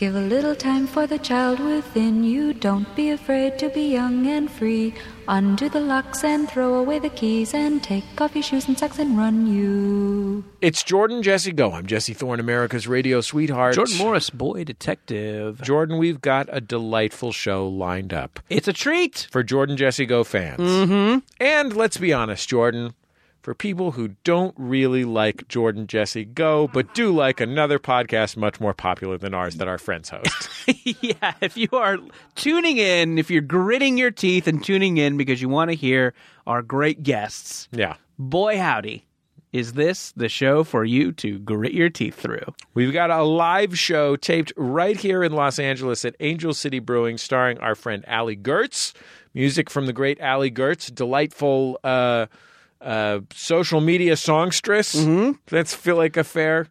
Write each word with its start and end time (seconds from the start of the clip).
Give 0.00 0.16
a 0.16 0.20
little 0.22 0.56
time 0.56 0.86
for 0.86 1.06
the 1.06 1.18
child 1.18 1.60
within 1.60 2.24
you. 2.24 2.54
Don't 2.54 2.88
be 2.96 3.10
afraid 3.10 3.58
to 3.58 3.68
be 3.68 3.82
young 3.82 4.26
and 4.26 4.50
free. 4.50 4.94
Undo 5.28 5.68
the 5.68 5.78
locks 5.78 6.24
and 6.24 6.48
throw 6.48 6.76
away 6.76 6.98
the 7.00 7.10
keys 7.10 7.52
and 7.52 7.82
take 7.82 8.18
off 8.18 8.34
your 8.34 8.42
shoes 8.42 8.66
and 8.66 8.78
socks 8.78 8.98
and 8.98 9.18
run 9.18 9.46
you. 9.46 10.42
It's 10.62 10.82
Jordan 10.82 11.22
Jesse 11.22 11.52
Go. 11.52 11.72
I'm 11.72 11.84
Jesse 11.84 12.14
Thorne, 12.14 12.40
America's 12.40 12.88
radio 12.88 13.20
sweetheart. 13.20 13.74
Jordan 13.74 13.98
Morris, 13.98 14.30
boy 14.30 14.64
detective. 14.64 15.60
Jordan, 15.60 15.98
we've 15.98 16.22
got 16.22 16.48
a 16.50 16.62
delightful 16.62 17.30
show 17.30 17.68
lined 17.68 18.14
up 18.14 18.40
It's 18.48 18.68
a 18.68 18.72
treat. 18.72 19.28
for 19.30 19.42
Jordan 19.42 19.76
Jesse 19.76 20.06
Go 20.06 20.24
fans. 20.24 20.60
Mm-hmm. 20.60 21.18
And 21.42 21.76
let's 21.76 21.98
be 21.98 22.14
honest, 22.14 22.48
Jordan, 22.48 22.94
for 23.42 23.54
people 23.54 23.92
who 23.92 24.08
don't 24.24 24.54
really 24.58 25.04
like 25.04 25.48
Jordan 25.48 25.86
Jesse 25.86 26.24
Go, 26.24 26.68
but 26.68 26.94
do 26.94 27.14
like 27.14 27.40
another 27.40 27.78
podcast 27.78 28.36
much 28.36 28.60
more 28.60 28.74
popular 28.74 29.16
than 29.18 29.34
ours 29.34 29.56
that 29.56 29.68
our 29.68 29.78
friends 29.78 30.10
host. 30.10 30.48
yeah, 31.02 31.34
if 31.40 31.56
you 31.56 31.68
are 31.72 31.98
tuning 32.34 32.76
in, 32.76 33.18
if 33.18 33.30
you're 33.30 33.40
gritting 33.40 33.96
your 33.98 34.10
teeth 34.10 34.46
and 34.46 34.62
tuning 34.62 34.98
in 34.98 35.16
because 35.16 35.40
you 35.40 35.48
want 35.48 35.70
to 35.70 35.76
hear 35.76 36.14
our 36.46 36.62
great 36.62 37.02
guests, 37.02 37.68
yeah. 37.72 37.96
boy 38.18 38.58
howdy, 38.58 39.06
is 39.52 39.72
this 39.72 40.12
the 40.12 40.28
show 40.28 40.62
for 40.62 40.84
you 40.84 41.10
to 41.12 41.38
grit 41.40 41.72
your 41.72 41.90
teeth 41.90 42.14
through? 42.14 42.54
We've 42.74 42.92
got 42.92 43.10
a 43.10 43.22
live 43.22 43.78
show 43.78 44.16
taped 44.16 44.52
right 44.56 44.96
here 44.96 45.24
in 45.24 45.32
Los 45.32 45.58
Angeles 45.58 46.04
at 46.04 46.14
Angel 46.20 46.54
City 46.54 46.78
Brewing, 46.78 47.18
starring 47.18 47.58
our 47.58 47.74
friend 47.74 48.04
Allie 48.06 48.36
Goertz. 48.36 48.92
Music 49.32 49.70
from 49.70 49.86
the 49.86 49.92
great 49.92 50.20
Allie 50.20 50.50
Goertz, 50.50 50.90
delightful 50.92 51.78
uh, 51.84 52.26
uh, 52.80 53.20
social 53.32 53.80
media 53.80 54.16
songstress. 54.16 54.94
Mm-hmm. 54.94 55.32
That's 55.46 55.74
feel 55.74 55.96
like 55.96 56.16
a 56.16 56.24
fair. 56.24 56.68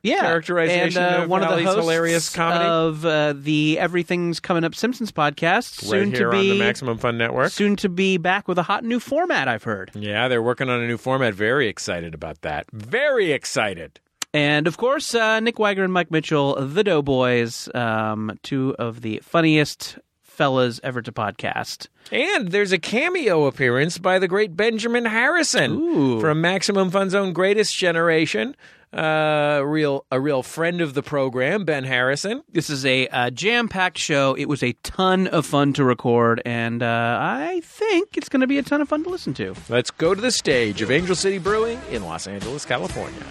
Yeah, 0.00 0.20
Characterization 0.20 1.02
and, 1.02 1.14
uh, 1.14 1.22
of 1.24 1.28
one 1.28 1.42
of 1.42 1.48
the 1.56 1.64
hosts 1.64 1.80
hilarious 1.80 2.34
comedy. 2.34 2.64
of 2.64 3.04
uh, 3.04 3.34
the 3.36 3.80
Everything's 3.80 4.38
Coming 4.38 4.62
Up 4.62 4.72
Simpsons 4.74 5.10
podcast, 5.10 5.82
Right 5.82 5.90
soon 5.90 6.10
here 6.10 6.30
to 6.30 6.36
on 6.36 6.40
be 6.40 6.50
the 6.52 6.58
Maximum 6.60 6.98
Fun 6.98 7.18
Network. 7.18 7.50
soon 7.50 7.74
to 7.76 7.88
be 7.88 8.16
back 8.16 8.46
with 8.46 8.58
a 8.58 8.62
hot 8.62 8.84
new 8.84 9.00
format. 9.00 9.48
I've 9.48 9.64
heard. 9.64 9.90
Yeah, 9.94 10.28
they're 10.28 10.42
working 10.42 10.68
on 10.68 10.80
a 10.80 10.86
new 10.86 10.98
format. 10.98 11.34
Very 11.34 11.66
excited 11.66 12.14
about 12.14 12.42
that. 12.42 12.66
Very 12.72 13.32
excited. 13.32 13.98
And 14.32 14.68
of 14.68 14.76
course, 14.76 15.16
uh, 15.16 15.40
Nick 15.40 15.58
Wiger 15.58 15.82
and 15.82 15.92
Mike 15.92 16.12
Mitchell, 16.12 16.54
the 16.64 16.84
Doughboys, 16.84 17.68
um, 17.74 18.38
two 18.44 18.76
of 18.78 19.00
the 19.00 19.18
funniest 19.24 19.98
fellas 20.38 20.78
ever 20.84 21.02
to 21.02 21.10
podcast. 21.10 21.88
And 22.12 22.52
there's 22.52 22.70
a 22.70 22.78
cameo 22.78 23.46
appearance 23.46 23.98
by 23.98 24.20
the 24.20 24.28
great 24.28 24.56
Benjamin 24.56 25.04
Harrison 25.04 25.72
Ooh. 25.72 26.20
from 26.20 26.40
Maximum 26.40 26.90
Fun 26.90 27.10
Zone 27.10 27.32
Greatest 27.32 27.76
Generation. 27.76 28.54
Uh, 28.90 29.60
real 29.66 30.06
a 30.10 30.18
real 30.18 30.42
friend 30.42 30.80
of 30.80 30.94
the 30.94 31.02
program, 31.02 31.66
Ben 31.66 31.84
Harrison. 31.84 32.42
This 32.50 32.70
is 32.70 32.86
a 32.86 33.06
uh, 33.08 33.28
jam-packed 33.28 33.98
show. 33.98 34.34
It 34.34 34.48
was 34.48 34.62
a 34.62 34.72
ton 34.82 35.26
of 35.26 35.44
fun 35.44 35.74
to 35.74 35.84
record, 35.84 36.40
and 36.46 36.82
uh, 36.82 37.18
I 37.20 37.60
think 37.64 38.16
it's 38.16 38.30
going 38.30 38.40
to 38.40 38.46
be 38.46 38.56
a 38.56 38.62
ton 38.62 38.80
of 38.80 38.88
fun 38.88 39.04
to 39.04 39.10
listen 39.10 39.34
to. 39.34 39.54
Let's 39.68 39.90
go 39.90 40.14
to 40.14 40.20
the 40.20 40.30
stage 40.30 40.80
of 40.80 40.90
Angel 40.90 41.14
City 41.14 41.36
Brewing 41.36 41.78
in 41.90 42.02
Los 42.02 42.26
Angeles, 42.26 42.64
California. 42.64 43.22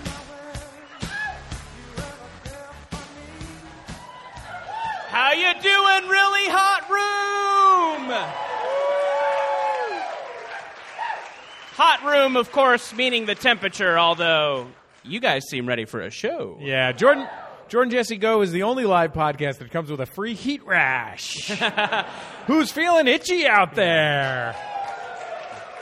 How 5.18 5.32
you 5.32 5.52
doing, 5.52 6.10
really 6.12 6.48
hot 6.48 6.88
room? 6.92 8.12
Hot 11.73 12.06
room, 12.06 12.38
of 12.38 12.52
course, 12.52 12.94
meaning 12.94 13.26
the 13.26 13.34
temperature. 13.34 13.98
Although 13.98 14.68
you 15.02 15.20
guys 15.20 15.50
seem 15.50 15.68
ready 15.68 15.86
for 15.86 16.02
a 16.02 16.12
show. 16.12 16.60
Yeah, 16.62 16.92
Jordan. 16.92 17.28
Jordan 17.68 17.90
Jesse 17.90 18.18
Go 18.18 18.44
is 18.44 18.52
the 18.52 18.62
only 18.62 18.86
live 18.86 19.12
podcast 19.12 19.58
that 19.58 19.72
comes 19.72 19.90
with 19.90 20.02
a 20.02 20.06
free 20.06 20.36
heat 20.36 20.64
rash. 20.68 21.48
Who's 22.45 22.72
feeling 22.72 23.08
itchy 23.08 23.48
out 23.48 23.73
there? 23.73 24.56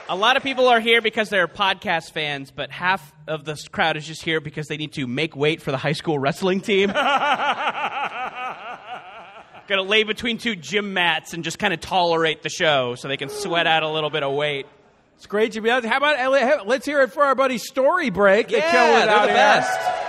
A 0.08 0.16
lot 0.16 0.38
of 0.38 0.44
people 0.44 0.69
are 0.69 0.80
here 0.80 1.02
because 1.02 1.28
they're 1.28 1.50
podcast 1.50 2.12
fans, 2.13 2.52
but 2.52 2.72
half 2.72 3.13
of 3.28 3.44
this 3.44 3.67
crowd 3.67 3.97
is 3.97 4.07
just 4.07 4.23
here 4.23 4.40
because 4.40 4.67
they 4.67 4.78
need 4.78 4.94
to 4.94 5.07
make 5.07 5.35
weight 5.35 5.62
for 5.62 5.72
the 5.72 5.78
high 5.78 5.91
school 5.91 6.17
wrestling 6.17 6.62
team. 6.62 6.90
Got 9.68 9.78
to 9.78 9.81
lay 9.81 10.03
between 10.03 10.38
two 10.38 10.56
gym 10.56 10.94
mats 10.94 11.34
and 11.34 11.44
just 11.44 11.58
kind 11.58 11.74
of 11.74 11.81
tolerate 11.81 12.44
the 12.44 12.50
show 12.50 12.96
so 12.96 13.08
they 13.08 13.18
can 13.18 13.30
sweat 13.30 13.66
out 13.66 13.84
a 13.84 13.90
little 13.90 14.12
bit 14.12 14.22
of 14.22 14.34
weight. 14.34 14.68
It's 15.18 15.26
great 15.26 15.53
to 15.53 15.62
be 15.62 15.72
out. 15.72 15.84
How 15.84 15.98
about 15.98 16.20
Elliot? 16.20 16.68
let's 16.68 16.86
hear 16.86 17.02
it 17.02 17.12
for 17.12 17.24
our 17.24 17.36
buddy 17.36 17.58
Story 17.58 18.09
Break. 18.09 18.50
They 18.50 18.62
kill 18.62 18.98
it 18.98 19.09
out 19.09 19.30
here. 19.30 20.06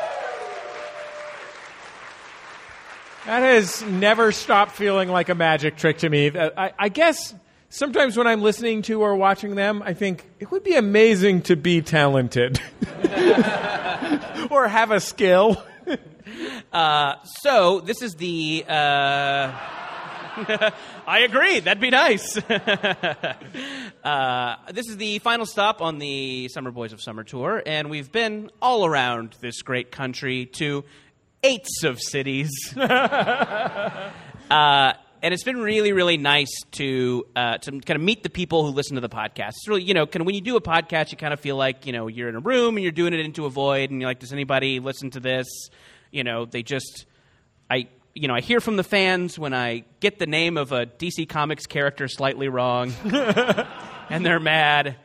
That 3.26 3.40
has 3.40 3.82
never 3.82 4.30
stopped 4.30 4.72
feeling 4.72 5.08
like 5.08 5.28
a 5.30 5.34
magic 5.34 5.76
trick 5.76 5.98
to 5.98 6.08
me. 6.08 6.30
Uh, 6.30 6.50
I, 6.56 6.72
I 6.78 6.88
guess 6.90 7.34
sometimes 7.70 8.16
when 8.16 8.28
I'm 8.28 8.40
listening 8.40 8.82
to 8.82 9.00
or 9.00 9.16
watching 9.16 9.56
them, 9.56 9.82
I 9.82 9.94
think 9.94 10.24
it 10.38 10.50
would 10.52 10.62
be 10.62 10.76
amazing 10.76 11.42
to 11.42 11.56
be 11.56 11.82
talented 11.82 12.60
or 14.50 14.68
have 14.68 14.92
a 14.92 15.00
skill. 15.00 15.60
So 17.42 17.80
this 17.80 18.02
is 18.02 18.14
the. 18.16 18.64
Uh... 18.68 19.52
I 21.06 21.20
agree. 21.20 21.60
That'd 21.60 21.80
be 21.80 21.88
nice. 21.88 22.36
uh, 24.04 24.56
this 24.72 24.88
is 24.88 24.98
the 24.98 25.18
final 25.20 25.46
stop 25.46 25.80
on 25.80 25.98
the 25.98 26.48
Summer 26.48 26.70
Boys 26.70 26.92
of 26.92 27.00
Summer 27.00 27.24
tour, 27.24 27.62
and 27.64 27.88
we've 27.88 28.12
been 28.12 28.50
all 28.60 28.84
around 28.84 29.34
this 29.40 29.62
great 29.62 29.90
country 29.90 30.44
to 30.56 30.84
eights 31.42 31.84
of 31.84 32.02
cities. 32.02 32.50
uh, 32.76 34.10
and 34.50 35.32
it's 35.32 35.44
been 35.44 35.58
really, 35.58 35.92
really 35.92 36.18
nice 36.18 36.52
to 36.72 37.26
uh, 37.34 37.56
to 37.58 37.70
kind 37.70 37.96
of 37.96 38.02
meet 38.02 38.22
the 38.22 38.30
people 38.30 38.66
who 38.66 38.72
listen 38.72 38.96
to 38.96 39.00
the 39.00 39.08
podcast. 39.08 39.50
It's 39.50 39.68
really, 39.68 39.84
you 39.84 39.94
know, 39.94 40.06
kind 40.06 40.20
of 40.20 40.26
when 40.26 40.34
you 40.34 40.42
do 40.42 40.56
a 40.56 40.60
podcast, 40.60 41.12
you 41.12 41.16
kind 41.16 41.32
of 41.32 41.40
feel 41.40 41.56
like 41.56 41.86
you 41.86 41.92
know 41.92 42.08
you're 42.08 42.28
in 42.28 42.36
a 42.36 42.40
room 42.40 42.76
and 42.76 42.82
you're 42.82 42.92
doing 42.92 43.14
it 43.14 43.20
into 43.20 43.46
a 43.46 43.50
void, 43.50 43.90
and 43.90 44.02
you're 44.02 44.10
like, 44.10 44.18
does 44.18 44.34
anybody 44.34 44.80
listen 44.80 45.10
to 45.12 45.20
this? 45.20 45.46
You 46.16 46.24
know, 46.24 46.46
they 46.46 46.62
just, 46.62 47.04
I, 47.70 47.88
you 48.14 48.26
know, 48.26 48.34
I 48.34 48.40
hear 48.40 48.58
from 48.60 48.76
the 48.76 48.82
fans 48.82 49.38
when 49.38 49.52
I 49.52 49.84
get 50.00 50.18
the 50.18 50.26
name 50.26 50.56
of 50.56 50.72
a 50.72 50.86
DC 50.86 51.28
Comics 51.28 51.66
character 51.66 52.08
slightly 52.08 52.48
wrong, 52.48 52.94
and 54.08 54.24
they're 54.24 54.40
mad. 54.40 54.96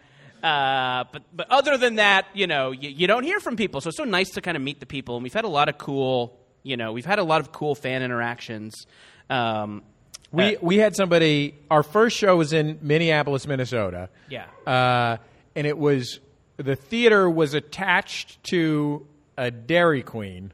Uh, 0.41 1.03
but 1.11 1.23
but 1.33 1.51
other 1.51 1.77
than 1.77 1.95
that, 1.95 2.27
you 2.33 2.47
know, 2.47 2.71
you, 2.71 2.89
you 2.89 3.07
don't 3.07 3.23
hear 3.23 3.41
from 3.41 3.57
people. 3.57 3.81
So 3.81 3.89
it's 3.89 3.97
so 3.97 4.05
nice 4.05 4.29
to 4.31 4.41
kind 4.41 4.55
of 4.55 4.63
meet 4.63 4.79
the 4.79 4.85
people, 4.85 5.15
and 5.17 5.23
we've 5.23 5.33
had 5.33 5.43
a 5.43 5.49
lot 5.49 5.67
of 5.67 5.77
cool, 5.77 6.39
you 6.63 6.77
know, 6.77 6.93
we've 6.93 7.05
had 7.05 7.19
a 7.19 7.23
lot 7.23 7.41
of 7.41 7.51
cool 7.51 7.75
fan 7.75 8.01
interactions. 8.03 8.87
Um, 9.29 9.83
We 10.31 10.57
we 10.61 10.77
had 10.77 10.95
somebody. 10.95 11.55
Our 11.69 11.83
first 11.83 12.15
show 12.17 12.37
was 12.37 12.53
in 12.53 12.79
Minneapolis, 12.81 13.45
Minnesota. 13.45 14.07
Yeah. 14.29 14.45
uh, 14.65 15.17
and 15.57 15.67
it 15.67 15.77
was 15.77 16.21
the 16.55 16.77
theater 16.77 17.29
was 17.29 17.53
attached 17.53 18.41
to 18.45 19.05
a 19.37 19.51
Dairy 19.51 20.01
Queen, 20.03 20.53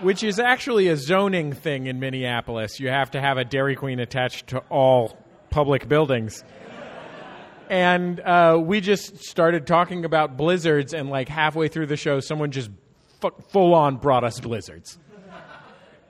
which 0.00 0.22
is 0.22 0.38
actually 0.38 0.88
a 0.88 0.96
zoning 0.96 1.52
thing 1.52 1.86
in 1.86 2.00
Minneapolis. 2.00 2.80
You 2.80 2.88
have 2.88 3.10
to 3.12 3.20
have 3.20 3.38
a 3.38 3.44
Dairy 3.44 3.76
Queen 3.76 3.98
attached 3.98 4.48
to 4.48 4.58
all 4.70 5.16
public 5.50 5.88
buildings. 5.88 6.44
And 7.68 8.20
uh, 8.20 8.60
we 8.62 8.80
just 8.80 9.24
started 9.24 9.66
talking 9.66 10.04
about 10.04 10.36
blizzards, 10.36 10.94
and 10.94 11.10
like 11.10 11.28
halfway 11.28 11.68
through 11.68 11.86
the 11.86 11.96
show, 11.96 12.20
someone 12.20 12.52
just 12.52 12.70
fu- 13.20 13.34
full 13.50 13.74
on 13.74 13.96
brought 13.96 14.22
us 14.22 14.38
blizzards. 14.38 14.98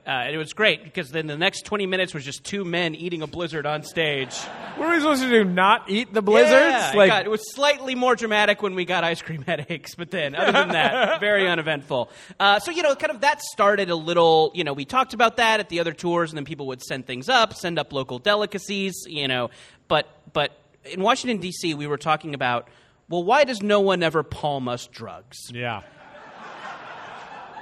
Uh, 0.07 0.11
and 0.11 0.33
it 0.33 0.37
was 0.37 0.53
great 0.53 0.83
because 0.85 1.11
then 1.11 1.27
the 1.27 1.37
next 1.37 1.65
20 1.65 1.85
minutes 1.85 2.13
was 2.13 2.23
just 2.23 2.43
two 2.45 2.63
men 2.63 2.95
eating 2.95 3.21
a 3.21 3.27
blizzard 3.27 3.65
on 3.65 3.83
stage. 3.83 4.33
What 4.77 4.87
are 4.87 4.93
we 4.93 4.99
supposed 4.99 5.21
to 5.21 5.29
do? 5.29 5.43
Not 5.43 5.89
eat 5.89 6.13
the 6.13 6.21
blizzards? 6.21 6.53
Yeah, 6.53 6.93
it, 6.93 6.95
like 6.97 7.09
got- 7.09 7.25
it 7.25 7.29
was 7.29 7.41
slightly 7.53 7.93
more 7.93 8.15
dramatic 8.15 8.61
when 8.61 8.73
we 8.73 8.85
got 8.85 9.03
ice 9.03 9.21
cream 9.21 9.41
headaches, 9.45 9.95
but 9.95 10.09
then 10.09 10.33
other 10.33 10.53
than 10.53 10.69
that, 10.69 11.19
very 11.19 11.47
uneventful. 11.47 12.09
Uh, 12.39 12.59
so 12.59 12.71
you 12.71 12.83
know, 12.83 12.95
kind 12.95 13.11
of 13.11 13.21
that 13.21 13.41
started 13.41 13.89
a 13.89 13.95
little. 13.95 14.51
You 14.55 14.63
know, 14.63 14.73
we 14.73 14.85
talked 14.85 15.13
about 15.13 15.37
that 15.37 15.59
at 15.59 15.67
the 15.67 15.81
other 15.81 15.91
tours, 15.91 16.31
and 16.31 16.37
then 16.37 16.45
people 16.45 16.67
would 16.67 16.81
send 16.81 17.05
things 17.05 17.27
up, 17.27 17.53
send 17.53 17.77
up 17.77 17.91
local 17.91 18.17
delicacies. 18.17 18.95
You 19.07 19.27
know, 19.27 19.49
but 19.89 20.07
but 20.31 20.57
in 20.85 21.01
Washington 21.01 21.39
D.C., 21.41 21.73
we 21.73 21.85
were 21.85 21.97
talking 21.97 22.33
about. 22.33 22.69
Well, 23.09 23.23
why 23.23 23.45
does 23.45 23.61
no 23.61 23.79
one 23.79 24.03
ever 24.03 24.21
palm 24.21 24.67
us 24.67 24.85
drugs? 24.87 25.37
Yeah. 25.53 25.83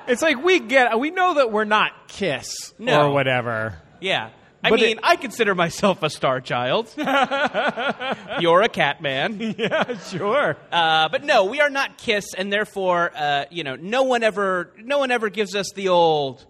It's 0.08 0.22
like 0.22 0.44
we 0.44 0.60
get 0.60 0.98
we 1.00 1.12
know 1.12 1.36
that 1.36 1.52
we're 1.52 1.64
not 1.66 2.08
Kiss 2.08 2.74
No. 2.80 3.08
or 3.08 3.12
whatever. 3.14 3.78
Yeah. 4.02 4.30
I 4.64 4.70
But 4.72 4.80
mean, 4.80 4.98
it- 4.98 5.04
I 5.04 5.16
consider 5.16 5.54
myself 5.54 6.02
a 6.02 6.10
star 6.10 6.42
child. 6.42 6.92
You're 8.40 8.62
a 8.64 8.70
cat 8.70 9.00
man. 9.02 9.56
Yeah, 9.58 9.98
sure. 10.00 10.58
Uh, 10.72 11.08
but 11.10 11.24
no, 11.24 11.46
we 11.46 11.62
are 11.62 11.70
not 11.70 12.00
Kiss, 12.00 12.34
and 12.36 12.52
therefore, 12.52 13.12
uh, 13.16 13.46
you 13.52 13.64
know, 13.64 13.76
no 13.76 14.04
one 14.04 14.24
ever, 14.24 14.72
no 14.80 14.98
one 14.98 15.12
ever 15.12 15.30
gives 15.30 15.56
us 15.56 15.72
the 15.76 15.90
old. 15.90 16.44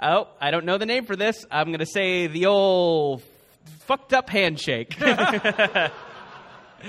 Oh, 0.00 0.28
I 0.38 0.50
don't 0.50 0.66
know 0.66 0.76
the 0.76 0.84
name 0.86 1.06
for 1.06 1.16
this. 1.16 1.46
I'm 1.50 1.68
going 1.68 1.78
to 1.78 1.86
say 1.86 2.26
the 2.26 2.46
old 2.46 3.22
fucked 3.86 4.12
up 4.12 4.28
handshake. 4.28 4.94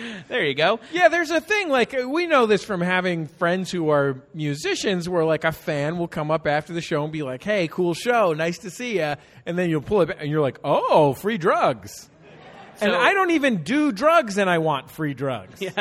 there 0.28 0.46
you 0.46 0.54
go. 0.54 0.80
Yeah, 0.92 1.08
there's 1.08 1.32
a 1.32 1.42
thing 1.42 1.70
like 1.70 1.94
uh, 1.94 2.08
we 2.08 2.28
know 2.28 2.46
this 2.46 2.64
from 2.64 2.82
having 2.82 3.28
friends 3.28 3.72
who 3.72 3.90
are 3.90 4.22
musicians, 4.34 5.08
where 5.08 5.26
like 5.26 5.44
a 5.44 5.52
fan 5.52 5.98
will 5.98 6.08
come 6.08 6.32
up 6.32 6.48
after 6.48 6.74
the 6.74 6.82
show 6.82 7.04
and 7.04 7.12
be 7.12 7.24
like, 7.24 7.44
"Hey, 7.44 7.68
cool 7.68 7.94
show, 7.94 8.34
nice 8.34 8.60
to 8.60 8.70
see 8.70 8.98
you," 8.98 9.16
and 9.46 9.58
then 9.58 9.70
you'll 9.70 9.82
pull 9.82 10.02
it 10.02 10.08
back 10.08 10.18
and 10.20 10.30
you're 10.30 10.42
like, 10.42 10.60
"Oh, 10.64 11.14
free 11.14 11.38
drugs." 11.38 12.10
and 12.82 12.92
I 12.92 13.14
don't 13.14 13.32
even 13.32 13.64
do 13.64 13.92
drugs, 13.92 14.38
and 14.38 14.50
I 14.50 14.58
want 14.60 14.90
free 14.90 15.14
drugs. 15.14 15.62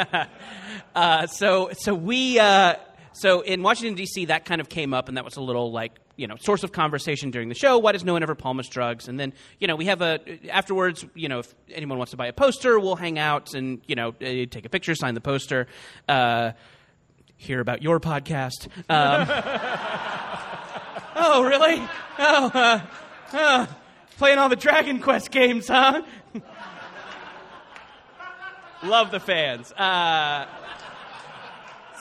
Uh, 0.94 1.26
so 1.26 1.70
so 1.72 1.92
we 1.92 2.38
uh, 2.38 2.74
so 3.12 3.40
in 3.40 3.64
Washington 3.64 3.96
D.C. 3.96 4.26
that 4.26 4.44
kind 4.44 4.60
of 4.60 4.68
came 4.68 4.94
up, 4.94 5.08
and 5.08 5.16
that 5.16 5.24
was 5.24 5.36
a 5.36 5.40
little 5.40 5.72
like 5.72 5.92
you 6.16 6.26
know 6.26 6.36
source 6.36 6.62
of 6.62 6.72
conversation 6.72 7.30
during 7.30 7.48
the 7.48 7.54
show. 7.54 7.78
Why 7.78 7.92
does 7.92 8.04
no 8.04 8.12
one 8.12 8.22
ever 8.22 8.34
palm 8.34 8.58
us 8.60 8.68
drugs? 8.68 9.08
And 9.08 9.18
then 9.18 9.32
you 9.58 9.66
know 9.66 9.76
we 9.76 9.86
have 9.86 10.02
a 10.02 10.20
afterwards. 10.50 11.04
You 11.14 11.28
know 11.28 11.40
if 11.40 11.54
anyone 11.72 11.98
wants 11.98 12.12
to 12.12 12.16
buy 12.16 12.26
a 12.26 12.32
poster, 12.32 12.78
we'll 12.78 12.96
hang 12.96 13.18
out 13.18 13.54
and 13.54 13.80
you 13.86 13.94
know 13.94 14.10
uh, 14.10 14.46
take 14.50 14.64
a 14.64 14.68
picture, 14.68 14.94
sign 14.94 15.14
the 15.14 15.20
poster. 15.20 15.66
Uh, 16.08 16.52
hear 17.36 17.60
about 17.60 17.82
your 17.82 18.00
podcast. 18.00 18.68
Um, 18.88 19.26
oh, 21.16 21.44
really? 21.44 21.82
Oh, 22.18 22.50
uh, 22.54 22.80
uh, 23.32 23.66
playing 24.16 24.38
all 24.38 24.48
the 24.48 24.56
Dragon 24.56 25.00
Quest 25.00 25.30
games, 25.30 25.68
huh? 25.68 26.02
Love 28.82 29.10
the 29.10 29.20
fans. 29.20 29.72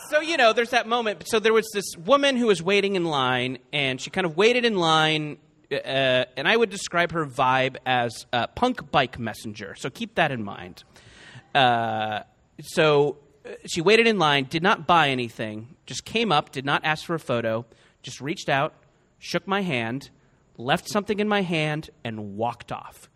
Uh, 0.06 0.10
so 0.10 0.22
you 0.22 0.38
know, 0.38 0.54
there's 0.54 0.70
that 0.72 0.88
moment. 0.88 1.28
So 1.28 1.40
there 1.40 1.54
was 1.54 1.70
this 1.74 1.96
woman 1.98 2.38
who 2.38 2.48
was 2.48 2.62
waiting 2.62 2.96
in 2.96 3.06
line, 3.06 3.58
and 3.72 4.00
she 4.00 4.10
kind 4.10 4.26
of 4.26 4.38
waited 4.38 4.66
in 4.66 4.76
line. 4.78 5.38
Uh, 5.72 6.26
and 6.38 6.48
I 6.48 6.56
would 6.56 6.70
describe 6.70 7.12
her 7.14 7.26
vibe 7.26 7.78
as 7.86 8.26
uh, 8.32 8.48
punk 8.48 8.92
bike 8.92 9.18
messenger. 9.18 9.76
So 9.76 9.90
keep 9.90 10.16
that 10.16 10.32
in 10.32 10.44
mind. 10.44 10.84
Uh, 11.56 12.22
so 12.62 13.18
uh, 13.46 13.50
she 13.66 13.82
waited 13.82 14.06
in 14.06 14.20
line, 14.20 14.46
did 14.46 14.62
not 14.62 14.86
buy 14.86 15.10
anything, 15.10 15.76
just 15.88 16.06
came 16.06 16.32
up, 16.32 16.52
did 16.52 16.66
not 16.66 16.86
ask 16.86 17.06
for 17.06 17.16
a 17.16 17.20
photo, 17.20 17.66
just 18.04 18.22
reached 18.22 18.50
out, 18.50 18.74
shook 19.18 19.48
my 19.48 19.62
hand, 19.62 20.12
left 20.58 20.88
something 20.90 21.20
in 21.20 21.28
my 21.28 21.42
hand, 21.42 21.90
and 22.04 22.36
walked 22.38 22.72
off. 22.72 23.10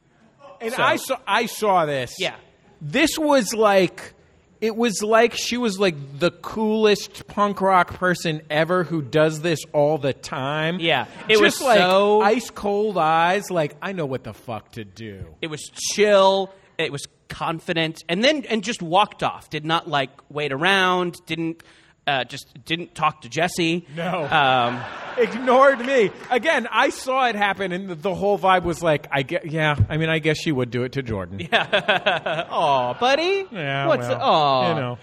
And 0.60 0.74
So- 0.74 0.82
I 0.82 0.96
saw 0.96 1.18
I 1.28 1.46
saw 1.46 1.86
this. 1.86 2.16
Yeah. 2.18 2.36
This 2.82 3.18
was 3.20 3.54
like 3.54 4.14
it 4.62 4.76
was 4.76 5.02
like 5.04 5.34
she 5.36 5.58
was 5.58 5.80
like 5.80 5.96
the 6.20 6.32
coolest 6.32 7.28
punk 7.28 7.62
rock 7.62 7.94
person 7.96 8.42
ever 8.50 8.84
who 8.84 9.02
does 9.02 9.42
this 9.42 9.60
all 9.74 9.98
the 9.98 10.14
time. 10.14 10.80
Yeah. 10.80 11.06
It 11.30 11.40
was 11.40 11.62
like 11.62 11.80
so- 11.80 12.22
ice 12.22 12.50
cold 12.50 12.98
eyes, 12.98 13.50
like 13.52 13.76
I 13.82 13.92
know 13.92 14.06
what 14.06 14.24
the 14.24 14.34
fuck 14.34 14.72
to 14.74 14.84
do. 14.86 15.36
It 15.42 15.48
was 15.48 15.70
chill. 15.94 16.54
It 16.78 16.92
was 16.92 17.08
confident, 17.28 18.04
and 18.08 18.24
then 18.24 18.46
and 18.46 18.64
just 18.64 18.82
walked 18.82 19.24
off. 19.24 19.50
Did 19.50 19.66
not 19.66 19.88
like 19.90 20.12
wait 20.30 20.52
around. 20.52 21.16
Didn't 21.26 21.64
uh, 22.08 22.24
just 22.24 22.48
didn't 22.66 22.96
talk 22.96 23.22
to 23.22 23.30
Jesse. 23.30 23.86
No. 23.96 24.26
Um, 24.26 24.82
Ignored 25.18 25.80
me. 25.80 26.12
Again, 26.30 26.68
I 26.72 26.90
saw 26.90 27.28
it 27.28 27.36
happen 27.36 27.72
and 27.72 27.90
the, 27.90 27.96
the 27.96 28.16
whole 28.16 28.38
vibe 28.40 28.64
was 28.64 28.82
like 28.82 29.08
I 29.12 29.24
get 29.24 29.52
yeah, 29.52 29.76
I 29.90 29.98
mean 29.98 30.10
I 30.10 30.20
guess 30.20 30.38
she 30.38 30.52
would 30.52 30.70
do 30.72 30.84
it 30.84 30.94
to 30.94 31.02
Jordan. 31.04 31.40
Yeah, 31.40 32.46
Aw, 32.50 32.94
buddy. 33.00 33.46
Yeah. 33.52 33.88
What's 33.88 34.08
well, 34.08 34.22
aw. 34.22 34.70
you 34.70 34.76
know. 34.82 35.00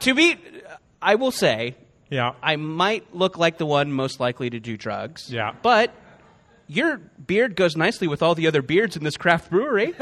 To 0.00 0.14
be, 0.14 0.36
I 1.02 1.16
will 1.16 1.32
say, 1.32 1.76
Yeah. 2.10 2.32
I 2.42 2.56
might 2.56 3.14
look 3.14 3.36
like 3.38 3.58
the 3.58 3.66
one 3.66 3.92
most 3.92 4.18
likely 4.20 4.48
to 4.50 4.60
do 4.60 4.76
drugs. 4.76 5.30
Yeah. 5.32 5.52
But 5.62 5.92
your 6.68 6.98
beard 6.98 7.56
goes 7.56 7.76
nicely 7.76 8.06
with 8.06 8.22
all 8.22 8.34
the 8.36 8.46
other 8.46 8.62
beards 8.62 8.96
in 8.96 9.02
this 9.02 9.16
craft 9.16 9.50
brewery. 9.50 9.92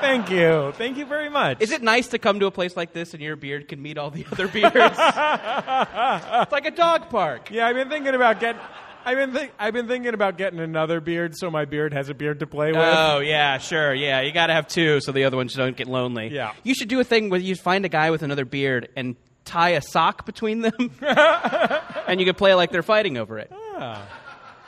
Thank 0.00 0.30
you. 0.30 0.72
Thank 0.76 0.96
you 0.96 1.06
very 1.06 1.28
much. 1.28 1.60
Is 1.60 1.70
it 1.70 1.82
nice 1.82 2.08
to 2.08 2.18
come 2.18 2.40
to 2.40 2.46
a 2.46 2.50
place 2.50 2.76
like 2.76 2.92
this 2.92 3.14
and 3.14 3.22
your 3.22 3.36
beard 3.36 3.68
can 3.68 3.80
meet 3.80 3.98
all 3.98 4.10
the 4.10 4.26
other 4.32 4.48
beards? 4.48 4.74
it's 4.74 6.52
like 6.52 6.66
a 6.66 6.70
dog 6.70 7.10
park. 7.10 7.50
Yeah, 7.50 7.66
I've 7.66 7.76
been 7.76 7.88
thinking 7.88 8.14
about 8.14 8.40
getting. 8.40 8.60
I've 9.04 9.16
been 9.16 9.32
think, 9.32 9.52
I've 9.58 9.72
been 9.72 9.88
thinking 9.88 10.12
about 10.12 10.36
getting 10.36 10.60
another 10.60 11.00
beard 11.00 11.34
so 11.34 11.50
my 11.50 11.64
beard 11.64 11.94
has 11.94 12.10
a 12.10 12.14
beard 12.14 12.40
to 12.40 12.46
play 12.46 12.68
with. 12.72 12.80
Oh 12.80 13.20
yeah, 13.20 13.56
sure, 13.58 13.94
yeah. 13.94 14.20
You 14.20 14.30
got 14.32 14.48
to 14.48 14.52
have 14.52 14.68
two 14.68 15.00
so 15.00 15.12
the 15.12 15.24
other 15.24 15.36
ones 15.38 15.54
don't 15.54 15.76
get 15.76 15.86
lonely. 15.86 16.28
Yeah. 16.28 16.52
You 16.64 16.74
should 16.74 16.88
do 16.88 17.00
a 17.00 17.04
thing 17.04 17.30
where 17.30 17.40
you 17.40 17.54
find 17.54 17.84
a 17.84 17.88
guy 17.88 18.10
with 18.10 18.22
another 18.22 18.44
beard 18.44 18.88
and 18.96 19.16
tie 19.44 19.70
a 19.70 19.80
sock 19.80 20.26
between 20.26 20.60
them, 20.60 20.90
and 21.00 22.20
you 22.20 22.26
can 22.26 22.34
play 22.34 22.54
like 22.54 22.70
they're 22.72 22.82
fighting 22.82 23.16
over 23.16 23.38
it. 23.38 23.50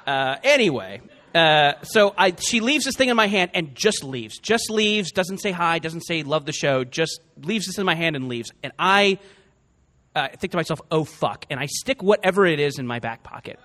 Uh, 0.06 0.36
anyway, 0.42 1.00
uh, 1.34 1.80
so 1.82 2.14
I 2.16 2.34
she 2.38 2.60
leaves 2.60 2.84
this 2.84 2.96
thing 2.96 3.08
in 3.08 3.16
my 3.16 3.26
hand 3.26 3.50
and 3.54 3.74
just 3.74 4.04
leaves, 4.04 4.38
just 4.38 4.70
leaves, 4.70 5.12
doesn't 5.12 5.38
say 5.38 5.50
hi, 5.50 5.78
doesn't 5.78 6.02
say 6.02 6.22
love 6.22 6.44
the 6.46 6.52
show, 6.52 6.84
just 6.84 7.20
leaves 7.42 7.66
this 7.66 7.78
in 7.78 7.86
my 7.86 7.94
hand 7.94 8.16
and 8.16 8.28
leaves, 8.28 8.50
and 8.62 8.72
I 8.78 9.18
uh, 10.14 10.28
think 10.36 10.50
to 10.50 10.56
myself, 10.56 10.80
"Oh 10.90 11.04
fuck!" 11.04 11.46
And 11.50 11.58
I 11.58 11.66
stick 11.66 12.02
whatever 12.02 12.46
it 12.46 12.60
is 12.60 12.78
in 12.78 12.86
my 12.86 12.98
back 12.98 13.22
pocket, 13.22 13.58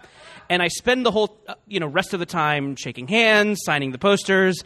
and 0.50 0.62
I 0.62 0.70
spend 0.70 1.06
the 1.06 1.12
whole 1.12 1.38
uh, 1.48 1.56
you 1.68 1.80
know 1.80 1.88
rest 1.88 2.14
of 2.14 2.20
the 2.20 2.26
time 2.26 2.76
shaking 2.76 3.08
hands, 3.08 3.60
signing 3.64 3.92
the 3.92 4.00
posters, 4.00 4.64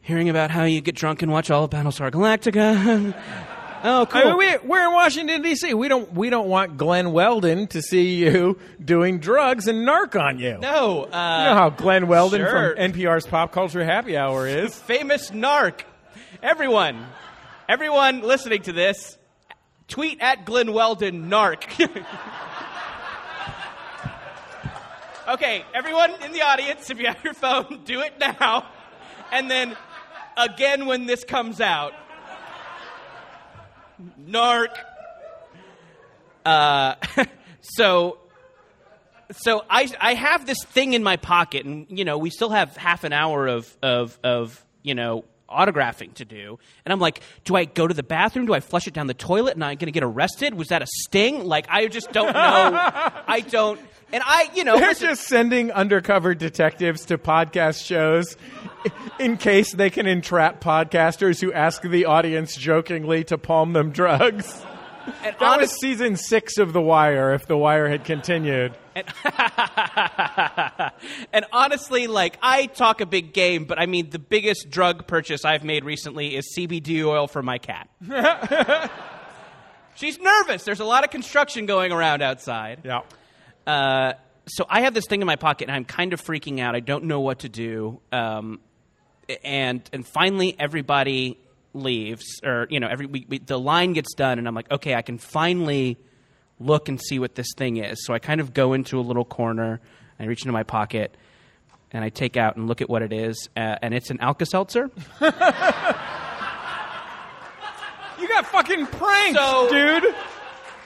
hearing 0.00 0.28
about 0.28 0.50
how 0.50 0.64
you 0.64 0.80
get 0.80 0.94
drunk 0.94 1.22
and 1.22 1.30
watch 1.30 1.50
all 1.50 1.64
of 1.64 1.70
Battlestar 1.70 2.10
Galactica. 2.10 3.14
oh, 3.82 4.06
cool. 4.06 4.20
I 4.20 4.24
mean, 4.24 4.36
we, 4.38 4.68
we're 4.68 4.86
in 4.86 4.92
Washington 4.92 5.42
D.C. 5.42 5.74
We 5.74 5.88
don't 5.88 6.12
we 6.12 6.30
don't 6.30 6.48
want 6.48 6.76
Glenn 6.76 7.12
Weldon 7.12 7.66
to 7.68 7.82
see 7.82 8.14
you 8.14 8.58
doing 8.84 9.18
drugs 9.18 9.68
and 9.68 9.86
narc 9.86 10.20
on 10.20 10.38
you. 10.38 10.58
no, 10.58 11.04
uh, 11.04 11.04
You 11.04 11.44
know 11.50 11.54
how 11.54 11.70
Glenn 11.70 12.06
Weldon 12.08 12.40
sure. 12.40 12.74
from 12.76 12.92
NPR's 12.92 13.26
Pop 13.26 13.52
Culture 13.52 13.84
Happy 13.84 14.16
Hour 14.16 14.46
is. 14.46 14.74
famous 14.82 15.30
narc. 15.30 15.82
Everyone, 16.42 17.06
everyone 17.68 18.22
listening 18.22 18.62
to 18.62 18.72
this, 18.72 19.16
tweet 19.88 20.20
at 20.20 20.44
Glenn 20.44 20.72
Weldon 20.72 21.30
narc. 21.30 21.62
okay, 25.28 25.64
everyone 25.74 26.12
in 26.24 26.32
the 26.32 26.42
audience, 26.42 26.90
if 26.90 26.98
you 26.98 27.06
have 27.06 27.22
your 27.22 27.34
phone, 27.34 27.82
do 27.84 28.00
it 28.00 28.14
now. 28.18 28.66
And 29.30 29.50
then 29.50 29.76
again 30.36 30.86
when 30.86 31.06
this 31.06 31.24
comes 31.24 31.60
out. 31.60 31.92
Narc. 34.28 34.68
Uh, 36.44 36.94
so 37.60 38.18
so 39.32 39.64
I 39.68 39.88
I 40.00 40.14
have 40.14 40.46
this 40.46 40.62
thing 40.64 40.92
in 40.92 41.02
my 41.02 41.16
pocket, 41.16 41.64
and 41.64 41.86
you 41.88 42.04
know 42.04 42.18
we 42.18 42.30
still 42.30 42.50
have 42.50 42.76
half 42.76 43.04
an 43.04 43.12
hour 43.12 43.46
of 43.46 43.74
of 43.82 44.18
of 44.22 44.64
you 44.82 44.94
know 44.94 45.24
autographing 45.48 46.14
to 46.14 46.24
do, 46.24 46.58
and 46.84 46.92
I'm 46.92 47.00
like, 47.00 47.20
do 47.44 47.56
I 47.56 47.64
go 47.64 47.86
to 47.86 47.94
the 47.94 48.02
bathroom? 48.02 48.46
Do 48.46 48.54
I 48.54 48.60
flush 48.60 48.86
it 48.86 48.94
down 48.94 49.06
the 49.06 49.14
toilet? 49.14 49.54
And 49.54 49.64
I'm 49.64 49.76
going 49.76 49.86
to 49.86 49.92
get 49.92 50.02
arrested? 50.02 50.54
Was 50.54 50.68
that 50.68 50.82
a 50.82 50.86
sting? 51.04 51.44
Like 51.44 51.66
I 51.68 51.86
just 51.88 52.12
don't 52.12 52.32
know. 52.32 52.32
I 53.26 53.44
don't, 53.48 53.80
and 54.12 54.22
I 54.24 54.48
you 54.54 54.64
know 54.64 54.76
They're 54.78 54.88
listen, 54.88 55.08
just 55.08 55.26
sending 55.26 55.70
undercover 55.72 56.34
detectives 56.34 57.04
to 57.06 57.18
podcast 57.18 57.84
shows 57.84 58.36
in 59.18 59.36
case 59.36 59.72
they 59.72 59.90
can 59.90 60.06
entrap 60.06 60.60
podcasters 60.62 61.40
who 61.40 61.52
ask 61.52 61.82
the 61.82 62.04
audience 62.06 62.56
jokingly 62.56 63.24
to 63.24 63.38
palm 63.38 63.72
them 63.72 63.90
drugs. 63.90 64.64
and 65.24 65.34
That 65.40 65.60
was 65.60 65.72
season 65.80 66.16
six 66.16 66.58
of 66.58 66.72
The 66.72 66.80
Wire. 66.80 67.32
If 67.34 67.46
The 67.46 67.56
Wire 67.56 67.88
had 67.88 68.04
continued, 68.04 68.74
and 71.32 71.44
honestly, 71.52 72.06
like 72.06 72.38
I 72.42 72.66
talk 72.66 73.00
a 73.00 73.06
big 73.06 73.32
game, 73.32 73.64
but 73.64 73.80
I 73.80 73.86
mean 73.86 74.10
the 74.10 74.18
biggest 74.18 74.70
drug 74.70 75.06
purchase 75.06 75.44
I've 75.44 75.64
made 75.64 75.84
recently 75.84 76.36
is 76.36 76.54
CBD 76.56 77.04
oil 77.04 77.26
for 77.26 77.42
my 77.42 77.58
cat. 77.58 77.88
She's 79.94 80.18
nervous. 80.18 80.64
There's 80.64 80.80
a 80.80 80.84
lot 80.84 81.04
of 81.04 81.10
construction 81.10 81.66
going 81.66 81.92
around 81.92 82.22
outside. 82.22 82.80
yeah. 82.84 83.00
Uh, 83.66 84.14
so 84.46 84.66
I 84.68 84.82
have 84.82 84.94
this 84.94 85.04
thing 85.06 85.20
in 85.20 85.26
my 85.26 85.36
pocket, 85.36 85.68
and 85.68 85.76
I'm 85.76 85.84
kind 85.84 86.12
of 86.12 86.20
freaking 86.20 86.60
out. 86.60 86.74
I 86.74 86.80
don't 86.80 87.04
know 87.04 87.20
what 87.20 87.40
to 87.40 87.48
do. 87.48 88.00
Um, 88.10 88.60
and 89.44 89.88
and 89.92 90.06
finally, 90.06 90.56
everybody 90.58 91.38
leaves, 91.74 92.24
or 92.44 92.66
you 92.70 92.80
know, 92.80 92.88
every 92.88 93.06
we, 93.06 93.26
we, 93.28 93.38
the 93.38 93.58
line 93.58 93.92
gets 93.92 94.14
done, 94.14 94.38
and 94.38 94.48
I'm 94.48 94.54
like, 94.54 94.70
okay, 94.70 94.94
I 94.94 95.02
can 95.02 95.18
finally 95.18 95.96
look 96.60 96.88
and 96.88 97.00
see 97.00 97.18
what 97.18 97.34
this 97.34 97.46
thing 97.56 97.76
is. 97.78 98.04
So 98.04 98.12
I 98.14 98.18
kind 98.18 98.40
of 98.40 98.52
go 98.52 98.72
into 98.72 98.98
a 98.98 99.02
little 99.02 99.24
corner, 99.24 99.80
I 100.18 100.24
reach 100.24 100.42
into 100.42 100.52
my 100.52 100.62
pocket, 100.64 101.16
and 101.92 102.04
I 102.04 102.08
take 102.08 102.36
out 102.36 102.56
and 102.56 102.66
look 102.68 102.80
at 102.82 102.90
what 102.90 103.02
it 103.02 103.12
is, 103.12 103.48
uh, 103.56 103.76
and 103.82 103.94
it's 103.94 104.10
an 104.10 104.20
Alka 104.20 104.46
Seltzer. 104.46 104.90
You 108.20 108.28
got 108.28 108.46
fucking 108.46 108.86
pranked, 108.86 109.36
So- 109.38 109.68
dude. 109.70 110.14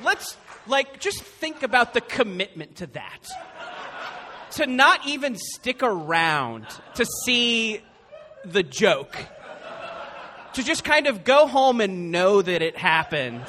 let's 0.03 0.37
like 0.69 1.01
just 1.01 1.23
think 1.23 1.63
about 1.63 1.95
the 1.95 2.01
commitment 2.01 2.77
to 2.77 2.87
that 2.89 3.27
to 4.53 4.67
not 4.67 5.07
even 5.07 5.37
stick 5.37 5.83
around 5.83 6.67
to 6.95 7.05
see 7.25 7.81
the 8.45 8.63
joke 8.63 9.17
to 10.55 10.63
just 10.63 10.85
kind 10.85 11.07
of 11.07 11.25
go 11.25 11.47
home 11.47 11.81
and 11.81 12.11
know 12.11 12.41
that 12.41 12.63
it 12.63 12.77
happened 12.77 13.45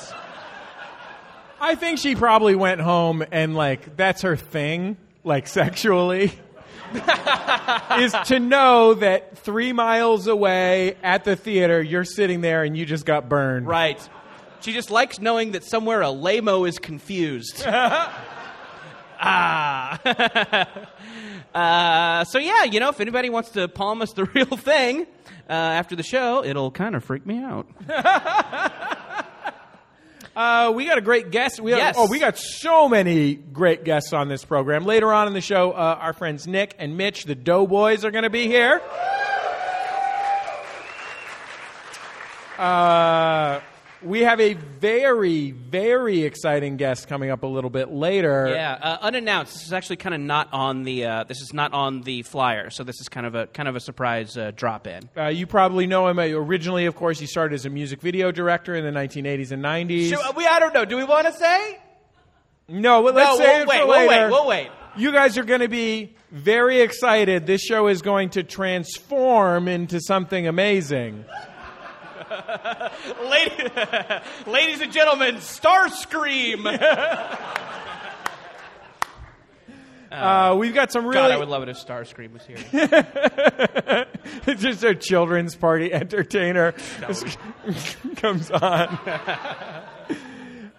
I 1.60 1.76
think 1.76 2.00
she 2.00 2.16
probably 2.16 2.56
went 2.56 2.82
home 2.82 3.24
and 3.32 3.56
like 3.56 3.96
that's 3.98 4.22
her 4.22 4.36
thing, 4.36 4.98
like 5.24 5.48
sexually. 5.48 6.32
is 8.00 8.16
to 8.26 8.40
know 8.40 8.94
that 8.94 9.38
three 9.40 9.74
miles 9.74 10.28
away 10.28 10.96
at 11.04 11.26
the 11.26 11.36
theater, 11.36 11.82
you're 11.82 12.06
sitting 12.06 12.40
there 12.42 12.64
and 12.64 12.78
you 12.78 12.86
just 12.86 13.06
got 13.06 13.28
burned. 13.28 13.68
Right. 13.68 14.00
She 14.62 14.74
just 14.74 14.92
likes 14.92 15.20
knowing 15.20 15.52
that 15.52 15.64
somewhere 15.64 16.02
a 16.02 16.10
lamo 16.10 16.66
is 16.66 16.80
confused. 16.80 17.64
ah. 19.20 20.00
uh, 22.22 22.24
so 22.26 22.40
yeah, 22.40 22.64
you 22.66 22.80
know, 22.80 22.90
if 22.90 23.00
anybody 23.00 23.30
wants 23.30 23.52
to 23.52 23.68
palm 23.68 24.02
us 24.02 24.14
the 24.14 24.26
real 24.26 24.46
thing 24.58 25.08
uh, 25.50 25.54
after 25.54 25.96
the 25.96 26.04
show, 26.04 26.44
it'll 26.44 26.72
kind 26.72 26.96
of 26.96 27.04
freak 27.04 27.26
me 27.26 27.40
out. 27.40 27.68
Uh, 30.36 30.72
we 30.72 30.86
got 30.86 31.00
a 31.00 31.02
great 31.02 31.32
guest. 31.32 31.60
We 31.60 31.72
have, 31.72 31.80
Yes. 31.80 31.96
Oh, 31.98 32.08
we 32.08 32.20
got 32.20 32.38
so 32.38 32.88
many 32.88 33.34
great 33.34 33.84
guests 33.84 34.14
on 34.14 34.28
this 34.28 34.46
program. 34.46 34.86
Later 34.86 35.12
on 35.12 35.26
in 35.26 35.34
the 35.34 35.42
show, 35.42 35.72
uh, 35.72 35.98
our 36.00 36.14
friends 36.14 36.46
Nick 36.46 36.76
and 36.78 36.96
Mitch, 36.96 37.24
the 37.24 37.34
Doughboys, 37.34 38.06
are 38.06 38.12
going 38.12 38.24
to 38.24 38.30
be 38.30 38.46
here. 38.46 38.80
Uh, 42.60 43.62
we 44.08 44.22
have 44.22 44.40
a 44.40 44.54
very, 44.54 45.52
very 45.52 46.24
exciting 46.24 46.78
guest 46.78 47.08
coming 47.08 47.30
up 47.30 47.44
a 47.44 47.48
little 47.48 47.70
bit 47.70 47.92
later. 47.92 48.48
Yeah, 48.48 48.74
uh, 48.74 48.98
unannounced. 49.02 49.54
This 49.54 49.66
is 49.66 49.74
actually 49.74 49.98
kind 49.98 50.16
of 50.16 50.22
not 50.22 50.50
on 50.54 50.84
the. 50.84 51.06
Uh, 51.06 51.24
this 51.26 51.42
is 51.42 51.54
not 51.54 51.74
on 51.74 52.02
the 52.02 52.24
flyer, 52.24 52.70
so 52.70 52.84
this 52.84 53.00
is 53.02 53.10
kind 53.10 53.26
of 53.26 53.36
a 53.36 53.48
kind 53.48 53.68
of 53.68 53.76
a 53.76 53.80
surprise 53.80 54.38
uh, 54.38 54.52
drop 54.56 54.88
in. 54.88 55.10
Uh, 55.16 55.28
you 55.28 55.46
probably 55.46 55.88
know 55.88 56.08
him. 56.08 56.20
Uh, 56.20 56.24
Originally, 56.28 56.86
of 56.86 56.96
course, 56.96 57.20
he 57.20 57.26
started 57.26 57.56
as 57.56 57.66
a 57.66 57.70
music 57.70 58.02
video 58.02 58.32
director 58.32 58.76
in 58.76 58.86
the 58.86 58.98
1980s 58.98 59.52
and 59.52 59.64
90s. 59.64 60.36
we, 60.36 60.48
I 60.48 60.60
don't 60.60 60.74
know. 60.74 60.86
Do 60.86 60.96
we 60.98 61.04
want 61.04 61.28
to 61.28 61.34
say? 61.34 61.80
no, 62.70 63.04
but 63.04 63.16
let's 63.16 63.38
no, 63.38 63.46
say 63.46 63.54
we'll 63.54 63.62
it 63.62 63.68
wait. 63.68 63.88
We'll 63.88 64.08
wait. 64.08 64.30
We'll 64.30 64.48
wait. 64.48 64.70
You 64.96 65.12
guys 65.12 65.38
are 65.38 65.44
going 65.44 65.60
to 65.60 65.68
be 65.68 66.16
very 66.32 66.82
excited. 66.82 67.46
This 67.46 67.62
show 67.62 67.88
is 67.88 68.02
going 68.02 68.32
to 68.32 68.44
transform 68.44 69.68
into 69.68 70.00
something 70.00 70.48
amazing. 70.48 71.26
Lady, 73.30 73.64
ladies 74.52 74.82
and 74.82 74.92
gentlemen, 74.92 75.36
Starscream. 75.36 76.66
Uh, 80.10 80.56
we've 80.58 80.74
got 80.74 80.90
some 80.90 81.06
really 81.06 81.16
God, 81.16 81.32
I 81.32 81.38
would 81.38 81.50
love 81.50 81.64
it 81.64 81.70
if 81.70 81.78
Starscream 81.86 82.32
was 82.32 82.42
here. 82.46 84.08
just 84.56 84.82
a 84.82 84.96
children's 84.96 85.54
party 85.54 85.94
entertainer 85.94 86.74
comes 88.16 88.50
on. 88.50 88.98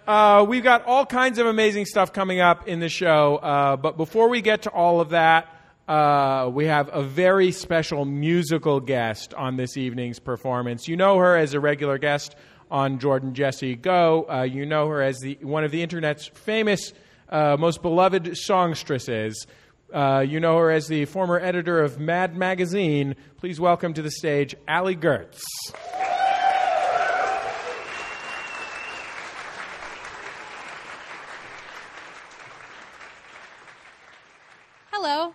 Uh, 0.06 0.46
we've 0.48 0.64
got 0.64 0.86
all 0.86 1.04
kinds 1.04 1.38
of 1.38 1.46
amazing 1.46 1.84
stuff 1.84 2.14
coming 2.14 2.40
up 2.40 2.66
in 2.66 2.80
the 2.80 2.88
show, 2.88 3.36
uh, 3.36 3.76
but 3.76 3.98
before 3.98 4.30
we 4.30 4.40
get 4.40 4.62
to 4.62 4.70
all 4.70 5.02
of 5.02 5.10
that, 5.10 5.46
uh, 5.88 6.50
we 6.52 6.66
have 6.66 6.90
a 6.92 7.02
very 7.02 7.50
special 7.50 8.04
musical 8.04 8.78
guest 8.78 9.32
on 9.32 9.56
this 9.56 9.78
evening's 9.78 10.18
performance. 10.18 10.86
You 10.86 10.96
know 10.96 11.16
her 11.16 11.34
as 11.34 11.54
a 11.54 11.60
regular 11.60 11.96
guest 11.96 12.36
on 12.70 12.98
Jordan 12.98 13.32
Jesse 13.32 13.74
Go. 13.74 14.26
Uh, 14.28 14.42
you 14.42 14.66
know 14.66 14.86
her 14.88 15.02
as 15.02 15.18
the 15.20 15.38
one 15.40 15.64
of 15.64 15.70
the 15.70 15.82
internet's 15.82 16.26
famous, 16.26 16.92
uh, 17.30 17.56
most 17.58 17.80
beloved 17.80 18.36
songstresses. 18.36 19.46
Uh, 19.90 20.22
you 20.28 20.38
know 20.38 20.58
her 20.58 20.70
as 20.70 20.88
the 20.88 21.06
former 21.06 21.40
editor 21.40 21.80
of 21.82 21.98
Mad 21.98 22.36
Magazine. 22.36 23.16
Please 23.38 23.58
welcome 23.58 23.94
to 23.94 24.02
the 24.02 24.10
stage 24.10 24.54
Allie 24.68 24.94
Goertz. 24.94 25.40
Hello. 34.92 35.32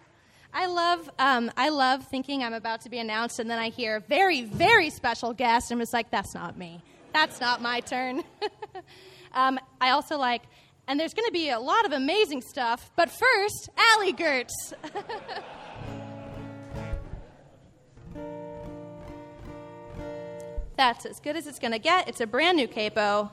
I 0.56 0.62
love 0.74 1.10
um, 1.20 1.52
I 1.56 1.70
love 1.70 2.06
thinking 2.08 2.44
I'm 2.44 2.54
about 2.54 2.82
to 2.82 2.90
be 2.90 3.00
announced, 3.00 3.40
and 3.40 3.50
then 3.50 3.60
I 3.60 3.70
hear 3.70 4.00
very 4.02 4.42
very 4.44 4.90
special 4.90 5.34
guest. 5.34 5.72
and 5.72 5.78
I'm 5.78 5.82
just 5.82 5.94
like, 5.94 6.12
that's 6.12 6.34
not 6.34 6.58
me. 6.58 6.82
That's 7.14 7.40
not 7.40 7.62
my 7.62 7.80
turn. 7.80 8.24
um, 9.34 9.60
I 9.80 9.92
also 9.92 10.18
like, 10.18 10.42
and 10.88 11.00
there's 11.00 11.14
going 11.14 11.28
to 11.28 11.32
be 11.32 11.50
a 11.50 11.60
lot 11.60 11.86
of 11.86 11.92
amazing 11.94 12.42
stuff. 12.42 12.90
But 12.96 13.10
first, 13.10 13.70
Allie 13.78 14.14
Goertz. 14.14 14.74
That's 20.76 21.06
as 21.06 21.20
good 21.20 21.36
as 21.36 21.46
it's 21.46 21.60
going 21.60 21.74
to 21.74 21.80
get. 21.80 22.08
It's 22.08 22.20
a 22.20 22.26
brand 22.26 22.58
new 22.58 22.68
capo, 22.68 23.32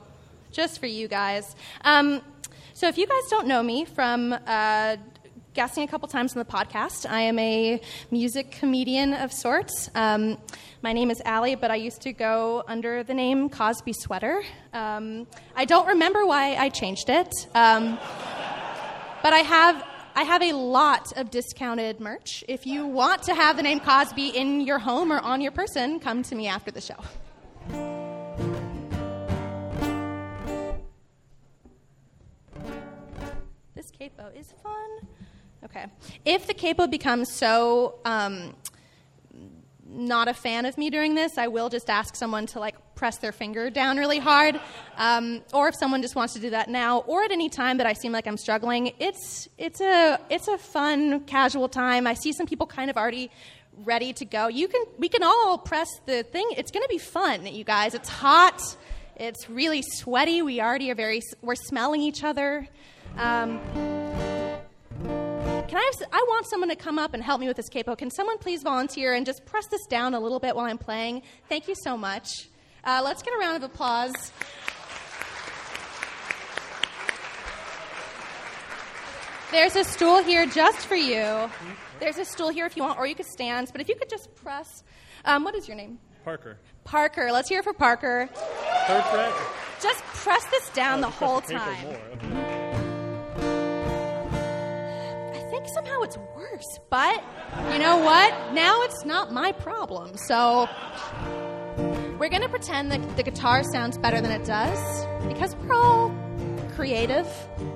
just 0.51 0.79
for 0.79 0.85
you 0.85 1.07
guys. 1.07 1.55
Um, 1.83 2.21
so, 2.73 2.87
if 2.87 2.99
you 2.99 3.07
guys 3.07 3.23
don't 3.29 3.47
know 3.47 3.63
me 3.63 3.83
from 3.83 4.33
uh, 4.45 4.97
guesting 5.53 5.83
a 5.83 5.87
couple 5.87 6.07
times 6.07 6.35
on 6.35 6.39
the 6.39 6.49
podcast, 6.49 7.09
I 7.09 7.21
am 7.21 7.37
a 7.37 7.81
music 8.09 8.51
comedian 8.51 9.13
of 9.13 9.33
sorts. 9.33 9.89
Um, 9.95 10.37
my 10.81 10.93
name 10.93 11.11
is 11.11 11.21
Allie, 11.25 11.55
but 11.55 11.69
I 11.69 11.75
used 11.75 12.01
to 12.03 12.13
go 12.13 12.63
under 12.67 13.03
the 13.03 13.13
name 13.13 13.49
Cosby 13.49 13.93
Sweater. 13.93 14.43
Um, 14.73 15.27
I 15.55 15.65
don't 15.65 15.87
remember 15.87 16.25
why 16.25 16.55
I 16.55 16.69
changed 16.69 17.09
it, 17.09 17.33
um, 17.53 17.99
but 19.23 19.33
I 19.33 19.39
have. 19.39 19.83
I 20.13 20.23
have 20.23 20.41
a 20.41 20.51
lot 20.51 21.13
of 21.15 21.31
discounted 21.31 22.01
merch. 22.01 22.43
If 22.49 22.65
you 22.65 22.85
want 22.85 23.23
to 23.23 23.33
have 23.33 23.55
the 23.55 23.63
name 23.63 23.79
Cosby 23.79 24.27
in 24.27 24.59
your 24.59 24.77
home 24.77 25.09
or 25.09 25.19
on 25.19 25.39
your 25.39 25.53
person, 25.53 26.01
come 26.01 26.21
to 26.23 26.35
me 26.35 26.47
after 26.47 26.69
the 26.69 26.81
show. 26.81 26.97
This 33.73 33.89
capo 33.97 34.29
is 34.35 34.53
fun. 34.61 35.07
Okay. 35.63 35.85
If 36.25 36.47
the 36.47 36.53
capo 36.53 36.87
becomes 36.87 37.31
so 37.31 37.99
um, 38.03 38.55
not 39.85 40.27
a 40.27 40.33
fan 40.33 40.65
of 40.65 40.77
me 40.77 40.89
during 40.89 41.15
this, 41.15 41.37
I 41.37 41.47
will 41.47 41.69
just 41.69 41.89
ask 41.89 42.15
someone 42.15 42.45
to 42.47 42.59
like 42.59 42.75
press 42.95 43.17
their 43.17 43.31
finger 43.31 43.69
down 43.69 43.97
really 43.97 44.19
hard. 44.19 44.59
Um, 44.97 45.41
or 45.53 45.67
if 45.67 45.75
someone 45.75 46.01
just 46.01 46.15
wants 46.15 46.33
to 46.33 46.39
do 46.39 46.51
that 46.51 46.69
now, 46.69 46.99
or 46.99 47.23
at 47.23 47.31
any 47.31 47.49
time 47.49 47.77
that 47.77 47.87
I 47.87 47.93
seem 47.93 48.11
like 48.11 48.27
I'm 48.27 48.37
struggling, 48.37 48.93
it's 48.99 49.49
it's 49.57 49.81
a 49.81 50.19
it's 50.29 50.47
a 50.47 50.57
fun, 50.57 51.21
casual 51.21 51.67
time. 51.67 52.07
I 52.07 52.13
see 52.13 52.31
some 52.31 52.47
people 52.47 52.67
kind 52.67 52.89
of 52.89 52.97
already 52.97 53.29
ready 53.83 54.13
to 54.13 54.25
go. 54.25 54.47
You 54.47 54.67
can 54.67 54.83
we 54.97 55.09
can 55.09 55.23
all 55.23 55.57
press 55.57 55.89
the 56.05 56.23
thing. 56.23 56.47
It's 56.57 56.71
going 56.71 56.83
to 56.83 56.89
be 56.89 56.97
fun, 56.97 57.45
you 57.45 57.63
guys. 57.63 57.93
It's 57.93 58.09
hot. 58.09 58.61
It's 59.15 59.49
really 59.49 59.83
sweaty. 59.83 60.41
We 60.41 60.61
already 60.61 60.89
are 60.91 60.95
very 60.95 61.21
we're 61.41 61.55
smelling 61.55 62.01
each 62.01 62.23
other. 62.23 62.67
Um, 63.17 63.59
can 65.71 65.77
I, 65.77 65.91
have, 65.93 66.09
I 66.11 66.25
want 66.27 66.45
someone 66.47 66.67
to 66.67 66.75
come 66.75 66.99
up 66.99 67.13
and 67.13 67.23
help 67.23 67.39
me 67.39 67.47
with 67.47 67.55
this 67.55 67.69
capo. 67.69 67.95
Can 67.95 68.11
someone 68.11 68.37
please 68.39 68.61
volunteer 68.61 69.13
and 69.13 69.25
just 69.25 69.45
press 69.45 69.67
this 69.67 69.85
down 69.85 70.13
a 70.13 70.19
little 70.19 70.37
bit 70.37 70.53
while 70.53 70.65
I'm 70.65 70.77
playing? 70.77 71.21
Thank 71.47 71.69
you 71.69 71.75
so 71.81 71.95
much. 71.95 72.49
Uh, 72.83 72.99
let's 73.01 73.23
get 73.23 73.33
a 73.33 73.37
round 73.37 73.55
of 73.55 73.63
applause. 73.63 74.33
There's 79.51 79.77
a 79.77 79.85
stool 79.85 80.21
here 80.21 80.45
just 80.45 80.87
for 80.87 80.95
you. 80.95 81.49
There's 82.01 82.17
a 82.17 82.25
stool 82.25 82.49
here 82.49 82.65
if 82.65 82.75
you 82.75 82.83
want, 82.83 82.99
or 82.99 83.07
you 83.07 83.15
could 83.15 83.27
stand. 83.27 83.69
But 83.71 83.79
if 83.79 83.87
you 83.87 83.95
could 83.95 84.09
just 84.09 84.35
press. 84.35 84.83
Um, 85.23 85.45
what 85.45 85.55
is 85.55 85.69
your 85.69 85.77
name? 85.77 85.99
Parker. 86.25 86.57
Parker. 86.83 87.31
Let's 87.31 87.47
hear 87.47 87.59
it 87.59 87.63
for 87.63 87.71
Parker. 87.71 88.27
Third 88.87 89.03
fret. 89.05 89.33
Just 89.81 90.03
press 90.03 90.43
this 90.51 90.67
down 90.71 90.99
the 90.99 91.09
whole 91.09 91.39
Press 91.39 91.47
the 91.47 91.59
paper 91.59 92.27
time. 92.27 92.70
Think 95.61 95.73
somehow 95.73 96.01
it's 96.01 96.17
worse, 96.35 96.79
but 96.89 97.23
you 97.71 97.79
know 97.79 97.97
what? 97.97 98.53
Now 98.53 98.81
it's 98.83 99.05
not 99.05 99.31
my 99.31 99.51
problem. 99.51 100.17
So 100.17 100.67
we're 102.17 102.29
going 102.29 102.41
to 102.41 102.49
pretend 102.49 102.91
that 102.91 103.17
the 103.17 103.23
guitar 103.23 103.63
sounds 103.71 103.97
better 103.97 104.21
than 104.21 104.31
it 104.31 104.45
does 104.45 105.05
because 105.27 105.55
we're 105.57 105.73
all 105.73 106.15
creative 106.75 107.27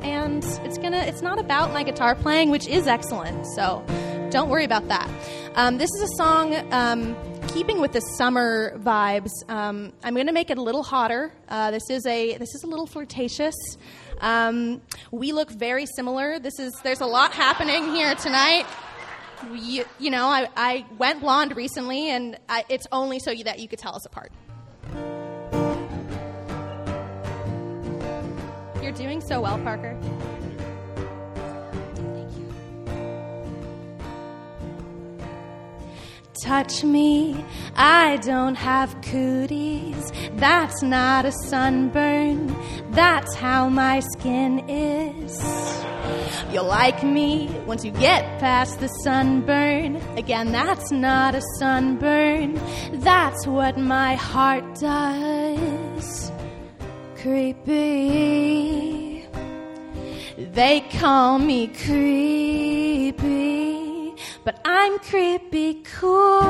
and 0.02 0.44
it's 0.64 0.78
going 0.78 0.94
to 0.94 1.08
it's 1.08 1.22
not 1.22 1.38
about 1.38 1.74
my 1.74 1.84
guitar 1.84 2.16
playing, 2.16 2.50
which 2.50 2.68
is 2.68 2.88
excellent. 2.88 3.46
So 3.56 3.84
don't 4.32 4.50
worry 4.50 4.66
about 4.66 4.88
that. 4.88 5.10
Um, 5.56 5.78
this 5.78 5.90
is 5.92 6.10
a 6.12 6.16
song 6.18 6.56
um, 6.74 7.16
keeping 7.50 7.80
with 7.80 7.92
the 7.92 8.02
summer 8.18 8.78
vibes. 8.80 9.32
Um, 9.48 9.94
I'm 10.04 10.16
going 10.16 10.28
to 10.28 10.34
make 10.34 10.50
it 10.50 10.58
a 10.58 10.64
little 10.64 10.84
hotter. 10.84 11.32
Uh, 11.48 11.72
this 11.72 11.90
is 11.90 12.06
a 12.08 12.38
this 12.38 12.56
is 12.56 12.64
a 12.64 12.68
little 12.68 12.88
flirtatious. 12.88 13.56
Um, 14.22 14.82
we 15.12 15.32
look 15.32 15.52
very 15.52 15.86
similar. 15.86 16.40
This 16.40 16.60
is 16.60 16.74
there's 16.84 17.02
a 17.02 17.06
lot 17.06 17.32
happening 17.34 17.94
here 17.94 18.16
tonight. 18.16 18.66
You, 19.54 19.86
you 20.00 20.10
know, 20.10 20.28
I, 20.28 20.48
I 20.56 20.86
went 20.98 21.20
blonde 21.20 21.56
recently, 21.56 22.10
and 22.10 22.38
I, 22.48 22.64
it's 22.70 22.88
only 22.92 23.20
so 23.20 23.32
you, 23.32 23.44
that 23.44 23.60
you 23.60 23.68
could 23.68 23.80
tell 23.80 23.96
us 23.96 24.06
apart. 24.06 24.32
You're 28.82 28.94
doing 28.94 29.22
so 29.22 29.42
well, 29.42 29.58
Parker. 29.60 29.98
Touch 36.42 36.84
me, 36.84 37.46
I 37.76 38.18
don't 38.18 38.56
have 38.56 39.02
cooties. 39.02 40.12
That's 40.34 40.84
not 40.84 41.26
a 41.26 41.32
sunburn, 41.32 42.56
that's 42.92 43.34
how 43.36 43.70
my 43.70 44.02
skin 44.02 44.68
is. 44.70 45.42
You'll 46.52 46.66
like 46.66 47.04
me 47.04 47.50
once 47.66 47.84
you 47.84 47.92
get 47.92 48.40
past 48.40 48.80
the 48.80 48.88
sunburn. 49.04 49.96
Again, 50.18 50.52
that's 50.52 50.92
not 50.92 51.36
a 51.36 51.42
sunburn. 51.60 52.60
That's 52.94 53.48
what 53.48 53.78
my 53.78 54.16
heart 54.16 54.64
does. 54.80 56.32
Creepy. 57.18 58.96
They 60.38 60.82
call 61.00 61.40
me 61.40 61.68
creepy, 61.68 63.12
but 64.46 64.62
I'm 64.64 65.00
creepy 65.00 65.82
cool. 65.84 66.44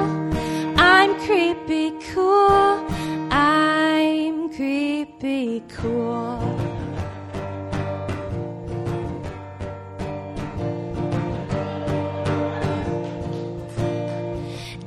I'm 0.77 1.17
creepy 1.25 1.91
cool. 2.13 2.85
I'm 3.31 4.53
creepy 4.53 5.63
cool. 5.69 6.61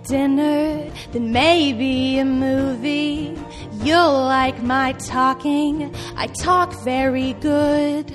dinner, 0.04 0.90
then 1.12 1.32
maybe 1.32 2.18
a 2.18 2.24
movie. 2.24 3.36
You'll 3.82 4.24
like 4.24 4.62
my 4.62 4.92
talking, 4.92 5.94
I 6.16 6.28
talk 6.28 6.72
very 6.82 7.34
good. 7.34 8.10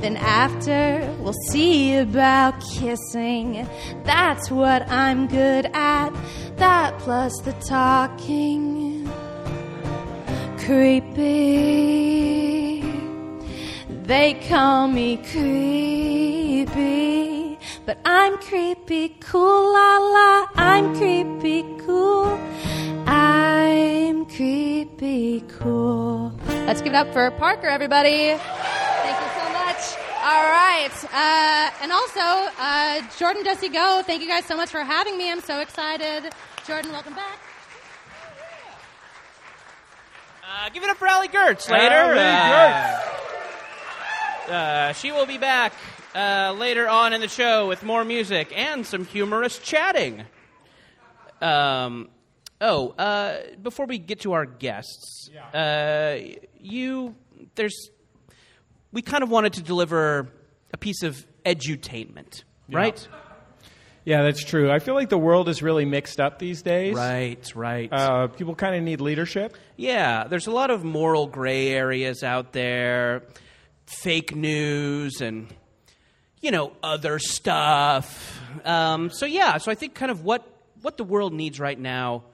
Then 0.00 0.16
after, 0.16 1.04
we'll 1.20 1.32
see 1.50 1.96
about 1.96 2.60
kissing. 2.60 3.66
That's 4.04 4.50
what 4.50 4.88
I'm 4.88 5.26
good 5.26 5.66
at, 5.74 6.10
that 6.56 6.98
plus 7.00 7.32
the 7.40 7.52
talking. 7.52 9.10
Creepy. 10.58 11.78
They 14.08 14.34
call 14.48 14.88
me 14.88 15.16
creepy, 15.18 16.68
but 17.84 17.98
I'm 18.06 18.38
creepy 18.38 19.16
cool, 19.20 19.72
la 19.72 19.98
la. 19.98 20.46
I'm 20.54 20.96
creepy 20.96 21.64
cool. 21.84 22.38
I'm 23.06 24.24
creepy 24.26 25.44
cool. 25.58 26.32
Let's 26.66 26.80
give 26.80 26.94
it 26.94 26.96
up 26.96 27.12
for 27.12 27.30
Parker, 27.32 27.66
everybody. 27.66 28.36
Thank 28.38 29.20
you 29.20 29.28
so 29.40 29.48
much. 29.52 30.07
All 30.20 30.50
right. 30.50 30.90
Uh, 31.12 31.70
and 31.82 31.92
also, 31.92 32.20
uh, 32.58 33.02
Jordan 33.18 33.44
Jesse 33.44 33.68
Go, 33.68 34.02
thank 34.04 34.20
you 34.20 34.26
guys 34.28 34.44
so 34.46 34.56
much 34.56 34.68
for 34.68 34.82
having 34.82 35.16
me. 35.16 35.30
I'm 35.30 35.40
so 35.40 35.60
excited. 35.60 36.32
Jordan, 36.66 36.90
welcome 36.90 37.14
back. 37.14 37.38
Uh, 40.42 40.68
give 40.70 40.82
it 40.82 40.90
up 40.90 40.96
for 40.96 41.06
Allie 41.06 41.28
Goertz 41.28 41.70
later. 41.70 41.94
Allie 41.94 42.98
Uh, 44.48 44.52
uh, 44.52 44.92
she 44.92 45.12
will 45.12 45.26
be 45.26 45.38
back 45.38 45.72
uh, 46.16 46.52
later 46.58 46.88
on 46.88 47.12
in 47.12 47.20
the 47.20 47.28
show 47.28 47.68
with 47.68 47.84
more 47.84 48.04
music 48.04 48.52
and 48.56 48.84
some 48.84 49.04
humorous 49.04 49.58
chatting. 49.60 50.24
Um, 51.40 52.08
oh, 52.60 52.88
uh, 52.98 53.36
before 53.62 53.86
we 53.86 53.98
get 53.98 54.20
to 54.22 54.32
our 54.32 54.46
guests, 54.46 55.30
uh, 55.54 56.18
you 56.58 57.14
there's 57.54 57.90
we 58.92 59.02
kind 59.02 59.22
of 59.22 59.30
wanted 59.30 59.54
to 59.54 59.62
deliver 59.62 60.28
a 60.72 60.76
piece 60.76 61.02
of 61.02 61.26
edutainment, 61.44 62.42
right? 62.70 63.08
Yeah, 64.04 64.22
that's 64.22 64.42
true. 64.42 64.70
I 64.70 64.78
feel 64.78 64.94
like 64.94 65.10
the 65.10 65.18
world 65.18 65.50
is 65.50 65.62
really 65.62 65.84
mixed 65.84 66.18
up 66.18 66.38
these 66.38 66.62
days. 66.62 66.94
Right, 66.94 67.52
right. 67.54 67.92
Uh, 67.92 68.28
people 68.28 68.54
kind 68.54 68.74
of 68.74 68.82
need 68.82 69.02
leadership. 69.02 69.54
Yeah, 69.76 70.24
there's 70.28 70.46
a 70.46 70.50
lot 70.50 70.70
of 70.70 70.82
moral 70.82 71.26
gray 71.26 71.68
areas 71.68 72.22
out 72.22 72.54
there, 72.54 73.24
fake 73.84 74.34
news, 74.34 75.20
and 75.20 75.52
you 76.40 76.50
know 76.50 76.72
other 76.82 77.18
stuff. 77.18 78.40
Um, 78.64 79.10
so 79.10 79.26
yeah, 79.26 79.58
so 79.58 79.70
I 79.70 79.74
think 79.74 79.94
kind 79.94 80.10
of 80.10 80.24
what 80.24 80.46
what 80.80 80.96
the 80.96 81.04
world 81.04 81.34
needs 81.34 81.60
right 81.60 81.78
now 81.78 82.24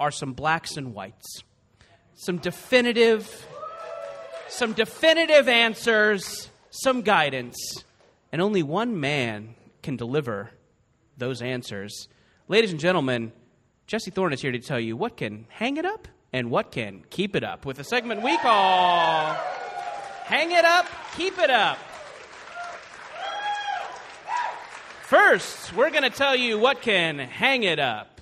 are 0.00 0.10
some 0.10 0.32
blacks 0.32 0.76
and 0.76 0.94
whites, 0.94 1.44
some 2.14 2.38
definitive, 2.38 3.46
some 4.50 4.72
definitive 4.72 5.48
answers, 5.48 6.50
some 6.70 7.02
guidance, 7.02 7.56
and 8.32 8.42
only 8.42 8.62
one 8.62 9.00
man 9.00 9.54
can 9.82 9.96
deliver 9.96 10.50
those 11.16 11.40
answers. 11.40 12.08
Ladies 12.48 12.72
and 12.72 12.80
gentlemen, 12.80 13.32
Jesse 13.86 14.10
Thorne 14.10 14.32
is 14.32 14.42
here 14.42 14.52
to 14.52 14.58
tell 14.58 14.80
you 14.80 14.96
what 14.96 15.16
can 15.16 15.46
hang 15.48 15.76
it 15.76 15.84
up 15.84 16.08
and 16.32 16.50
what 16.50 16.72
can 16.72 17.04
keep 17.10 17.34
it 17.36 17.44
up 17.44 17.64
with 17.64 17.78
a 17.78 17.84
segment 17.84 18.22
we 18.22 18.36
call 18.38 19.34
Hang 20.24 20.52
It 20.52 20.64
Up, 20.64 20.86
Keep 21.16 21.38
It 21.38 21.50
Up. 21.50 21.78
First, 25.02 25.74
we're 25.74 25.90
going 25.90 26.04
to 26.04 26.10
tell 26.10 26.36
you 26.36 26.56
what 26.58 26.82
can 26.82 27.18
hang 27.18 27.64
it 27.64 27.80
up. 27.80 28.20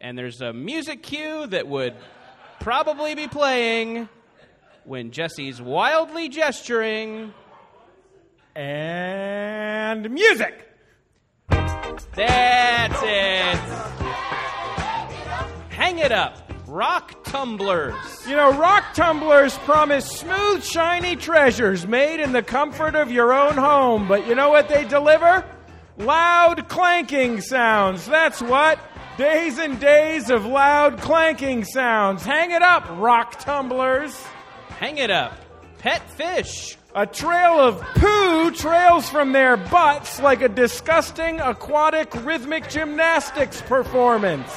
And 0.00 0.18
there's 0.18 0.40
a 0.40 0.52
music 0.52 1.04
cue 1.04 1.46
that 1.46 1.68
would 1.68 1.94
probably 2.58 3.14
be 3.14 3.28
playing 3.28 4.08
when 4.88 5.10
Jesse's 5.10 5.60
wildly 5.60 6.30
gesturing. 6.30 7.34
And 8.56 10.10
music. 10.10 10.66
That's 11.48 13.02
it. 13.02 13.58
Hang 15.68 15.98
it 15.98 16.10
up. 16.10 16.38
Rock 16.66 17.22
tumblers. 17.24 17.94
You 18.26 18.36
know, 18.36 18.58
rock 18.58 18.94
tumblers 18.94 19.56
promise 19.58 20.06
smooth, 20.06 20.64
shiny 20.64 21.16
treasures 21.16 21.86
made 21.86 22.20
in 22.20 22.32
the 22.32 22.42
comfort 22.42 22.94
of 22.94 23.10
your 23.10 23.32
own 23.32 23.54
home. 23.54 24.08
But 24.08 24.26
you 24.26 24.34
know 24.34 24.48
what 24.48 24.68
they 24.68 24.84
deliver? 24.86 25.44
Loud 25.98 26.68
clanking 26.68 27.42
sounds. 27.42 28.06
That's 28.06 28.40
what. 28.40 28.78
Days 29.18 29.58
and 29.58 29.78
days 29.78 30.30
of 30.30 30.46
loud 30.46 30.98
clanking 31.00 31.64
sounds. 31.64 32.24
Hang 32.24 32.52
it 32.52 32.62
up, 32.62 32.86
rock 32.98 33.38
tumblers. 33.38 34.18
Hang 34.78 34.98
it 34.98 35.10
up. 35.10 35.36
Pet 35.78 36.08
fish. 36.10 36.76
A 36.94 37.04
trail 37.04 37.58
of 37.58 37.80
poo 37.96 38.52
trails 38.52 39.08
from 39.10 39.32
their 39.32 39.56
butts 39.56 40.20
like 40.20 40.40
a 40.40 40.48
disgusting 40.48 41.40
aquatic 41.40 42.14
rhythmic 42.24 42.68
gymnastics 42.68 43.60
performance. 43.62 44.48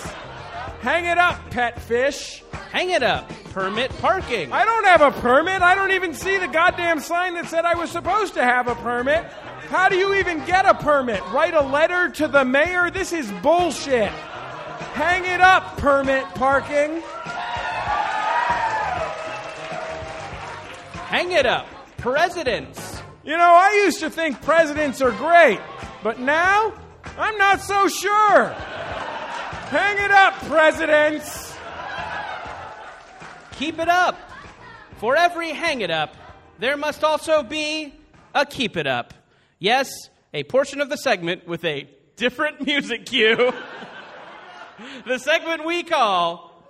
Hang 0.82 1.06
it 1.06 1.18
up, 1.18 1.40
pet 1.50 1.82
fish. 1.82 2.44
Hang 2.72 2.92
it 2.92 3.02
up. 3.02 3.28
Permit 3.46 3.90
parking. 3.98 4.54
I 4.54 4.64
don't 4.64 4.86
have 4.86 5.02
a 5.02 5.12
permit. 5.22 5.64
I 5.64 5.74
don't 5.74 5.92
even 5.92 6.14
see 6.14 6.38
the 6.38 6.48
goddamn 6.48 7.00
sign 7.00 7.34
that 7.34 7.48
said 7.48 7.66
I 7.66 7.74
was 7.74 7.90
supposed 7.90 8.36
to 8.36 8.44
have 8.44 8.68
a 8.68 8.76
permit. 8.76 9.24
How 9.70 9.90
do 9.90 9.98
you 9.98 10.14
even 10.16 10.46
get 10.46 10.68
a 10.68 10.76
permit? 10.76 11.22
Write 11.32 11.56
a 11.56 11.62
letter 11.62 12.10
to 12.10 12.28
the 12.28 12.46
mayor? 12.46 12.92
This 12.92 13.12
is 13.12 13.32
bullshit. 13.42 14.12
Hang 14.94 15.26
it 15.26 15.42
up, 15.42 15.78
permit 15.78 16.26
parking. 16.36 17.02
Hang 21.12 21.34
it 21.34 21.46
up. 21.46 21.68
Presidents. 21.98 23.02
You 23.26 23.36
know, 23.36 23.44
I 23.44 23.82
used 23.84 24.00
to 24.00 24.10
think 24.10 24.42
presidents 24.42 25.02
are 25.02 25.12
great, 25.12 25.60
but 26.04 26.22
now 26.22 26.72
I'm 27.18 27.38
not 27.38 27.60
so 27.60 27.90
sure. 27.90 28.46
Hang 28.46 29.98
it 29.98 30.10
up, 30.10 30.36
presidents. 30.46 31.54
Keep 33.58 33.80
it 33.80 33.90
up. 33.90 34.18
For 35.00 35.18
every 35.18 35.50
hang 35.50 35.82
it 35.82 35.92
up, 35.92 36.16
there 36.60 36.78
must 36.78 37.04
also 37.04 37.44
be 37.44 37.94
a 38.34 38.46
keep 38.46 38.78
it 38.78 38.88
up. 38.88 39.14
Yes, 39.60 39.90
a 40.34 40.44
portion 40.46 40.80
of 40.80 40.90
the 40.90 40.98
segment 40.98 41.46
with 41.46 41.66
a 41.66 41.90
different 42.16 42.62
music 42.66 43.06
cue. 43.06 43.52
the 45.06 45.20
segment 45.20 45.66
we 45.66 45.84
call 45.84 46.64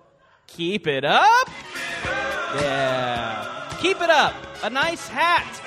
Keep 0.47 0.87
It 0.87 1.05
Up. 1.05 1.47
Yeah. 2.55 3.50
Keep 3.81 3.99
it 4.01 4.09
up. 4.11 4.35
A 4.63 4.69
nice 4.69 5.07
hat. 5.07 5.59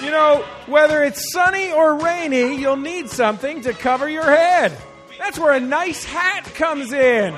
You 0.00 0.10
know, 0.10 0.44
whether 0.66 1.02
it's 1.02 1.32
sunny 1.32 1.72
or 1.72 1.96
rainy, 1.96 2.60
you'll 2.60 2.76
need 2.76 3.08
something 3.08 3.62
to 3.62 3.72
cover 3.72 4.08
your 4.08 4.24
head. 4.24 4.76
That's 5.18 5.36
where 5.36 5.52
a 5.52 5.60
nice 5.60 6.04
hat 6.04 6.44
comes 6.54 6.92
in. 6.92 7.34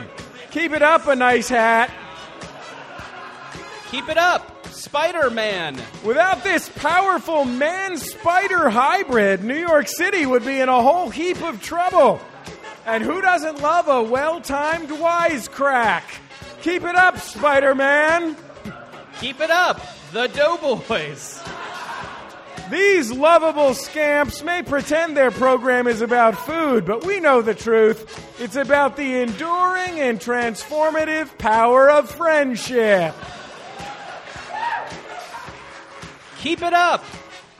Keep 0.50 0.72
it 0.72 0.82
up, 0.82 1.06
a 1.06 1.16
nice 1.16 1.48
hat. 1.48 1.90
Keep 3.90 4.10
it 4.10 4.18
up. 4.18 4.66
Spider 4.66 5.30
Man. 5.30 5.80
Without 6.04 6.44
this 6.44 6.68
powerful 6.68 7.44
man 7.44 7.96
spider 7.96 8.68
hybrid, 8.68 9.42
New 9.42 9.58
York 9.58 9.88
City 9.88 10.26
would 10.26 10.44
be 10.44 10.60
in 10.60 10.68
a 10.68 10.82
whole 10.82 11.08
heap 11.08 11.42
of 11.42 11.62
trouble. 11.62 12.20
And 12.84 13.02
who 13.02 13.22
doesn't 13.22 13.62
love 13.62 13.88
a 13.88 14.02
well 14.02 14.40
timed 14.40 14.90
wisecrack? 14.90 16.02
Keep 16.62 16.84
it 16.84 16.96
up, 16.96 17.18
Spider 17.18 17.74
Man. 17.74 18.36
Keep 19.20 19.40
it 19.40 19.50
up. 19.50 19.80
The 20.12 20.28
Doughboys. 20.28 21.42
These 22.70 23.12
lovable 23.12 23.74
scamps 23.74 24.42
may 24.42 24.62
pretend 24.62 25.16
their 25.16 25.30
program 25.30 25.86
is 25.86 26.00
about 26.00 26.34
food, 26.34 26.86
but 26.86 27.04
we 27.04 27.20
know 27.20 27.42
the 27.42 27.54
truth. 27.54 28.40
It's 28.40 28.56
about 28.56 28.96
the 28.96 29.20
enduring 29.20 30.00
and 30.00 30.18
transformative 30.18 31.36
power 31.36 31.90
of 31.90 32.10
friendship. 32.10 33.14
keep 36.38 36.62
it 36.62 36.72
up. 36.72 37.04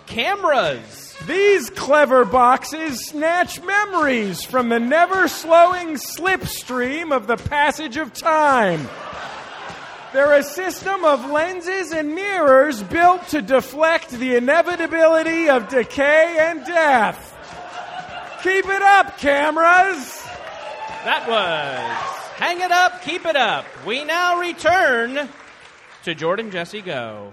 Cameras. 0.07 1.17
These 1.27 1.69
clever 1.71 2.25
boxes 2.25 3.05
snatch 3.07 3.63
memories 3.63 4.43
from 4.43 4.71
the 4.71 4.81
never 4.81 5.29
slowing 5.29 5.97
slipstream 5.97 7.15
of 7.15 7.27
the 7.27 7.37
passage 7.37 7.99
of 7.99 8.15
time. 8.15 8.89
They're 10.13 10.39
a 10.39 10.43
system 10.43 11.05
of 11.05 11.31
lenses 11.31 11.93
and 11.93 12.15
mirrors 12.15 12.83
built 12.83 13.29
to 13.29 13.43
deflect 13.43 14.11
the 14.11 14.37
inevitability 14.37 15.51
of 15.51 15.69
decay 15.69 16.37
and 16.39 16.65
death. 16.65 17.35
Keep 18.43 18.67
it 18.67 18.83
up, 18.83 19.19
cameras! 19.19 20.25
That 21.05 21.29
was 21.29 22.19
Hang 22.39 22.61
It 22.61 22.71
Up, 22.71 23.03
Keep 23.03 23.27
It 23.27 23.37
Up. 23.37 23.67
We 23.85 24.05
now 24.05 24.41
return 24.41 25.29
to 26.05 26.15
Jordan 26.15 26.51
Jesse 26.51 26.81
Go. 26.81 27.33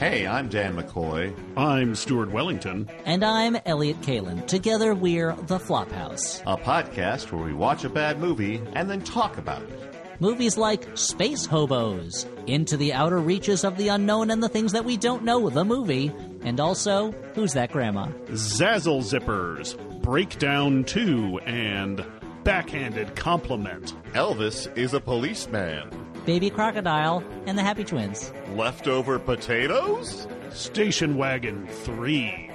Hey, 0.00 0.26
I'm 0.26 0.48
Dan 0.48 0.76
McCoy. 0.76 1.36
I'm 1.58 1.94
Stuart 1.94 2.30
Wellington. 2.30 2.88
And 3.04 3.22
I'm 3.22 3.58
Elliot 3.66 4.00
Kalan. 4.00 4.46
Together 4.46 4.94
we're 4.94 5.34
The 5.42 5.58
Flophouse. 5.58 6.40
A 6.46 6.56
podcast 6.56 7.30
where 7.30 7.44
we 7.44 7.52
watch 7.52 7.84
a 7.84 7.90
bad 7.90 8.18
movie 8.18 8.62
and 8.72 8.88
then 8.88 9.02
talk 9.02 9.36
about 9.36 9.60
it. 9.60 9.94
Movies 10.18 10.56
like 10.56 10.96
Space 10.96 11.44
Hobos, 11.44 12.24
Into 12.46 12.78
the 12.78 12.94
Outer 12.94 13.18
Reaches 13.18 13.62
of 13.62 13.76
the 13.76 13.88
Unknown 13.88 14.30
and 14.30 14.42
the 14.42 14.48
Things 14.48 14.72
That 14.72 14.86
We 14.86 14.96
Don't 14.96 15.22
Know, 15.22 15.50
the 15.50 15.66
movie, 15.66 16.10
and 16.44 16.60
also 16.60 17.12
Who's 17.34 17.52
That 17.52 17.70
Grandma? 17.70 18.06
Zazzle 18.28 19.02
Zippers, 19.02 19.76
Breakdown 20.00 20.82
2, 20.84 21.40
and 21.40 22.02
Backhanded 22.42 23.14
Compliment. 23.16 23.92
Elvis 24.14 24.74
is 24.78 24.94
a 24.94 25.00
policeman. 25.00 26.09
Baby 26.24 26.50
Crocodile 26.50 27.24
and 27.46 27.56
the 27.56 27.62
Happy 27.62 27.84
Twins. 27.84 28.32
Leftover 28.54 29.18
potatoes? 29.18 30.26
Station 30.50 31.16
Wagon 31.16 31.66
3. 31.66 32.50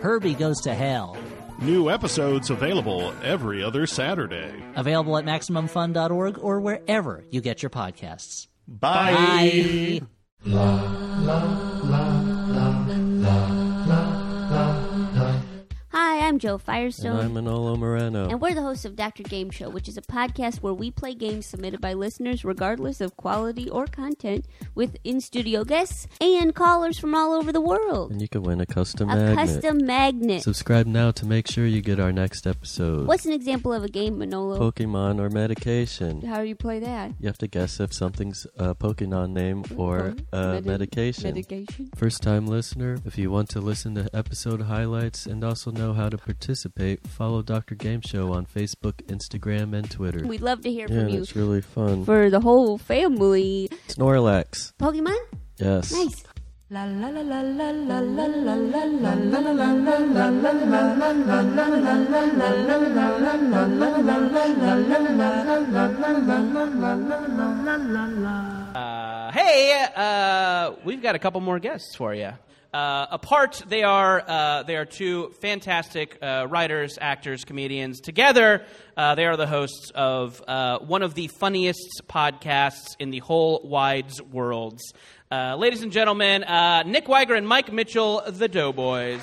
Herbie 0.00 0.34
Goes 0.34 0.60
to 0.62 0.74
Hell. 0.74 1.16
New 1.60 1.90
episodes 1.90 2.50
available 2.50 3.12
every 3.22 3.62
other 3.62 3.86
Saturday. 3.86 4.52
Available 4.74 5.16
at 5.16 5.24
MaximumFun.org 5.24 6.38
or 6.38 6.60
wherever 6.60 7.24
you 7.30 7.40
get 7.40 7.62
your 7.62 7.70
podcasts. 7.70 8.48
Bye. 8.66 10.00
Bye. 10.00 10.00
Hi, 10.44 12.31
I'm 16.32 16.38
Joe 16.38 16.56
Firestone. 16.56 17.18
I'm 17.20 17.34
Manolo 17.34 17.76
Moreno. 17.76 18.26
And 18.30 18.40
we're 18.40 18.54
the 18.54 18.62
hosts 18.62 18.86
of 18.86 18.96
Dr. 18.96 19.22
Game 19.22 19.50
Show, 19.50 19.68
which 19.68 19.86
is 19.86 19.98
a 19.98 20.00
podcast 20.00 20.62
where 20.62 20.72
we 20.72 20.90
play 20.90 21.12
games 21.12 21.44
submitted 21.44 21.82
by 21.82 21.92
listeners, 21.92 22.42
regardless 22.42 23.02
of 23.02 23.18
quality 23.18 23.68
or 23.68 23.86
content, 23.86 24.46
with 24.74 24.96
in 25.04 25.20
studio 25.20 25.62
guests 25.62 26.06
and 26.22 26.54
callers 26.54 26.98
from 26.98 27.14
all 27.14 27.34
over 27.34 27.52
the 27.52 27.60
world. 27.60 28.12
And 28.12 28.22
you 28.22 28.28
can 28.28 28.42
win 28.44 28.62
a 28.62 28.64
custom 28.64 29.10
A 29.10 29.14
magnet. 29.14 29.36
custom 29.36 29.84
magnet. 29.84 30.42
Subscribe 30.42 30.86
now 30.86 31.10
to 31.10 31.26
make 31.26 31.50
sure 31.50 31.66
you 31.66 31.82
get 31.82 32.00
our 32.00 32.12
next 32.12 32.46
episode. 32.46 33.06
What's 33.06 33.26
an 33.26 33.32
example 33.34 33.74
of 33.74 33.84
a 33.84 33.88
game, 33.88 34.16
Manolo? 34.16 34.58
Pokemon 34.58 35.20
or 35.20 35.28
medication? 35.28 36.22
How 36.22 36.40
do 36.40 36.48
you 36.48 36.56
play 36.56 36.78
that? 36.78 37.10
You 37.20 37.26
have 37.26 37.36
to 37.38 37.46
guess 37.46 37.78
if 37.78 37.92
something's 37.92 38.46
a 38.56 38.74
Pokemon 38.74 39.32
name 39.32 39.64
or 39.76 40.14
a 40.32 40.52
Medi- 40.54 40.66
medication. 40.66 41.34
Medication. 41.34 41.90
First 41.94 42.22
time 42.22 42.46
listener, 42.46 42.96
if 43.04 43.18
you 43.18 43.30
want 43.30 43.50
to 43.50 43.60
listen 43.60 43.94
to 43.96 44.08
episode 44.16 44.62
highlights 44.62 45.26
and 45.26 45.44
also 45.44 45.70
know 45.70 45.92
how 45.92 46.08
to 46.08 46.21
participate, 46.24 47.06
follow 47.06 47.42
Dr. 47.42 47.74
Game 47.74 48.00
Show 48.00 48.32
on 48.32 48.46
Facebook, 48.46 49.02
Instagram, 49.06 49.74
and 49.74 49.90
Twitter. 49.90 50.26
We'd 50.26 50.40
love 50.40 50.62
to 50.62 50.70
hear 50.70 50.86
yeah, 50.88 51.00
from 51.00 51.08
you. 51.08 51.22
It's 51.22 51.36
really 51.36 51.60
fun. 51.60 52.04
For 52.04 52.30
the 52.30 52.40
whole 52.40 52.78
family. 52.78 53.68
Snorlax. 53.88 54.72
Pokemon? 54.78 55.18
Yes. 55.58 55.92
Nice. 55.92 56.24
Uh, 68.74 69.30
hey, 69.32 69.86
uh, 69.94 70.72
we've 70.82 71.02
got 71.02 71.14
a 71.14 71.18
couple 71.18 71.42
more 71.42 71.58
guests 71.58 71.94
for 71.94 72.14
you. 72.14 72.30
Uh, 72.72 73.06
apart, 73.10 73.62
they 73.68 73.82
are 73.82 74.24
uh, 74.26 74.62
they 74.62 74.76
are 74.76 74.86
two 74.86 75.28
fantastic 75.42 76.16
uh, 76.22 76.46
writers, 76.48 76.96
actors, 76.98 77.44
comedians. 77.44 78.00
Together, 78.00 78.64
uh, 78.96 79.14
they 79.14 79.26
are 79.26 79.36
the 79.36 79.46
hosts 79.46 79.92
of 79.94 80.42
uh, 80.48 80.78
one 80.78 81.02
of 81.02 81.14
the 81.14 81.28
funniest 81.28 82.00
podcasts 82.08 82.96
in 82.98 83.10
the 83.10 83.18
whole 83.18 83.60
wide 83.62 84.10
world. 84.30 84.80
Uh, 85.30 85.54
ladies 85.56 85.82
and 85.82 85.92
gentlemen, 85.92 86.46
Nick 86.90 87.08
Wiger 87.08 87.34
and 87.34 87.46
Mike 87.46 87.70
Mitchell, 87.70 88.22
the 88.26 88.48
Doughboys. 88.48 89.20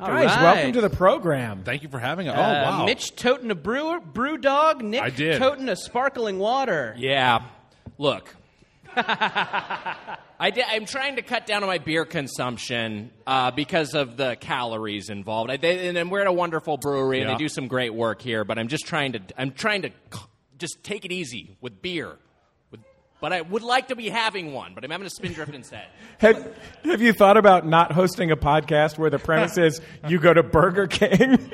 All 0.00 0.06
Guys, 0.06 0.26
right. 0.26 0.42
welcome 0.42 0.72
to 0.74 0.80
the 0.80 0.90
program. 0.90 1.64
Thank 1.64 1.82
you 1.82 1.88
for 1.88 1.98
having 1.98 2.28
it. 2.28 2.30
Oh, 2.30 2.34
Uh, 2.40 2.62
wow. 2.78 2.84
Mitch 2.84 3.16
toting 3.16 3.50
a 3.50 3.54
brew, 3.56 4.00
brew 4.00 4.38
dog. 4.38 4.82
Nick 4.82 5.02
I 5.02 5.10
did. 5.10 5.38
toting 5.38 5.68
a 5.68 5.74
sparkling 5.74 6.38
water. 6.38 6.94
Yeah. 6.96 7.42
Look. 7.98 8.34
I 8.96 10.50
did, 10.54 10.64
I'm 10.68 10.86
trying 10.86 11.16
to 11.16 11.22
cut 11.22 11.46
down 11.46 11.62
on 11.64 11.68
my 11.68 11.78
beer 11.78 12.04
consumption 12.04 13.10
uh, 13.26 13.50
because 13.50 13.94
of 13.94 14.16
the 14.16 14.36
calories 14.40 15.10
involved. 15.10 15.50
I, 15.50 15.56
they, 15.56 15.88
and 15.88 16.10
we're 16.10 16.20
at 16.20 16.26
a 16.28 16.32
wonderful 16.32 16.76
brewery, 16.76 17.20
and 17.20 17.28
Yeah. 17.30 17.34
they 17.34 17.38
do 17.38 17.48
some 17.48 17.66
great 17.66 17.92
work 17.92 18.22
here. 18.22 18.44
But 18.44 18.58
I'm 18.58 18.68
just 18.68 18.86
trying 18.86 19.12
to 19.12 19.20
I'm 19.36 19.50
trying 19.50 19.82
to 19.82 19.90
just 20.58 20.82
take 20.84 21.04
it 21.04 21.12
easy 21.12 21.56
with 21.60 21.82
beer. 21.82 22.16
With, 23.20 23.30
but 23.30 23.32
I 23.32 23.40
would 23.42 23.62
like 23.62 23.88
to 23.88 23.96
be 23.96 24.08
having 24.08 24.52
one, 24.52 24.74
but 24.74 24.84
I'm 24.84 24.90
having 24.90 25.06
a 25.06 25.10
spindrift 25.10 25.54
instead. 25.54 25.86
Have, 26.18 26.56
have 26.84 27.00
you 27.00 27.12
thought 27.12 27.36
about 27.36 27.66
not 27.66 27.92
hosting 27.92 28.32
a 28.32 28.36
podcast 28.36 28.98
where 28.98 29.10
the 29.10 29.18
premise 29.20 29.56
is 29.56 29.80
you 30.08 30.18
go 30.18 30.34
to 30.34 30.42
Burger 30.42 30.86
King? 30.86 31.52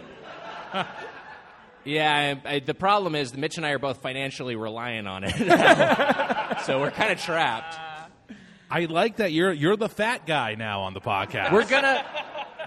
Yeah, 1.85 2.41
I, 2.47 2.55
I, 2.55 2.59
the 2.61 2.75
problem 2.75 3.15
is 3.15 3.33
that 3.33 3.39
Mitch 3.39 3.59
and 3.59 3.67
I 3.67 3.73
are 3.73 3.79
both 3.79 4.01
financially 4.01 4.57
reliant 4.57 5.07
on 5.07 5.23
it, 5.25 5.35
so 6.65 6.81
we're 6.81 6.91
kind 6.91 7.13
of 7.13 7.21
trapped. 7.21 7.79
I 8.71 8.87
like 8.87 9.17
that 9.17 9.33
you're 9.33 9.53
you're 9.53 9.77
the 9.77 9.91
fat 9.91 10.27
guy 10.27 10.55
now 10.55 10.81
on 10.81 10.95
the 10.95 11.01
podcast. 11.01 11.53
We're 11.53 11.69
gonna. 11.69 12.05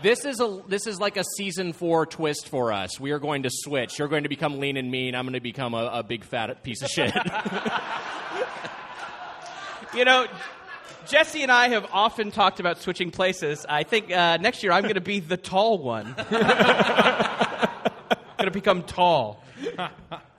This 0.03 0.23
is 0.23 0.39
a 0.39 0.61
this 0.67 0.85
is 0.85 0.99
like 0.99 1.17
a 1.17 1.23
season 1.35 1.73
four 1.73 2.05
twist 2.05 2.47
for 2.49 2.71
us. 2.71 2.99
We 2.99 3.09
are 3.09 3.17
going 3.17 3.41
to 3.43 3.49
switch. 3.51 3.97
You're 3.97 4.07
going 4.07 4.21
to 4.21 4.29
become 4.29 4.59
lean 4.59 4.77
and 4.77 4.91
mean. 4.91 5.15
I'm 5.15 5.25
going 5.25 5.33
to 5.33 5.39
become 5.39 5.73
a, 5.73 5.89
a 5.93 6.03
big 6.03 6.23
fat 6.23 6.61
piece 6.63 6.83
of 6.83 6.89
shit. 6.89 7.13
You 9.95 10.05
know, 10.05 10.27
Jesse 11.07 11.41
and 11.43 11.51
I 11.51 11.69
have 11.69 11.85
often 11.91 12.31
talked 12.31 12.59
about 12.59 12.79
switching 12.79 13.11
places. 13.11 13.65
I 13.67 13.83
think 13.83 14.11
uh, 14.11 14.37
next 14.37 14.61
year 14.63 14.71
I'm 14.71 14.83
going 14.83 14.95
to 14.95 15.01
be 15.01 15.19
the 15.19 15.37
tall 15.37 15.77
one. 15.79 16.13
going 16.29 16.35
to 18.45 18.51
become 18.51 18.83
tall. 18.83 19.43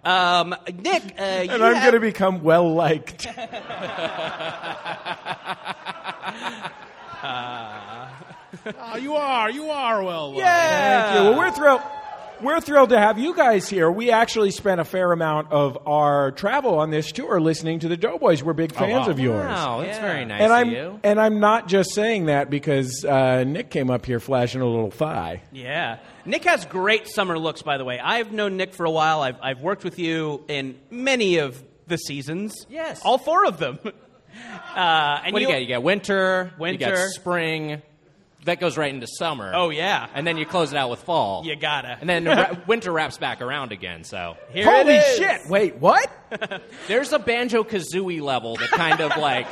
Um, 0.04 0.54
Nick, 0.74 1.02
uh, 1.18 1.42
you 1.44 1.50
and 1.50 1.62
I'm 1.64 1.74
have- 1.74 1.82
going 1.82 1.94
to 1.94 2.00
become 2.00 2.42
well 2.42 2.72
liked. 2.74 3.26
oh, 7.24 8.96
you 9.00 9.14
are 9.14 9.50
you 9.50 9.70
are 9.70 10.02
well. 10.02 10.30
liked. 10.32 10.42
Thank 10.46 11.16
you. 11.16 11.22
Well, 11.30 11.38
we're 11.38 11.50
thrilled. 11.50 11.82
We're 12.40 12.60
thrilled 12.60 12.90
to 12.90 12.98
have 12.98 13.18
you 13.18 13.34
guys 13.34 13.68
here. 13.68 13.90
We 13.90 14.12
actually 14.12 14.52
spent 14.52 14.80
a 14.80 14.84
fair 14.84 15.10
amount 15.10 15.50
of 15.50 15.76
our 15.88 16.30
travel 16.30 16.78
on 16.78 16.90
this 16.90 17.10
tour 17.10 17.40
listening 17.40 17.80
to 17.80 17.88
the 17.88 17.96
Doughboys. 17.96 18.44
We're 18.44 18.52
big 18.52 18.72
fans 18.72 19.06
wow. 19.06 19.10
of 19.10 19.18
yours. 19.18 19.44
wow, 19.44 19.80
that's 19.80 19.98
very 19.98 20.24
nice 20.24 20.40
and 20.40 20.52
of 20.52 20.56
I'm 20.58 20.70
you. 20.70 21.00
and 21.02 21.20
I'm 21.20 21.40
not 21.40 21.66
just 21.66 21.92
saying 21.94 22.26
that 22.26 22.48
because 22.48 23.04
uh, 23.04 23.42
Nick 23.44 23.70
came 23.70 23.90
up 23.90 24.06
here 24.06 24.20
flashing 24.20 24.60
a 24.60 24.66
little 24.66 24.92
thigh. 24.92 25.42
Yeah. 25.50 25.98
Nick 26.24 26.44
has 26.44 26.64
great 26.64 27.08
summer 27.08 27.36
looks, 27.38 27.62
by 27.62 27.76
the 27.76 27.84
way. 27.84 27.98
I've 27.98 28.30
known 28.30 28.56
Nick 28.56 28.72
for 28.72 28.86
a 28.86 28.90
while. 28.90 29.20
I've, 29.20 29.38
I've 29.42 29.60
worked 29.60 29.82
with 29.82 29.98
you 29.98 30.44
in 30.46 30.78
many 30.90 31.38
of 31.38 31.60
the 31.88 31.96
seasons. 31.96 32.66
Yes. 32.68 33.00
All 33.04 33.18
four 33.18 33.46
of 33.46 33.58
them. 33.58 33.78
Uh, 34.76 35.20
and 35.24 35.32
What 35.32 35.40
do 35.40 35.46
you 35.46 35.50
got? 35.50 35.62
You 35.62 35.68
got 35.68 35.82
winter, 35.82 36.44
you 36.44 36.50
got 36.50 36.60
Winter. 36.60 37.08
spring. 37.08 37.82
That 38.48 38.60
goes 38.60 38.76
right 38.76 38.92
into 38.92 39.06
summer. 39.06 39.52
Oh, 39.54 39.70
yeah. 39.70 40.08
and 40.14 40.26
then 40.26 40.36
you 40.36 40.44
close 40.46 40.72
it 40.72 40.76
out 40.76 40.90
with 40.90 41.00
fall. 41.00 41.44
You 41.44 41.54
gotta. 41.56 41.96
And 42.00 42.08
then 42.08 42.24
ra- 42.24 42.56
winter 42.66 42.90
wraps 42.92 43.16
back 43.18 43.40
around 43.40 43.72
again. 43.72 44.04
So 44.04 44.36
Here 44.52 44.64
Holy 44.64 44.94
it 44.94 45.06
is. 45.06 45.16
shit! 45.18 45.46
Wait, 45.48 45.76
what? 45.76 46.10
there's 46.88 47.12
a 47.12 47.18
banjo 47.18 47.64
kazooie 47.64 48.20
level 48.20 48.56
that 48.56 48.70
kind 48.70 49.00
of 49.00 49.16
like 49.16 49.46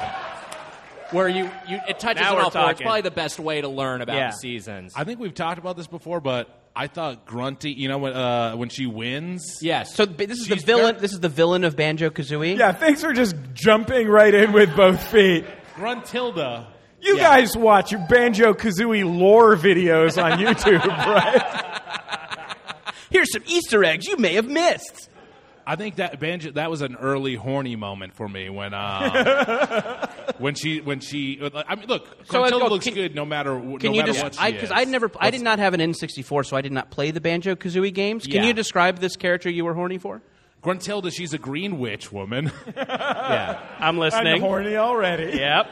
where 1.12 1.28
you, 1.28 1.50
you 1.68 1.78
it 1.88 1.98
touches 2.00 2.22
Now 2.22 2.30
on 2.30 2.36
we're 2.36 2.42
all 2.42 2.50
four. 2.50 2.62
It's 2.62 2.70
talking. 2.72 2.84
probably 2.84 3.02
the 3.02 3.10
best 3.12 3.38
way 3.38 3.60
to 3.60 3.68
learn 3.68 4.00
about 4.02 4.16
Yeah. 4.16 4.30
the 4.30 4.36
seasons. 4.36 4.92
I 4.96 5.04
think 5.04 5.20
we've 5.20 5.34
talked 5.34 5.58
about 5.58 5.76
this 5.76 5.86
before, 5.86 6.20
but 6.20 6.48
I 6.74 6.88
thought 6.88 7.26
Grunty. 7.26 7.72
You 7.72 7.88
know 7.88 7.98
when 7.98 8.12
uh, 8.14 8.54
when 8.56 8.68
she 8.70 8.86
wins. 8.86 9.58
Yes. 9.62 9.94
So 9.94 10.04
b- 10.06 10.26
this 10.26 10.38
is 10.40 10.48
the 10.48 10.56
She's 10.56 10.64
villain. 10.64 10.94
very- 10.94 11.00
This 11.00 11.12
is 11.12 11.20
the 11.20 11.28
villain 11.28 11.64
of 11.64 11.76
Banjo 11.76 12.10
Kazooie. 12.10 12.58
Yeah, 12.58 12.72
thanks 12.72 13.02
for 13.02 13.12
just 13.12 13.36
jumping 13.54 14.08
right 14.08 14.34
in 14.34 14.52
with 14.52 14.74
both 14.74 15.00
feet. 15.08 15.44
Gruntilda. 15.76 16.66
You 17.00 17.16
Yeah. 17.16 17.22
guys 17.22 17.56
watch 17.56 17.94
Banjo 18.08 18.52
Kazooie 18.54 19.04
lore 19.04 19.56
videos 19.56 20.22
on 20.22 20.38
YouTube, 20.44 20.84
right? 20.86 21.70
Here's 23.10 23.32
some 23.32 23.42
Easter 23.46 23.84
eggs 23.84 24.06
you 24.06 24.16
may 24.16 24.34
have 24.34 24.46
missed. 24.48 25.10
I 25.68 25.74
think 25.74 25.96
that 25.96 26.20
banjo 26.20 26.52
that 26.52 26.70
was 26.70 26.80
an 26.80 26.94
early 26.94 27.34
horny 27.34 27.74
moment 27.74 28.14
for 28.14 28.28
me 28.28 28.48
when 28.48 28.72
uh, 28.72 30.06
when 30.38 30.54
she 30.54 30.80
when 30.80 31.00
she 31.00 31.40
I 31.52 31.74
mean 31.74 31.88
look 31.88 32.06
So, 32.30 32.40
Gruntilda 32.42 32.50
go- 32.60 32.66
looks 32.68 32.84
can- 32.84 32.94
good 32.94 33.16
no 33.16 33.24
matter 33.24 33.58
no 33.58 33.76
Can 33.78 33.92
you 33.92 34.02
matter 34.02 34.12
just 34.12 34.22
what 34.22 34.34
she 34.36 34.40
I 34.40 34.52
because 34.52 34.70
is. 34.70 34.72
I 34.76 34.84
never 34.84 35.10
I 35.18 35.30
did 35.30 35.42
not 35.42 35.58
have 35.58 35.74
an 35.74 35.80
N64, 35.80 36.46
so 36.46 36.56
I 36.56 36.60
did 36.60 36.70
not 36.70 36.90
play 36.92 37.10
the 37.10 37.20
Banjo 37.20 37.56
Kazooie 37.56 37.92
games. 37.92 38.26
Can 38.26 38.36
Yeah. 38.36 38.44
you 38.46 38.52
describe 38.52 39.00
this 39.00 39.16
character 39.16 39.50
you 39.50 39.64
were 39.64 39.74
horny 39.74 39.98
for? 39.98 40.22
Gruntilda 40.62 41.12
she's 41.12 41.32
a 41.34 41.38
green 41.38 41.80
witch 41.80 42.12
woman 42.12 42.52
Yeah, 42.76 43.60
I'm 43.78 43.84
I'm 43.88 43.98
listening. 43.98 44.40
horny 44.40 44.76
already. 44.76 45.36
Yep. 45.36 45.66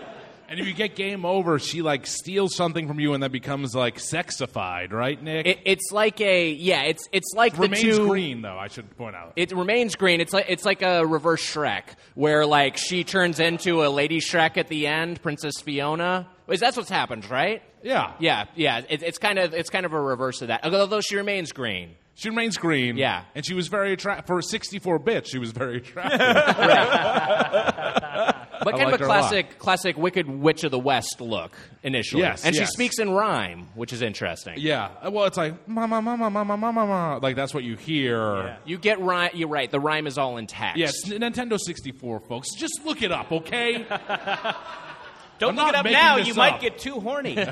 And 0.48 0.60
if 0.60 0.66
you 0.66 0.74
get 0.74 0.94
game 0.96 1.24
over 1.24 1.58
she 1.58 1.82
like 1.82 2.06
steals 2.06 2.54
something 2.54 2.86
from 2.88 3.00
you 3.00 3.14
and 3.14 3.22
that 3.22 3.32
becomes 3.32 3.74
like 3.74 3.96
sexified 3.96 4.92
right 4.92 5.22
Nick 5.22 5.46
It, 5.46 5.58
it's 5.64 5.90
like 5.92 6.20
a 6.20 6.50
yeah. 6.50 6.82
It's 6.82 7.08
it's 7.12 7.32
like 7.34 7.54
the 7.56 7.62
remains 7.62 7.96
two. 7.96 8.08
green 8.08 8.42
though 8.42 8.58
I 8.58 8.68
should 8.68 8.96
point 8.96 9.16
out 9.16 9.32
It 9.36 9.52
remains 9.52 9.94
green. 9.96 10.20
It's 10.20 10.32
like 10.32 10.46
it's 10.48 10.64
like 10.64 10.82
a 10.82 11.04
reverse 11.06 11.42
Shrek, 11.44 11.84
where 12.14 12.46
like 12.46 12.76
she 12.76 13.04
turns 13.04 13.40
into 13.40 13.84
a 13.84 13.88
Lady 13.88 14.20
Shrek 14.20 14.56
at 14.56 14.68
the 14.68 14.86
end, 14.86 15.20
Princess 15.22 15.54
Fiona. 15.62 16.28
Wait, 16.46 16.60
that's 16.60 16.76
what's 16.76 16.90
happened, 16.90 17.28
right? 17.30 17.62
yeah 17.82 18.12
Yeah, 18.18 18.44
yeah. 18.54 18.82
It, 18.88 19.02
it's 19.02 19.18
kind 19.18 19.38
of 19.38 19.54
it's 19.54 19.70
kind 19.70 19.86
of 19.86 19.92
a 19.92 20.00
reverse 20.00 20.42
of 20.42 20.48
that. 20.48 20.64
Although 20.64 21.00
she 21.00 21.16
remains 21.16 21.52
green. 21.52 21.90
she 22.14 22.28
remains 22.30 22.56
green 22.56 22.96
Yeah. 22.96 23.24
and 23.34 23.44
she 23.44 23.54
was 23.54 23.68
very 23.68 23.92
attractive 23.92 24.26
for 24.26 24.40
64 24.40 24.98
bits 25.00 25.30
she 25.30 25.38
was 25.38 25.50
very 25.52 25.78
attractive 25.78 26.20
But 28.62 28.76
kind 28.76 28.92
of 28.92 28.94
a 28.94 28.98
her 28.98 29.04
a 29.04 29.06
classic, 29.06 29.58
classic 29.58 29.96
Wicked 29.96 30.28
Witch 30.28 30.64
of 30.64 30.70
the 30.70 30.78
West 30.78 31.20
look 31.20 31.56
initially. 31.82 32.22
Yes, 32.22 32.44
and 32.44 32.54
she 32.54 32.66
speaks 32.66 32.98
in 32.98 33.10
rhyme, 33.10 33.68
which 33.74 33.92
is 33.92 34.02
interesting. 34.02 34.54
yeah 34.58 35.08
well 35.08 35.24
it's 35.24 35.36
like 35.36 35.66
mama 35.68 36.00
mama 36.00 36.30
mama 36.30 36.56
mama 36.56 36.72
mama 36.72 37.18
like 37.22 37.36
that's 37.36 37.52
what 37.54 37.64
you 37.64 37.76
hear 37.76 38.56
You 38.64 38.78
get 38.78 39.00
rhyme. 39.00 39.30
You're 39.34 39.48
right. 39.48 39.70
The 39.70 39.80
rhyme 39.80 40.06
is 40.06 40.18
all 40.18 40.36
intact. 40.36 40.78
Yes, 40.78 41.04
Nintendo 41.06 41.58
64, 41.58 42.20
folks. 42.20 42.48
Just 42.56 42.80
look 42.84 43.02
it 43.02 43.12
up, 43.12 43.32
okay? 43.32 43.84
Don't 45.38 45.50
I'm 45.50 45.56
look 45.56 45.68
it 45.68 45.74
up 45.74 45.84
now. 45.86 46.16
You 46.16 46.34
might 46.34 46.60
get 46.60 46.78
too 46.78 47.00
horny. 47.00 47.36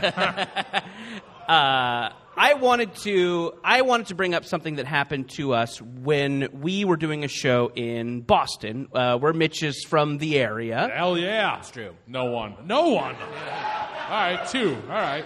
uh, 1.48 2.10
I 2.36 2.54
wanted 2.54 2.94
to. 3.02 3.52
I 3.62 3.82
wanted 3.82 4.06
to 4.08 4.14
bring 4.14 4.34
up 4.34 4.44
something 4.44 4.76
that 4.76 4.86
happened 4.86 5.30
to 5.36 5.52
us 5.54 5.80
when 5.82 6.48
we 6.52 6.84
were 6.84 6.96
doing 6.96 7.24
a 7.24 7.28
show 7.28 7.70
in 7.74 8.22
Boston, 8.22 8.88
uh, 8.94 9.18
where 9.18 9.32
Mitch 9.32 9.62
is 9.62 9.84
from 9.84 10.18
the 10.18 10.38
area. 10.38 10.90
Hell 10.94 11.18
yeah. 11.18 11.56
That's 11.56 11.70
true. 11.70 11.94
No 12.06 12.26
one. 12.26 12.54
No 12.64 12.88
one. 12.88 13.14
All 13.16 14.10
right, 14.10 14.46
two. 14.48 14.76
All 14.88 14.94
right. 14.96 15.24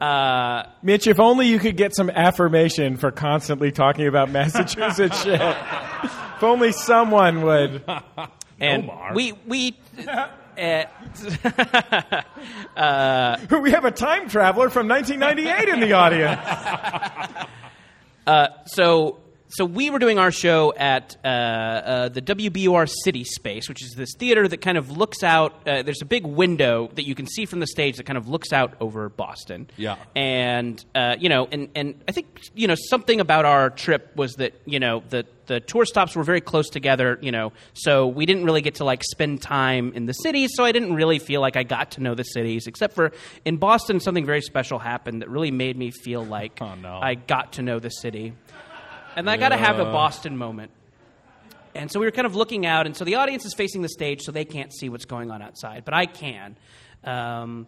Uh, 0.00 0.68
Mitch, 0.82 1.06
if 1.06 1.20
only 1.20 1.46
you 1.48 1.58
could 1.58 1.76
get 1.76 1.94
some 1.94 2.10
affirmation 2.10 2.96
for 2.96 3.10
constantly 3.10 3.70
talking 3.70 4.06
about 4.06 4.30
Massachusetts 4.30 5.22
shit. 5.22 5.40
If 5.40 6.42
only 6.42 6.72
someone 6.72 7.42
would. 7.42 7.84
and 8.60 8.84
Omar. 8.84 9.14
we 9.14 9.32
we. 9.46 9.78
Uh, 12.76 13.38
We 13.62 13.70
have 13.70 13.84
a 13.84 13.90
time 13.90 14.28
traveler 14.28 14.68
from 14.70 14.88
1998 14.88 15.68
in 15.68 15.80
the 15.80 15.92
audience. 15.92 16.40
Uh, 18.26 18.48
so 18.64 19.18
so 19.56 19.64
we 19.64 19.90
were 19.90 19.98
doing 19.98 20.18
our 20.18 20.30
show 20.30 20.72
at 20.76 21.16
uh, 21.24 21.28
uh, 21.28 22.08
the 22.08 22.20
WBUR 22.22 22.88
City 23.04 23.24
Space, 23.24 23.68
which 23.68 23.82
is 23.82 23.94
this 23.96 24.10
theater 24.18 24.48
that 24.48 24.60
kind 24.60 24.76
of 24.76 24.90
looks 24.96 25.22
out. 25.22 25.52
Uh, 25.66 25.82
there's 25.82 26.02
a 26.02 26.06
big 26.06 26.26
window 26.26 26.88
that 26.94 27.04
you 27.06 27.14
can 27.14 27.26
see 27.26 27.46
from 27.46 27.60
the 27.60 27.66
stage 27.66 27.96
that 27.96 28.04
kind 28.04 28.16
of 28.16 28.28
looks 28.28 28.52
out 28.52 28.74
over 28.80 29.08
Boston. 29.08 29.68
Yeah. 29.76 29.96
and 30.16 30.84
uh, 30.94 31.16
you 31.18 31.28
know, 31.28 31.48
and 31.50 31.68
and 31.74 32.02
I 32.08 32.12
think 32.12 32.26
you 32.54 32.66
know 32.66 32.74
something 32.88 33.20
about 33.20 33.44
our 33.44 33.70
trip 33.70 34.14
was 34.16 34.34
that 34.34 34.54
you 34.64 34.80
know 34.80 35.02
the 35.08 35.24
the 35.46 35.60
tour 35.60 35.84
stops 35.84 36.16
were 36.16 36.24
very 36.24 36.40
close 36.40 36.68
together. 36.68 37.18
You 37.20 37.30
know, 37.32 37.52
so 37.74 38.06
we 38.08 38.26
didn't 38.26 38.44
really 38.44 38.62
get 38.62 38.76
to 38.76 38.84
like 38.84 39.02
spend 39.04 39.42
time 39.42 39.92
in 39.94 40.06
the 40.06 40.14
cities. 40.14 40.50
So 40.54 40.64
I 40.64 40.72
didn't 40.72 40.94
really 40.94 41.18
feel 41.18 41.40
like 41.40 41.56
I 41.56 41.62
got 41.62 41.92
to 41.92 42.00
know 42.02 42.14
the 42.14 42.24
cities, 42.24 42.66
except 42.66 42.94
for 42.94 43.12
in 43.44 43.58
Boston, 43.58 44.00
something 44.00 44.26
very 44.26 44.40
special 44.42 44.78
happened 44.78 45.22
that 45.22 45.28
really 45.28 45.50
made 45.50 45.76
me 45.76 45.90
feel 45.90 46.24
like 46.24 46.58
Oh, 46.60 46.74
no. 46.74 46.98
I 47.00 47.14
got 47.14 47.52
to 47.54 47.62
know 47.62 47.78
the 47.78 47.90
city. 47.90 48.32
And 49.16 49.30
I 49.30 49.36
got 49.36 49.50
to 49.50 49.56
have 49.56 49.78
a 49.78 49.84
Boston 49.84 50.36
moment. 50.36 50.70
And 51.74 51.90
so 51.90 51.98
we 51.98 52.06
were 52.06 52.12
kind 52.12 52.26
of 52.26 52.36
looking 52.36 52.66
out, 52.66 52.86
and 52.86 52.96
so 52.96 53.04
the 53.04 53.16
audience 53.16 53.44
is 53.44 53.52
facing 53.52 53.82
the 53.82 53.88
stage, 53.88 54.22
so 54.22 54.30
they 54.30 54.44
can't 54.44 54.72
see 54.72 54.88
what's 54.88 55.06
going 55.06 55.30
on 55.30 55.42
outside, 55.42 55.84
but 55.84 55.92
I 55.92 56.06
can. 56.06 56.56
Um, 57.02 57.66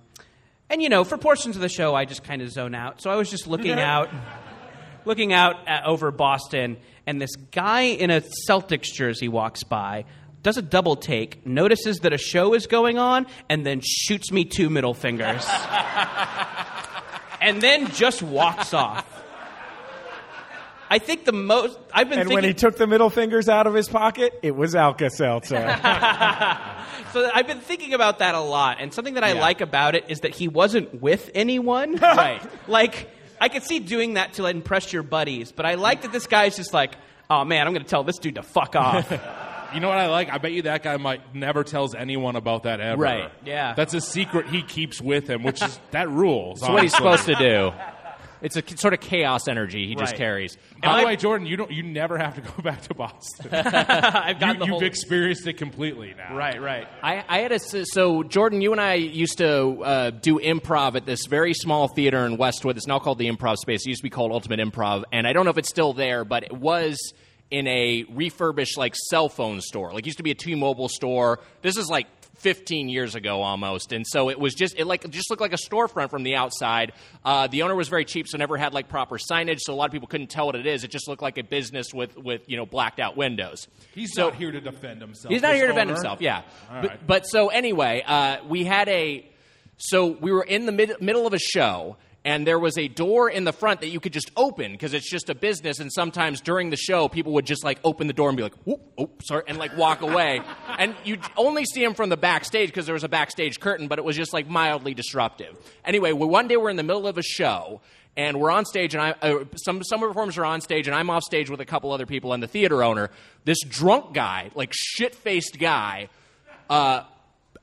and 0.71 0.81
you 0.81 0.89
know, 0.89 1.03
for 1.03 1.19
portions 1.19 1.57
of 1.57 1.63
the 1.63 1.69
show, 1.69 1.95
I 1.95 2.05
just 2.05 2.23
kind 2.23 2.41
of 2.41 2.51
zone 2.51 2.75
out. 2.75 3.03
So 3.03 3.11
I 3.11 3.17
was 3.17 3.29
just 3.31 3.49
looking 3.49 3.73
out, 3.79 4.09
looking 5.05 5.33
out 5.33 5.57
at, 5.67 5.85
over 5.85 6.13
Boston, 6.13 6.77
and 7.07 7.21
this 7.21 7.35
guy 7.51 7.83
in 7.83 8.11
a 8.11 8.23
Celtics 8.49 8.93
jersey 8.93 9.29
walks 9.29 9.65
by, 9.65 10.05
does 10.43 10.57
a 10.57 10.63
double 10.63 10.95
take, 10.95 11.45
notices 11.45 12.01
that 12.01 12.13
a 12.13 12.19
show 12.19 12.55
is 12.55 12.69
going 12.69 12.99
on, 12.99 13.27
and 13.49 13.67
then 13.67 13.81
shoots 13.85 14.31
me 14.31 14.45
two 14.45 14.71
middle 14.71 14.95
fingers, 14.95 15.45
and 17.41 17.61
then 17.61 17.91
just 17.91 18.23
walks 18.23 18.73
off. 18.73 19.16
I 20.89 20.99
think 20.99 21.25
the 21.25 21.33
most 21.33 21.79
I've 21.93 22.09
been 22.09 22.19
And 22.21 22.29
thinking. 22.29 22.35
when 22.43 22.45
he 22.45 22.55
took 22.55 22.77
the 22.77 22.87
middle 22.87 23.11
fingers 23.11 23.49
out 23.49 23.67
of 23.67 23.75
his 23.75 23.89
pocket, 23.89 24.39
it 24.43 24.55
was 24.55 24.75
Alka 24.75 25.11
Seltzer. 25.11 25.57
So 27.13 27.31
I've 27.33 27.47
been 27.47 27.61
thinking 27.61 27.95
about 27.95 28.19
that 28.19 28.35
a 28.35 28.41
lot, 28.41 28.77
and 28.81 28.93
something 28.93 29.15
that 29.15 29.25
I 29.25 29.33
Yeah. 29.33 29.41
like 29.41 29.61
about 29.63 29.95
it 29.95 30.05
is 30.09 30.21
that 30.21 30.35
he 30.35 30.49
wasn't 30.49 31.01
with 31.01 31.31
anyone. 31.35 31.97
Right. 32.03 32.43
like 32.69 33.09
I 33.41 33.49
could 33.49 33.63
see 33.63 33.79
doing 33.79 34.15
that 34.15 34.35
to 34.35 34.47
impress 34.47 34.93
your 34.93 35.03
buddies, 35.03 35.51
but 35.53 35.65
I 35.67 35.75
like 35.75 36.03
that 36.03 36.13
this 36.13 36.27
guy's 36.27 36.57
just 36.57 36.75
like, 36.75 36.95
oh 37.31 37.45
man, 37.45 37.67
I'm 37.67 37.73
going 37.73 37.85
to 37.85 37.89
tell 37.89 38.05
this 38.05 38.19
dude 38.19 38.35
to 38.35 38.43
fuck 38.43 38.77
off. 38.77 39.11
You 39.75 39.81
know 39.81 39.89
what 39.89 39.99
I 39.99 40.07
like? 40.07 40.31
I 40.33 40.39
bet 40.39 40.53
you 40.53 40.63
that 40.63 40.85
guy 40.85 40.97
might 40.97 41.35
never 41.35 41.65
tells 41.65 41.95
anyone 41.97 42.37
about 42.37 42.63
that 42.63 42.81
ever. 42.81 43.03
Right, 43.03 43.31
yeah. 43.45 43.75
That's 43.75 43.95
a 43.95 44.01
secret 44.01 44.47
he 44.47 44.63
keeps 44.63 45.01
with 45.03 45.29
him, 45.29 45.43
which 45.43 45.61
is 45.61 45.81
that 45.91 46.09
rules. 46.09 46.61
That's 46.61 46.73
what 46.73 46.83
he's 46.85 46.95
supposed 46.95 47.25
to 47.27 47.35
do. 47.35 47.73
It's 48.43 48.57
a 48.57 48.63
sort 48.77 48.95
of 48.95 49.01
chaos 49.01 49.49
energy 49.49 49.87
he 49.87 49.95
just 49.95 50.13
Right. 50.13 50.19
carries. 50.19 50.57
By 50.83 51.01
the 51.01 51.07
way, 51.07 51.17
Jordan, 51.17 51.47
you 51.47 51.57
don't. 51.57 51.71
You 51.71 51.83
never 51.83 52.19
have 52.19 52.35
to 52.37 52.41
go 52.41 52.63
back 52.63 52.83
to 52.83 52.95
Boston. 52.95 53.49
I've 53.53 54.39
got 54.39 54.55
you, 54.55 54.59
the 54.61 54.65
you've 54.67 54.69
whole 54.69 54.83
experienced 54.85 55.47
it 55.47 55.55
completely 55.55 56.15
now. 56.17 56.37
right, 56.37 56.61
right. 56.61 56.87
I, 57.03 57.25
I 57.29 57.39
had 57.39 57.53
a 57.53 57.59
so 57.59 58.23
Jordan, 58.23 58.61
you 58.61 58.73
and 58.73 58.81
I 58.81 58.95
used 58.95 59.39
to 59.39 59.83
uh, 59.83 60.11
do 60.11 60.39
improv 60.39 60.97
at 60.97 61.07
this 61.07 61.27
very 61.27 61.55
small 61.55 61.89
theater 61.89 62.25
in 62.27 62.37
Westwood. 62.37 62.77
It's 62.77 62.87
now 62.87 62.99
called 62.99 63.19
the 63.19 63.29
Improv 63.31 63.57
Space. 63.57 63.87
It 63.87 63.89
used 63.91 64.01
to 64.01 64.05
be 64.05 64.11
called 64.11 64.33
Ultimate 64.33 64.61
Improv, 64.61 65.05
and 65.13 65.27
I 65.27 65.33
don't 65.33 65.45
know 65.45 65.51
if 65.51 65.59
it's 65.59 65.69
still 65.69 65.93
there, 65.93 66.25
but 66.25 66.43
it 66.45 66.53
was 66.53 66.99
in 67.51 67.67
a 67.69 68.05
refurbished 68.13 68.77
like 68.77 68.95
cell 69.09 69.29
phone 69.29 69.61
store. 69.61 69.93
Like 69.93 70.01
it 70.03 70.07
used 70.07 70.17
to 70.19 70.25
be 70.25 70.33
a 70.33 70.35
T-Mobile 70.35 70.89
store. 70.89 71.39
This 71.63 71.77
is 71.77 71.89
like 71.89 72.07
15 72.39 72.89
years 72.89 73.15
ago 73.15 73.43
almost, 73.43 73.93
and 73.93 74.05
so 74.07 74.29
it 74.31 74.39
was 74.39 74.55
just 74.55 74.79
it 74.79 74.87
like 74.87 75.05
it 75.05 75.11
just 75.11 75.31
looked 75.31 75.41
like 75.41 75.53
a 75.53 75.57
storefront 75.57 76.11
from 76.11 76.23
the 76.23 76.35
outside. 76.37 76.93
Uh, 77.25 77.47
the 77.47 77.63
owner 77.63 77.75
was 77.75 77.89
very 77.89 78.05
cheap, 78.05 78.29
so 78.29 78.37
never 78.39 78.57
had 78.57 78.75
like 78.75 78.89
proper 78.89 79.17
signage, 79.19 79.59
so 79.61 79.73
a 79.73 79.77
lot 79.77 79.87
of 79.87 79.93
people 79.93 80.07
couldn't 80.09 80.29
tell 80.29 80.47
what 80.47 80.55
it 80.55 80.67
is. 80.67 80.85
It 80.85 80.91
just 80.91 81.09
looked 81.09 81.23
like 81.23 81.39
a 81.39 81.43
business 81.43 81.95
with 81.95 82.17
with 82.17 82.43
you 82.47 82.57
know 82.57 82.67
blacked 82.67 83.01
out 83.01 83.17
windows. 83.17 83.67
He's 83.95 84.13
So- 84.13 84.29
not 84.31 84.37
here 84.37 84.53
to 84.53 84.61
defend 84.61 85.01
himself. 85.01 85.33
He's 85.33 85.43
not 85.43 85.55
here 85.55 85.67
to 85.67 85.73
defend 85.73 85.91
owner. 85.91 85.97
himself. 85.99 86.21
Yeah, 86.21 86.43
but, 86.83 87.07
but 87.07 87.27
so 87.27 87.49
anyway, 87.49 88.03
uh, 88.07 88.39
we 88.49 88.65
had 88.65 88.89
a 88.89 89.27
so 89.79 90.07
we 90.07 90.33
were 90.33 90.43
in 90.45 90.67
the 90.67 90.73
mid, 90.73 91.01
middle 91.01 91.27
of 91.27 91.33
a 91.35 91.39
show. 91.39 91.97
And 92.27 92.45
there 92.45 92.59
was 92.59 92.77
a 92.77 92.89
door 92.89 93.31
in 93.31 93.45
the 93.45 93.53
front 93.53 93.83
that 93.83 93.89
you 93.91 94.01
could 94.01 94.13
just 94.13 94.33
open 94.37 94.73
because 94.73 94.95
it's 94.95 95.09
just 95.09 95.31
a 95.31 95.35
business. 95.35 95.79
And 95.79 95.93
sometimes 95.93 96.41
during 96.41 96.71
the 96.71 96.77
show, 96.77 97.09
people 97.09 97.35
would 97.35 97.47
just 97.47 97.63
like 97.63 97.79
open 97.85 98.09
the 98.09 98.13
door 98.13 98.29
and 98.29 98.37
be 98.37 98.43
like, 98.43 98.57
"Whoop, 98.65 98.81
oh, 98.99 99.11
sorry," 99.23 99.45
and 99.47 99.59
like 99.59 99.77
walk 99.77 100.03
away. 100.03 100.41
and 100.79 100.97
you'd 101.05 101.23
only 101.37 101.65
see 101.65 101.85
him 101.85 101.95
from 101.95 102.09
the 102.09 102.17
backstage 102.17 102.69
because 102.69 102.85
there 102.85 102.95
was 102.95 103.05
a 103.05 103.09
backstage 103.09 103.61
curtain, 103.61 103.87
but 103.87 104.01
it 104.01 104.05
was 104.05 104.17
just 104.17 104.33
like 104.33 104.49
mildly 104.49 104.93
disruptive. 104.93 105.57
Anyway, 105.85 106.11
well, 106.11 106.29
one 106.29 106.49
day 106.49 106.57
we're 106.57 106.69
in 106.69 106.75
the 106.75 106.83
middle 106.83 107.07
of 107.07 107.17
a 107.17 107.23
show, 107.23 107.81
and 108.17 108.41
we're 108.41 108.51
on 108.51 108.65
stage, 108.65 108.97
and 108.97 109.03
I 109.05 109.11
uh, 109.23 109.45
some 109.55 109.85
some 109.85 110.01
performers 110.01 110.37
are 110.37 110.45
on 110.45 110.61
stage, 110.61 110.89
and 110.89 110.97
I'm 110.97 111.11
off 111.11 111.23
stage 111.23 111.49
with 111.49 111.61
a 111.61 111.65
couple 111.65 111.93
other 111.93 112.07
people 112.07 112.33
and 112.33 112.43
the 112.43 112.49
theater 112.49 112.83
owner. 112.83 113.11
This 113.45 113.61
drunk 113.61 114.15
guy, 114.15 114.51
like 114.57 114.73
shit 114.73 115.15
faced 115.15 115.61
guy, 115.61 116.09
uh, 116.69 117.03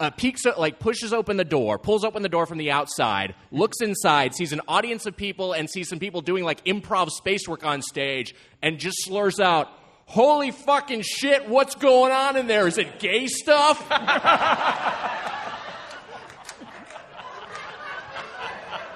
uh, 0.04 0.10
peeks 0.12 0.46
like 0.58 0.80
pushes 0.80 1.14
open 1.14 1.38
the 1.38 1.46
door, 1.46 1.78
pulls 1.80 2.04
open 2.04 2.22
the 2.24 2.30
door 2.30 2.46
from 2.46 2.58
the 2.58 2.72
outside, 2.72 3.36
looks 3.52 3.82
inside, 3.82 4.36
sees 4.36 4.52
an 4.52 4.62
audience 4.68 5.06
of 5.06 5.16
people, 5.16 5.54
and 5.54 5.70
sees 5.70 5.90
some 5.90 6.00
people 6.00 6.22
doing 6.22 6.44
like 6.44 6.64
improv 6.66 7.10
space 7.10 7.48
work 7.48 7.66
on 7.66 7.82
stage, 7.82 8.36
and 8.62 8.80
just 8.80 8.98
slurs 9.04 9.40
out. 9.40 9.70
Holy 10.06 10.52
fucking 10.52 11.02
shit, 11.02 11.48
what's 11.48 11.76
going 11.76 12.12
on 12.12 12.36
in 12.36 12.48
there? 12.48 12.68
Is 12.68 12.78
it 12.78 13.00
gay 13.00 13.28
stuff? 13.28 13.80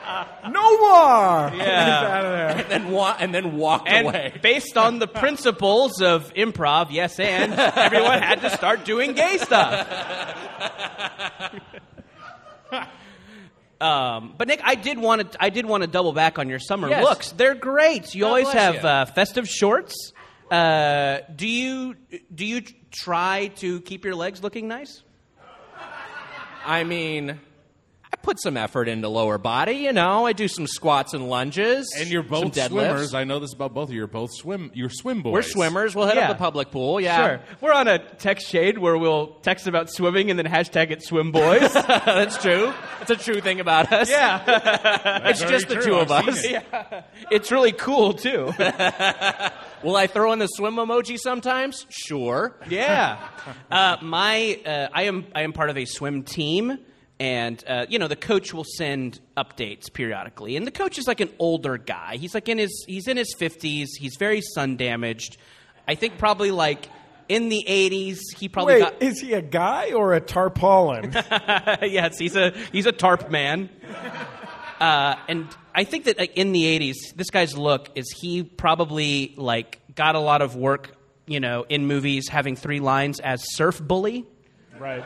no 0.50 0.78
more! 0.78 1.52
Yeah. 1.56 1.56
He's 1.86 2.10
out 2.10 2.26
of 2.26 2.32
there. 2.32 2.66
then 2.70 2.92
wa- 2.92 3.16
and 3.20 3.34
then 3.34 3.58
walked 3.58 3.88
And 3.90 4.08
away. 4.08 4.34
based 4.42 4.78
on 4.78 5.00
the 5.00 5.08
principles 5.08 6.02
of 6.02 6.34
improv, 6.34 6.88
yes, 6.92 7.20
and 7.20 7.54
everyone 7.58 8.22
had 8.22 8.42
to 8.42 8.50
start 8.50 8.86
doing 8.86 9.14
gay 9.14 9.38
stuff. 9.38 9.88
Um, 13.80 14.34
but 14.38 14.48
Nick, 14.48 14.62
I 14.64 14.74
did 14.74 14.98
want 14.98 15.32
to. 15.34 15.38
I 15.44 15.50
did 15.52 15.66
want 15.68 15.82
to 15.84 15.88
double 15.88 16.12
back 16.12 16.40
on 16.40 16.50
your 16.50 16.58
summer 16.58 16.90
Yes. 16.90 17.04
looks. 17.04 17.32
They're 17.34 17.54
great. 17.54 18.16
You 18.16 18.22
God 18.22 18.28
always 18.28 18.46
bless 18.46 18.56
have 18.56 18.76
you. 18.76 18.80
uh, 18.90 19.06
festive 19.06 19.48
shorts. 19.48 20.14
Uh, 20.50 21.20
do 21.36 21.48
you 21.48 21.96
do 22.34 22.46
you 22.46 22.62
try 22.92 23.52
to 23.58 23.82
keep 23.82 24.04
your 24.04 24.16
legs 24.16 24.42
looking 24.42 24.68
nice? 24.68 25.04
I 26.66 26.84
mean, 26.86 27.30
I 27.32 27.36
put 28.28 28.42
some 28.42 28.58
effort 28.58 28.90
into 28.90 29.08
lower 29.08 29.38
body. 29.38 29.72
You 29.76 29.94
know, 29.94 30.26
I 30.26 30.34
do 30.34 30.50
some 30.50 30.68
squats 30.68 31.14
and 31.14 31.30
lunges. 31.30 31.88
And 31.98 32.10
you're 32.10 32.24
both 32.24 32.52
deadlifts. 32.54 32.68
swimmers. 32.68 33.14
I 33.14 33.24
know 33.24 33.40
this 33.40 33.54
about 33.54 33.74
both 33.74 33.88
of 33.88 33.94
you. 33.94 34.00
You're 34.00 34.08
both 34.08 34.32
swim. 34.34 34.70
You're 34.74 34.90
swim 34.90 35.22
boys. 35.22 35.32
We're 35.32 35.42
swimmers. 35.44 35.96
We'll 35.96 36.08
hit 36.08 36.18
Yeah. 36.18 36.24
up 36.30 36.38
the 36.38 36.44
public 36.44 36.70
pool. 36.70 37.00
Yeah, 37.00 37.16
Sure. 37.26 37.40
We're 37.62 37.72
on 37.72 37.88
a 37.88 38.00
text 38.00 38.50
shade 38.50 38.78
where 38.80 38.98
we'll 38.98 39.28
text 39.44 39.66
about 39.66 39.90
swimming 39.90 40.30
and 40.30 40.38
then 40.38 40.46
hashtag 40.46 40.92
it 40.92 41.02
swim 41.04 41.32
boys. 41.32 41.72
that's 41.74 42.38
true. 42.42 42.74
It's 43.00 43.12
a 43.12 43.16
true 43.16 43.40
thing 43.40 43.62
about 43.62 43.94
us. 43.94 44.10
yeah. 44.10 45.22
it's 45.30 45.40
just 45.40 45.70
the 45.70 45.76
true. 45.76 45.84
two 45.86 45.96
of 45.96 46.12
I've 46.12 46.28
us. 46.28 46.44
it. 46.44 46.52
yeah. 46.52 47.04
It's 47.32 47.50
really 47.50 47.72
cool 47.72 48.14
too. 48.14 48.52
Will 49.84 49.96
I 49.96 50.08
throw 50.08 50.34
in 50.34 50.40
the 50.40 50.48
swim 50.48 50.76
emoji 50.76 51.18
sometimes? 51.18 51.86
Sure. 51.90 52.58
Yeah. 52.70 53.20
Uh, 53.72 53.96
my, 54.02 54.60
uh, 54.66 54.90
I 54.94 55.04
am, 55.04 55.28
I 55.34 55.44
am 55.44 55.54
part 55.54 55.70
of 55.70 55.78
a 55.78 55.86
swim 55.86 56.24
team, 56.24 56.78
and 57.20 57.64
uh, 57.68 57.86
you 57.90 58.00
know 58.00 58.08
the 58.08 58.16
coach 58.16 58.54
will 58.54 58.66
send 58.78 59.20
updates 59.36 59.92
periodically. 59.92 60.56
And 60.56 60.68
the 60.68 60.72
coach 60.72 60.98
is 60.98 61.08
like 61.08 61.20
an 61.20 61.30
older 61.40 61.78
guy. 61.78 62.18
He's 62.18 62.34
like 62.34 62.50
in 62.50 62.58
his, 62.58 62.86
he's 62.88 63.08
in 63.08 63.18
his 63.18 63.34
fifties. 63.38 63.90
He's 64.00 64.16
very 64.18 64.42
sun 64.42 64.78
damaged. 64.78 65.38
I 65.88 65.96
think 65.96 66.18
probably 66.18 66.52
like 66.52 66.90
in 67.30 67.50
the 67.50 67.64
eighties. 67.68 68.22
He 68.38 68.50
probably 68.50 68.76
Wait, 68.76 68.80
got. 68.82 69.02
is 69.02 69.20
he 69.20 69.34
a 69.34 69.42
guy 69.42 69.94
or 69.94 70.14
a 70.14 70.22
tarpaulin? 70.22 71.12
yes, 71.82 72.18
he's 72.18 72.36
a 72.36 72.52
he's 72.72 72.86
a 72.86 72.92
tarp 72.92 73.30
man. 73.32 73.70
Uh, 74.80 75.16
and 75.28 75.48
I 75.74 75.84
think 75.86 76.06
that 76.06 76.20
like, 76.20 76.38
in 76.38 76.52
the 76.52 76.64
'80s, 76.80 77.16
this 77.16 77.30
guy's 77.30 77.58
look 77.58 77.90
is 77.96 78.06
he 78.12 78.44
probably 78.44 79.34
like 79.38 79.82
got 79.96 80.16
a 80.16 80.20
lot 80.20 80.42
of 80.42 80.56
work, 80.56 80.96
you 81.26 81.40
know, 81.40 81.66
in 81.68 81.88
movies, 81.88 82.28
having 82.30 82.56
three 82.56 82.80
lines 82.80 83.20
as 83.20 83.42
surf 83.56 83.82
bully. 83.82 84.26
Right. 84.80 85.04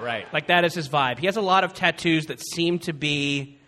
Right. 0.00 0.32
Like 0.32 0.46
that 0.48 0.64
is 0.64 0.74
his 0.74 0.88
vibe. 0.88 1.18
He 1.18 1.26
has 1.26 1.36
a 1.36 1.40
lot 1.42 1.64
of 1.64 1.74
tattoos 1.74 2.26
that 2.26 2.40
seem 2.40 2.78
to 2.80 2.92
be 2.92 3.58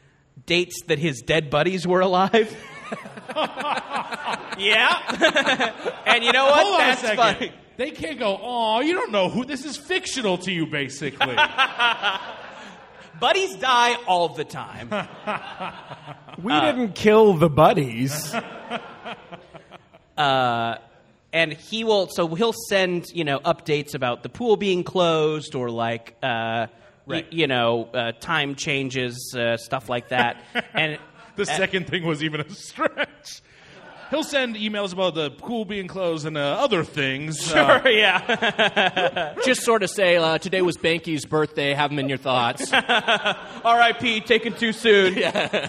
dates 0.46 0.82
that 0.86 0.98
his 0.98 1.20
dead 1.22 1.50
buddies 1.50 1.86
were 1.86 2.00
alive. 2.00 2.56
yeah. 3.36 5.92
and 6.06 6.24
you 6.24 6.32
know 6.32 6.44
what? 6.46 6.62
Hold 6.64 6.74
on 6.74 6.80
That's 6.80 7.02
a 7.02 7.06
second. 7.06 7.16
funny. 7.16 7.52
They 7.76 7.90
can't 7.92 8.18
go. 8.18 8.38
Oh, 8.42 8.80
you 8.80 8.94
don't 8.94 9.10
know 9.10 9.28
who 9.30 9.44
this 9.44 9.64
is. 9.64 9.76
Fictional 9.76 10.38
to 10.38 10.52
you, 10.52 10.66
basically. 10.66 11.36
Buddies 13.20 13.54
die 13.56 13.96
all 14.06 14.30
the 14.30 14.44
time. 14.44 14.90
We 16.42 16.58
didn't 16.58 16.94
kill 16.94 17.34
the 17.34 17.50
buddies. 17.50 18.34
uh, 20.16 20.76
and 21.32 21.52
he 21.52 21.84
will 21.84 22.08
so 22.08 22.26
he'll 22.34 22.54
send 22.68 23.06
you 23.14 23.24
know 23.24 23.38
updates 23.40 23.94
about 23.94 24.22
the 24.22 24.28
pool 24.28 24.56
being 24.56 24.82
closed 24.84 25.54
or 25.54 25.70
like 25.70 26.16
uh, 26.22 26.66
y- 27.06 27.24
you 27.30 27.46
know 27.46 27.84
uh, 27.94 28.12
time 28.20 28.54
changes 28.54 29.34
uh, 29.38 29.56
stuff 29.56 29.88
like 29.88 30.08
that 30.08 30.42
and 30.74 30.98
the 31.36 31.46
second 31.46 31.86
thing 31.86 32.04
was 32.04 32.22
even 32.22 32.40
a 32.40 32.50
stretch. 32.50 33.42
He'll 34.10 34.24
send 34.24 34.56
emails 34.56 34.92
about 34.92 35.14
the 35.14 35.30
pool 35.30 35.64
being 35.64 35.86
closed 35.86 36.26
and 36.26 36.36
uh, 36.36 36.40
other 36.58 36.82
things. 36.82 37.40
sure 37.46 37.88
yeah 37.88 39.36
Just 39.44 39.62
sort 39.62 39.84
of 39.84 39.90
say, 39.90 40.16
uh, 40.16 40.38
today 40.38 40.62
was 40.62 40.76
Banky's 40.76 41.24
birthday. 41.24 41.72
Have 41.74 41.92
him 41.92 42.00
in 42.00 42.08
your 42.08 42.18
thoughts. 42.18 42.72
R.I.P. 42.72 44.22
Taken 44.22 44.52
too 44.54 44.72
soon. 44.72 45.14
yeah. 45.14 45.68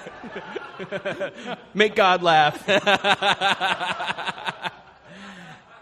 Make 1.75 1.93
God 1.95 2.23
laugh. 2.23 2.65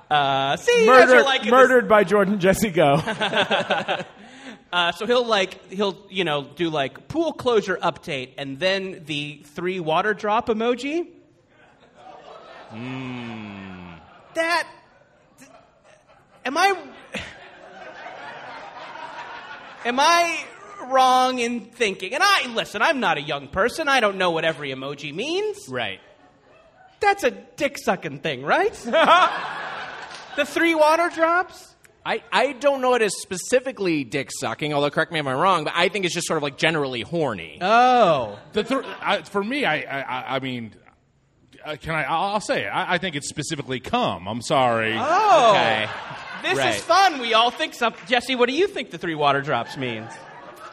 Uh, 0.10 0.58
see, 0.58 0.82
you 0.82 0.86
guys 0.88 1.10
are 1.10 1.16
Murdered, 1.24 1.42
this- 1.44 1.52
murdered 1.52 1.88
by 1.90 2.04
Jordan 2.04 2.40
Jesse 2.40 2.70
Go. 2.70 3.02
Uh, 4.72 4.92
so 4.92 5.08
he'll 5.08 5.26
like 5.26 5.72
he'll 5.72 5.98
you 6.12 6.24
know 6.24 6.44
do 6.44 6.70
like 6.70 7.08
pool 7.08 7.34
closure 7.34 7.76
update 7.82 8.34
and 8.38 8.60
then 8.60 9.02
the 9.08 9.42
three 9.44 9.80
water 9.80 10.14
drop 10.14 10.48
emoji. 10.48 11.08
That 14.36 14.68
am 16.46 16.56
I 16.56 16.78
am 19.86 20.00
I 20.00 20.46
wrong 20.88 21.40
in 21.40 21.62
thinking? 21.62 22.14
And 22.14 22.22
I 22.24 22.46
listen, 22.54 22.84
I'm 22.84 23.00
not 23.00 23.18
a 23.18 23.22
young 23.22 23.48
person. 23.48 23.88
I 23.88 24.00
don't 24.02 24.18
know 24.18 24.30
what 24.30 24.46
every 24.46 24.70
emoji 24.70 25.14
means. 25.16 25.68
right. 25.68 26.00
That's 27.00 27.24
a 27.24 27.32
dick 27.32 27.80
sucking 27.80 28.20
thing, 28.20 28.44
right? 28.44 28.76
the 30.40 30.46
three 30.46 30.74
water 30.76 31.10
drops. 31.14 31.76
I, 32.06 32.24
I 32.32 32.54
don't 32.54 32.82
know 32.82 32.94
it 32.96 33.02
as 33.02 33.14
specifically 33.22 34.04
dick 34.04 34.30
sucking, 34.40 34.74
although 34.74 34.90
correct 34.90 35.12
me 35.12 35.20
if 35.20 35.28
I'm 35.28 35.38
wrong, 35.38 35.66
but 35.66 35.74
I 35.76 35.90
think 35.90 36.06
it's 36.06 36.14
just 36.14 36.28
sort 36.28 36.38
of 36.38 36.44
like 36.44 36.58
generally 36.58 37.02
horny. 37.02 37.58
Oh, 37.62 38.40
The 38.54 38.64
th- 38.64 38.86
I, 39.02 39.22
for 39.24 39.44
me, 39.44 39.66
I, 39.66 39.76
I, 39.82 40.02
I- 40.02 40.36
I 40.36 40.40
mean, 40.40 40.74
uh, 41.64 41.76
can 41.76 41.94
I? 41.94 42.04
I'll 42.04 42.24
I'll 42.36 42.40
say 42.40 42.64
it. 42.64 42.68
I, 42.70 42.94
I 42.94 42.98
think 43.00 43.18
it's 43.18 43.28
specifically 43.28 43.82
cum. 43.82 44.28
I'm 44.30 44.42
sorry. 44.42 44.96
oh. 44.98 45.52
Okay. 45.52 45.90
This 46.42 46.58
Right. 46.58 46.74
is 46.76 46.82
fun. 46.82 47.20
We 47.20 47.34
all 47.34 47.52
think 47.52 47.74
something. 47.74 48.02
Jesse, 48.08 48.34
what 48.36 48.48
do 48.48 48.56
you 48.56 48.66
think 48.68 48.92
the 48.92 48.98
three 48.98 49.14
water 49.16 49.42
drops 49.42 49.76
means? 49.76 50.10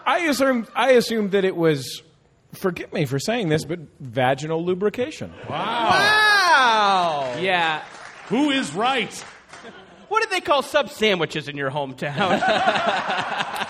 I 0.07 0.21
assumed 0.21 0.69
I 0.77 0.93
assumed 0.93 1.33
that 1.33 1.45
it 1.45 1.57
was. 1.57 2.03
Forgive 2.55 2.93
me 2.93 3.05
for 3.05 3.19
saying 3.19 3.49
this, 3.49 3.65
but 3.65 3.81
vaginal 4.01 4.65
lubrication. 4.65 5.33
Wow. 5.51 7.37
Yeah. 7.41 7.83
Who 8.29 8.51
is 8.51 8.73
right? 8.73 9.25
What 10.09 10.23
did 10.23 10.31
they 10.31 10.41
call 10.41 10.63
sub 10.63 10.91
sandwiches 10.91 11.49
in 11.49 11.57
your 11.57 11.71
hometown? 11.71 12.41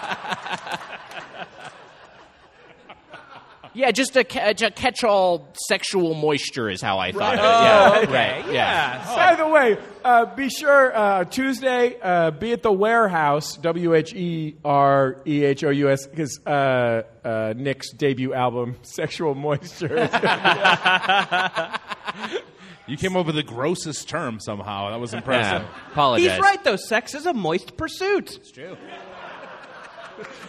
Yeah, 3.76 3.90
just 3.90 4.16
a, 4.16 4.20
a 4.20 4.70
catch 4.70 5.04
all 5.04 5.52
sexual 5.68 6.14
moisture 6.14 6.70
is 6.70 6.80
how 6.80 6.98
I 6.98 7.12
thought. 7.12 7.38
Oh, 7.38 7.98
of 7.98 8.04
it. 8.04 8.08
okay. 8.08 8.12
Yeah, 8.14 8.42
right. 8.42 8.52
Yeah. 8.54 9.14
By 9.14 9.34
the 9.34 9.46
way, 9.46 9.76
uh, 10.02 10.34
be 10.34 10.48
sure 10.48 10.96
uh, 10.96 11.24
Tuesday 11.24 11.98
uh, 12.00 12.30
be 12.30 12.52
at 12.52 12.62
the 12.62 12.72
warehouse 12.72 13.58
W 13.58 13.92
H 13.92 14.14
E 14.14 14.56
R 14.64 15.20
E 15.26 15.44
H 15.44 15.62
O 15.62 15.68
U 15.68 15.90
S 15.90 16.06
because 16.06 16.40
uh, 16.46 17.02
uh, 17.22 17.52
Nick's 17.54 17.92
debut 17.92 18.32
album 18.32 18.76
"Sexual 18.82 19.34
Moisture." 19.34 20.08
You 22.86 22.96
came 22.96 23.16
up 23.16 23.26
with 23.26 23.34
the 23.34 23.42
grossest 23.42 24.08
term 24.08 24.38
somehow. 24.40 24.90
That 24.90 25.00
was 25.00 25.12
impressive. 25.12 25.62
Yeah. 25.62 25.90
Apologize. 25.90 26.30
He's 26.30 26.40
right, 26.40 26.62
though. 26.62 26.76
Sex 26.76 27.14
is 27.14 27.26
a 27.26 27.32
moist 27.32 27.76
pursuit. 27.76 28.36
It's 28.36 28.52
true. 28.52 28.76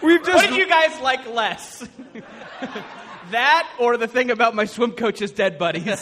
We've 0.02 0.22
What 0.22 0.48
did 0.48 0.56
you 0.56 0.68
guys 0.68 1.00
like 1.02 1.28
less? 1.28 1.88
that 3.32 3.70
or 3.80 3.98
the 3.98 4.08
thing 4.08 4.32
about 4.32 4.56
my 4.56 4.66
swim 4.66 4.92
coach's 4.94 5.32
dead 5.32 5.58
buddies? 5.58 5.84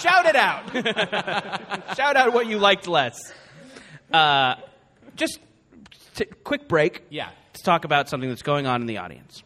Shout 0.00 0.26
it 0.26 0.36
out. 0.36 1.96
Shout 1.96 2.16
out 2.16 2.32
what 2.32 2.46
you 2.46 2.58
liked 2.58 2.86
less. 2.86 3.32
Uh, 4.12 4.54
just 5.16 5.40
t- 6.14 6.26
quick 6.44 6.68
break. 6.68 7.02
Yeah. 7.10 7.30
To 7.54 7.62
talk 7.62 7.84
about 7.84 8.08
something 8.08 8.28
that's 8.28 8.42
going 8.42 8.66
on 8.66 8.80
in 8.80 8.86
the 8.86 8.98
audience. 8.98 9.42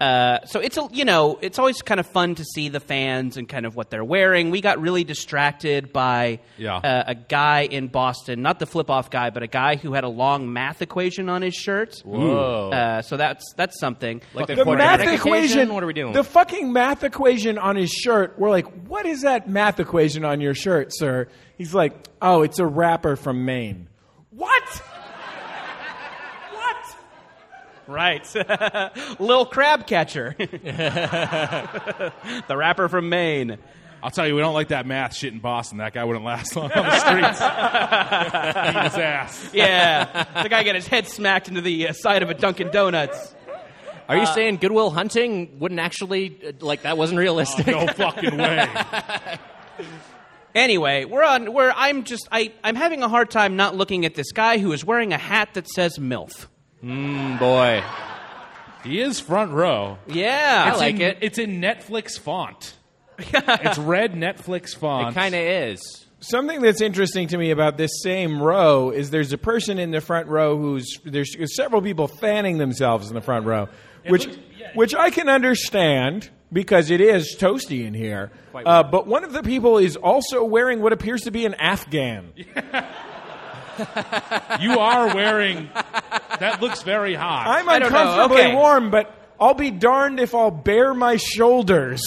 Uh, 0.00 0.44
so 0.46 0.60
it's 0.60 0.78
a, 0.78 0.88
you 0.92 1.04
know 1.04 1.38
it's 1.42 1.58
always 1.58 1.82
kind 1.82 2.00
of 2.00 2.06
fun 2.06 2.34
to 2.34 2.44
see 2.44 2.70
the 2.70 2.80
fans 2.80 3.36
and 3.36 3.46
kind 3.48 3.66
of 3.66 3.76
what 3.76 3.90
they're 3.90 4.02
wearing. 4.04 4.50
We 4.50 4.62
got 4.62 4.80
really 4.80 5.04
distracted 5.04 5.92
by 5.92 6.40
Yeah. 6.56 6.76
uh, 6.76 7.04
a 7.08 7.14
guy 7.14 7.62
in 7.70 7.88
Boston, 7.88 8.40
not 8.40 8.58
the 8.58 8.66
flip 8.66 8.88
off 8.88 9.10
guy, 9.10 9.28
but 9.28 9.42
a 9.42 9.46
guy 9.46 9.76
who 9.76 9.92
had 9.92 10.04
a 10.04 10.08
long 10.08 10.50
math 10.52 10.80
equation 10.80 11.28
on 11.28 11.42
his 11.42 11.54
shirt. 11.54 12.00
Whoa. 12.04 12.70
Uh, 12.70 13.02
so 13.02 13.18
that's 13.18 13.52
that's 13.56 13.78
something. 13.78 14.22
Like 14.32 14.46
the 14.46 14.54
the 14.54 14.64
math 14.64 15.00
equation. 15.06 15.74
What 15.74 15.82
are 15.82 15.86
we 15.86 15.92
doing? 15.92 16.14
The 16.14 16.24
fucking 16.24 16.72
math 16.72 17.04
equation 17.04 17.58
on 17.58 17.76
his 17.76 17.90
shirt. 17.90 18.38
We're 18.38 18.50
like, 18.50 18.66
what 18.86 19.04
is 19.04 19.22
that 19.22 19.50
math 19.50 19.80
equation 19.80 20.24
on 20.24 20.40
your 20.40 20.54
shirt, 20.54 20.88
sir? 20.96 21.28
He's 21.58 21.74
like, 21.74 21.92
oh, 22.22 22.40
it's 22.40 22.58
a 22.58 22.66
rapper 22.66 23.16
from 23.16 23.44
Maine. 23.44 23.88
What? 24.30 24.62
what? 24.62 24.82
Right. 27.90 28.24
Lil 29.18 29.46
Crab 29.46 29.86
Catcher. 29.86 30.36
the 30.38 32.12
rapper 32.56 32.88
from 32.88 33.08
Maine. 33.08 33.58
I'll 34.00 34.12
tell 34.12 34.28
you, 34.28 34.36
we 34.36 34.40
don't 34.40 34.54
like 34.54 34.68
that 34.68 34.86
math 34.86 35.14
shit 35.14 35.32
in 35.32 35.40
Boston. 35.40 35.78
That 35.78 35.92
guy 35.92 36.04
wouldn't 36.04 36.24
last 36.24 36.54
long 36.54 36.70
on 36.70 36.84
the 36.84 36.98
streets. 37.00 37.40
Eating 38.70 38.82
his 38.84 38.94
ass. 38.94 39.50
Yeah. 39.52 40.42
the 40.42 40.48
guy 40.48 40.62
got 40.62 40.76
his 40.76 40.86
head 40.86 41.08
smacked 41.08 41.48
into 41.48 41.60
the 41.60 41.88
uh, 41.88 41.92
side 41.92 42.22
of 42.22 42.30
a 42.30 42.34
Dunkin' 42.34 42.70
Donuts. 42.70 43.34
Are 44.08 44.16
you 44.16 44.26
saying 44.26 44.56
Good 44.58 44.72
Will 44.72 44.90
Hunting 44.90 45.58
wouldn't 45.58 45.80
actually 45.80 46.38
uh, 46.46 46.52
like 46.60 46.82
that 46.82 46.96
wasn't 46.96 47.18
realistic? 47.18 47.66
no 47.66 47.88
fucking 47.88 48.36
way. 48.36 48.68
Anyway, 50.54 51.04
we're 51.04 51.22
on. 51.22 51.52
We're. 51.52 51.72
I'm 51.76 52.04
just. 52.04 52.26
I. 52.32 52.52
I'm 52.64 52.74
having 52.74 53.02
a 53.02 53.08
hard 53.08 53.30
time 53.30 53.56
not 53.56 53.76
looking 53.76 54.04
at 54.04 54.14
this 54.14 54.32
guy 54.32 54.58
who 54.58 54.72
is 54.72 54.84
wearing 54.84 55.12
a 55.12 55.18
hat 55.18 55.54
that 55.54 55.68
says 55.68 55.98
MILF. 55.98 56.46
Mm, 56.82 57.38
boy. 57.38 57.82
He 58.84 59.00
is 59.00 59.20
front 59.20 59.52
row. 59.52 59.98
Yeah, 60.06 60.64
I 60.66 60.70
It's 60.70 60.78
like 60.80 60.94
in- 60.96 61.00
it. 61.02 61.18
It's 61.20 61.38
in 61.38 61.60
Netflix 61.60 62.18
font. 62.18 62.74
it's 63.18 63.78
red 63.78 64.14
Netflix 64.14 64.74
font. 64.74 65.10
It 65.10 65.20
kind 65.20 65.34
of 65.34 65.40
is. 65.42 66.06
Something 66.20 66.60
that's 66.62 66.80
interesting 66.80 67.28
to 67.28 67.38
me 67.38 67.50
about 67.50 67.76
this 67.76 68.02
same 68.02 68.42
row 68.42 68.90
is 68.90 69.10
there's 69.10 69.32
a 69.32 69.38
person 69.38 69.78
in 69.78 69.90
the 69.90 70.00
front 70.00 70.28
row 70.28 70.56
who's 70.58 70.98
there's 71.04 71.34
several 71.54 71.80
people 71.82 72.08
fanning 72.08 72.58
themselves 72.58 73.08
in 73.08 73.14
the 73.14 73.20
front 73.22 73.46
row, 73.46 73.68
which 74.06 74.26
which 74.74 74.94
I 74.94 75.10
can 75.10 75.28
understand 75.28 76.28
because 76.52 76.90
it 76.90 77.00
is 77.00 77.36
toasty 77.38 77.86
in 77.86 77.94
here. 77.94 78.30
Uh, 78.54 78.82
but 78.82 79.06
one 79.06 79.24
of 79.24 79.32
the 79.32 79.42
people 79.42 79.78
is 79.78 79.96
also 79.96 80.44
wearing 80.44 80.80
what 80.80 80.92
appears 80.92 81.22
to 81.22 81.30
be 81.30 81.46
an 81.46 81.54
Afghan. 81.54 82.32
You 84.60 84.78
are 84.78 85.14
wearing. 85.14 85.68
That 86.38 86.60
looks 86.60 86.82
very 86.82 87.14
hot. 87.14 87.46
I'm 87.46 87.68
I 87.68 87.78
don't 87.78 87.92
know. 87.92 87.98
uncomfortably 87.98 88.42
Okay. 88.44 88.54
warm, 88.54 88.90
but 88.90 89.14
I'll 89.40 89.54
be 89.54 89.70
darned 89.70 90.20
if 90.20 90.34
I'll 90.34 90.50
bare 90.50 90.92
my 90.94 91.16
shoulders. 91.16 92.02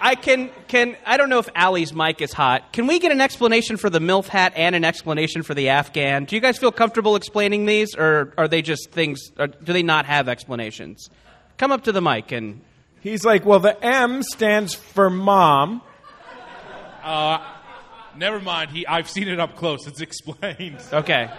I 0.00 0.16
can. 0.16 0.50
Can. 0.68 0.96
I 1.06 1.16
don't 1.16 1.28
know 1.30 1.38
if 1.38 1.48
Allie's 1.54 1.94
mic 1.94 2.20
is 2.20 2.32
hot. 2.32 2.72
Can 2.72 2.86
we 2.86 2.98
get 2.98 3.10
an 3.12 3.20
explanation 3.22 3.76
for 3.78 3.88
the 3.88 4.00
MILF 4.00 4.26
hat 4.28 4.52
and 4.56 4.74
an 4.74 4.84
explanation 4.84 5.42
for 5.42 5.54
the 5.54 5.70
Afghan? 5.70 6.24
Do 6.26 6.34
you 6.36 6.42
guys 6.42 6.58
feel 6.58 6.72
comfortable 6.72 7.16
explaining 7.16 7.64
these, 7.66 7.94
or 7.96 8.34
are 8.36 8.46
they 8.48 8.60
just 8.60 8.90
things? 8.90 9.20
Or 9.38 9.46
do 9.46 9.72
they 9.72 9.82
not 9.82 10.04
have 10.06 10.28
explanations? 10.28 11.08
Come 11.56 11.72
up 11.72 11.84
to 11.84 11.92
the 11.92 12.02
mic 12.02 12.32
and. 12.32 12.60
He's 13.00 13.22
like, 13.24 13.44
well, 13.44 13.60
the 13.60 13.82
M 13.84 14.22
stands 14.22 14.74
for 14.74 15.10
mom. 15.10 15.82
Uh, 17.02 17.38
Never 18.16 18.40
mind. 18.40 18.70
He. 18.70 18.86
I've 18.86 19.08
seen 19.08 19.28
it 19.28 19.40
up 19.40 19.56
close. 19.56 19.86
It's 19.86 20.00
explained. 20.02 20.78
Okay. 20.92 21.30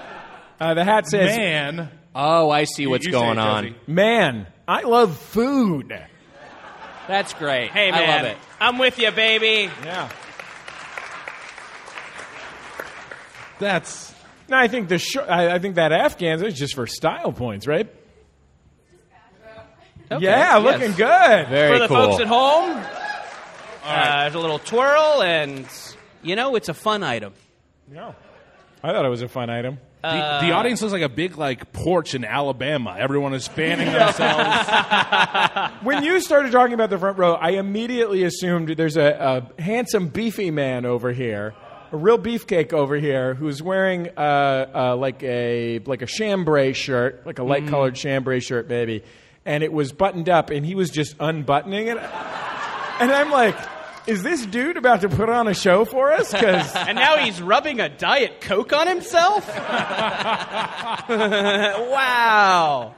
Uh, 0.59 0.73
the 0.73 0.83
hat 0.83 1.07
says, 1.07 1.35
Man. 1.35 1.89
Oh, 2.15 2.49
I 2.49 2.63
see 2.63 2.87
what's 2.87 3.05
You 3.05 3.11
say 3.11 3.17
it, 3.17 3.21
going 3.21 3.37
on. 3.37 3.63
Jesse. 3.65 3.75
man, 3.87 4.47
I 4.67 4.81
love 4.83 5.17
food. 5.17 5.93
That's 7.07 7.33
great. 7.33 7.71
Hey 7.71 7.89
I 7.89 7.91
man, 7.91 8.23
love 8.23 8.31
it. 8.31 8.37
I'm 8.59 8.77
with 8.77 8.97
you, 8.99 9.11
baby. 9.11 9.69
Yeah. 9.83 10.09
That's. 13.59 14.13
No, 14.47 14.57
I 14.57 14.67
think 14.67 14.89
the 14.89 14.97
sh- 14.99 15.17
I, 15.17 15.55
I 15.55 15.59
think 15.59 15.75
that 15.75 15.91
Afghans 15.91 16.41
is 16.43 16.53
just 16.53 16.75
for 16.75 16.85
style 16.87 17.31
points, 17.31 17.67
right? 17.67 17.87
Okay, 20.11 20.23
Yeah, 20.23 20.57
yes. 20.59 20.63
looking 20.63 20.91
good. 20.95 21.47
Very 21.49 21.73
For 21.73 21.79
the 21.79 21.87
cool. 21.87 21.97
folks 22.11 22.21
at 22.21 22.27
home, 22.27 22.77
uh, 23.83 24.21
there's 24.21 24.35
a 24.35 24.39
little 24.39 24.59
twirl, 24.59 25.23
and 25.23 25.65
you 26.25 26.35
know 26.35 26.55
it's 26.55 26.69
a 26.69 26.73
fun 26.73 27.03
item. 27.03 27.33
Yeah. 27.91 28.13
I 28.83 28.91
thought 28.91 29.05
it 29.05 29.09
was 29.09 29.21
a 29.21 29.27
fun 29.27 29.49
item. 29.49 29.79
The, 30.03 30.39
the 30.41 30.51
audience 30.51 30.83
looks 30.83 30.93
like 30.93 31.01
a 31.01 31.09
big 31.09 31.35
like 31.35 31.73
porch 31.73 32.13
in 32.13 32.23
Alabama. 32.23 32.95
Everyone 32.99 33.33
is 33.33 33.47
fanning 33.47 33.87
themselves. 33.91 34.69
When 35.83 36.03
you 36.03 36.19
started 36.21 36.51
talking 36.51 36.73
about 36.75 36.91
the 36.91 36.97
front 36.99 37.17
row, 37.17 37.33
I 37.33 37.51
immediately 37.51 38.23
assumed 38.23 38.69
there's 38.69 38.97
a, 38.97 39.49
a 39.57 39.61
handsome, 39.61 40.09
beefy 40.09 40.51
man 40.51 40.85
over 40.85 41.11
here, 41.11 41.55
a 41.91 41.97
real 41.97 42.19
beefcake 42.19 42.71
over 42.73 42.95
here, 42.97 43.33
who's 43.33 43.63
wearing 43.63 44.09
uh, 44.15 44.67
uh, 44.75 44.95
like 44.95 45.23
a 45.23 45.79
like 45.85 46.03
a 46.03 46.07
chambray 46.07 46.73
shirt, 46.73 47.25
like 47.25 47.39
a 47.39 47.43
light 47.43 47.67
colored 47.67 47.95
chambray 47.95 48.39
shirt, 48.41 48.69
maybe, 48.69 49.03
and 49.45 49.63
it 49.63 49.73
was 49.73 49.91
buttoned 49.91 50.29
up, 50.29 50.51
and 50.51 50.63
he 50.65 50.75
was 50.75 50.91
just 50.91 51.15
unbuttoning 51.19 51.87
it, 51.87 51.97
and 51.97 53.11
I'm 53.11 53.31
like. 53.31 53.55
Is 54.07 54.21
this 54.21 54.45
dude 54.45 54.77
about 54.77 55.01
to 55.01 55.09
put 55.09 55.29
on 55.29 55.47
a 55.47 55.55
show 55.55 55.83
for 55.83 56.11
us? 56.11 56.31
Because 56.31 56.75
And 56.75 56.95
now 56.95 57.17
he's 57.17 57.41
rubbing 57.41 57.79
a 57.79 57.89
diet 57.89 58.39
coke 58.39 58.71
on 58.71 58.87
himself. 58.87 59.47
wow. 61.09 62.93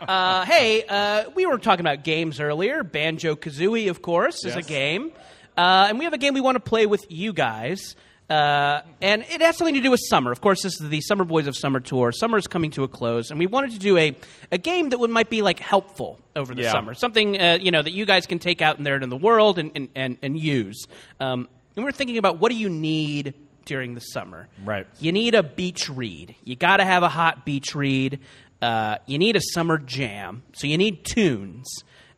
Uh, 0.00 0.44
hey, 0.46 0.84
uh, 0.88 1.24
we 1.34 1.44
were 1.44 1.58
talking 1.58 1.80
about 1.84 2.02
games 2.02 2.40
earlier. 2.40 2.82
Banjo 2.82 3.36
Kazooie, 3.36 3.90
of 3.90 4.00
course, 4.00 4.46
is 4.46 4.56
a 4.56 4.62
game. 4.62 5.12
Uh, 5.56 5.86
and 5.88 5.98
we 5.98 6.04
have 6.04 6.14
a 6.14 6.18
game 6.18 6.32
we 6.34 6.40
want 6.40 6.56
to 6.56 6.60
play 6.60 6.86
with 6.86 7.04
you 7.10 7.34
guys. 7.34 7.94
Uh, 8.30 8.80
and 9.02 9.22
it 9.28 9.42
has 9.42 9.56
something 9.58 9.74
to 9.74 9.82
do 9.82 9.90
with 9.90 10.00
summer. 10.08 10.32
Of 10.32 10.40
course, 10.40 10.62
this 10.62 10.80
is 10.80 10.88
the 10.88 11.00
Summer 11.02 11.24
Boys 11.24 11.46
of 11.46 11.54
Summer 11.56 11.78
tour. 11.78 12.10
Summer 12.10 12.38
is 12.38 12.46
coming 12.46 12.70
to 12.70 12.82
a 12.82 12.88
close, 12.88 13.30
and 13.30 13.38
we 13.38 13.46
wanted 13.46 13.72
to 13.72 13.78
do 13.78 13.98
a, 13.98 14.16
a 14.50 14.56
game 14.56 14.88
that 14.90 14.98
would 14.98 15.10
might 15.10 15.28
be 15.28 15.42
like 15.42 15.58
helpful 15.60 16.18
over 16.34 16.54
the 16.54 16.62
Yeah. 16.62 16.72
summer. 16.72 16.94
Something 16.94 17.38
uh, 17.38 17.58
you 17.60 17.70
know 17.70 17.82
that 17.82 17.92
you 17.92 18.06
guys 18.06 18.26
can 18.26 18.38
take 18.38 18.62
out 18.62 18.78
in 18.78 18.84
there 18.84 18.96
in 18.96 19.10
the 19.10 19.16
world 19.16 19.58
and 19.58 19.70
and, 19.74 19.88
and, 19.94 20.16
and 20.22 20.38
use. 20.38 20.86
Um, 21.20 21.48
and 21.76 21.84
we're 21.84 21.92
thinking 21.92 22.16
about 22.16 22.38
what 22.38 22.50
do 22.50 22.56
you 22.56 22.70
need 22.70 23.34
during 23.66 23.94
the 23.94 24.00
summer? 24.00 24.48
Right. 24.64 24.86
You 25.00 25.12
need 25.12 25.34
a 25.34 25.42
beach 25.42 25.90
read. 25.90 26.34
You 26.44 26.56
got 26.56 26.78
to 26.78 26.84
have 26.84 27.02
a 27.02 27.08
hot 27.10 27.44
beach 27.44 27.74
read. 27.74 28.20
Uh, 28.62 28.96
you 29.06 29.18
need 29.18 29.36
a 29.36 29.40
summer 29.52 29.76
jam. 29.76 30.44
So 30.54 30.66
you 30.66 30.78
need 30.78 31.04
tunes. 31.04 31.66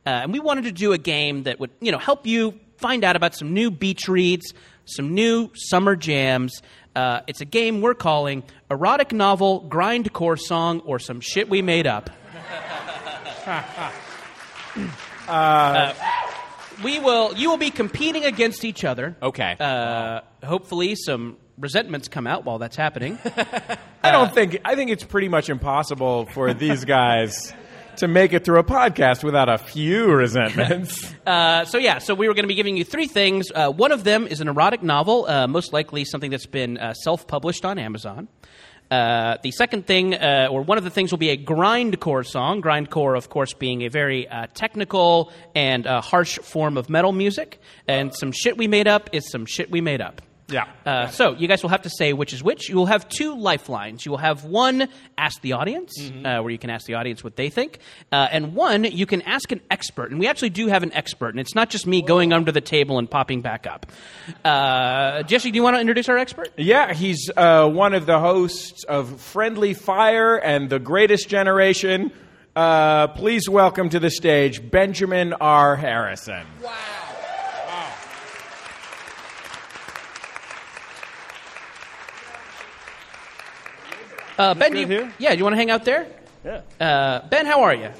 Uh, 0.06 0.10
and 0.22 0.32
we 0.32 0.38
wanted 0.38 0.64
to 0.64 0.72
do 0.72 0.92
a 0.92 0.98
game 0.98 1.42
that 1.44 1.58
would, 1.58 1.70
you 1.80 1.90
know, 1.90 1.98
help 1.98 2.26
you 2.28 2.60
find 2.78 3.04
out 3.04 3.16
about 3.16 3.34
some 3.34 3.52
new 3.52 3.70
beach 3.70 4.08
reads, 4.08 4.52
some 4.84 5.14
new 5.14 5.50
summer 5.54 5.96
jams. 5.96 6.62
Uh, 6.94 7.20
it's 7.26 7.40
a 7.40 7.44
game 7.44 7.80
we're 7.80 7.94
calling 7.94 8.42
erotic 8.70 9.12
novel, 9.12 9.66
grindcore 9.68 10.38
song, 10.38 10.80
or 10.80 10.98
some 10.98 11.20
shit 11.20 11.48
we 11.48 11.62
made 11.62 11.86
up. 11.86 12.10
Uh, 15.28 15.92
we 16.84 17.00
will. 17.00 17.34
You 17.34 17.50
will 17.50 17.56
be 17.56 17.70
competing 17.70 18.24
against 18.24 18.64
each 18.64 18.84
other. 18.84 19.16
Okay. 19.22 19.56
Uh, 19.58 20.20
hopefully, 20.44 20.94
some 20.94 21.36
resentments 21.58 22.08
come 22.08 22.26
out 22.26 22.44
while 22.44 22.58
that's 22.58 22.76
happening. 22.76 23.18
I 24.02 24.12
don't 24.12 24.32
think 24.32 24.58
I 24.64 24.74
think 24.74 24.90
it's 24.90 25.04
pretty 25.04 25.28
much 25.28 25.48
impossible 25.48 26.26
for 26.26 26.54
these 26.54 26.84
guys 26.84 27.52
to 27.98 28.08
make 28.08 28.32
it 28.32 28.44
through 28.44 28.58
a 28.58 28.64
podcast 28.64 29.24
without 29.24 29.48
a 29.48 29.58
few 29.58 30.06
resentments. 30.12 31.14
Uh, 31.26 31.64
so 31.64 31.76
yeah, 31.76 31.98
so 31.98 32.14
we 32.14 32.28
were 32.28 32.34
going 32.34 32.44
to 32.44 32.48
be 32.48 32.54
giving 32.54 32.76
you 32.76 32.84
three 32.84 33.08
things. 33.08 33.50
Uh, 33.52 33.68
one 33.68 33.90
of 33.90 34.04
them 34.04 34.28
is 34.28 34.40
an 34.40 34.46
erotic 34.46 34.80
novel, 34.80 35.26
uh, 35.26 35.48
most 35.48 35.72
likely 35.72 36.04
something 36.04 36.30
that's 36.30 36.46
been 36.46 36.78
uh, 36.78 36.94
self-published 36.94 37.64
on 37.64 37.80
Amazon. 37.80 38.28
Uh, 38.92 39.36
the 39.42 39.50
second 39.50 39.88
thing, 39.88 40.14
uh, 40.14 40.46
or 40.48 40.62
one 40.62 40.78
of 40.78 40.84
the 40.84 40.90
things, 40.90 41.10
will 41.10 41.18
be 41.18 41.30
a 41.30 41.36
grindcore 41.36 42.24
song. 42.24 42.62
Grindcore, 42.62 43.16
of 43.16 43.28
course, 43.28 43.54
being 43.54 43.82
a 43.82 43.88
very 43.88 44.28
uh, 44.28 44.46
technical 44.54 45.32
and 45.56 45.84
harsh 45.84 46.38
form 46.38 46.76
of 46.76 46.88
metal 46.88 47.10
music. 47.10 47.60
And 47.88 48.14
some 48.14 48.30
shit 48.30 48.56
we 48.56 48.68
made 48.68 48.86
up 48.86 49.10
is 49.12 49.28
some 49.28 49.46
shit 49.46 49.68
we 49.68 49.80
made 49.80 50.00
up. 50.00 50.22
Yeah. 50.48 50.66
Uh, 50.84 51.08
so 51.08 51.34
you 51.34 51.48
guys 51.48 51.62
will 51.62 51.70
have 51.70 51.82
to 51.82 51.90
say 51.90 52.12
which 52.12 52.32
is 52.32 52.42
which. 52.42 52.68
You 52.68 52.76
will 52.76 52.86
have 52.86 53.08
two 53.08 53.36
lifelines. 53.36 54.06
You 54.06 54.12
will 54.12 54.18
have 54.18 54.44
one 54.44 54.88
ask 55.18 55.40
the 55.40 55.54
audience, 55.54 55.92
uh, 56.00 56.40
where 56.40 56.50
you 56.50 56.58
can 56.58 56.70
ask 56.70 56.86
the 56.86 56.94
audience 56.94 57.24
what 57.24 57.34
they 57.34 57.50
think, 57.50 57.80
uh, 58.12 58.28
and 58.30 58.54
one 58.54 58.84
you 58.84 59.06
can 59.06 59.22
ask 59.22 59.50
an 59.50 59.60
expert. 59.72 60.10
And 60.12 60.20
we 60.20 60.28
actually 60.28 60.50
do 60.50 60.68
have 60.68 60.84
an 60.84 60.92
expert, 60.92 61.30
and 61.30 61.40
it's 61.40 61.54
not 61.56 61.68
just 61.68 61.86
me 61.86 62.00
going 62.00 62.32
under 62.32 62.52
the 62.52 62.60
table 62.60 62.98
and 62.98 63.10
popping 63.10 63.42
back 63.42 63.66
up. 63.66 63.86
Uh, 64.44 65.24
Jesse, 65.24 65.50
do 65.50 65.56
you 65.56 65.64
want 65.64 65.76
to 65.76 65.80
introduce 65.80 66.08
our 66.08 66.18
expert? 66.18 66.50
Yeah, 66.56 66.92
he's 66.94 67.28
uh, 67.36 67.68
one 67.68 67.92
of 67.92 68.06
the 68.06 68.20
hosts 68.20 68.84
of 68.84 69.20
Friendly 69.20 69.74
Fire 69.74 70.36
and 70.36 70.70
The 70.70 70.78
Greatest 70.78 71.28
Generation. 71.28 72.12
Uh, 72.54 73.08
please 73.08 73.48
welcome 73.48 73.88
to 73.90 73.98
the 73.98 74.10
stage 74.10 74.70
Benjamin 74.70 75.32
R. 75.34 75.74
Harrison. 75.76 76.46
Uh, 84.38 84.54
ben, 84.54 84.72
do 84.72 84.80
you, 84.80 85.12
yeah, 85.18 85.32
do 85.32 85.38
you 85.38 85.44
want 85.44 85.54
to 85.54 85.58
hang 85.58 85.70
out 85.70 85.84
there? 85.84 86.06
Yeah. 86.44 86.60
Uh, 86.80 87.26
ben, 87.28 87.46
how 87.46 87.62
are 87.62 87.74
you? 87.74 87.90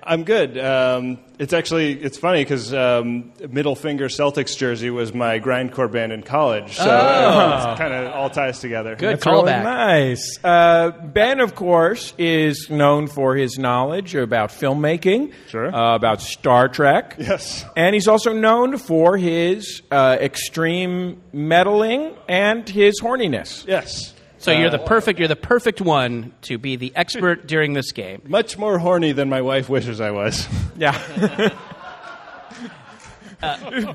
I'm 0.00 0.24
good. 0.24 0.56
Um, 0.56 1.18
it's 1.38 1.52
actually 1.52 1.92
it's 2.00 2.16
funny 2.16 2.42
because 2.42 2.72
um, 2.72 3.30
middle 3.50 3.74
finger 3.74 4.06
Celtics 4.08 4.56
jersey 4.56 4.88
was 4.88 5.12
my 5.12 5.38
grindcore 5.38 5.90
band 5.92 6.12
in 6.12 6.22
college, 6.22 6.76
so 6.76 6.84
Oh. 6.88 7.72
it 7.74 7.78
kind 7.78 7.92
of 7.92 8.12
all 8.14 8.30
ties 8.30 8.58
together. 8.60 8.96
Good 8.96 9.16
That's 9.18 9.26
really 9.26 9.52
nice. 9.52 10.38
Uh, 10.42 10.92
ben, 10.92 11.40
of 11.40 11.54
course, 11.54 12.14
is 12.16 12.70
known 12.70 13.06
for 13.06 13.34
his 13.36 13.58
knowledge 13.58 14.14
about 14.14 14.48
filmmaking, 14.48 15.34
Sure. 15.48 15.74
uh, 15.74 15.94
about 15.94 16.22
Star 16.22 16.68
Trek. 16.68 17.16
Yes. 17.18 17.66
And 17.76 17.94
he's 17.94 18.08
also 18.08 18.32
known 18.32 18.78
for 18.78 19.18
his 19.18 19.82
uh, 19.90 20.16
extreme 20.18 21.20
meddling 21.34 22.14
and 22.28 22.66
his 22.66 22.98
horniness. 23.02 23.66
Yes. 23.66 24.14
So 24.38 24.52
you're 24.52 24.70
the 24.70 24.80
Uh, 24.80 24.86
perfect 24.86 25.18
you're 25.18 25.28
the 25.28 25.36
perfect 25.36 25.80
one 25.80 26.32
to 26.42 26.58
be 26.58 26.76
the 26.76 26.92
expert 26.94 27.46
during 27.46 27.72
this 27.72 27.92
game. 27.92 28.22
Much 28.26 28.56
more 28.56 28.78
horny 28.78 29.12
than 29.12 29.28
my 29.28 29.42
wife 29.42 29.68
wishes 29.68 30.00
I 30.00 30.10
was. 30.10 30.46
Yeah. 30.78 30.96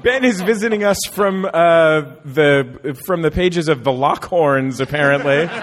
ben 0.04 0.24
is 0.26 0.42
visiting 0.42 0.84
us 0.84 0.98
from 1.12 1.46
uh, 1.46 1.50
the 2.26 2.98
from 3.06 3.22
the 3.22 3.32
pages 3.32 3.68
of 3.70 3.84
the 3.84 3.92
Lockhorns, 3.92 4.80
apparently. 4.80 5.50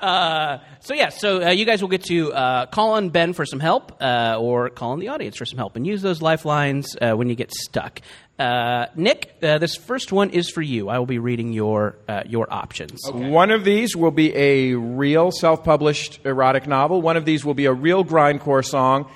Uh, 0.00 0.58
so 0.78 0.94
yeah, 0.94 1.08
so 1.08 1.42
uh, 1.42 1.50
you 1.50 1.64
guys 1.64 1.82
will 1.82 1.88
get 1.88 2.04
to 2.04 2.32
uh, 2.32 2.66
call 2.66 2.92
on 2.92 3.08
Ben 3.10 3.32
for 3.32 3.44
some 3.44 3.58
help, 3.58 4.00
uh, 4.00 4.36
or 4.38 4.70
call 4.70 4.92
on 4.92 5.00
the 5.00 5.08
audience 5.08 5.36
for 5.36 5.44
some 5.44 5.58
help, 5.58 5.74
and 5.74 5.84
use 5.84 6.02
those 6.02 6.22
lifelines 6.22 6.96
uh, 7.00 7.14
when 7.14 7.28
you 7.28 7.34
get 7.34 7.52
stuck. 7.52 8.00
Uh, 8.38 8.86
Nick, 8.94 9.34
uh, 9.42 9.58
this 9.58 9.74
first 9.74 10.12
one 10.12 10.30
is 10.30 10.48
for 10.48 10.62
you. 10.62 10.88
I 10.88 10.98
will 10.98 11.06
be 11.06 11.18
reading 11.18 11.52
your 11.52 11.96
uh, 12.06 12.22
your 12.26 12.46
options. 12.52 13.00
One 13.12 13.50
of 13.50 13.64
these 13.64 13.96
will 13.96 14.12
be 14.12 14.34
a 14.36 14.74
real 14.74 15.32
self 15.32 15.64
published 15.64 16.20
erotic 16.24 16.66
novel. 16.68 17.02
One 17.02 17.16
of 17.16 17.24
these 17.24 17.44
will 17.44 17.54
be 17.54 17.64
a 17.64 17.72
real 17.72 18.04
grindcore 18.04 18.64
song. 18.64 19.10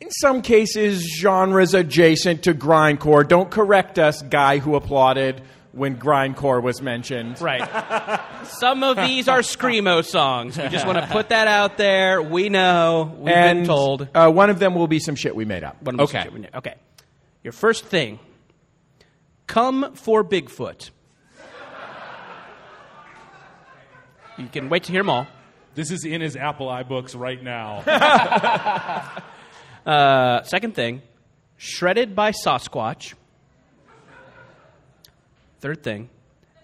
In 0.00 0.10
some 0.10 0.40
cases, 0.42 1.06
genres 1.20 1.74
adjacent 1.74 2.44
to 2.44 2.54
grindcore. 2.54 3.28
Don't 3.28 3.50
correct 3.50 3.98
us, 3.98 4.22
guy 4.22 4.58
who 4.58 4.74
applauded 4.74 5.42
when 5.72 5.96
grindcore 5.96 6.62
was 6.62 6.82
mentioned. 6.82 7.40
Right. 7.40 7.62
Some 8.44 8.82
of 8.82 8.96
these 8.96 9.28
are 9.28 9.38
screamo 9.40 10.04
songs. 10.04 10.58
We 10.58 10.68
just 10.68 10.86
want 10.86 10.98
to 10.98 11.06
put 11.06 11.28
that 11.28 11.46
out 11.46 11.76
there. 11.78 12.20
We 12.20 12.48
know. 12.48 13.14
We've 13.18 13.32
and 13.34 13.60
been 13.60 13.66
told. 13.66 14.08
Uh, 14.14 14.30
one 14.30 14.50
of 14.50 14.58
them 14.58 14.74
will 14.74 14.88
be 14.88 14.98
some 14.98 15.14
shit 15.14 15.34
we 15.36 15.44
made 15.44 15.62
up. 15.64 15.80
One 15.82 15.94
of 15.94 15.98
those 15.98 16.08
Okay. 16.10 16.24
shit 16.24 16.32
we 16.32 16.40
know. 16.40 16.48
Okay. 16.56 16.74
Your 17.42 17.52
first 17.52 17.84
thing. 17.86 18.18
Come 19.52 19.92
for 19.92 20.24
Bigfoot. 20.24 20.88
You 24.38 24.46
can 24.46 24.70
wait 24.70 24.84
to 24.84 24.92
hear 24.92 25.00
them 25.02 25.10
all. 25.10 25.26
This 25.74 25.90
is 25.90 26.06
in 26.06 26.22
his 26.22 26.36
Apple 26.36 26.68
iBooks 26.68 27.14
right 27.18 27.42
now. 27.42 27.82
Uh, 29.84 30.44
second 30.44 30.76
thing, 30.76 31.02
shredded 31.56 32.14
by 32.14 32.30
Sasquatch. 32.30 33.14
Third 35.58 35.82
thing, 35.82 36.08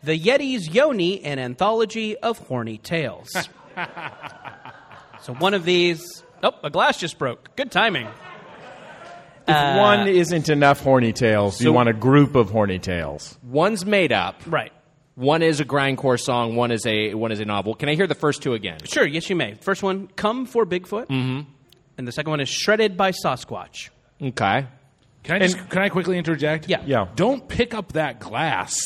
the 0.04 0.16
Yeti's 0.16 0.68
Yoni, 0.68 1.24
an 1.24 1.40
anthology 1.40 2.16
of 2.16 2.38
horny 2.38 2.78
tales. 2.78 3.28
so 5.22 5.34
one 5.34 5.52
of 5.52 5.64
these. 5.64 6.22
Oh, 6.44 6.52
a 6.62 6.70
glass 6.70 6.96
just 6.96 7.18
broke. 7.18 7.56
Good 7.56 7.72
timing. 7.72 8.06
If 9.48 9.54
Uh, 9.54 9.76
one 9.78 10.08
isn't 10.08 10.48
enough 10.48 10.80
horny 10.80 11.12
tales, 11.12 11.60
you 11.60 11.72
want 11.72 11.88
a 11.88 11.92
group 11.94 12.34
of 12.34 12.50
horny 12.50 12.78
tales. 12.78 13.38
One's 13.42 13.86
made 13.86 14.12
up. 14.12 14.36
Right. 14.46 14.72
One 15.14 15.42
is 15.42 15.58
a 15.58 15.64
grindcore 15.64 16.20
song. 16.20 16.54
One 16.54 16.70
is 16.70 16.86
a 16.86 17.14
one 17.14 17.32
is 17.32 17.40
a 17.40 17.44
novel. 17.44 17.74
Can 17.74 17.88
I 17.88 17.94
hear 17.94 18.06
the 18.06 18.14
first 18.14 18.42
two 18.42 18.54
again? 18.54 18.78
Sure, 18.84 19.06
yes, 19.06 19.28
you 19.30 19.36
may. 19.36 19.54
First 19.54 19.82
one, 19.82 20.08
Come 20.16 20.46
for 20.46 20.64
Bigfoot. 20.66 21.06
Mm-hmm. 21.08 21.50
And 21.96 22.06
the 22.06 22.12
second 22.12 22.30
one 22.30 22.40
is 22.40 22.48
Shredded 22.48 22.96
by 22.96 23.10
Sasquatch. 23.10 23.88
Okay. 24.22 24.66
Can 25.24 25.36
I 25.36 25.38
just 25.40 25.68
can 25.70 25.82
I 25.82 25.88
quickly 25.88 26.18
interject? 26.18 26.68
Yeah. 26.68 26.82
Yeah. 26.86 27.08
Don't 27.16 27.48
pick 27.48 27.74
up 27.74 27.92
that 27.94 28.20
glass. 28.20 28.78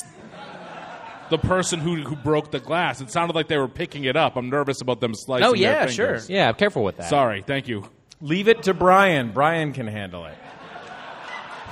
The 1.30 1.38
person 1.38 1.80
who 1.80 1.96
who 1.96 2.14
broke 2.16 2.50
the 2.50 2.60
glass. 2.60 3.00
It 3.00 3.10
sounded 3.10 3.34
like 3.34 3.48
they 3.48 3.56
were 3.58 3.68
picking 3.68 4.04
it 4.04 4.16
up. 4.16 4.36
I'm 4.36 4.48
nervous 4.50 4.80
about 4.80 5.00
them 5.00 5.12
slicing. 5.14 5.46
Oh, 5.46 5.52
their 5.52 5.60
yeah, 5.60 5.86
fingers. 5.86 5.94
sure. 6.26 6.34
Yeah, 6.34 6.52
careful 6.52 6.84
with 6.84 6.96
that. 6.98 7.08
Sorry. 7.10 7.42
Thank 7.42 7.68
you. 7.68 7.84
Leave 8.20 8.48
it 8.48 8.62
to 8.64 8.74
Brian. 8.74 9.32
Brian 9.32 9.72
can 9.72 9.86
handle 9.86 10.24
it. 10.26 10.34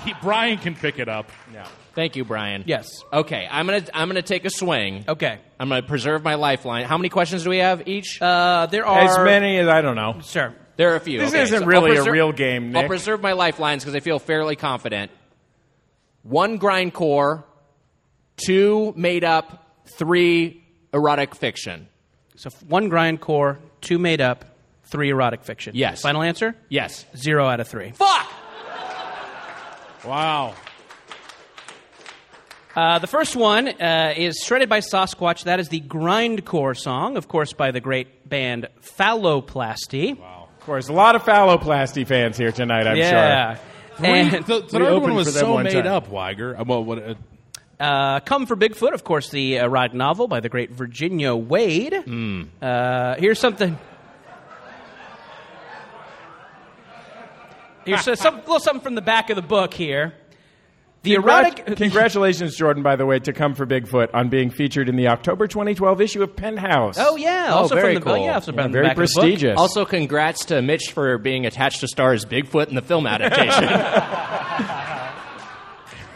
He, 0.04 0.14
Brian 0.22 0.58
can 0.58 0.74
pick 0.74 0.98
it 0.98 1.08
up. 1.08 1.30
Yeah. 1.52 1.66
Thank 1.94 2.16
you, 2.16 2.24
Brian. 2.24 2.62
Yes. 2.66 2.88
Okay, 3.12 3.46
I'm 3.50 3.66
gonna 3.66 3.84
I'm 3.92 4.08
gonna 4.08 4.22
take 4.22 4.44
a 4.44 4.50
swing. 4.50 5.04
Okay. 5.08 5.38
I'm 5.58 5.68
gonna 5.68 5.82
preserve 5.82 6.22
my 6.22 6.34
lifeline. 6.34 6.84
How 6.86 6.96
many 6.96 7.08
questions 7.08 7.44
do 7.44 7.50
we 7.50 7.58
have 7.58 7.86
each? 7.88 8.20
Uh, 8.22 8.66
there 8.70 8.86
are. 8.86 9.00
As 9.00 9.18
many 9.24 9.58
as 9.58 9.68
I 9.68 9.80
don't 9.82 9.96
know. 9.96 10.20
Sure. 10.22 10.54
there 10.76 10.92
are 10.92 10.96
a 10.96 11.00
few. 11.00 11.18
This 11.18 11.30
Okay, 11.30 11.42
isn't 11.42 11.58
so 11.58 11.62
I'll 11.64 11.68
really 11.68 11.90
a 11.90 11.94
preserve- 11.96 12.12
real 12.12 12.32
game, 12.32 12.76
I'll 12.76 12.86
preserve 12.86 13.20
my 13.20 13.32
lifelines 13.32 13.82
because 13.84 13.94
I 13.94 14.00
feel 14.00 14.18
fairly 14.18 14.56
confident. 14.56 15.10
One 16.22 16.58
grindcore, 16.58 17.44
two 18.36 18.92
made 18.96 19.24
up, 19.24 19.66
three 19.98 20.62
erotic 20.94 21.34
fiction. 21.34 21.88
So 22.36 22.48
f- 22.54 22.62
one 22.62 22.88
grindcore, 22.90 23.58
two 23.80 23.98
made 23.98 24.20
up, 24.20 24.44
three 24.84 25.10
erotic 25.10 25.44
fiction. 25.44 25.74
Yes. 25.74 26.02
Final 26.02 26.22
answer? 26.22 26.54
Yes. 26.68 27.04
Zero 27.16 27.46
out 27.46 27.60
of 27.60 27.68
three. 27.68 27.90
Fuck. 27.92 28.26
Wow. 30.04 30.54
Uh, 32.74 32.98
the 33.00 33.06
first 33.06 33.34
one 33.34 33.68
uh, 33.68 34.14
is 34.16 34.40
Shredded 34.44 34.68
by 34.68 34.78
Sasquatch. 34.80 35.44
That 35.44 35.58
is 35.60 35.68
the 35.68 35.80
grindcore 35.80 36.76
song, 36.76 37.16
of 37.16 37.26
course, 37.28 37.52
by 37.52 37.72
the 37.72 37.80
great 37.80 38.28
band 38.28 38.68
Phalloplasty. 38.98 40.12
Of 40.12 40.60
course, 40.66 40.88
a 40.88 40.92
lot 40.92 41.16
of 41.16 41.24
phalloplasty 41.24 42.06
fans 42.06 42.36
here 42.36 42.52
tonight, 42.52 42.86
I'm 42.86 42.96
sure. 42.96 43.02
yeah. 43.04 43.58
Three, 43.96 44.06
And 44.08 44.44
the, 44.46 44.60
the 44.60 44.68
third 44.68 45.02
one 45.02 45.14
was 45.14 45.34
so 45.34 45.54
one 45.54 45.64
made 45.64 45.72
time. 45.72 45.86
up, 45.88 46.08
Wiger. 46.08 46.56
Uh, 46.58 46.64
well, 46.64 46.84
what, 46.84 46.98
uh, 47.02 47.14
uh, 47.82 48.20
Come 48.20 48.46
for 48.46 48.56
Bigfoot, 48.56 48.92
of 48.94 49.02
course, 49.04 49.30
the 49.30 49.56
erotic 49.56 49.94
novel 49.94 50.28
by 50.28 50.40
the 50.40 50.48
great 50.48 50.70
Virginia 50.70 51.34
Wade. 51.34 51.94
Uh, 52.62 53.14
here's 53.16 53.38
something. 53.40 53.78
Here's 57.84 58.06
uh, 58.06 58.14
some, 58.16 58.36
a 58.36 58.38
little 58.38 58.60
something 58.60 58.82
from 58.82 58.94
the 58.94 59.02
back 59.02 59.30
of 59.30 59.36
the 59.36 59.42
book 59.42 59.74
here. 59.74 60.14
The 61.02 61.14
erotic. 61.14 61.64
Congratulations, 61.76 62.56
Jordan, 62.56 62.82
by 62.82 62.96
the 62.96 63.06
way, 63.06 63.18
to 63.20 63.32
come 63.32 63.54
for 63.54 63.66
Bigfoot 63.66 64.08
on 64.12 64.28
being 64.28 64.50
featured 64.50 64.86
in 64.88 64.96
the 64.96 65.08
October 65.08 65.46
2012 65.46 66.00
issue 66.02 66.22
of 66.22 66.36
Penthouse. 66.36 66.96
Oh 66.98 67.16
yeah, 67.16 67.48
Oh, 67.52 67.58
also 67.60 67.74
very 67.74 67.94
from 67.94 68.04
the 68.04 68.10
cool. 68.10 68.18
yeah, 68.18 68.34
also 68.34 68.52
Yeah, 68.52 68.62
from 68.64 68.72
the 68.72 68.76
very 68.76 68.86
back 68.88 68.98
of 68.98 68.98
the 68.98 69.04
book. 69.06 69.14
prestigious. 69.14 69.58
Also, 69.58 69.86
congrats 69.86 70.44
to 70.46 70.60
Mitch 70.60 70.92
for 70.92 71.16
being 71.16 71.46
attached 71.46 71.80
to 71.80 71.88
star 71.88 72.12
as 72.12 72.26
Bigfoot 72.26 72.68
in 72.68 72.74
the 72.74 72.82
film 72.82 73.06
adaptation. 73.06 73.64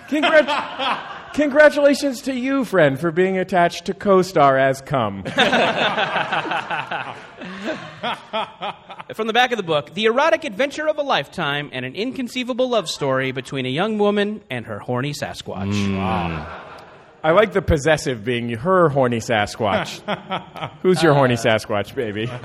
Congrat- 0.09 1.33
Congratulations 1.33 2.21
to 2.23 2.35
you, 2.35 2.65
friend, 2.65 3.01
for 3.01 3.11
being 3.11 3.39
attached 3.39 3.87
to 3.87 3.95
co-star 3.95 4.57
as 4.59 4.81
Come. 4.83 5.25
From 9.15 9.27
the 9.27 9.33
back 9.33 9.53
of 9.53 9.59
the 9.59 9.63
book, 9.63 9.93
the 9.95 10.07
erotic 10.07 10.45
adventure 10.45 10.89
of 10.89 10.97
a 10.99 11.03
lifetime 11.03 11.69
and 11.73 11.85
an 11.85 11.95
inconceivable 11.95 12.69
love 12.71 12.89
story 12.89 13.33
between 13.33 13.67
a 13.67 13.71
young 13.71 13.99
woman 13.99 14.43
and 14.51 14.65
her 14.67 14.79
horny 14.79 15.13
Sasquatch. 15.13 15.73
I 17.23 17.31
like 17.31 17.53
the 17.53 17.63
possessive 17.63 18.23
being 18.25 18.51
her 18.51 18.89
horny 18.91 19.19
Sasquatch. 19.19 20.01
Who's 20.83 21.03
your 21.03 21.15
horny 21.15 21.37
Sasquatch, 21.37 21.95
baby? 21.95 22.31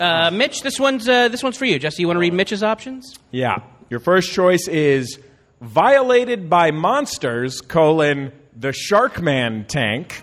Uh, 0.00 0.30
Mitch, 0.32 0.62
this 0.62 0.80
one's 0.80 1.08
uh, 1.08 1.28
this 1.28 1.42
one's 1.42 1.56
for 1.56 1.66
you. 1.66 1.78
Jesse, 1.78 2.02
you 2.02 2.08
want 2.08 2.16
to 2.16 2.20
read 2.20 2.32
Mitch's 2.32 2.62
options? 2.62 3.14
Yeah. 3.30 3.58
Your 3.90 4.00
first 4.00 4.32
choice 4.32 4.66
is 4.66 5.18
violated 5.60 6.50
by 6.50 6.70
monsters, 6.72 7.60
colon, 7.60 8.32
the 8.56 8.72
Sharkman 8.72 9.66
tank. 9.66 10.22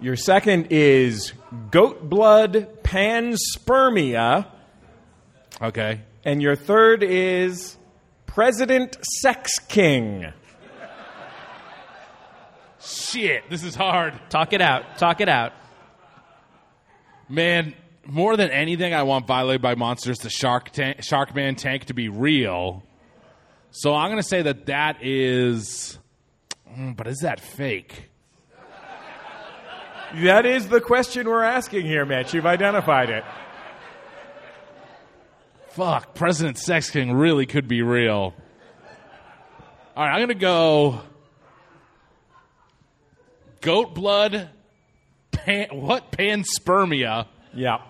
Your 0.00 0.16
second 0.16 0.68
is 0.70 1.32
goat 1.70 2.08
blood 2.08 2.82
panspermia. 2.82 4.46
okay. 5.60 6.00
And 6.24 6.40
your 6.42 6.56
third 6.56 7.02
is 7.02 7.76
President 8.26 8.96
Sex 9.20 9.58
King. 9.68 10.32
Shit, 12.82 13.48
this 13.50 13.62
is 13.62 13.74
hard. 13.74 14.14
Talk 14.30 14.52
it 14.52 14.62
out. 14.62 14.96
Talk 14.98 15.20
it 15.20 15.28
out. 15.28 15.52
Man, 17.28 17.74
more 18.06 18.36
than 18.36 18.50
anything, 18.50 18.94
I 18.94 19.02
want 19.02 19.26
Violated 19.26 19.60
by 19.62 19.74
Monsters, 19.74 20.18
the 20.18 20.30
Shark 20.30 20.70
tank, 20.70 20.98
Sharkman 21.02 21.56
tank 21.56 21.86
to 21.86 21.94
be 21.94 22.08
real. 22.08 22.82
So 23.70 23.94
I'm 23.94 24.10
going 24.10 24.22
to 24.22 24.28
say 24.28 24.42
that 24.42 24.66
that 24.66 25.04
is. 25.04 25.98
Mm, 26.70 26.96
But 26.96 27.06
is 27.06 27.18
that 27.20 27.38
fake? 27.40 28.09
That 30.14 30.44
is 30.44 30.68
the 30.68 30.80
question 30.80 31.28
we're 31.28 31.44
asking 31.44 31.86
here, 31.86 32.04
Mitch. 32.04 32.34
You've 32.34 32.46
identified 32.46 33.10
it. 33.10 33.24
Fuck, 35.68 36.14
President 36.14 36.58
Sex 36.58 36.90
King 36.90 37.12
really 37.12 37.46
could 37.46 37.68
be 37.68 37.82
real. 37.82 38.34
All 39.96 40.04
right, 40.04 40.10
I'm 40.10 40.18
going 40.18 40.28
to 40.28 40.34
go. 40.34 41.00
Goat 43.60 43.94
blood. 43.94 44.50
Pan, 45.30 45.68
what? 45.72 46.10
Panspermia. 46.10 47.26
Yeah. 47.54 47.82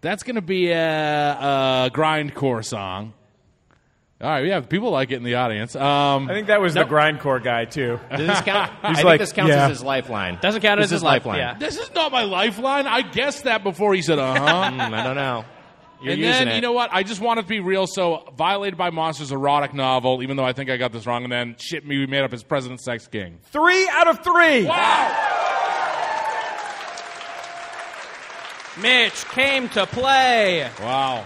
That's 0.00 0.22
going 0.22 0.36
to 0.36 0.42
be 0.42 0.70
a, 0.70 0.76
a 0.78 1.90
grindcore 1.92 2.64
song. 2.64 3.12
All 4.20 4.28
right, 4.28 4.44
yeah, 4.44 4.60
people 4.60 4.90
like 4.90 5.12
it 5.12 5.16
in 5.16 5.22
the 5.22 5.36
audience. 5.36 5.76
Um, 5.76 6.28
I 6.28 6.34
think 6.34 6.48
that 6.48 6.60
was 6.60 6.74
the 6.74 6.82
grindcore 6.82 7.40
guy, 7.42 7.66
too. 7.66 8.00
Does 8.10 8.26
this 8.26 8.40
count? 8.40 8.72
I 8.82 8.88
He's 8.88 8.96
think 8.96 9.04
like, 9.06 9.20
this 9.20 9.32
counts 9.32 9.50
yeah. 9.50 9.64
as 9.66 9.70
his 9.70 9.82
lifeline. 9.84 10.38
Doesn't 10.42 10.60
count 10.60 10.78
This 10.80 10.86
as 10.86 10.90
is 10.90 10.96
his 10.96 11.02
lifeline. 11.04 11.38
yeah. 11.38 11.54
this 11.56 11.78
is 11.78 11.94
not 11.94 12.10
my 12.10 12.24
lifeline. 12.24 12.88
I 12.88 13.02
guessed 13.02 13.44
that 13.44 13.62
before 13.62 13.94
he 13.94 14.02
said, 14.02 14.18
uh 14.18 14.34
huh. 14.34 14.70
Mm, 14.72 14.92
I 14.92 15.04
don't 15.04 15.14
know. 15.14 15.44
You're 16.02 16.12
and 16.14 16.20
using 16.20 16.32
then, 16.32 16.48
it. 16.48 16.54
you 16.56 16.60
know 16.62 16.72
what? 16.72 16.90
I 16.92 17.04
just 17.04 17.20
want 17.20 17.38
it 17.38 17.42
to 17.42 17.48
be 17.48 17.60
real. 17.60 17.86
So, 17.86 18.32
Violated 18.36 18.76
by 18.76 18.90
Monsters, 18.90 19.30
erotic 19.30 19.72
novel, 19.72 20.20
even 20.24 20.36
though 20.36 20.44
I 20.44 20.52
think 20.52 20.68
I 20.68 20.76
got 20.78 20.90
this 20.92 21.06
wrong. 21.06 21.22
And 21.22 21.30
then, 21.32 21.54
shit, 21.58 21.86
me, 21.86 21.98
we 21.98 22.06
made 22.06 22.22
up 22.22 22.32
as 22.32 22.42
President 22.42 22.80
Sex 22.80 23.06
King. 23.06 23.38
Three 23.52 23.88
out 23.88 24.08
of 24.08 24.24
three. 24.24 24.64
Wow. 24.64 25.34
Mitch 28.80 29.24
came 29.30 29.68
to 29.70 29.86
play. 29.86 30.68
Wow. 30.80 31.24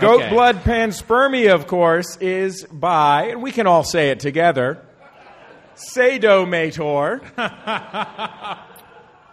Goat 0.00 0.20
Okay. 0.20 0.30
blood 0.30 0.62
panspermia, 0.64 1.54
of 1.54 1.66
course, 1.66 2.16
is 2.20 2.64
by, 2.70 3.24
and 3.30 3.42
we 3.42 3.50
can 3.52 3.66
all 3.66 3.82
say 3.84 4.10
it 4.10 4.20
together, 4.20 4.78
sadomator. 5.74 7.20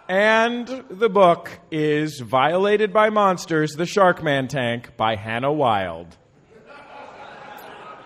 And 0.07 0.67
the 0.91 1.09
book 1.09 1.49
is 1.71 2.19
Violated 2.19 2.93
by 2.93 3.09
Monsters, 3.09 3.71
The 3.71 3.85
Sharkman 3.87 4.47
Tank 4.49 4.95
by 4.97 5.15
Hannah 5.15 5.51
Wild. 5.51 6.15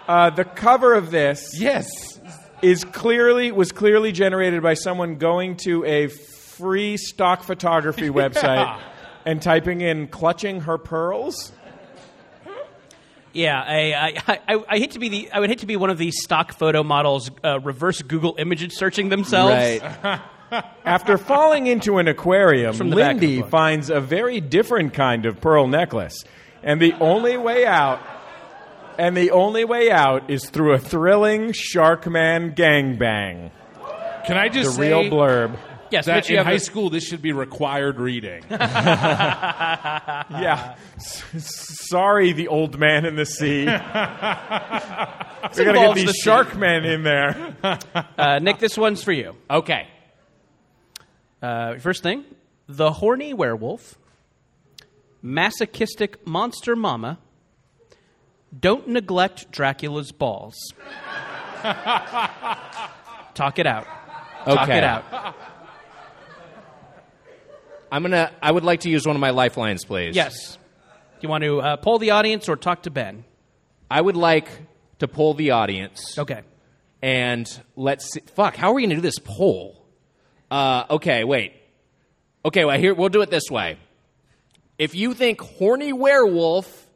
Uh, 0.08 0.30
the 0.30 0.46
cover 0.46 0.94
of 0.94 1.12
this 1.12 1.60
Yes. 1.60 1.90
is 2.62 2.86
clearly 2.86 3.52
was 3.52 3.74
clearly 3.74 4.14
generated 4.14 4.64
by 4.64 4.76
someone 4.76 5.18
going 5.18 5.58
to 5.58 5.84
a 5.84 6.08
free 6.08 6.96
stock 6.96 7.44
photography 7.44 8.08
website 8.10 8.80
and 9.26 9.42
typing 9.42 9.82
in 9.82 10.08
clutching 10.08 10.62
her 10.62 10.78
pearls. 10.78 11.52
Yeah, 13.34 13.62
I, 13.62 14.14
I, 14.28 14.40
I, 14.56 14.64
I 14.70 14.78
hate 14.78 14.92
to 14.92 15.00
be 15.00 15.10
the 15.10 15.32
I 15.32 15.40
would 15.40 15.50
hate 15.50 15.60
to 15.60 15.66
be 15.66 15.76
one 15.76 15.90
of 15.90 15.98
these 15.98 16.22
stock 16.22 16.54
photo 16.54 16.84
models 16.84 17.30
uh, 17.44 17.60
reverse 17.60 18.02
Google 18.02 18.36
image 18.38 18.72
searching 18.74 19.10
themselves. 19.10 19.82
Right. 19.82 20.22
After 20.84 21.20
falling 21.20 21.68
into 21.68 22.00
an 22.00 22.08
aquarium, 22.08 22.74
From 22.74 22.90
the 22.90 22.96
back 22.96 23.16
of 23.16 23.22
the 23.22 23.38
Lindy 23.38 23.50
finds 23.50 23.92
a 23.92 24.00
very 24.02 24.42
different 24.42 24.96
kind 24.96 25.28
of 25.28 25.40
pearl 25.40 25.68
necklace. 25.68 26.24
And 26.64 26.82
the 26.82 26.94
only 26.94 27.38
way 27.38 27.68
out 27.68 28.02
and 28.98 29.16
the 29.16 29.32
only 29.32 29.64
way 29.64 29.92
out 29.92 30.30
is 30.30 30.50
through 30.50 30.74
a 30.74 30.78
thrilling 30.80 31.54
Sharkman 31.54 32.56
gangbang. 32.56 33.52
Can 34.26 34.38
I 34.38 34.50
just 34.50 34.72
The 34.72 34.76
say 34.76 34.90
real 34.90 35.04
blurb. 35.04 35.58
Yes, 35.92 36.06
that 36.06 36.16
Mitch, 36.18 36.30
in 36.32 36.44
high 36.44 36.54
the- 36.54 36.60
school 36.60 36.90
this 36.90 37.04
should 37.04 37.22
be 37.22 37.32
required 37.32 38.00
reading? 38.00 38.44
Yeah. 40.30 40.76
Sorry, 41.00 42.34
the 42.34 42.48
old 42.50 42.78
man 42.80 43.06
in 43.06 43.16
the 43.16 43.26
sea. 43.26 43.62
we 43.62 43.66
got 43.66 45.36
to 45.50 45.64
get 45.74 45.96
these 45.96 46.06
the 46.06 46.14
sea. 46.14 46.22
shark 46.22 46.56
men 46.56 46.86
in 46.86 47.04
there. 47.04 47.56
Uh, 48.18 48.40
Nick, 48.40 48.60
this 48.60 48.78
one's 48.78 49.02
for 49.04 49.12
you. 49.14 49.36
Okay. 49.50 49.88
Uh, 51.42 51.78
first 51.80 52.04
thing, 52.04 52.26
the 52.68 52.92
horny 52.92 53.34
werewolf, 53.34 53.98
masochistic 55.22 56.28
monster 56.28 56.76
mama. 56.76 57.18
Don't 58.58 58.88
neglect 58.88 59.52
Dracula's 59.52 60.12
balls. 60.12 60.56
Talk 63.34 63.58
it 63.60 63.66
out. 63.68 63.86
Talk 64.46 64.64
Okay. 64.64 64.78
it 64.80 64.84
out. 64.84 65.36
I'm 67.92 68.04
gonna. 68.04 68.32
I 68.42 68.52
would 68.52 68.64
like 68.64 68.82
to 68.82 68.90
use 68.90 69.06
one 69.06 69.16
of 69.16 69.20
my 69.20 69.32
lifelines, 69.32 69.86
please. 69.86 70.16
Yes. 70.16 70.56
Do 70.56 71.20
you 71.22 71.30
want 71.30 71.44
to 71.44 71.62
uh, 71.62 71.78
poll 71.78 72.00
the 72.00 72.12
audience 72.12 72.48
or 72.48 72.56
talk 72.56 72.84
to 72.84 72.92
Ben? 72.92 73.26
I 73.90 74.00
would 74.00 74.16
like 74.16 74.50
to 75.00 75.08
poll 75.08 75.34
the 75.34 75.52
audience. 75.52 76.18
Okay. 76.18 76.42
And 77.02 77.48
let's 77.76 78.14
see. 78.14 78.22
Fuck. 78.36 78.56
How 78.56 78.70
are 78.72 78.74
we 78.74 78.84
gonna 78.84 78.96
do 78.96 79.02
this 79.02 79.20
poll? 79.20 79.86
Uh, 80.52 80.86
okay. 80.92 81.24
Wait. 81.24 81.54
Okay. 82.46 82.66
Well, 82.66 82.78
here 82.78 82.94
we'll 82.94 83.10
do 83.10 83.22
it 83.22 83.30
this 83.30 83.50
way. 83.50 83.78
If 84.78 84.96
you 84.96 85.14
think 85.14 85.42
horny 85.42 85.92
werewolf 85.92 86.88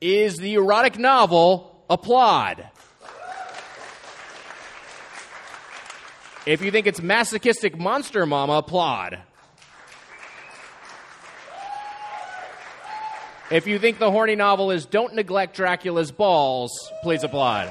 is 0.00 0.36
the 0.36 0.54
erotic 0.54 0.98
novel, 0.98 1.84
applaud. 1.88 2.68
If 6.44 6.60
you 6.60 6.72
think 6.72 6.88
it's 6.88 7.00
masochistic 7.00 7.78
monster 7.78 8.26
mama, 8.26 8.54
applaud. 8.54 9.20
If 13.52 13.66
you 13.66 13.78
think 13.78 13.98
the 13.98 14.10
horny 14.10 14.34
novel 14.34 14.70
is 14.70 14.86
Don't 14.86 15.14
Neglect 15.14 15.54
Dracula's 15.54 16.10
Balls, 16.10 16.72
please 17.02 17.22
applaud. 17.22 17.70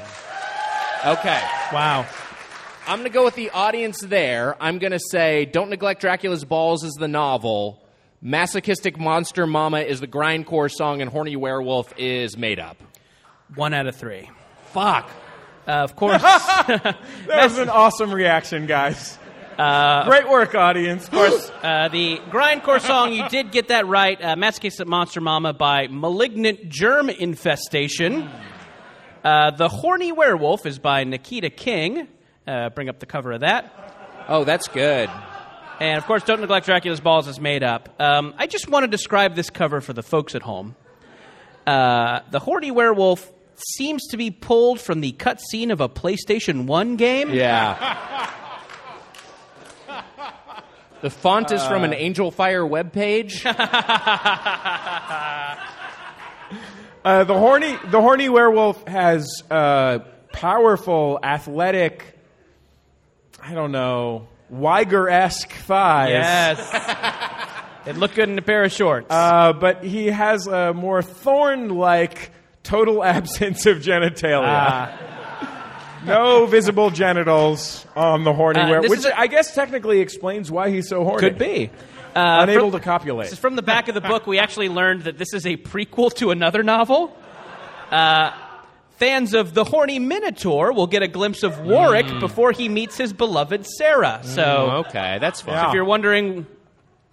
Okay. 1.04 1.42
Wow. 1.74 2.06
I'm 2.86 3.00
going 3.00 3.10
to 3.10 3.14
go 3.14 3.26
with 3.26 3.34
the 3.34 3.50
audience 3.50 4.00
there. 4.00 4.56
I'm 4.62 4.78
going 4.78 4.92
to 4.92 5.00
say 5.00 5.46
Don't 5.46 5.72
Neglect 5.72 6.00
Dracula's 6.00 6.46
Balls 6.46 6.84
is 6.84 6.94
the 6.94 7.08
novel. 7.08 7.84
Masochistic 8.22 9.00
Monster 9.00 9.48
Mama 9.48 9.80
is 9.80 10.00
the 10.00 10.08
grindcore 10.08 10.70
song, 10.70 11.02
and 11.02 11.10
Horny 11.10 11.36
Werewolf 11.36 11.92
is 11.98 12.38
made 12.38 12.60
up. 12.60 12.78
One 13.56 13.74
out 13.74 13.88
of 13.88 13.96
three. 13.96 14.30
Fuck. 14.74 15.10
Uh, 15.68 15.72
of 15.72 15.96
course. 15.96 16.22
That 16.22 16.98
was 17.28 17.58
an 17.58 17.70
awesome 17.70 18.14
reaction, 18.14 18.68
guys. 18.68 19.18
Great 19.56 20.30
work, 20.30 20.56
audience. 20.56 21.06
Of 21.06 21.12
course. 21.12 21.52
Uh, 21.62 21.88
the 21.90 22.18
grindcore 22.30 22.82
song, 22.82 23.14
you 23.14 23.28
did 23.30 23.52
get 23.52 23.68
that 23.68 23.88
right. 23.88 24.20
Uh, 24.22 24.36
at 24.38 24.88
Monster 24.88 25.22
Mama 25.22 25.54
by 25.54 25.88
Malignant 25.90 26.70
Germ 26.70 27.10
Infestation. 27.10 28.30
Uh, 29.24 29.52
the 29.52 29.70
Horny 29.70 30.12
Werewolf 30.12 30.66
is 30.66 30.80
by 30.80 31.04
Nikita 31.04 31.50
King. 31.50 32.08
Uh, 32.48 32.70
bring 32.70 32.90
up 32.90 33.00
the 33.00 33.06
cover 33.06 33.32
of 33.32 33.42
that. 33.42 34.26
Oh, 34.28 34.44
that's 34.44 34.68
good. 34.68 35.10
And 35.80 35.98
of 35.98 36.06
course, 36.06 36.24
Don't 36.24 36.42
Neglect 36.42 36.66
Dracula's 36.66 37.00
Balls 37.00 37.28
is 37.28 37.40
made 37.40 37.64
up. 37.64 37.90
Um, 38.00 38.34
I 38.38 38.48
just 38.48 38.70
want 38.70 38.84
to 38.84 38.88
describe 38.88 39.36
this 39.36 39.50
cover 39.50 39.82
for 39.82 39.94
the 39.94 40.04
folks 40.04 40.36
at 40.36 40.42
home. 40.42 40.76
Uh, 41.66 42.22
the 42.32 42.40
Horny 42.40 42.72
Werewolf 42.72 43.32
seems 43.56 44.08
to 44.08 44.18
be 44.18 44.32
pulled 44.32 44.80
from 44.80 45.02
the 45.02 45.12
cutscene 45.14 45.72
of 45.72 45.82
a 45.82 45.90
PlayStation 45.90 46.66
1 46.66 46.96
game. 46.96 47.34
Yeah. 47.34 48.30
The 51.02 51.10
font 51.10 51.52
is 51.52 51.64
from 51.66 51.84
an 51.84 51.92
Angelfire 51.92 52.68
webpage. 52.68 53.46
Uh, 57.04 57.24
the 57.24 57.34
horny 57.34 57.76
the 57.88 58.00
horny 58.00 58.30
werewolf 58.30 58.88
has 58.88 59.28
uh, 59.50 59.98
powerful, 60.34 61.20
athletic. 61.24 62.16
I 63.42 63.56
don't 63.56 63.72
know, 63.72 64.28
Wiger 64.52 65.10
esque 65.10 65.52
thighs. 65.52 66.12
Yes. 66.12 67.88
it 67.88 67.98
looked 67.98 68.14
good 68.14 68.30
in 68.30 68.38
a 68.38 68.44
pair 68.44 68.64
of 68.64 68.72
shorts. 68.72 69.08
Uh, 69.10 69.52
but 69.54 69.84
he 69.84 70.08
has 70.08 70.46
a 70.46 70.76
more 70.76 71.02
thorn 71.02 71.70
like 71.70 72.30
total 72.62 73.04
absence 73.04 73.66
of 73.66 73.80
genitalia. 73.80 74.96
No 76.06 76.46
visible 76.46 76.90
genitals 76.90 77.86
on 77.96 78.24
the 78.24 78.34
horny 78.34 78.60
Uh, 78.60 78.70
werewolf, 78.70 78.90
which 78.90 79.00
is 79.00 79.06
a- 79.06 79.20
I 79.20 79.28
guess 79.28 79.54
technically 79.54 80.00
explains 80.00 80.52
why 80.52 80.70
he's 80.70 80.90
so 80.90 81.04
horny. 81.04 81.20
Could 81.30 81.38
be. 81.38 81.70
Uh, 82.16 82.40
Unable 82.44 82.72
from- 82.72 82.80
to 82.80 82.86
copulate. 82.86 83.26
This 83.28 83.34
is 83.34 83.40
from 83.40 83.56
the 83.56 83.62
back 83.62 83.88
of 83.88 83.96
the 83.96 84.02
book. 84.02 84.28
We 84.28 84.38
actually 84.40 84.70
learned 84.70 85.04
that 85.04 85.18
this 85.18 85.34
is 85.34 85.46
a 85.46 85.56
prequel 85.58 86.14
to 86.16 86.32
another 86.32 86.62
novel. 86.64 87.16
Uh, 87.90 88.32
fans 88.98 89.34
of 89.34 89.54
The 89.54 89.64
Horny 89.64 89.98
Minotaur 90.00 90.74
will 90.74 90.88
get 90.88 91.04
a 91.04 91.08
glimpse 91.08 91.44
of 91.44 91.60
Warwick 91.62 92.06
before 92.20 92.52
he 92.52 92.68
meets 92.70 92.98
his 92.98 93.14
beloved 93.14 93.66
Sarah. 93.66 94.20
So, 94.24 94.42
Mm, 94.44 94.86
okay, 94.88 95.18
that's 95.22 95.42
fine. 95.42 95.68
if 95.70 95.74
you're 95.74 95.86
wondering 95.86 96.46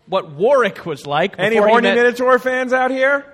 what 0.06 0.30
Warwick 0.32 0.84
was 0.84 1.06
like, 1.06 1.34
Any 1.38 1.56
before 1.56 1.66
he 1.68 1.72
horny 1.72 1.88
met- 1.88 1.96
Minotaur 1.96 2.38
fans 2.38 2.72
out 2.72 2.90
here? 2.90 3.24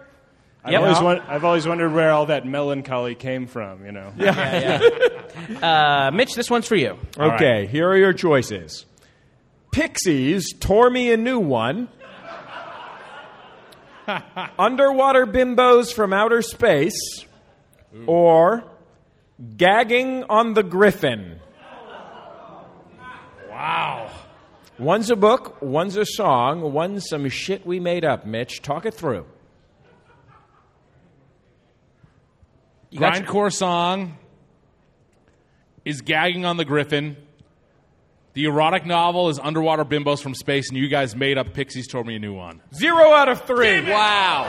I've, 0.64 0.72
Yep. 0.72 0.80
always 0.80 1.00
Yeah. 1.18 1.24
I've 1.28 1.44
always 1.44 1.66
wondered 1.68 1.92
where 1.92 2.10
all 2.10 2.26
that 2.26 2.46
melancholy 2.46 3.14
came 3.14 3.46
from, 3.46 3.84
you 3.84 3.92
know. 3.92 4.12
Uh, 5.62 6.10
Mitch, 6.14 6.34
this 6.34 6.48
one's 6.48 6.66
for 6.66 6.76
you. 6.76 6.96
Okay, 7.18 7.66
here 7.66 7.88
are 7.88 7.96
your 7.96 8.12
choices. 8.12 8.86
Pixies 9.72 10.52
tore 10.58 10.88
me 10.88 11.12
a 11.12 11.16
new 11.16 11.38
one. 11.40 11.88
Underwater 14.58 15.26
bimbos 15.26 15.92
from 15.92 16.12
outer 16.12 16.40
space. 16.40 16.94
Or 18.06 18.64
gagging 19.56 20.24
on 20.24 20.54
the 20.54 20.62
griffin. 20.62 21.40
Wow. 23.50 24.10
One's 24.78 25.10
a 25.10 25.16
book, 25.16 25.60
one's 25.62 25.96
a 25.96 26.04
song, 26.06 26.72
one's 26.72 27.08
some 27.08 27.28
shit 27.28 27.64
we 27.66 27.80
made 27.80 28.04
up, 28.04 28.24
Mitch. 28.26 28.62
Talk 28.62 28.86
it 28.86 28.94
through. 28.94 29.26
You 32.94 33.00
got 33.00 33.16
your- 33.18 33.26
Grindcore 33.26 33.52
song 33.52 34.16
is 35.84 36.00
gagging 36.00 36.44
on 36.44 36.56
the 36.56 36.64
griffin. 36.64 37.16
The 38.34 38.44
erotic 38.44 38.86
novel 38.86 39.28
is 39.30 39.38
Underwater 39.40 39.84
Bimbos 39.84 40.20
from 40.22 40.34
Space, 40.34 40.68
and 40.68 40.78
you 40.78 40.88
guys 40.88 41.14
made 41.16 41.36
up 41.36 41.52
Pixies 41.54 41.88
Tore 41.88 42.04
Me 42.04 42.16
a 42.16 42.18
New 42.20 42.34
One. 42.34 42.60
Zero 42.72 43.10
out 43.12 43.28
of 43.28 43.42
three. 43.42 43.80
Wow. 43.80 44.44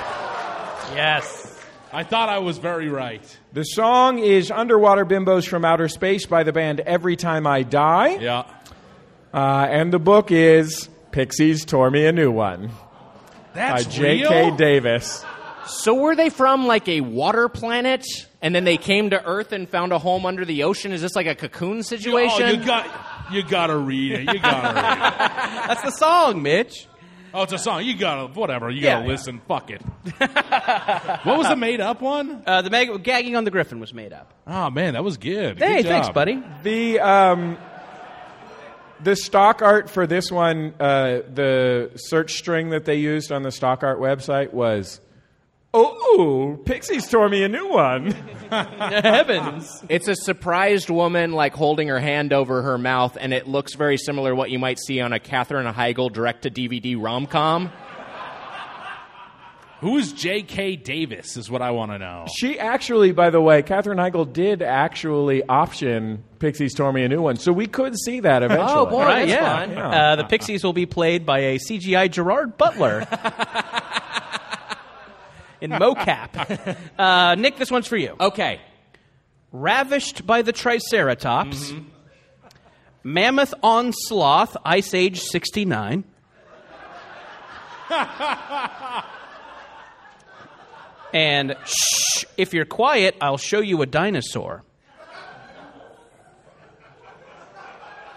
Yes. 0.93 1.59
I 1.91 2.03
thought 2.03 2.29
I 2.29 2.37
was 2.39 2.59
very 2.59 2.87
right. 2.89 3.23
The 3.53 3.63
song 3.63 4.19
is 4.19 4.51
Underwater 4.51 5.05
Bimbos 5.05 5.47
from 5.47 5.65
Outer 5.65 5.87
Space 5.87 6.27
by 6.27 6.43
the 6.43 6.51
band 6.53 6.81
Every 6.81 7.15
Time 7.15 7.47
I 7.47 7.63
Die. 7.63 8.17
Yeah. 8.21 8.43
Uh, 9.33 9.67
and 9.69 9.91
the 9.91 9.97
book 9.99 10.31
is 10.31 10.87
Pixies 11.11 11.65
Tore 11.65 11.89
Me 11.89 12.05
a 12.05 12.11
New 12.11 12.31
One 12.31 12.69
That's 13.55 13.85
by 13.85 13.89
J.K. 13.91 14.43
real? 14.45 14.55
Davis. 14.55 15.25
So 15.67 15.95
were 15.95 16.15
they 16.15 16.29
from 16.29 16.67
like 16.67 16.87
a 16.87 17.01
water 17.01 17.49
planet, 17.49 18.05
and 18.45 18.53
then 18.53 18.63
they 18.63 18.77
came 18.77 19.09
to 19.09 19.25
Earth 19.25 19.51
and 19.53 19.67
found 19.67 19.91
a 19.91 19.97
home 19.97 20.23
under 20.23 20.45
the 20.45 20.61
ocean? 20.61 20.91
Is 20.91 21.01
this 21.01 21.15
like 21.15 21.25
a 21.25 21.33
cocoon 21.33 21.81
situation? 21.81 22.43
Oh, 22.43 22.51
you 22.51 22.63
got 22.63 23.31
you 23.31 23.41
gotta 23.41 23.75
read 23.75 24.11
it. 24.11 24.19
You 24.31 24.39
gotta 24.39 24.75
read 24.75 24.83
it. 24.83 25.17
That's 25.67 25.81
the 25.81 25.89
song, 25.89 26.43
Mitch. 26.43 26.87
Oh, 27.33 27.41
it's 27.41 27.53
a 27.53 27.57
song. 27.57 27.83
You 27.83 27.97
gotta 27.97 28.27
whatever. 28.27 28.69
You 28.69 28.83
gotta 28.83 29.03
yeah. 29.03 29.07
listen. 29.07 29.41
Fuck 29.47 29.71
it. 29.71 29.81
what 31.25 31.39
was 31.39 31.47
the 31.47 31.55
made 31.55 31.81
up 31.81 32.01
one? 32.01 32.43
Uh, 32.45 32.61
the 32.61 32.69
mag- 32.69 33.03
gagging 33.03 33.35
on 33.35 33.45
the 33.45 33.51
griffin 33.51 33.79
was 33.79 33.95
made 33.95 34.13
up. 34.13 34.31
Oh 34.45 34.69
man, 34.69 34.93
that 34.93 35.03
was 35.03 35.17
good. 35.17 35.57
Hey, 35.57 35.81
Good 35.81 35.87
thanks, 35.87 36.09
buddy. 36.09 36.43
The 36.61 36.99
um, 36.99 37.57
the 39.01 39.15
stock 39.15 39.63
art 39.63 39.89
for 39.89 40.05
this 40.05 40.31
one, 40.31 40.75
uh, 40.79 41.21
the 41.33 41.89
search 41.95 42.33
string 42.33 42.69
that 42.69 42.85
they 42.85 42.97
used 42.97 43.31
on 43.31 43.41
the 43.41 43.51
stock 43.51 43.81
art 43.81 43.99
website 43.99 44.53
was, 44.53 45.01
"Oh, 45.77 46.57
Pixies 46.65 47.07
tore 47.07 47.27
me 47.27 47.43
a 47.43 47.49
new 47.49 47.67
one." 47.67 48.11
Heavens. 48.49 49.83
It's 49.89 50.07
a 50.07 50.15
surprised 50.15 50.89
woman 50.89 51.33
like 51.33 51.53
holding 51.53 51.89
her 51.89 51.99
hand 51.99 52.31
over 52.31 52.61
her 52.61 52.77
mouth, 52.77 53.17
and 53.19 53.33
it 53.33 53.47
looks 53.47 53.75
very 53.75 53.97
similar 53.97 54.31
to 54.31 54.35
what 54.35 54.49
you 54.51 54.59
might 54.59 54.79
see 54.79 55.01
on 55.01 55.11
a 55.11 55.19
Katherine 55.19 55.71
Heigl 55.73 56.11
direct 56.11 56.43
to 56.43 56.49
DVD 56.49 56.95
rom 56.97 57.25
com. 57.25 57.71
Who 59.81 59.97
is 59.97 60.13
J.K. 60.13 60.77
Davis? 60.77 61.35
Is 61.37 61.51
what 61.51 61.61
I 61.61 61.71
want 61.71 61.91
to 61.91 61.99
know. 61.99 62.25
She 62.33 62.57
actually, 62.57 63.11
by 63.11 63.29
the 63.29 63.41
way, 63.41 63.61
Katherine 63.61 63.97
Heigl 63.97 64.31
did 64.31 64.61
actually 64.61 65.43
option 65.43 66.23
Pixies 66.39 66.73
tore 66.73 66.93
me 66.93 67.03
a 67.03 67.09
new 67.09 67.21
one, 67.21 67.35
so 67.35 67.51
we 67.51 67.67
could 67.67 67.95
see 67.97 68.21
that 68.21 68.41
eventually. 68.41 68.71
Oh 68.71 68.85
boy, 68.85 69.05
that's 69.05 69.29
yeah. 69.29 69.65
fun. 69.65 69.77
Uh, 69.77 70.15
the 70.15 70.23
Pixies 70.23 70.63
will 70.63 70.73
be 70.73 70.85
played 70.85 71.25
by 71.25 71.39
a 71.39 71.59
CGI 71.59 72.09
Gerard 72.09 72.57
Butler 72.57 73.05
in 75.61 75.71
mocap. 75.71 76.77
Uh, 76.97 77.35
Nick, 77.35 77.57
this 77.57 77.69
one's 77.69 77.87
for 77.87 77.97
you. 77.97 78.15
Okay. 78.19 78.61
Ravished 79.51 80.25
by 80.25 80.41
the 80.41 80.51
Triceratops, 80.53 81.73
Mammoth 83.03 83.53
on 83.61 83.91
Sloth, 83.93 84.55
Ice 84.65 84.93
Age 84.93 85.19
69. 85.21 86.03
and 91.13 91.55
shh, 91.65 92.25
if 92.37 92.53
you're 92.53 92.65
quiet, 92.65 93.15
I'll 93.21 93.37
show 93.37 93.59
you 93.59 93.81
a 93.81 93.85
dinosaur. 93.85 94.63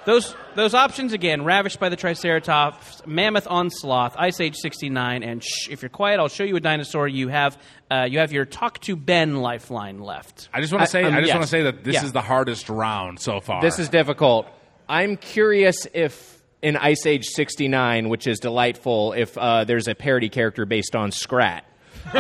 Those 0.09 0.35
those 0.55 0.73
options 0.73 1.13
again: 1.13 1.45
ravished 1.45 1.79
by 1.79 1.91
the 1.91 1.97
Triceratops, 1.97 3.03
mammoth 3.05 3.47
on 3.47 3.69
sloth, 3.69 4.15
Ice 4.17 4.41
Age 4.41 4.57
'69, 4.57 5.23
and 5.23 5.45
shh, 5.45 5.69
if 5.69 5.83
you're 5.83 5.91
quiet, 5.91 6.19
I'll 6.19 6.29
show 6.29 6.45
you 6.45 6.57
a 6.57 6.61
dinosaur. 6.61 7.07
You 7.07 7.29
have 7.29 7.59
uh, 7.91 8.07
you 8.09 8.19
have 8.21 8.33
your 8.33 8.47
talk 8.47 8.81
to 8.85 8.97
Ben 8.97 9.37
lifeline 9.43 10.01
left. 10.01 10.49
I 10.51 10.63
just 10.63 10.73
want 10.73 10.87
to 10.87 10.91
say, 10.91 11.05
um, 11.05 11.13
I 11.13 11.19
just 11.19 11.27
yes. 11.27 11.35
want 11.35 11.43
to 11.45 11.51
say 11.51 11.63
that 11.65 11.85
this 11.85 11.97
Yeah. 11.97 12.05
is 12.05 12.13
the 12.13 12.23
hardest 12.23 12.71
round 12.71 13.21
so 13.21 13.41
far. 13.41 13.61
This 13.61 13.79
is 13.79 13.91
difficult. 13.91 14.47
I'm 14.89 15.19
curious 15.19 15.87
if 15.93 16.41
in 16.63 16.79
Ice 16.79 17.05
Age 17.05 17.27
69, 17.27 18.09
which 18.09 18.27
is 18.27 18.39
delightful, 18.39 19.13
if 19.13 19.37
uh, 19.37 19.65
there's 19.65 19.89
a 19.89 19.95
parody 19.95 20.31
character 20.31 20.65
based 20.65 20.97
on 20.97 21.13
Scrat. 21.13 21.67
Um, 22.07 22.15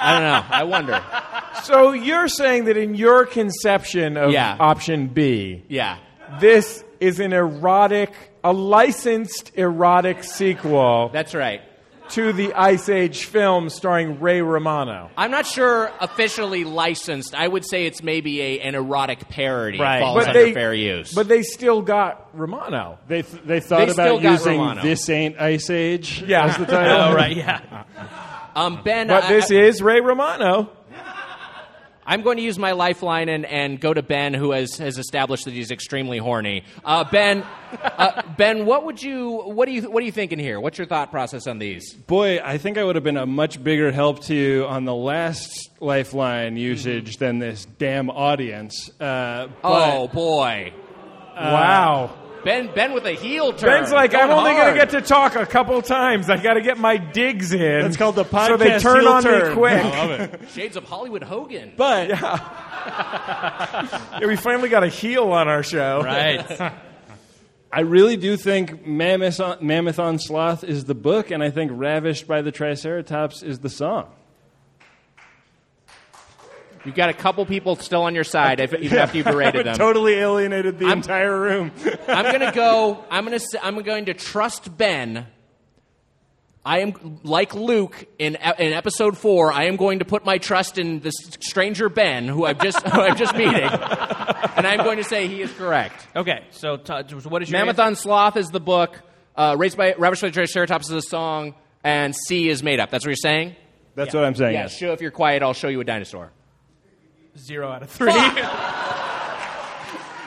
I 0.00 0.12
don't 0.12 0.22
know. 0.22 0.44
I 0.50 0.64
wonder. 0.64 1.00
So 1.64 1.92
you're 1.92 2.28
saying 2.28 2.64
that 2.66 2.76
in 2.76 2.94
your 2.94 3.26
conception 3.26 4.16
of 4.16 4.30
Yeah. 4.32 4.56
option 4.58 5.08
B, 5.08 5.62
Yeah. 5.68 5.96
this 6.40 6.84
is 7.00 7.20
an 7.20 7.32
erotic, 7.32 8.12
a 8.44 8.52
licensed 8.52 9.52
erotic 9.56 10.24
sequel 10.24 11.10
That's 11.12 11.34
right. 11.34 11.60
to 12.10 12.32
the 12.32 12.54
Ice 12.54 12.88
Age 12.88 13.24
film 13.26 13.68
starring 13.68 14.18
Ray 14.20 14.40
Romano. 14.40 15.10
I'm 15.16 15.30
not 15.30 15.46
sure 15.46 15.90
officially 16.00 16.64
licensed. 16.64 17.34
I 17.34 17.46
would 17.46 17.64
say 17.68 17.84
it's 17.86 18.02
maybe 18.02 18.40
a, 18.40 18.60
an 18.60 18.74
erotic 18.74 19.28
parody. 19.28 19.78
Right. 19.78 20.00
Falls 20.00 20.16
But 20.24 20.28
under 20.28 20.42
they- 20.44 20.52
fair 20.54 20.72
use. 20.74 21.12
But 21.14 21.28
they 21.28 21.42
still 21.42 21.82
got 21.82 22.28
Romano. 22.32 22.98
They, 23.08 23.22
th- 23.22 23.42
they 23.44 23.60
thought 23.60 23.86
They 23.86 23.92
still 23.92 24.16
about 24.16 24.22
got 24.22 24.30
using 24.32 24.58
Romano. 24.58 24.82
This 24.82 25.08
Ain't 25.10 25.38
Ice 25.40 25.68
Age 25.70 26.24
Yeah. 26.26 26.46
as 26.46 26.56
the 26.56 26.66
title. 26.66 26.96
Oh 27.10 27.14
right, 27.14 27.36
yeah. 27.36 27.60
um, 28.56 28.80
Ben, 28.84 29.08
But 29.08 29.24
I- 29.24 29.28
this 29.28 29.50
I, 29.52 29.56
is 29.56 29.82
Ray 29.82 30.00
Romano. 30.00 30.70
I'm 32.08 32.22
going 32.22 32.38
to 32.38 32.42
use 32.42 32.58
my 32.58 32.72
lifeline 32.72 33.28
and, 33.28 33.44
and 33.44 33.78
go 33.78 33.92
to 33.92 34.02
Ben, 34.02 34.32
who 34.32 34.52
has, 34.52 34.78
has 34.78 34.96
established 34.96 35.44
that 35.44 35.52
he's 35.52 35.70
extremely 35.70 36.16
horny. 36.16 36.64
Uh, 36.82 37.04
ben, 37.04 37.44
uh, 37.82 38.22
Ben, 38.38 38.64
what 38.64 38.86
would 38.86 39.02
you 39.02 39.42
what 39.44 39.66
do 39.66 39.72
you 39.72 39.90
what 39.90 40.02
are 40.02 40.06
you 40.06 40.12
thinking 40.12 40.38
here? 40.38 40.58
What's 40.58 40.78
your 40.78 40.86
thought 40.86 41.10
process 41.10 41.46
on 41.46 41.58
these? 41.58 41.92
Boy, 41.92 42.40
I 42.42 42.56
think 42.56 42.78
I 42.78 42.84
would 42.84 42.94
have 42.94 43.04
been 43.04 43.18
a 43.18 43.26
much 43.26 43.62
bigger 43.62 43.92
help 43.92 44.24
to 44.24 44.34
you 44.34 44.64
on 44.64 44.86
the 44.86 44.94
last 44.94 45.68
lifeline 45.80 46.56
usage 46.56 47.18
than 47.18 47.40
this 47.40 47.66
damn 47.76 48.08
audience. 48.08 48.88
Uh, 48.98 49.48
but 49.60 49.98
oh 49.98 50.08
boy, 50.08 50.72
wow. 51.36 52.14
Ben 52.48 52.72
Ben 52.74 52.94
with 52.94 53.04
a 53.04 53.12
heel 53.12 53.52
turn. 53.52 53.68
Ben's 53.68 53.92
like, 53.92 54.14
I'm 54.14 54.30
only 54.30 54.52
going 54.52 54.62
hard. 54.62 54.72
to 54.72 54.78
get 54.80 54.88
to 54.92 55.02
talk 55.02 55.36
a 55.36 55.44
couple 55.44 55.82
times. 55.82 56.30
I 56.30 56.38
got 56.38 56.54
to 56.54 56.62
get 56.62 56.78
my 56.78 56.96
digs 56.96 57.52
in. 57.52 57.82
That's 57.82 57.98
called 57.98 58.14
the 58.14 58.24
So 58.24 58.56
they 58.56 58.70
podcast 58.70 58.80
turn 58.80 59.00
heel 59.00 59.08
on 59.10 59.22
turn. 59.22 59.48
me 59.50 59.54
quick. 59.54 59.84
I 59.84 60.06
love 60.06 60.10
it. 60.12 60.40
Shades 60.54 60.78
of 60.78 60.84
Hollywood 60.84 61.22
Hogan. 61.22 61.74
but 61.76 62.08
Yeah, 62.08 62.38
we 64.26 64.36
finally 64.36 64.70
got 64.70 64.82
a 64.82 64.88
heel 64.88 65.30
on 65.30 65.46
our 65.46 65.62
show. 65.62 66.00
Right. 66.02 66.42
I 67.70 67.80
really 67.80 68.16
do 68.16 68.38
think 68.38 68.86
Mammoth 68.86 69.40
on, 69.40 69.58
Mammoth 69.60 69.98
on 69.98 70.18
Sloth 70.18 70.64
is 70.64 70.86
the 70.86 70.94
book, 70.94 71.30
and 71.30 71.42
I 71.42 71.50
think 71.50 71.70
Ravished 71.70 72.26
by 72.26 72.40
the 72.40 72.50
Triceratops 72.50 73.42
is 73.42 73.58
the 73.58 73.68
song. 73.68 74.06
You've 76.88 76.96
got 76.96 77.10
a 77.10 77.14
couple 77.14 77.44
people 77.46 77.76
still 77.76 78.02
on 78.02 78.14
your 78.14 78.24
side, 78.24 78.60
if, 78.60 78.72
even 78.74 78.98
after 78.98 79.18
you 79.18 79.24
berated 79.34 79.66
them. 79.66 79.76
totally 79.76 80.14
alienated 80.14 80.78
the 80.78 80.86
I'm- 80.86 80.98
entire 80.98 81.38
room. 81.38 81.70
I'm 82.08 82.24
going 82.24 82.40
to 82.40 82.52
go. 82.52 83.04
I'm 83.10 83.26
going 83.26 83.38
to. 83.38 83.64
I'm 83.64 83.82
going 83.82 84.06
to 84.06 84.14
trust 84.14 84.76
Ben. 84.76 85.26
I 86.64 86.80
am 86.80 87.20
like 87.22 87.54
Luke 87.54 88.06
in 88.18 88.34
in 88.58 88.72
episode 88.72 89.16
four. 89.16 89.52
I 89.52 89.64
am 89.64 89.76
going 89.76 90.00
to 90.00 90.04
put 90.04 90.24
my 90.24 90.38
trust 90.38 90.76
in 90.76 91.00
this 91.00 91.14
stranger 91.40 91.88
Ben, 91.88 92.26
who 92.28 92.44
I've 92.44 92.58
just 92.60 92.86
who 92.86 93.00
I'm 93.00 93.16
just 93.16 93.34
meeting, 93.36 93.54
and 93.62 94.66
I'm 94.66 94.78
going 94.78 94.98
to 94.98 95.04
say 95.04 95.28
he 95.28 95.40
is 95.40 95.50
correct. 95.52 96.06
Okay, 96.16 96.44
so 96.50 96.76
t- 96.76 96.92
so 97.08 97.28
what 97.30 97.42
is 97.42 97.50
your 97.50 97.58
Mammoth 97.60 97.78
answer? 97.78 97.82
on 97.82 97.96
Sloth 97.96 98.36
is 98.36 98.48
the 98.50 98.60
book. 98.60 99.00
Uh, 99.36 99.56
Raised 99.58 99.76
by 99.78 99.92
Ravished 99.94 100.20
by 100.22 100.28
the 100.28 100.34
Triceratops 100.34 100.86
is 100.88 100.92
the 100.94 101.00
song, 101.00 101.54
and 101.84 102.14
C 102.14 102.48
is 102.48 102.62
made 102.62 102.80
up. 102.80 102.90
That's 102.90 103.04
what 103.04 103.10
you're 103.10 103.16
saying. 103.16 103.54
That's 103.94 104.12
what 104.12 104.24
I'm 104.24 104.34
saying. 104.34 104.52
Yeah. 104.54 104.62
yes. 104.62 104.76
Show 104.76 104.92
if 104.92 105.00
you're 105.00 105.10
quiet, 105.10 105.42
I'll 105.42 105.54
show 105.54 105.68
you 105.68 105.80
a 105.80 105.84
dinosaur. 105.84 106.30
Zero 107.38 107.70
out 107.70 107.82
of 107.82 107.90
three? 107.90 108.12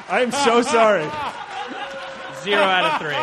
I'm 0.10 0.32
so 0.32 0.62
sorry. 0.62 1.10
Zero 2.44 2.62
out 2.62 2.94
of 2.94 3.02
three. 3.02 3.16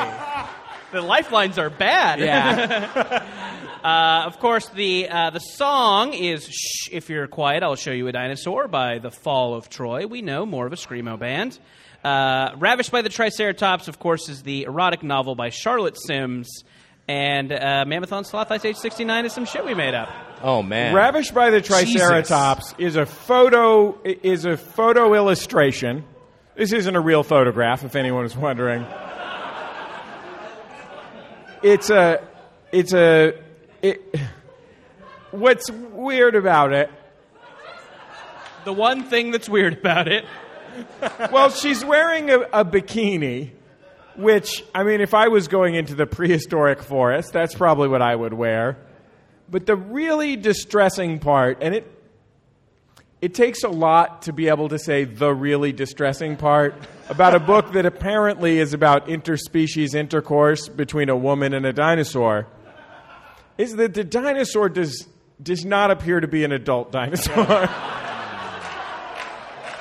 The 0.93 1.03
lifelines 1.03 1.59
are 1.59 1.71
bad. 1.71 2.21
Yeah. 2.21 3.25
Uh, 3.79 4.25
of 4.27 4.41
course, 4.41 4.69
the 4.71 5.09
uh, 5.09 5.31
the 5.31 5.39
song 5.39 6.13
is 6.13 6.49
"Shh, 6.49 6.89
if 6.91 7.09
you're 7.09 7.29
quiet, 7.29 7.63
I'll 7.63 7.77
show 7.77 7.93
you 7.93 8.09
a 8.09 8.13
dinosaur" 8.13 8.67
by 8.67 8.99
the 8.99 9.13
Fall 9.13 9.55
of 9.55 9.71
Troy. 9.71 10.05
We 10.09 10.21
know 10.21 10.45
more 10.45 10.67
of 10.67 10.73
a 10.73 10.77
screamo 10.77 11.17
band. 11.17 11.57
Uh, 12.03 12.57
Ravished 12.57 12.91
by 12.91 13.03
the 13.03 13.09
Triceratops, 13.09 13.87
of 13.87 14.01
course, 14.01 14.29
is 14.29 14.43
the 14.43 14.65
erotic 14.65 15.05
novel 15.05 15.37
by 15.37 15.51
Charlotte 15.51 15.97
Sims. 15.97 16.65
And 17.07 17.53
uh, 17.53 17.85
Mammoth 17.87 18.13
on 18.13 18.25
Sloth 18.25 18.51
Ice 18.51 18.65
Age 18.65 18.77
69 18.77 19.27
is 19.27 19.33
some 19.33 19.47
shit 19.47 19.65
we 19.65 19.75
made 19.75 19.95
up. 19.95 20.09
Oh 20.43 20.63
man. 20.63 20.95
Ravished 20.95 21.35
by 21.35 21.51
the 21.51 21.61
Triceratops 21.61 22.75
is 22.79 22.97
a 22.97 23.07
photo 23.07 24.01
is 24.03 24.45
a 24.45 24.57
photo 24.57 25.15
illustration. 25.15 26.05
This 26.57 26.73
isn't 26.73 26.95
a 26.97 27.01
real 27.01 27.23
photograph, 27.23 27.85
if 27.85 27.95
anyone 27.97 28.25
is 28.25 28.37
wondering. 28.37 28.85
It's 31.63 31.91
a 31.91 32.21
it's 32.73 32.93
a 32.93 33.35
it, 33.83 34.01
what's 35.31 35.71
weird 35.71 36.35
about 36.35 36.73
it 36.73 36.91
The 38.65 38.73
one 38.73 39.05
thing 39.05 39.31
that's 39.31 39.49
weird 39.49 39.79
about 39.79 40.09
it. 40.09 40.25
well, 41.33 41.51
she's 41.51 41.85
wearing 41.85 42.31
a, 42.31 42.41
a 42.53 42.65
bikini, 42.65 43.53
which, 44.17 44.65
I 44.75 44.83
mean, 44.85 45.01
if 45.01 45.15
I 45.15 45.29
was 45.29 45.49
going 45.49 45.75
into 45.75 45.95
the 45.95 46.07
prehistoric 46.07 46.83
forest, 46.83 47.33
that's 47.33 47.55
probably 47.55 47.89
what 47.89 48.03
I 48.03 48.15
would 48.15 48.33
wear. 48.35 48.77
But 49.51 49.67
the 49.67 49.77
really 49.77 50.37
distressing 50.37 51.19
part, 51.19 51.59
and 51.63 51.75
it, 51.75 51.91
it 53.21 53.35
takes 53.35 53.65
a 53.65 53.69
lot 53.69 54.23
to 54.23 54.33
be 54.33 54.49
able 54.49 54.69
to 54.69 54.79
say 54.79 55.05
the 55.05 55.35
really 55.35 55.73
distressing 55.73 56.37
part 56.37 56.75
about 57.09 57.35
a 57.35 57.41
book 57.41 57.73
that 57.73 57.87
apparently 57.87 58.59
is 58.59 58.75
about 58.75 59.09
interspecies 59.09 59.95
intercourse 59.95 60.69
between 60.69 61.09
a 61.09 61.17
woman 61.17 61.55
and 61.55 61.65
a 61.65 61.73
dinosaur, 61.73 62.47
is 63.57 63.77
that 63.77 63.95
the 63.95 64.05
dinosaur 64.05 64.69
does, 64.69 65.09
does 65.43 65.65
not 65.65 65.91
appear 65.91 66.21
to 66.21 66.29
be 66.29 66.45
an 66.45 66.53
adult 66.53 66.93
dinosaur. 66.93 67.69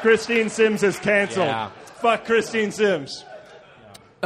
Christine 0.02 0.50
Sims 0.50 0.84
is 0.84 0.98
canceled. 1.00 1.48
Yeah. 1.48 1.70
Fuck 1.86 2.26
Christine 2.26 2.72
Sims. 2.72 3.26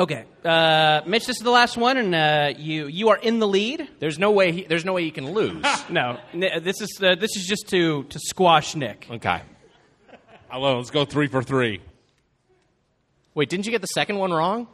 Okay, 0.02 0.26
uh, 0.44 1.02
Mitch, 1.06 1.28
this 1.28 1.38
is 1.38 1.44
the 1.44 1.52
last 1.52 1.78
one, 1.78 1.96
and 1.98 2.16
uh, 2.16 2.54
you 2.58 2.88
you 2.88 3.10
are 3.10 3.18
in 3.18 3.38
the 3.38 3.48
lead. 3.48 3.88
There's 4.00 4.18
no 4.18 4.32
way. 4.32 4.52
He, 4.52 4.64
there's 4.64 4.84
no 4.84 4.94
way 4.94 5.04
you 5.04 5.12
can 5.12 5.32
lose. 5.32 5.64
No, 5.90 6.18
Ni- 6.34 6.58
this 6.60 6.82
is 6.82 7.00
uh, 7.04 7.14
this 7.16 7.36
is 7.36 7.46
just 7.46 7.68
to 7.70 8.04
to 8.06 8.18
squash 8.20 8.76
Nick. 8.76 9.06
okay. 9.12 9.42
I 10.50 10.58
love. 10.58 10.78
Let's 10.78 10.90
go 10.90 11.06
three 11.06 11.28
for 11.28 11.44
three. 11.44 11.82
Wait, 13.36 13.50
didn't 13.50 13.66
you 13.66 13.72
get 13.72 13.82
the 13.82 13.88
second 13.88 14.18
one 14.18 14.32
wrong? 14.34 14.68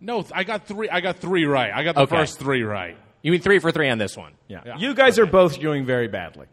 No, 0.00 0.22
th- 0.22 0.32
I 0.34 0.42
got 0.44 0.66
three. 0.66 0.88
I 0.88 1.00
got 1.00 1.18
three 1.18 1.44
right. 1.44 1.70
I 1.72 1.84
got 1.84 1.94
the 1.94 2.02
Okay. 2.02 2.16
first 2.16 2.38
three 2.40 2.62
right. 2.64 2.96
You 3.22 3.30
mean 3.32 3.40
three 3.42 3.60
for 3.60 3.70
three 3.70 3.88
on 3.90 3.98
this 3.98 4.16
one? 4.16 4.32
Yeah. 4.48 4.76
You 4.76 4.92
guys 4.94 5.18
are 5.20 5.26
both 5.26 5.60
doing 5.60 5.86
very 5.86 6.08
badly. 6.08 6.46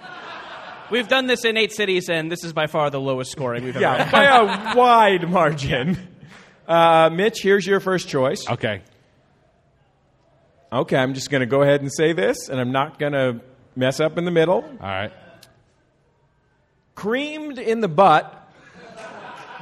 We've 0.90 1.08
done 1.08 1.26
this 1.26 1.44
in 1.44 1.56
eight 1.56 1.72
cities, 1.72 2.08
and 2.08 2.30
this 2.30 2.44
is 2.44 2.52
by 2.52 2.66
far 2.68 2.88
the 2.90 3.00
lowest 3.00 3.32
scoring 3.32 3.64
we've 3.64 3.74
ever 3.76 3.82
Yeah, 3.82 4.04
had. 4.04 4.12
by 4.12 4.24
a 4.24 4.76
wide 4.76 5.28
margin. 5.28 5.98
Uh, 6.66 7.10
Mitch, 7.12 7.42
here's 7.42 7.66
your 7.66 7.80
first 7.80 8.08
choice. 8.08 8.48
Okay. 8.48 8.82
Okay, 10.72 10.96
I'm 10.96 11.14
just 11.14 11.30
going 11.30 11.40
to 11.40 11.46
go 11.46 11.62
ahead 11.62 11.82
and 11.82 11.92
say 11.92 12.12
this, 12.12 12.48
and 12.48 12.60
I'm 12.60 12.72
not 12.72 12.98
going 12.98 13.12
to 13.12 13.40
mess 13.76 14.00
up 14.00 14.18
in 14.18 14.24
the 14.24 14.30
middle. 14.30 14.64
All 14.64 14.78
right. 14.80 15.12
Creamed 16.94 17.58
in 17.58 17.80
the 17.80 17.88
butt 17.88 18.50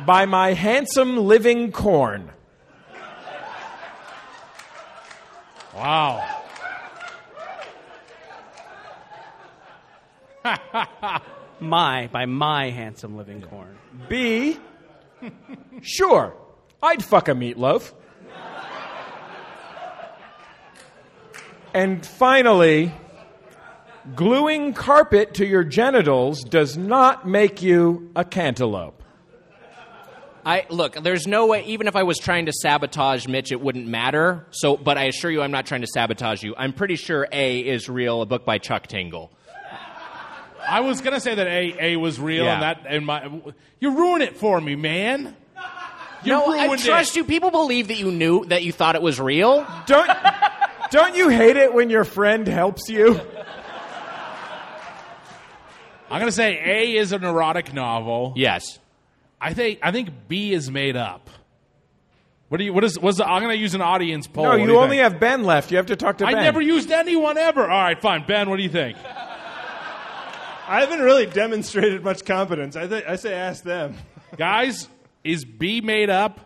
by 0.06 0.26
my 0.26 0.52
handsome 0.52 1.16
living 1.16 1.72
corn. 1.72 2.30
Wow. 5.74 6.40
my 11.60 12.08
by 12.08 12.26
my 12.26 12.70
handsome 12.70 13.16
living 13.16 13.40
corn. 13.42 13.76
B. 14.08 14.58
Sure, 15.82 16.34
I'd 16.82 17.04
fuck 17.04 17.28
a 17.28 17.32
meatloaf. 17.32 17.92
And 21.74 22.04
finally, 22.04 22.92
gluing 24.14 24.74
carpet 24.74 25.34
to 25.34 25.46
your 25.46 25.64
genitals 25.64 26.42
does 26.44 26.76
not 26.76 27.26
make 27.26 27.62
you 27.62 28.10
a 28.14 28.24
cantaloupe. 28.24 29.02
I 30.44 30.66
look. 30.68 30.94
There's 31.02 31.26
no 31.26 31.46
way. 31.46 31.64
Even 31.66 31.86
if 31.86 31.94
I 31.94 32.02
was 32.02 32.18
trying 32.18 32.46
to 32.46 32.52
sabotage 32.52 33.28
Mitch, 33.28 33.52
it 33.52 33.60
wouldn't 33.60 33.86
matter. 33.86 34.44
So, 34.50 34.76
but 34.76 34.98
I 34.98 35.04
assure 35.04 35.30
you, 35.30 35.40
I'm 35.40 35.52
not 35.52 35.66
trying 35.66 35.82
to 35.82 35.86
sabotage 35.86 36.42
you. 36.42 36.54
I'm 36.58 36.72
pretty 36.72 36.96
sure 36.96 37.28
A 37.30 37.60
is 37.60 37.88
real. 37.88 38.22
A 38.22 38.26
book 38.26 38.44
by 38.44 38.58
Chuck 38.58 38.88
Tingle. 38.88 39.30
I 40.68 40.80
was 40.80 41.00
gonna 41.00 41.20
say 41.20 41.34
that 41.36 41.46
A 41.46 41.76
A 41.92 41.96
was 41.96 42.20
real, 42.20 42.44
Yeah. 42.44 42.54
and 42.54 42.62
that 42.62 42.84
and 42.88 43.06
my 43.06 43.30
you 43.80 43.96
ruin 43.96 44.20
it 44.20 44.36
for 44.36 44.60
me, 44.60 44.74
man. 44.76 45.36
You 46.24 46.32
no, 46.32 46.46
I 46.52 46.76
trust 46.76 47.12
it. 47.12 47.16
you. 47.16 47.24
People 47.24 47.50
believe 47.50 47.88
that 47.88 47.96
you 47.98 48.10
knew 48.10 48.44
that 48.46 48.62
you 48.62 48.72
thought 48.72 48.94
it 48.94 49.02
was 49.02 49.20
real. 49.20 49.66
Don't 49.86 50.08
don't 50.90 51.16
you 51.16 51.28
hate 51.28 51.56
it 51.56 51.72
when 51.74 51.90
your 51.90 52.04
friend 52.04 52.46
helps 52.46 52.88
you? 52.88 53.20
I'm 56.10 56.18
gonna 56.20 56.30
say 56.32 56.60
A 56.64 56.96
is 56.96 57.12
an 57.12 57.24
erotic 57.24 57.72
novel. 57.72 58.34
Yes. 58.36 58.78
I 59.40 59.54
think 59.54 59.78
I 59.82 59.90
think 59.92 60.10
B 60.28 60.52
is 60.52 60.70
made 60.70 60.96
up. 60.96 61.30
What 62.48 62.58
do 62.58 62.64
you? 62.64 62.72
What 62.74 62.84
is? 62.84 62.98
What's 62.98 63.16
the, 63.16 63.26
I'm 63.26 63.40
gonna 63.40 63.54
use 63.54 63.74
an 63.74 63.80
audience 63.80 64.26
poll. 64.26 64.44
No, 64.44 64.50
What 64.50 64.56
do 64.58 64.62
you 64.64 64.78
only 64.78 64.98
think? 64.98 65.10
have 65.12 65.20
Ben 65.20 65.42
left. 65.44 65.70
You 65.70 65.78
have 65.78 65.86
to 65.86 65.96
talk 65.96 66.18
to 66.18 66.26
I 66.26 66.34
Ben. 66.34 66.42
never 66.42 66.60
used 66.60 66.90
anyone 66.90 67.38
ever. 67.38 67.62
All 67.62 67.82
right, 67.82 67.98
fine. 68.00 68.24
Ben, 68.26 68.50
what 68.50 68.56
do 68.58 68.62
you 68.62 68.68
think? 68.68 68.98
I 69.04 70.80
haven't 70.80 71.00
really 71.00 71.26
demonstrated 71.26 72.04
much 72.04 72.24
competence. 72.26 72.76
I, 72.76 72.86
th- 72.86 73.04
I 73.08 73.16
say 73.16 73.32
ask 73.34 73.64
them. 73.64 73.96
Guys, 74.36 74.86
is 75.24 75.44
B 75.44 75.80
made 75.80 76.10
up? 76.10 76.40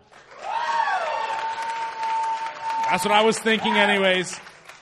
That's 2.91 3.05
what 3.05 3.13
I 3.13 3.23
was 3.23 3.39
thinking, 3.39 3.75
anyways. 3.77 4.39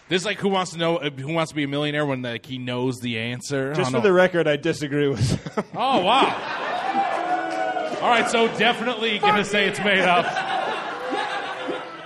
This 0.08 0.22
is 0.22 0.26
like 0.26 0.38
who 0.38 0.50
wants 0.50 0.72
to 0.72 0.78
know 0.78 0.98
uh, 0.98 1.08
who 1.10 1.32
wants 1.32 1.50
to 1.52 1.56
be 1.56 1.62
a 1.64 1.68
millionaire 1.68 2.04
when 2.04 2.20
like 2.20 2.44
he 2.44 2.58
knows 2.58 2.98
the 3.00 3.18
answer. 3.18 3.72
Just 3.72 3.90
don't 3.92 4.02
for 4.02 4.06
the 4.06 4.12
record, 4.12 4.46
I 4.46 4.56
disagree 4.56 5.08
with. 5.08 5.40
Oh 5.76 6.00
wow! 6.04 6.26
All 8.02 8.08
right, 8.10 8.28
so 8.28 8.46
definitely 8.58 9.18
gonna 9.18 9.44
say 9.44 9.66
it's 9.66 9.78
made 9.80 10.00
up. 10.00 10.24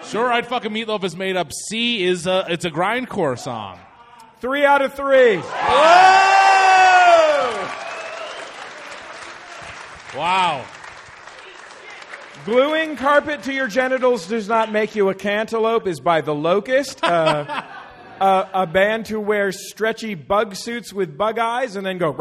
Sure, 0.04 0.32
I'd 0.32 0.46
fuck 0.46 0.64
a 0.64 0.68
meatloaf 0.68 1.04
is 1.04 1.16
made 1.16 1.36
up. 1.36 1.52
C 1.52 2.04
is 2.04 2.26
a 2.26 2.46
it's 2.48 2.64
a 2.64 2.70
grindcore 2.70 3.38
song. 3.38 3.78
Three 4.40 4.64
out 4.64 4.80
of 4.80 4.94
three. 4.94 5.38
Wow. 10.16 10.64
Gluing 12.48 12.96
carpet 12.96 13.42
to 13.42 13.52
your 13.52 13.66
genitals 13.66 14.26
does 14.26 14.48
not 14.48 14.72
make 14.72 14.94
you 14.94 15.10
a 15.10 15.14
cantaloupe 15.14 15.86
is 15.86 16.00
by 16.00 16.22
The 16.22 16.34
Locust, 16.34 17.04
uh, 17.04 17.62
uh, 18.22 18.44
a 18.54 18.66
band 18.66 19.06
who 19.06 19.20
wears 19.20 19.68
stretchy 19.68 20.14
bug 20.14 20.54
suits 20.54 20.90
with 20.90 21.18
bug 21.18 21.38
eyes 21.38 21.76
and 21.76 21.84
then 21.84 21.98
go. 21.98 22.14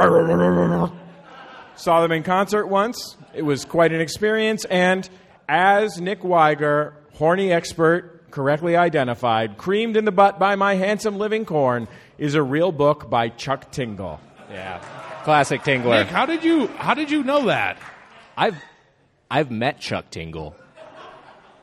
Saw 1.77 2.01
them 2.01 2.11
in 2.11 2.23
concert 2.23 2.67
once. 2.67 3.15
It 3.33 3.43
was 3.43 3.63
quite 3.63 3.93
an 3.93 4.01
experience. 4.01 4.65
And 4.65 5.09
as 5.47 5.97
Nick 6.01 6.25
Wiger, 6.25 6.93
horny 7.13 7.53
expert, 7.53 8.29
correctly 8.29 8.75
identified, 8.75 9.57
Creamed 9.57 9.95
in 9.95 10.03
the 10.03 10.11
Butt 10.11 10.39
by 10.39 10.57
My 10.57 10.75
Handsome 10.75 11.17
Living 11.17 11.45
Corn 11.45 11.87
is 12.17 12.35
a 12.35 12.43
real 12.43 12.73
book 12.73 13.09
by 13.09 13.29
Chuck 13.29 13.71
Tingle. 13.71 14.19
Yeah. 14.51 14.79
Classic 15.23 15.61
Tingler. 15.61 15.99
Nick, 15.99 16.07
how 16.09 16.25
did 16.25 16.43
you 16.43 16.67
how 16.67 16.95
did 16.95 17.11
you 17.11 17.23
know 17.23 17.45
that? 17.45 17.77
I've 18.35 18.61
I've 19.29 19.51
met 19.51 19.79
Chuck 19.79 20.09
Tingle. 20.09 20.55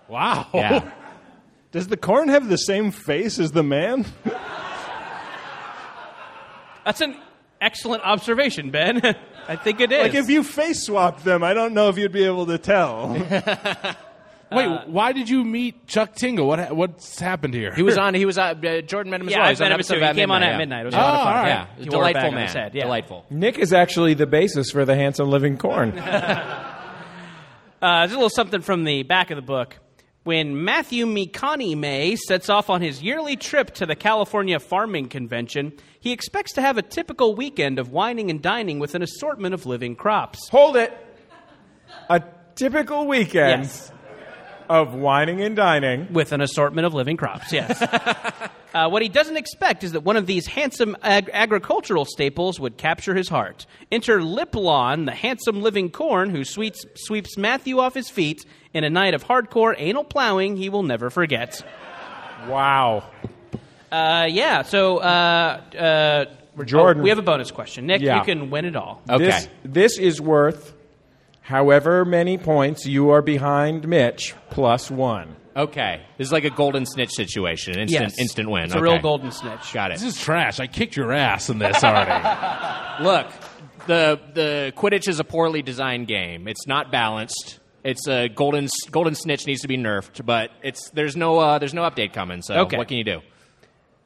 Wow. 0.08 0.46
Yeah. 0.52 0.90
Does 1.72 1.88
the 1.88 1.96
corn 1.96 2.28
have 2.28 2.48
the 2.48 2.56
same 2.58 2.90
face 2.92 3.38
as 3.38 3.52
the 3.52 3.62
man? 3.64 4.04
That's 6.84 7.00
an 7.00 7.16
excellent 7.60 8.04
observation, 8.04 8.70
Ben. 8.70 9.00
I 9.48 9.56
think 9.56 9.80
it 9.80 9.90
is. 9.92 10.02
Like 10.02 10.14
if 10.14 10.28
you 10.30 10.42
face 10.44 10.84
swapped 10.86 11.24
them, 11.24 11.42
I 11.42 11.52
don't 11.54 11.74
know 11.74 11.88
if 11.88 11.98
you'd 11.98 12.12
be 12.12 12.24
able 12.24 12.46
to 12.46 12.58
tell. 12.58 13.08
Wait, 14.52 14.86
why 14.86 15.12
did 15.12 15.28
you 15.28 15.42
meet 15.44 15.86
Chuck 15.88 16.14
Tingle? 16.14 16.46
What 16.46 16.58
ha- 16.60 16.72
what's 16.74 17.18
happened 17.18 17.54
here? 17.54 17.74
He 17.74 17.82
was 17.82 17.98
on. 17.98 18.14
He 18.14 18.24
was 18.24 18.38
uh, 18.38 18.54
uh, 18.62 18.80
Jordan 18.82 19.10
met 19.10 19.20
him 19.20 19.26
as 19.28 19.32
Yeah, 19.32 19.38
well. 19.38 19.46
He 19.46 19.48
I've 19.48 19.52
was 19.52 19.60
on 19.62 19.64
met 19.64 19.72
him 19.72 19.74
episode 19.80 19.94
too. 19.98 20.04
of 20.04 20.16
He 20.16 20.22
came 20.22 20.30
on 20.30 20.42
at 20.44 20.58
midnight. 20.58 20.82
It 20.82 20.84
was 20.86 20.94
a 20.94 20.98
Oh, 20.98 21.00
lot 21.00 21.14
of 21.14 21.20
fun. 21.24 21.26
all 21.26 21.34
right. 21.42 21.48
Yeah, 21.48 21.66
He 21.66 21.80
wore 21.80 21.86
a 21.86 21.90
delightful 21.90 22.12
bag 22.22 22.28
on 22.28 22.34
man. 22.34 22.48
head, 22.48 22.74
yeah. 22.74 22.82
Delightful. 22.84 23.26
Nick 23.30 23.58
is 23.58 23.72
actually 23.72 24.14
the 24.14 24.26
basis 24.26 24.70
for 24.70 24.84
the 24.84 24.94
Handsome 24.94 25.28
Living 25.30 25.56
Corn. 25.58 25.92
Uh, 27.84 27.98
there's 28.00 28.12
a 28.12 28.14
little 28.14 28.30
something 28.30 28.62
from 28.62 28.84
the 28.84 29.02
back 29.02 29.30
of 29.30 29.36
the 29.36 29.42
book. 29.42 29.76
When 30.22 30.64
Matthew 30.64 31.04
Mikani 31.04 31.76
May 31.76 32.16
sets 32.16 32.48
off 32.48 32.70
on 32.70 32.80
his 32.80 33.02
yearly 33.02 33.36
trip 33.36 33.74
to 33.74 33.84
the 33.84 33.94
California 33.94 34.58
Farming 34.58 35.10
Convention, 35.10 35.74
he 36.00 36.10
expects 36.10 36.54
to 36.54 36.62
have 36.62 36.78
a 36.78 36.82
typical 36.82 37.34
weekend 37.34 37.78
of 37.78 37.90
wining 37.90 38.30
and 38.30 38.40
dining 38.40 38.78
with 38.78 38.94
an 38.94 39.02
assortment 39.02 39.52
of 39.52 39.66
living 39.66 39.96
crops. 39.96 40.48
Hold 40.48 40.76
it. 40.78 40.96
A 42.08 42.22
typical 42.54 43.06
weekend 43.06 43.64
Yes. 43.64 43.92
Of 44.68 44.94
whining 44.94 45.40
and 45.40 45.54
dining. 45.56 46.12
With 46.12 46.32
an 46.32 46.40
assortment 46.40 46.86
of 46.86 46.94
living 46.94 47.16
crops, 47.16 47.52
yes. 47.52 47.80
uh, 48.74 48.88
what 48.88 49.02
he 49.02 49.08
doesn't 49.08 49.36
expect 49.36 49.84
is 49.84 49.92
that 49.92 50.00
one 50.00 50.16
of 50.16 50.26
these 50.26 50.46
handsome 50.46 50.96
ag- 51.02 51.30
agricultural 51.32 52.04
staples 52.04 52.58
would 52.60 52.76
capture 52.76 53.14
his 53.14 53.28
heart. 53.28 53.66
Enter 53.92 54.20
Liplon, 54.22 55.04
the 55.06 55.12
handsome 55.12 55.62
living 55.62 55.90
corn 55.90 56.30
who 56.30 56.44
sweeps, 56.44 56.84
sweeps 56.96 57.36
Matthew 57.36 57.78
off 57.78 57.94
his 57.94 58.10
feet 58.10 58.44
in 58.72 58.84
a 58.84 58.90
night 58.90 59.14
of 59.14 59.24
hardcore 59.24 59.74
anal 59.78 60.04
plowing 60.04 60.56
he 60.56 60.68
will 60.68 60.82
never 60.82 61.08
forget. 61.10 61.64
Wow. 62.48 63.04
Uh, 63.90 64.26
yeah, 64.28 64.62
so 64.62 64.98
uh, 64.98 65.60
uh, 65.78 66.24
we're- 66.56 66.66
Jordan. 66.66 67.00
oh, 67.00 67.04
we 67.04 67.08
have 67.10 67.18
a 67.18 67.22
bonus 67.22 67.50
question. 67.50 67.86
Nick, 67.86 68.02
Yeah. 68.02 68.18
you 68.18 68.24
can 68.24 68.50
win 68.50 68.64
it 68.64 68.76
all. 68.76 69.00
This, 69.06 69.48
this 69.64 69.98
is 69.98 70.20
worth 70.20 70.73
however 71.44 72.04
many 72.04 72.36
points 72.38 72.84
you 72.86 73.10
are 73.10 73.22
behind 73.22 73.86
Mitch 73.86 74.34
plus 74.50 74.90
one. 74.90 75.36
Okay. 75.56 76.00
This 76.18 76.26
is 76.28 76.32
like 76.32 76.44
a 76.44 76.50
golden 76.50 76.84
snitch 76.84 77.12
situation. 77.12 77.78
Instant, 77.78 77.90
Yes. 78.10 78.18
instant 78.18 78.50
win. 78.50 78.64
It's 78.64 78.74
a 78.74 78.78
Okay. 78.78 78.82
real 78.92 78.98
golden 79.00 79.30
snitch. 79.30 79.72
Got 79.72 79.92
it. 79.92 80.00
This 80.00 80.16
is 80.16 80.20
trash. 80.20 80.58
I 80.58 80.66
kicked 80.66 80.96
your 80.96 81.12
ass 81.12 81.48
in 81.48 81.58
this 81.60 81.84
already. 81.84 82.10
Look, 83.04 83.26
the 83.86 84.18
the 84.34 84.72
Quidditch 84.76 85.06
is 85.08 85.20
a 85.20 85.24
poorly 85.24 85.62
designed 85.62 86.08
game. 86.08 86.48
It's 86.48 86.66
not 86.66 86.90
balanced. 86.90 87.60
It's 87.84 88.08
a 88.08 88.28
golden 88.28 88.66
golden 88.90 89.14
snitch 89.14 89.46
needs 89.46 89.60
to 89.60 89.68
be 89.68 89.76
nerfed, 89.76 90.24
but 90.26 90.50
it's 90.62 90.90
there's 90.90 91.16
no 91.16 91.38
uh, 91.38 91.58
there's 91.58 91.74
no 91.74 91.82
update 91.82 92.12
coming. 92.12 92.42
So 92.42 92.54
Okay. 92.62 92.76
what 92.76 92.88
can 92.88 92.96
you 92.96 93.04
do? 93.04 93.20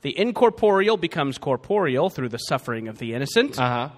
The 0.02 0.18
incorporeal 0.18 0.96
becomes 0.98 1.38
corporeal 1.38 2.10
through 2.10 2.28
the 2.28 2.38
suffering 2.38 2.88
of 2.88 2.98
the 2.98 3.14
innocent. 3.14 3.58
Uh 3.58 3.68
huh. 3.68 3.88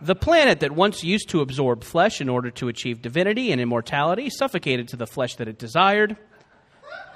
The 0.00 0.14
planet 0.14 0.60
that 0.60 0.72
once 0.72 1.02
used 1.02 1.30
to 1.30 1.40
absorb 1.40 1.82
flesh 1.82 2.20
in 2.20 2.28
order 2.28 2.50
to 2.52 2.68
achieve 2.68 3.02
divinity 3.02 3.50
and 3.50 3.60
immortality 3.60 4.30
suffocated 4.30 4.88
to 4.88 4.96
the 4.96 5.06
flesh 5.06 5.34
that 5.36 5.48
it 5.48 5.58
desired. 5.58 6.16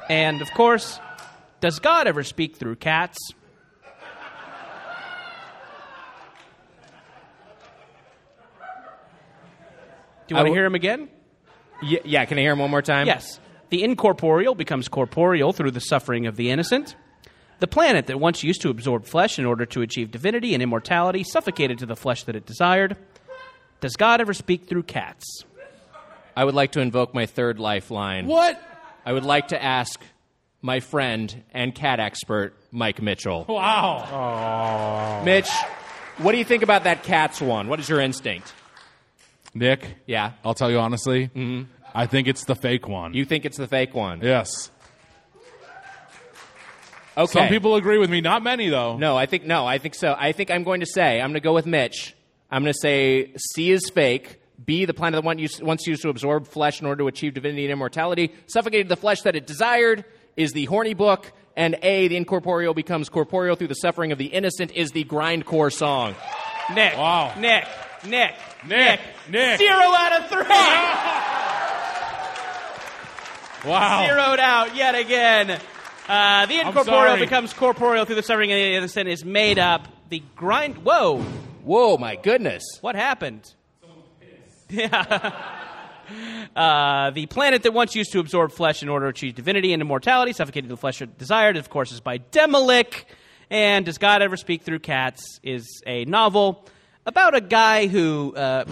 And, 0.09 0.43
of 0.43 0.51
course, 0.53 0.99
does 1.61 1.79
God 1.79 2.09
ever 2.09 2.25
speak 2.25 2.57
through 2.57 2.77
cats? 2.77 3.17
Do 10.27 10.35
you 10.35 10.37
want 10.37 10.49
to 10.49 10.53
hear 10.55 10.65
him 10.65 10.75
again? 10.75 11.09
Y- 11.83 12.01
yeah. 12.05 12.25
Can 12.25 12.39
I 12.39 12.41
hear 12.43 12.53
him 12.53 12.59
one 12.59 12.71
more 12.71 12.83
time? 12.83 13.07
Yes. 13.07 13.39
The 13.71 13.83
incorporeal 13.83 14.55
becomes 14.55 14.89
corporeal 14.89 15.53
through 15.53 15.73
the 15.73 15.81
suffering 15.81 16.27
of 16.27 16.37
the 16.37 16.51
innocent. 16.51 16.97
The 17.63 17.69
planet 17.69 18.09
that 18.09 18.19
once 18.19 18.43
used 18.43 18.63
to 18.63 18.71
absorb 18.71 19.05
flesh 19.07 19.39
in 19.39 19.45
order 19.47 19.65
to 19.67 19.83
achieve 19.83 20.11
divinity 20.11 20.53
and 20.53 20.61
immortality 20.65 21.23
suffocated 21.23 21.79
to 21.79 21.87
the 21.87 21.95
flesh 21.95 22.25
that 22.25 22.35
it 22.35 22.45
desired. 22.45 22.97
Does 23.81 23.95
God 23.95 24.21
ever 24.21 24.35
speak 24.35 24.67
through 24.67 24.83
cats? 24.83 25.45
I 26.37 26.45
would 26.45 26.57
like 26.57 26.73
to 26.73 26.81
invoke 26.81 27.15
my 27.15 27.27
third 27.27 27.61
lifeline. 27.61 28.27
what? 28.27 28.61
I 29.07 29.13
would 29.13 29.23
like 29.25 29.47
to 29.49 29.63
ask 29.63 30.01
my 30.61 30.81
friend 30.81 31.45
and 31.55 31.73
cat 31.73 32.01
expert 32.01 32.55
Mike 32.73 33.01
Mitchell. 33.01 33.45
Wow. 33.49 35.23
Mitch, 35.25 35.49
What 36.19 36.33
do 36.33 36.39
you 36.39 36.45
think 36.45 36.65
about 36.65 36.83
that 36.83 37.05
Cats 37.05 37.41
one? 37.41 37.69
What 37.69 37.79
is 37.79 37.89
your 37.89 38.01
instinct? 38.01 38.53
Nick. 39.55 39.99
Yeah. 40.07 40.33
I'll 40.45 40.55
tell 40.55 40.69
you 40.69 40.81
honestly. 40.81 41.29
Mm-hmm. 41.29 41.71
I 41.95 42.07
think 42.07 42.27
it's 42.27 42.45
the 42.45 42.57
fake 42.57 42.89
one. 42.89 43.15
You 43.15 43.25
think 43.25 43.45
it's 43.45 43.57
the 43.57 43.69
fake 43.69 43.95
one? 43.95 44.21
yes. 44.21 44.72
Okay. 47.17 47.33
Some 47.33 47.49
people 47.49 47.77
agree 47.77 47.99
with 47.99 48.11
me. 48.11 48.21
Not 48.21 48.43
many 48.43 48.69
though. 48.69 48.97
No, 48.97 49.17
I 49.17 49.27
think 49.27 49.45
no. 49.45 49.67
I 49.67 49.79
think 49.79 49.95
so. 49.95 50.15
I 50.19 50.33
think 50.33 50.51
I'm 50.51 50.65
going 50.65 50.81
to 50.81 50.87
say 50.87 51.21
I'm 51.21 51.29
going 51.29 51.35
to 51.35 51.41
go 51.41 51.53
with 51.55 51.67
Mitch. 51.67 52.15
I'm 52.51 52.63
going 52.63 52.73
to 52.73 52.79
say 52.79 53.33
C 53.37 53.71
is 53.71 53.91
fake. 53.91 54.39
B, 54.65 54.85
the 54.85 54.95
planet 54.95 55.23
that 55.23 55.65
once 55.65 55.87
used 55.87 56.03
to 56.03 56.09
absorb 56.09 56.47
flesh 56.47 56.81
in 56.81 56.87
order 56.87 57.03
to 57.03 57.09
achieve 57.09 57.35
divinity 57.35 57.65
and 57.65 57.73
immortality, 57.73 58.33
suffocated 58.47 58.89
the 58.89 58.97
flesh 58.97 59.23
that 59.23 59.35
it 59.35 59.47
desired, 59.47 60.05
is 60.37 60.53
the 60.53 60.67
horny 60.67 60.95
book. 60.95 61.33
And 61.57 61.77
A, 61.83 62.07
the 62.09 62.17
incorporeal 62.17 62.73
becomes 62.73 63.09
corporeal 63.09 63.57
through 63.57 63.69
the 63.69 63.75
suffering 63.75 64.13
of 64.13 64.19
the 64.19 64.27
innocent, 64.27 64.71
is 64.73 64.93
the 64.93 65.05
grindcore 65.05 65.73
song. 65.73 66.15
Nick. 66.73 66.97
Wow. 66.97 67.35
Nick. 67.39 67.67
Nick. 68.07 68.35
Nick. 68.67 69.01
Nick. 69.29 69.59
Zero 69.59 69.75
out 69.75 70.21
of 70.23 70.29
three. 70.29 70.47
Wow. 73.65 74.07
Zeroed 74.09 74.41
out 74.41 74.75
yet 74.75 74.97
again. 74.97 75.61
Uh, 76.09 76.47
the 76.47 76.61
incorporeal 76.61 77.17
becomes 77.17 77.53
corporeal 77.53 78.05
through 78.05 78.17
the 78.17 78.23
suffering 78.23 78.51
of 78.51 78.57
the 78.57 78.75
innocent 78.75 79.09
is 79.09 79.25
made 79.25 79.59
up. 79.59 79.89
The 80.09 80.23
grind. 80.37 80.79
Whoa. 80.79 81.21
Whoa, 81.65 81.97
my 81.97 82.17
goodness. 82.17 82.63
What 82.81 82.97
happened? 82.97 83.55
Yeah. 84.69 85.33
Uh, 86.55 87.11
the 87.11 87.25
planet 87.27 87.63
that 87.63 87.73
once 87.73 87.95
used 87.95 88.13
to 88.13 88.19
absorb 88.19 88.53
flesh 88.53 88.83
in 88.83 88.89
order 88.91 89.07
to 89.07 89.11
achieve 89.11 89.35
divinity 89.35 89.73
and 89.73 89.81
immortality, 89.81 90.35
suffocating 90.35 90.69
the 90.69 90.77
flesh 90.77 91.01
desired, 91.17 91.57
of 91.57 91.71
course, 91.71 91.91
is 91.91 92.01
by 92.01 92.19
Demolik. 92.19 93.05
And 93.49 93.87
Does 93.87 93.97
God 93.97 94.21
Ever 94.21 94.37
Speak 94.37 94.63
Through 94.63 94.81
Cats 94.81 95.41
is 95.43 95.83
a 95.87 96.05
novel 96.05 96.67
about 97.07 97.35
a 97.35 97.41
guy 97.41 97.87
who. 97.87 98.35
Uh, 98.35 98.65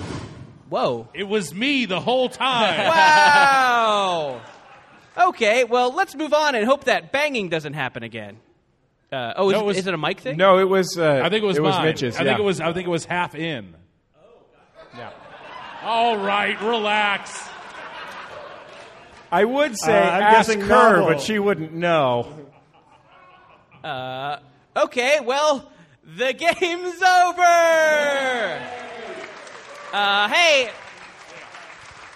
whoa. 0.69 1.09
It 1.15 1.25
was 1.25 1.55
me 1.55 1.87
the 1.87 2.01
whole 2.01 2.29
time. 2.29 2.89
Wow. 2.89 4.41
Okay, 5.29 5.65
well, 5.65 5.93
let's 5.93 6.15
move 6.15 6.33
on 6.33 6.55
and 6.55 6.65
hope 6.65 6.85
that 6.85 7.13
banging 7.13 7.49
doesn't 7.51 7.75
happen 7.75 8.03
again. 8.03 8.39
Uh, 9.13 9.35
oh, 9.37 9.51
is, 9.51 9.55
No, 9.55 9.61
it 9.61 9.65
was- 9.67 9.77
is 9.79 9.87
it 9.87 9.95
a 9.95 9.99
mic 9.99 10.21
thing? 10.21 10.37
No, 10.37 10.59
it 10.59 10.69
was. 10.69 10.97
Uh, 10.97 11.21
I 11.25 11.29
think 11.29 11.43
it 11.43 11.47
was 11.47 11.57
it 11.59 11.63
was 11.63 11.75
mine. 11.75 11.85
Mitch's. 11.87 12.17
I 12.17 12.21
yeah. 12.23 12.25
think 12.31 12.39
it 12.41 12.43
was. 12.45 12.61
I 12.61 12.73
think 12.73 12.87
it 12.87 12.91
was 12.91 13.05
half 13.05 13.35
in. 13.35 13.75
Yeah. 14.97 15.11
All 15.83 16.17
right, 16.17 16.61
relax. 16.63 17.49
I 19.33 19.45
would 19.45 19.77
say 19.79 19.97
Uh, 19.97 20.11
I'm 20.11 20.23
ask 20.23 20.37
guessing 20.49 20.61
her, 20.63 20.97
novel. 20.97 21.07
but 21.07 21.21
she 21.21 21.39
wouldn't 21.39 21.73
know. 21.73 22.33
Uh, 23.85 24.39
okay, 24.77 25.21
well, 25.21 25.71
the 26.05 26.33
game's 26.61 27.03
over. 27.03 28.61
Uh, 29.93 30.29
hey. 30.29 30.71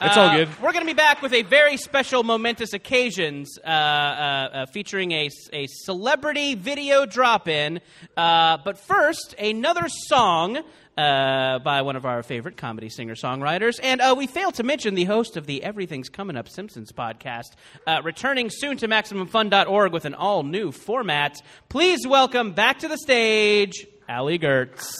It's 0.05 0.19
uh, 0.19 0.21
all 0.21 0.37
good. 0.37 0.49
We're 0.61 0.73
going 0.73 0.85
to 0.85 0.93
be 0.93 0.93
back 0.93 1.23
with 1.23 1.33
a 1.33 1.41
very 1.43 1.79
special, 1.79 2.23
momentous 2.25 2.75
occasions 2.75 3.59
uh, 3.65 3.67
uh, 3.67 3.71
uh, 3.73 4.67
featuring 4.67 5.13
a, 5.13 5.31
a 5.51 5.67
celebrity 5.67 6.55
video 6.55 7.07
drop 7.07 7.49
in. 7.49 7.81
Uh, 8.15 8.59
but 8.63 8.79
first, 8.79 9.35
another 9.39 9.89
song 9.89 10.59
uh, 10.99 11.59
by 11.61 11.81
one 11.81 11.97
of 11.97 12.05
our 12.05 12.23
favorite 12.23 12.59
comedy 12.59 12.91
singer 12.91 13.15
songwriters. 13.15 13.81
And 13.83 14.03
uh, 14.03 14.15
we 14.17 14.27
failed 14.27 14.55
to 14.57 14.63
mention 14.63 14.95
the 14.95 15.05
host 15.05 15.39
of 15.39 15.47
the 15.47 15.63
Everything's 15.63 16.11
Coming 16.11 16.37
Up 16.37 16.51
Simpsons 16.51 16.93
podcast, 16.93 17.55
uh, 17.87 18.03
returning 18.05 18.51
soon 18.51 18.77
to 18.77 18.89
MaximumFun.org 18.89 19.93
with 19.93 20.05
an 20.05 20.15
all 20.15 20.43
new 20.43 20.71
format. 20.71 21.41
Please 21.71 22.07
welcome 22.07 22.53
back 22.53 22.81
to 22.81 22.89
the 22.89 22.99
stage, 22.99 23.87
Allie 24.07 24.39
Goertz. 24.39 24.99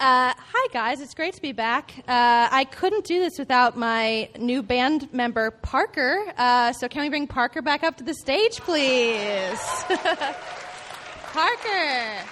Uh, 0.00 0.34
hi, 0.36 0.68
guys. 0.72 1.00
It's 1.00 1.14
great 1.14 1.34
to 1.34 1.42
be 1.42 1.52
back. 1.52 1.94
Uh, 2.00 2.48
I 2.50 2.64
couldn't 2.64 3.04
do 3.04 3.20
this 3.20 3.38
without 3.38 3.76
my 3.76 4.28
new 4.38 4.62
band 4.62 5.12
member, 5.12 5.52
Parker. 5.52 6.32
Uh, 6.36 6.72
so, 6.72 6.88
can 6.88 7.02
we 7.02 7.08
bring 7.10 7.28
Parker 7.28 7.62
back 7.62 7.84
up 7.84 7.96
to 7.98 8.04
the 8.04 8.14
stage, 8.14 8.60
please? 8.60 9.84
Parker. 11.32 12.24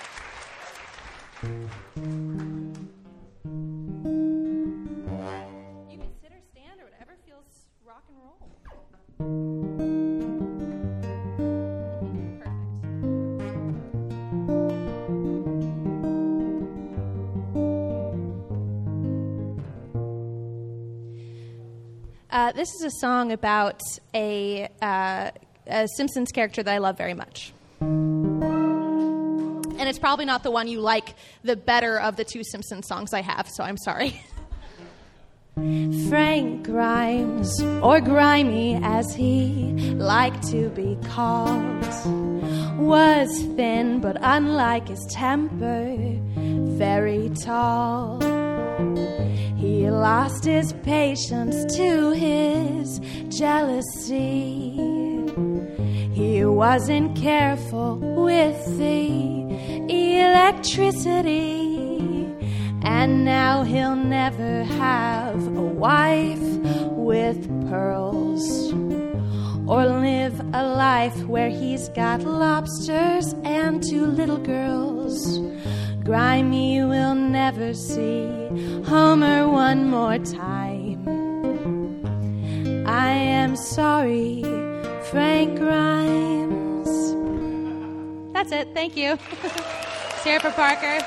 Uh, 22.32 22.50
this 22.52 22.72
is 22.72 22.82
a 22.82 22.90
song 22.90 23.30
about 23.30 23.82
a, 24.14 24.66
uh, 24.80 25.30
a 25.66 25.86
Simpsons 25.96 26.32
character 26.32 26.62
that 26.62 26.72
I 26.72 26.78
love 26.78 26.96
very 26.96 27.12
much. 27.12 27.52
And 27.82 29.86
it's 29.86 29.98
probably 29.98 30.24
not 30.24 30.42
the 30.42 30.50
one 30.50 30.66
you 30.66 30.80
like 30.80 31.14
the 31.44 31.56
better 31.56 32.00
of 32.00 32.16
the 32.16 32.24
two 32.24 32.42
Simpsons 32.42 32.88
songs 32.88 33.12
I 33.12 33.20
have, 33.20 33.50
so 33.50 33.62
I'm 33.62 33.76
sorry. 33.76 34.18
Frank 36.08 36.64
Grimes, 36.64 37.62
or 37.82 38.00
Grimy 38.00 38.80
as 38.82 39.14
he 39.14 39.74
liked 39.96 40.48
to 40.52 40.70
be 40.70 40.96
called, 41.10 41.84
was 42.78 43.28
thin 43.56 44.00
but 44.00 44.16
unlike 44.22 44.88
his 44.88 45.06
temper, 45.10 45.98
very 46.78 47.28
tall. 47.28 48.41
He 49.82 49.90
lost 49.90 50.44
his 50.44 50.72
patience 50.84 51.74
to 51.74 52.12
his 52.12 53.00
jealousy. 53.36 54.76
He 56.12 56.44
wasn't 56.44 57.16
careful 57.16 57.96
with 57.96 58.78
the 58.78 59.98
electricity. 59.98 61.74
And 62.84 63.24
now 63.24 63.64
he'll 63.64 63.96
never 63.96 64.62
have 64.62 65.44
a 65.48 65.66
wife 65.88 66.38
with 66.92 67.48
pearls. 67.68 68.72
Or 69.66 69.84
live 69.84 70.38
a 70.54 70.64
life 70.64 71.26
where 71.26 71.50
he's 71.50 71.88
got 71.88 72.22
lobsters 72.22 73.34
and 73.42 73.82
two 73.82 74.06
little 74.06 74.38
girls. 74.38 75.40
Grimy 76.04 76.82
will 76.82 77.14
never 77.14 77.72
see 77.74 78.26
Homer 78.86 79.48
one 79.48 79.88
more 79.88 80.18
time. 80.18 81.06
I 82.88 83.10
am 83.10 83.54
sorry, 83.54 84.42
Frank 85.10 85.58
Grimes. 85.60 86.88
That's 88.32 88.50
it. 88.50 88.74
Thank 88.74 88.96
you. 88.96 89.16
Sarah 90.22 90.40
Parker. 90.40 91.06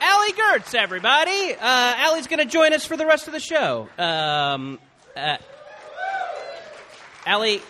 Allie 0.00 0.32
Goertz, 0.32 0.74
everybody. 0.74 1.54
Uh, 1.54 1.58
Allie's 1.60 2.26
going 2.26 2.38
to 2.38 2.46
join 2.50 2.72
us 2.72 2.86
for 2.86 2.96
the 2.96 3.04
rest 3.04 3.26
of 3.26 3.34
the 3.34 3.40
show. 3.40 3.90
Um, 3.98 4.78
uh, 5.14 5.36
Allie, 7.26 7.60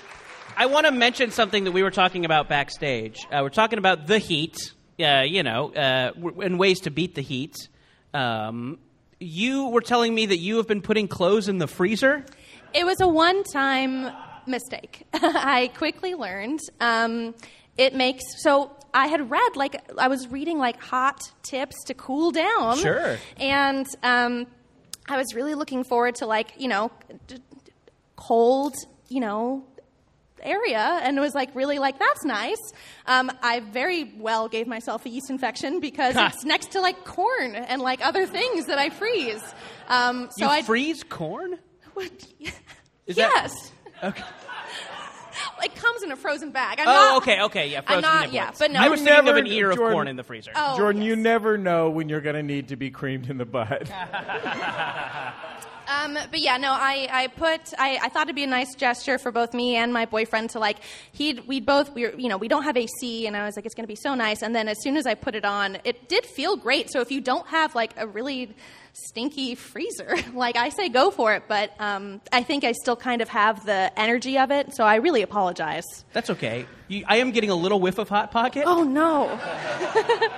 I 0.60 0.66
want 0.66 0.86
to 0.86 0.92
mention 0.92 1.30
something 1.30 1.62
that 1.64 1.70
we 1.70 1.84
were 1.84 1.92
talking 1.92 2.24
about 2.24 2.48
backstage. 2.48 3.24
Uh, 3.30 3.38
we're 3.42 3.48
talking 3.48 3.78
about 3.78 4.08
the 4.08 4.18
heat, 4.18 4.56
uh, 4.98 5.20
you 5.24 5.44
know, 5.44 5.72
uh, 5.72 6.10
w- 6.10 6.40
and 6.40 6.58
ways 6.58 6.80
to 6.80 6.90
beat 6.90 7.14
the 7.14 7.22
heat. 7.22 7.54
Um, 8.12 8.80
you 9.20 9.68
were 9.68 9.80
telling 9.80 10.12
me 10.12 10.26
that 10.26 10.38
you 10.38 10.56
have 10.56 10.66
been 10.66 10.82
putting 10.82 11.06
clothes 11.06 11.46
in 11.46 11.58
the 11.58 11.68
freezer. 11.68 12.26
It 12.74 12.84
was 12.84 13.00
a 13.00 13.06
one 13.06 13.44
time 13.44 14.10
mistake. 14.46 15.06
I 15.12 15.70
quickly 15.76 16.16
learned. 16.16 16.58
Um, 16.80 17.36
it 17.76 17.94
makes 17.94 18.24
so 18.42 18.72
I 18.92 19.06
had 19.06 19.30
read 19.30 19.54
like 19.54 19.80
I 19.96 20.08
was 20.08 20.26
reading 20.26 20.58
like 20.58 20.80
hot 20.82 21.20
tips 21.44 21.76
to 21.86 21.94
cool 21.94 22.32
down. 22.32 22.78
Sure. 22.78 23.16
And 23.36 23.86
um, 24.02 24.48
I 25.08 25.18
was 25.18 25.36
really 25.36 25.54
looking 25.54 25.84
forward 25.84 26.16
to 26.16 26.26
like 26.26 26.54
you 26.58 26.66
know 26.66 26.90
cold 28.16 28.74
you 29.08 29.20
know 29.20 29.64
area 30.42 31.00
and 31.02 31.18
was 31.20 31.34
like 31.34 31.54
really 31.54 31.78
like 31.78 31.98
that's 31.98 32.24
nice 32.24 32.72
um, 33.06 33.30
i 33.42 33.60
very 33.60 34.12
well 34.18 34.48
gave 34.48 34.66
myself 34.66 35.04
a 35.06 35.08
yeast 35.08 35.30
infection 35.30 35.80
because 35.80 36.14
Ha. 36.14 36.30
it's 36.32 36.44
next 36.44 36.72
to 36.72 36.80
like 36.80 37.04
corn 37.04 37.54
and 37.54 37.80
like 37.82 38.04
other 38.04 38.26
things 38.26 38.66
that 38.66 38.78
i 38.78 38.90
freeze 38.90 39.42
um, 39.88 40.28
so 40.36 40.46
i 40.46 40.62
freeze 40.62 41.02
corn? 41.04 41.58
Is 43.06 43.16
that- 43.16 43.32
yes 43.34 43.72
Okay. 44.02 44.22
it 45.64 45.74
comes 45.74 46.02
in 46.04 46.12
a 46.12 46.16
frozen 46.16 46.50
bag. 46.52 46.78
I'm 46.80 46.86
oh, 46.88 46.92
not, 46.92 47.16
okay, 47.22 47.42
okay, 47.42 47.66
yeah. 47.68 47.80
I'm 47.86 48.00
not, 48.00 48.28
niblets. 48.28 48.32
yeah, 48.32 48.50
but 48.58 48.70
no. 48.70 48.80
I 48.80 48.88
was 48.88 49.00
You 49.00 49.06
thinking 49.06 49.18
of 49.20 49.24
never- 49.34 49.38
an 49.38 49.46
ear 49.48 49.70
of 49.72 49.78
corn 49.78 50.06
in 50.06 50.14
the 50.16 50.22
freezer. 50.22 50.52
Oh, 50.54 50.76
Jordan, 50.76 51.02
you 51.02 51.16
never 51.16 51.58
know 51.58 51.90
when 51.90 52.08
you're 52.08 52.20
going 52.20 52.36
to 52.36 52.42
need 52.44 52.68
to 52.68 52.76
be 52.76 52.90
creamed 52.90 53.28
in 53.28 53.38
the 53.38 53.44
butt. 53.44 53.90
Um, 55.88 56.18
but 56.30 56.40
yeah, 56.40 56.58
no, 56.58 56.70
I, 56.72 57.08
I 57.10 57.26
put 57.28 57.72
I, 57.78 57.98
I 58.02 58.08
thought 58.10 58.24
it'd 58.24 58.36
be 58.36 58.44
a 58.44 58.46
nice 58.46 58.74
gesture 58.74 59.16
for 59.16 59.32
both 59.32 59.54
me 59.54 59.76
and 59.76 59.90
my 59.92 60.04
boyfriend 60.04 60.50
to 60.50 60.58
like 60.58 60.78
he'd 61.12 61.46
we'd 61.48 61.64
both 61.64 61.94
we 61.94 62.06
were, 62.06 62.14
you 62.14 62.28
know 62.28 62.36
we 62.36 62.46
don't 62.46 62.64
have 62.64 62.76
AC 62.76 63.26
and 63.26 63.34
I 63.34 63.44
was 63.46 63.56
like 63.56 63.64
it's 63.64 63.74
gonna 63.74 63.88
be 63.88 63.96
so 63.96 64.14
nice 64.14 64.42
and 64.42 64.54
then 64.54 64.68
as 64.68 64.76
soon 64.82 64.98
as 64.98 65.06
I 65.06 65.14
put 65.14 65.34
it 65.34 65.46
on 65.46 65.78
it 65.84 66.08
did 66.08 66.26
feel 66.26 66.56
great 66.56 66.90
so 66.90 67.00
if 67.00 67.10
you 67.10 67.22
don't 67.22 67.46
have 67.48 67.74
like 67.74 67.94
a 67.96 68.06
really 68.06 68.54
stinky 68.92 69.54
freezer 69.54 70.14
like 70.34 70.56
I 70.56 70.68
say 70.68 70.90
go 70.90 71.10
for 71.10 71.34
it 71.34 71.44
but 71.48 71.72
um, 71.80 72.20
I 72.32 72.42
think 72.42 72.64
I 72.64 72.72
still 72.72 72.96
kind 72.96 73.22
of 73.22 73.28
have 73.30 73.64
the 73.64 73.90
energy 73.98 74.38
of 74.38 74.50
it 74.50 74.74
so 74.74 74.84
I 74.84 74.96
really 74.96 75.22
apologize. 75.22 75.84
That's 76.12 76.28
okay. 76.30 76.66
You, 76.88 77.04
I 77.06 77.16
am 77.16 77.30
getting 77.30 77.50
a 77.50 77.54
little 77.54 77.80
whiff 77.80 77.98
of 77.98 78.08
Hot 78.10 78.30
Pocket. 78.30 78.64
Oh 78.66 78.82
no. 78.82 79.38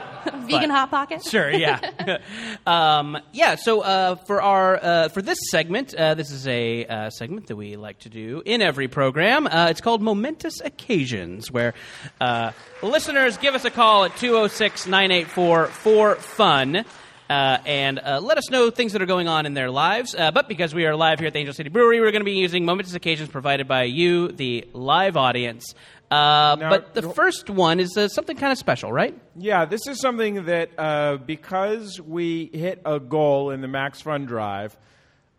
Vegan 0.50 0.70
hot 0.70 0.90
pocket. 0.90 1.24
Sure, 1.24 1.50
yeah, 1.50 1.80
um, 2.66 3.18
yeah. 3.32 3.56
So 3.56 3.80
uh, 3.80 4.16
for 4.16 4.42
our 4.42 4.78
uh, 4.82 5.08
for 5.08 5.22
this 5.22 5.38
segment, 5.50 5.94
uh, 5.94 6.14
this 6.14 6.30
is 6.30 6.46
a 6.48 6.86
uh, 6.86 7.10
segment 7.10 7.48
that 7.48 7.56
we 7.56 7.76
like 7.76 7.98
to 8.00 8.08
do 8.08 8.42
in 8.44 8.62
every 8.62 8.88
program. 8.88 9.46
Uh, 9.46 9.68
it's 9.70 9.80
called 9.80 10.02
Momentous 10.02 10.60
Occasions, 10.60 11.50
where 11.50 11.74
uh, 12.20 12.52
listeners 12.82 13.36
give 13.36 13.54
us 13.54 13.64
a 13.64 13.70
call 13.70 14.04
at 14.04 14.12
206-984-4FUN. 14.12 16.84
Uh, 17.30 17.58
and 17.64 18.00
uh, 18.00 18.20
let 18.20 18.36
us 18.38 18.50
know 18.50 18.70
things 18.70 18.92
that 18.92 19.00
are 19.00 19.06
going 19.06 19.28
on 19.28 19.46
in 19.46 19.54
their 19.54 19.70
lives. 19.70 20.16
Uh, 20.16 20.32
but 20.32 20.48
because 20.48 20.74
we 20.74 20.84
are 20.84 20.96
live 20.96 21.20
here 21.20 21.28
at 21.28 21.32
the 21.32 21.38
Angel 21.38 21.54
City 21.54 21.68
Brewery, 21.68 22.00
we're 22.00 22.10
going 22.10 22.22
to 22.22 22.24
be 22.24 22.32
using 22.32 22.64
momentous 22.64 22.94
occasions 22.94 23.28
provided 23.28 23.68
by 23.68 23.84
you, 23.84 24.32
the 24.32 24.66
live 24.72 25.16
audience. 25.16 25.76
Uh, 26.10 26.56
but 26.56 26.94
the 26.94 27.02
first 27.02 27.48
one 27.48 27.78
is 27.78 27.96
uh, 27.96 28.08
something 28.08 28.36
kind 28.36 28.50
of 28.50 28.58
special, 28.58 28.92
right? 28.92 29.16
Yeah, 29.36 29.64
this 29.64 29.86
is 29.86 30.00
something 30.00 30.46
that 30.46 30.70
uh, 30.76 31.18
because 31.18 32.00
we 32.00 32.50
hit 32.52 32.82
a 32.84 32.98
goal 32.98 33.50
in 33.50 33.60
the 33.60 33.68
Max 33.68 34.00
Fund 34.00 34.26
Drive, 34.26 34.76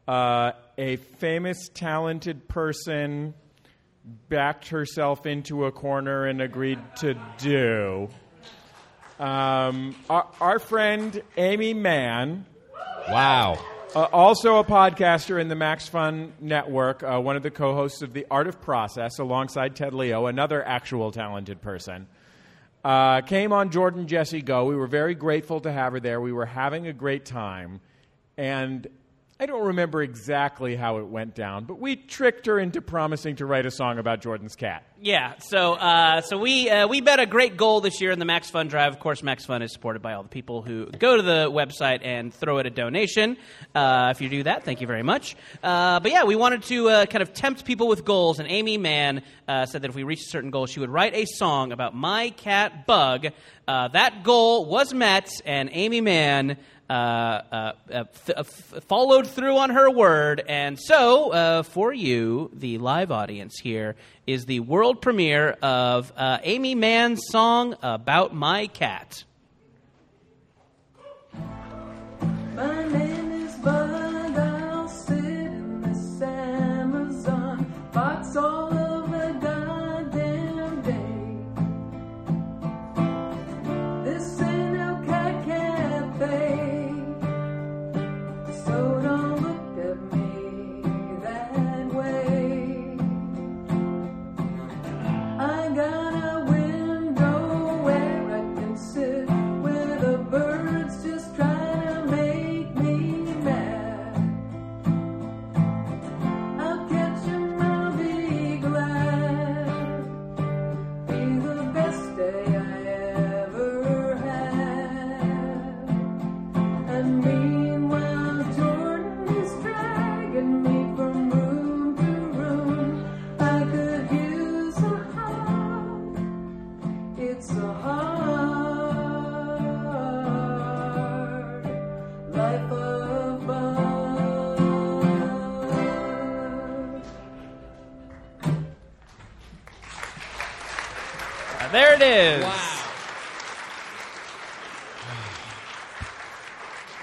uh, 0.07 0.53
a 0.77 0.95
famous, 0.95 1.69
talented 1.73 2.47
person 2.47 3.33
backed 4.29 4.69
herself 4.69 5.25
into 5.25 5.65
a 5.65 5.71
corner 5.71 6.25
and 6.25 6.41
agreed 6.41 6.79
to 6.97 7.15
do. 7.37 8.09
Um, 9.19 9.95
our, 10.09 10.27
our 10.39 10.59
friend 10.59 11.21
Aimee 11.37 11.73
Mann. 11.73 12.45
Wow. 13.09 13.59
Uh, 13.93 14.07
also 14.13 14.55
a 14.55 14.63
podcaster 14.63 15.37
in 15.37 15.49
the 15.49 15.55
Max 15.55 15.89
Fun 15.89 16.31
Network, 16.39 17.03
uh, 17.03 17.19
one 17.19 17.35
of 17.35 17.43
the 17.43 17.51
co 17.51 17.75
hosts 17.75 18.01
of 18.01 18.13
The 18.13 18.25
Art 18.31 18.47
of 18.47 18.61
Process, 18.61 19.19
alongside 19.19 19.75
Ted 19.75 19.93
Leo, 19.93 20.27
another 20.27 20.65
actual 20.65 21.11
talented 21.11 21.61
person. 21.61 22.07
Uh, 22.85 23.19
came 23.19 23.51
on 23.51 23.69
Jordan 23.69 24.07
Jesse 24.07 24.41
Go. 24.41 24.63
We 24.63 24.77
were 24.77 24.87
very 24.87 25.13
grateful 25.13 25.59
to 25.59 25.71
have 25.73 25.91
her 25.91 25.99
there. 25.99 26.21
We 26.21 26.31
were 26.31 26.45
having 26.45 26.87
a 26.87 26.93
great 26.93 27.25
time. 27.25 27.81
And 28.37 28.87
I 29.41 29.47
don't 29.47 29.65
remember 29.65 30.03
exactly 30.03 30.75
how 30.75 30.99
it 30.99 31.07
went 31.07 31.33
down, 31.33 31.65
but 31.65 31.79
we 31.79 31.95
tricked 31.95 32.45
her 32.45 32.59
into 32.59 32.79
promising 32.79 33.37
to 33.37 33.47
write 33.47 33.65
a 33.65 33.71
song 33.71 33.97
about 33.97 34.21
Jordan's 34.21 34.55
cat. 34.55 34.85
Yeah, 34.99 35.33
so 35.39 35.73
uh, 35.73 36.21
so 36.21 36.37
we 36.37 36.69
uh, 36.69 36.87
we 36.87 37.01
bet 37.01 37.19
a 37.19 37.25
great 37.25 37.57
goal 37.57 37.81
this 37.81 37.99
year 38.01 38.11
in 38.11 38.19
the 38.19 38.25
Max 38.25 38.51
Fund 38.51 38.69
Drive. 38.69 38.93
Of 38.93 38.99
course, 38.99 39.23
Max 39.23 39.43
Fund 39.43 39.63
is 39.63 39.73
supported 39.73 40.03
by 40.03 40.13
all 40.13 40.21
the 40.21 40.29
people 40.29 40.61
who 40.61 40.85
go 40.91 41.17
to 41.17 41.23
the 41.23 41.49
website 41.49 42.05
and 42.05 42.31
throw 42.31 42.59
it 42.59 42.67
a 42.67 42.69
donation. 42.69 43.35
Uh, 43.73 44.09
if 44.11 44.21
you 44.21 44.29
do 44.29 44.43
that, 44.43 44.63
thank 44.63 44.79
you 44.79 44.85
very 44.85 45.01
much. 45.01 45.35
Uh, 45.63 45.99
but 45.99 46.11
yeah, 46.11 46.23
we 46.25 46.35
wanted 46.35 46.61
to 46.65 46.89
uh, 46.89 47.05
kind 47.07 47.23
of 47.23 47.33
tempt 47.33 47.65
people 47.65 47.87
with 47.87 48.05
goals, 48.05 48.37
and 48.37 48.47
Aimee 48.47 48.77
Mann 48.77 49.23
uh, 49.47 49.65
said 49.65 49.81
that 49.81 49.89
if 49.89 49.95
we 49.95 50.03
reached 50.03 50.27
a 50.27 50.29
certain 50.29 50.51
goal, 50.51 50.67
she 50.67 50.79
would 50.79 50.91
write 50.91 51.15
a 51.15 51.25
song 51.25 51.71
about 51.71 51.95
my 51.95 52.29
cat 52.29 52.85
Bug. 52.85 53.25
That 53.65 54.23
goal 54.23 54.65
was 54.65 54.93
met, 54.93 55.31
and 55.45 55.67
Aimee 55.73 56.01
Mann. 56.01 56.57
Uh, 56.91 56.93
uh, 57.53 58.03
uh, 58.35 58.43
followed 58.43 59.25
through 59.25 59.55
on 59.55 59.69
her 59.69 59.89
word. 59.89 60.43
And 60.45 60.77
so, 60.77 61.31
uh, 61.31 61.63
for 61.63 61.93
you, 61.93 62.51
the 62.53 62.79
live 62.79 63.11
audience 63.11 63.57
here, 63.63 63.95
is 64.27 64.45
the 64.45 64.59
world 64.59 65.01
premiere 65.01 65.51
of 65.61 66.11
Aimee 66.17 66.75
Mann's 66.75 67.21
song 67.27 67.77
About 67.81 68.35
My 68.35 68.67
Cat. 68.67 69.23
My 72.55 73.00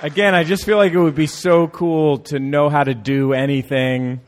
Again, 0.09 0.35
I 0.35 0.43
just 0.45 0.65
feel 0.65 0.79
like 0.79 0.93
it 0.95 0.99
would 0.99 1.15
be 1.15 1.27
so 1.27 1.69
cool 1.69 2.19
to 2.31 2.39
know 2.39 2.71
how 2.71 2.83
to 2.83 2.95
do 2.95 3.35
anything. 3.35 4.21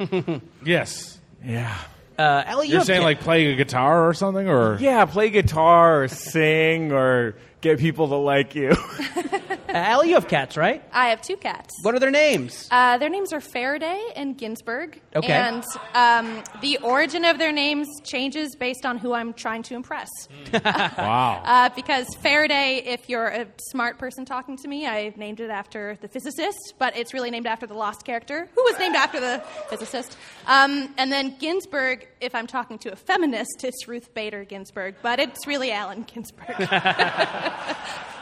yes. 0.64 1.18
Yeah. 1.43 1.74
Uh, 2.18 2.43
Ellie, 2.47 2.66
you 2.66 2.72
You're 2.72 2.81
have 2.81 2.87
saying 2.87 3.01
ca- 3.01 3.07
like 3.07 3.20
playing 3.20 3.49
a 3.55 3.57
guitar 3.57 4.07
or 4.07 4.12
something, 4.12 4.47
or 4.47 4.76
Yeah, 4.78 5.07
play 5.07 5.31
guitar 5.31 6.03
or 6.03 6.09
sing 6.09 6.93
or 6.93 7.35
get 7.62 7.78
people 7.78 8.09
to 8.09 8.16
like 8.16 8.55
you. 8.55 8.72
Allie, 9.75 10.09
you 10.09 10.14
have 10.14 10.29
cats, 10.29 10.57
right? 10.57 10.83
I 10.93 11.09
have 11.09 11.23
two 11.23 11.37
cats. 11.37 11.75
What 11.83 11.95
are 11.95 11.99
their 11.99 12.11
names? 12.11 12.68
Uh, 12.71 12.99
their 12.99 13.09
names 13.09 13.33
are 13.33 13.41
Faraday 13.41 14.12
and 14.16 14.37
Ginsburg. 14.37 15.01
Okay. 15.14 15.33
And 15.33 15.64
um, 15.95 16.43
the 16.61 16.79
origin 16.79 17.25
of 17.25 17.39
their 17.39 17.53
names 17.53 17.87
changes 18.05 18.55
based 18.57 18.85
on 18.85 18.99
who 18.99 19.12
I'm 19.12 19.33
trying 19.33 19.62
to 19.64 19.75
impress. 19.75 20.09
wow. 20.64 21.43
Uh, 21.45 21.68
because 21.75 22.07
Faraday, 22.16 22.83
if 22.87 23.09
you're 23.09 23.29
a 23.29 23.47
smart 23.71 23.99
person 23.99 24.25
talking 24.25 24.57
to 24.59 24.68
me, 24.68 24.87
I 24.87 25.12
named 25.16 25.41
it 25.41 25.51
after 25.51 25.99
the 26.01 26.09
physicist, 26.09 26.75
but 26.79 26.97
it's 26.97 27.14
really 27.14 27.31
named 27.31 27.47
after 27.47 27.66
the 27.66 27.74
lost 27.74 28.05
character, 28.05 28.49
who 28.55 28.62
was 28.62 28.78
named 28.78 28.97
after 28.97 29.20
the 29.20 29.43
physicist. 29.69 30.16
Um, 30.47 30.93
and 30.99 31.12
then 31.12 31.36
Ginsburg, 31.39 32.09
if 32.20 32.35
I'm 32.35 32.47
talking 32.47 32.78
to 32.81 32.93
a 32.93 32.97
feminist, 32.97 33.65
it's 33.65 33.89
Ruth 33.89 34.12
Bader 34.15 34.44
Ginsburg, 34.44 34.97
but 35.03 35.20
it's 35.20 35.47
really 35.47 35.73
Allen 35.73 36.05
Ginsberg. 36.12 36.57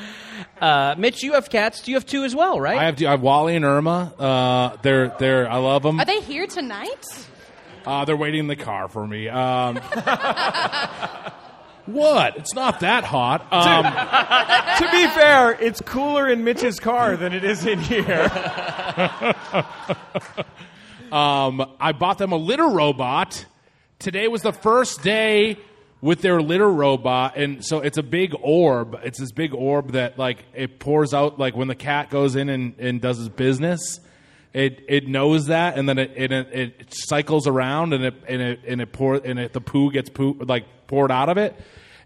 Uh, 0.61 0.95
Mitch, 0.97 1.23
you 1.23 1.35
have 1.35 1.51
cats. 1.51 1.83
Do 1.83 1.91
you 1.91 1.97
have 1.97 2.07
two 2.07 2.25
as 2.25 2.35
well, 2.35 2.59
right? 2.59 2.79
I 2.79 2.85
have 2.85 3.03
I 3.03 3.11
have 3.11 3.21
Wally 3.21 3.57
and 3.57 3.65
Irma. 3.65 4.13
Uh, 4.19 4.77
they're 4.81 5.09
they're 5.19 5.51
I 5.51 5.59
love 5.59 5.83
them. 5.83 6.01
Are 6.01 6.07
they 6.07 6.21
here 6.21 6.47
tonight? 6.47 7.29
Uh, 7.85 8.07
they're 8.07 8.17
waiting 8.17 8.41
in 8.41 8.47
the 8.47 8.57
car 8.57 8.89
for 8.89 9.07
me. 9.07 9.29
Um, 9.29 9.77
what? 11.87 12.37
It's 12.37 12.55
not 12.55 12.81
that 12.81 13.05
hot. 13.05 13.47
Um, 13.53 13.85
to 14.79 14.91
be 14.91 15.07
fair, 15.09 15.53
it's 15.53 15.83
cooler 15.83 16.27
in 16.27 16.43
Mitch's 16.43 16.81
car 16.81 17.17
than 17.17 17.33
it 17.33 17.45
is 17.45 17.67
in 17.67 17.79
here. 17.79 18.23
um, 21.13 21.71
I 21.79 21.93
bought 21.93 22.19
them 22.19 22.33
a 22.33 22.37
litter 22.37 22.69
robot. 22.69 23.45
Today 23.99 24.27
was 24.29 24.43
the 24.43 24.53
first 24.53 25.03
day 25.03 25.59
with 26.07 26.23
their 26.23 26.41
litter 26.41 26.71
robot, 26.71 27.37
and 27.37 27.65
so 27.65 27.81
it's 27.81 27.99
a 27.99 28.03
big 28.03 28.33
orb. 28.41 28.97
It's 29.03 29.19
this 29.19 29.33
big 29.33 29.53
orb 29.53 29.93
that 29.93 30.17
like 30.17 30.45
it 30.55 30.79
pours 30.79 31.13
out 31.13 31.41
like 31.41 31.57
when 31.57 31.67
the 31.67 31.75
cat 31.75 32.11
goes 32.11 32.37
in 32.37 32.49
and, 32.49 32.79
and 32.79 33.01
does 33.01 33.19
his 33.19 33.29
business. 33.29 33.99
It 34.53 34.85
it 34.89 35.09
knows 35.09 35.47
that, 35.47 35.77
and 35.77 35.89
then 35.89 35.99
it 35.99 36.13
it, 36.17 36.33
it 36.33 36.95
cycles 36.95 37.49
around, 37.49 37.93
and 37.93 38.05
it 38.05 38.15
and 38.29 38.41
it 38.41 38.61
and 38.69 38.81
it 38.81 38.93
pour 38.93 39.17
and 39.17 39.41
it, 39.41 39.53
the 39.53 39.61
poo 39.61 39.91
gets 39.91 40.09
poo 40.09 40.35
like 40.35 40.65
poured 40.87 41.11
out 41.11 41.29
of 41.29 41.39
it, 41.39 41.57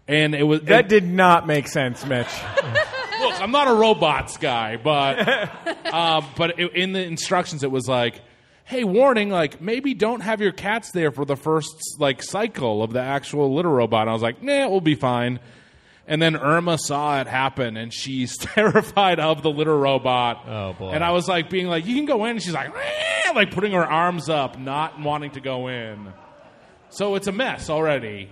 and 0.07 0.33
it 0.33 0.43
was 0.43 0.61
That 0.61 0.89
did 0.89 1.05
not 1.05 1.45
make 1.45 1.67
sense, 1.67 2.03
Mitch. 2.03 2.27
Look, 3.21 3.39
I'm 3.39 3.51
not 3.51 3.67
a 3.67 3.73
robots 3.73 4.37
guy, 4.37 4.77
but 4.77 5.29
um, 5.93 6.25
but 6.35 6.59
it, 6.59 6.75
in 6.75 6.91
the 6.93 7.03
instructions 7.03 7.63
it 7.63 7.69
was 7.69 7.87
like, 7.87 8.19
hey, 8.71 8.85
warning, 8.85 9.29
like 9.29 9.59
maybe 9.59 9.93
don't 9.93 10.21
have 10.21 10.39
your 10.39 10.53
cats 10.53 10.91
there 10.91 11.11
for 11.11 11.25
the 11.25 11.35
first 11.35 11.99
like 11.99 12.23
cycle 12.23 12.81
of 12.81 12.93
the 12.93 13.01
actual 13.01 13.53
litter 13.53 13.69
robot. 13.69 14.03
And 14.03 14.09
I 14.09 14.13
was 14.13 14.21
like, 14.21 14.41
nah, 14.41 14.69
we'll 14.69 14.79
be 14.79 14.95
fine. 14.95 15.41
And 16.07 16.21
then 16.21 16.37
Irma 16.37 16.77
saw 16.77 17.19
it 17.19 17.27
happen, 17.27 17.75
and 17.75 17.93
she's 17.93 18.37
terrified 18.37 19.19
of 19.19 19.43
the 19.43 19.51
litter 19.51 19.77
robot. 19.77 20.45
Oh 20.47 20.73
boy! 20.73 20.91
And 20.91 21.03
I 21.03 21.11
was 21.11 21.27
like, 21.27 21.49
being 21.49 21.67
like, 21.67 21.85
you 21.85 21.95
can 21.95 22.05
go 22.05 22.23
in. 22.25 22.31
And 22.31 22.41
she's 22.41 22.53
like, 22.53 22.73
"Eh," 22.73 23.31
like 23.35 23.51
putting 23.51 23.73
her 23.73 23.85
arms 23.85 24.29
up, 24.29 24.57
not 24.57 24.99
wanting 24.99 25.31
to 25.31 25.41
go 25.41 25.67
in. 25.67 26.11
So 26.89 27.15
it's 27.15 27.27
a 27.27 27.31
mess 27.31 27.69
already. 27.69 28.31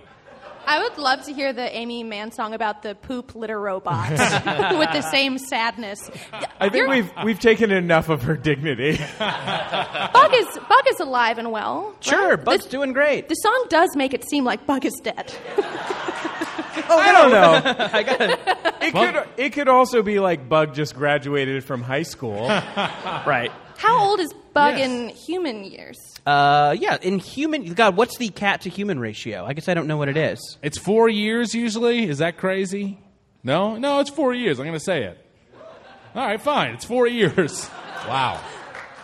I 0.70 0.78
would 0.78 0.98
love 0.98 1.24
to 1.24 1.32
hear 1.32 1.52
the 1.52 1.76
Aimee 1.76 2.04
Mann 2.04 2.30
song 2.30 2.54
about 2.54 2.82
the 2.84 2.94
poop 2.94 3.34
litter 3.34 3.58
robot 3.58 4.08
with 4.78 4.92
the 4.92 5.02
same 5.10 5.36
sadness. 5.36 6.08
I 6.60 6.68
think 6.68 6.86
we've 6.88 7.10
we've 7.24 7.40
taken 7.40 7.72
enough 7.72 8.08
of 8.08 8.22
her 8.22 8.36
dignity. 8.36 8.92
Bug 9.18 10.30
is 10.32 10.46
Bug 10.68 10.84
is 10.88 11.00
alive 11.00 11.38
and 11.38 11.50
well. 11.50 11.96
Sure, 11.98 12.36
right? 12.36 12.44
Bug's 12.44 12.66
The- 12.66 12.70
doing 12.70 12.92
great. 12.92 13.28
The 13.28 13.34
song 13.34 13.66
does 13.68 13.96
make 13.96 14.14
it 14.14 14.24
seem 14.30 14.44
like 14.44 14.64
Bug 14.64 14.84
is 14.84 14.94
dead. 15.02 15.34
I 15.58 17.12
don't 17.12 17.32
know. 17.32 17.88
I 17.92 18.02
got 18.04 18.20
it. 18.20 18.40
It 18.80 18.92
could 18.94 19.28
it 19.38 19.52
could 19.52 19.66
also 19.68 20.02
be 20.04 20.20
like 20.20 20.48
Bug 20.48 20.72
just 20.72 20.94
graduated 20.94 21.64
from 21.64 21.82
high 21.82 22.04
school. 22.04 22.46
right. 22.46 23.50
How 23.80 23.98
old 24.10 24.20
is 24.20 24.32
Bug 24.52 24.76
Yes. 24.76 24.90
in 24.90 25.08
human 25.08 25.64
years? 25.64 25.96
Uh, 26.26 26.76
yeah, 26.78 26.98
in 27.00 27.18
human, 27.18 27.72
God, 27.72 27.96
what's 27.96 28.18
the 28.18 28.28
cat 28.28 28.60
to 28.62 28.68
human 28.70 28.98
ratio? 28.98 29.44
I 29.46 29.54
guess 29.54 29.68
I 29.68 29.74
don't 29.74 29.86
know 29.86 29.96
what 29.96 30.08
it 30.10 30.18
is. 30.18 30.58
It's 30.62 30.76
four 30.78 31.08
years 31.08 31.54
usually. 31.54 32.06
Is 32.08 32.18
that 32.18 32.36
crazy? 32.36 32.98
No, 33.42 33.76
no, 33.76 34.00
it's 34.00 34.10
four 34.10 34.34
years. 34.34 34.58
I'm 34.58 34.66
going 34.66 34.78
to 34.78 34.84
say 34.84 35.04
it. 35.04 35.26
All 36.14 36.26
right, 36.26 36.40
fine. 36.40 36.74
It's 36.74 36.84
four 36.84 37.06
years. 37.06 37.68
Wow. 38.08 38.40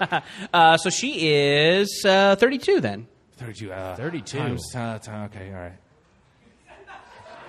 uh, 0.55 0.77
so 0.79 0.89
she 0.89 1.31
is 1.31 2.03
uh, 2.07 2.35
32 2.37 2.81
then. 2.81 3.07
32. 3.37 3.71
Uh, 3.71 3.95
32. 3.97 4.39
Times, 4.39 4.75
uh, 4.75 4.99
ti- 4.99 5.11
okay, 5.11 5.51
all 5.53 5.61
right. 5.61 5.73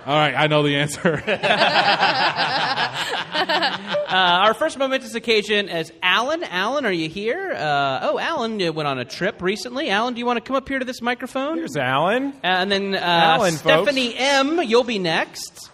All 0.08 0.16
right, 0.16 0.34
I 0.34 0.46
know 0.46 0.62
the 0.62 0.76
answer. 0.76 1.22
Uh, 4.08 4.14
our 4.46 4.54
first 4.54 4.78
momentous 4.78 5.14
occasion 5.14 5.68
is 5.68 5.92
Alan. 6.02 6.42
Alan, 6.42 6.86
are 6.86 6.92
you 6.92 7.10
here? 7.10 7.52
Uh, 7.52 7.98
oh, 8.02 8.18
Alan 8.18 8.60
uh, 8.60 8.72
went 8.72 8.86
on 8.88 8.98
a 8.98 9.04
trip 9.04 9.42
recently. 9.42 9.90
Alan, 9.90 10.14
do 10.14 10.18
you 10.18 10.24
want 10.26 10.38
to 10.38 10.40
come 10.40 10.56
up 10.56 10.66
here 10.66 10.78
to 10.78 10.84
this 10.86 11.02
microphone? 11.02 11.58
Here's 11.58 11.76
Alan. 11.76 12.32
and 12.42 12.72
then 12.72 12.94
uh, 12.94 12.98
Alan, 13.00 13.50
folks. 13.52 13.60
Stephanie 13.60 14.14
M., 14.16 14.62
you'll 14.62 14.82
be 14.84 14.98
next. 14.98 15.70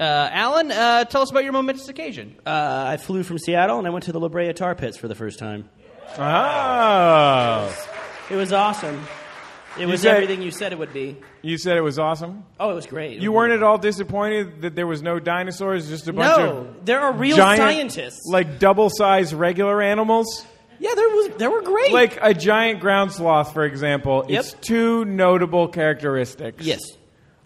Uh, 0.00 0.28
Alan, 0.32 0.72
uh, 0.72 1.04
tell 1.04 1.22
us 1.22 1.30
about 1.30 1.44
your 1.44 1.52
momentous 1.52 1.88
occasion. 1.88 2.34
Uh, 2.44 2.84
I 2.88 2.96
flew 2.96 3.22
from 3.22 3.38
Seattle 3.38 3.78
and 3.78 3.86
I 3.86 3.90
went 3.90 4.06
to 4.06 4.12
the 4.12 4.18
La 4.18 4.26
Brea 4.28 4.52
Tar 4.52 4.74
Pits 4.74 4.96
for 4.96 5.06
the 5.06 5.14
first 5.14 5.38
time. 5.38 5.68
Oh. 6.18 7.86
It 8.28 8.34
was 8.34 8.52
awesome. 8.52 9.04
It 9.78 9.82
You 9.82 9.88
was 9.88 10.00
said- 10.02 10.14
everything 10.16 10.42
you 10.42 10.50
said 10.50 10.72
it 10.72 10.80
would 10.80 10.92
be. 10.92 11.16
You 11.42 11.56
said 11.58 11.76
it 11.76 11.82
was 11.82 11.98
awesome. 11.98 12.44
Oh, 12.58 12.70
it 12.70 12.74
was 12.74 12.86
great. 12.86 13.20
You 13.20 13.32
weren't 13.32 13.52
at 13.52 13.62
all 13.62 13.78
disappointed 13.78 14.62
that 14.62 14.74
there 14.74 14.86
was 14.86 15.02
no 15.02 15.18
dinosaurs, 15.18 15.88
just 15.88 16.06
a 16.08 16.12
bunch 16.12 16.36
No, 16.38 16.56
of 16.58 16.84
there 16.84 17.00
are 17.00 17.12
real 17.12 17.36
giant, 17.36 17.58
scientists. 17.60 18.26
like 18.26 18.58
double-sized 18.58 19.32
regular 19.32 19.80
animals. 19.80 20.44
Yeah, 20.78 20.94
there 20.94 21.08
was. 21.08 21.28
There 21.38 21.50
were 21.50 21.62
great. 21.62 21.92
Like 21.92 22.18
a 22.22 22.32
giant 22.34 22.80
ground 22.80 23.12
sloth, 23.12 23.52
for 23.54 23.64
example. 23.64 24.24
Yep. 24.28 24.40
Its 24.40 24.52
two 24.60 25.04
notable 25.04 25.68
characteristics. 25.68 26.64
Yes. 26.64 26.80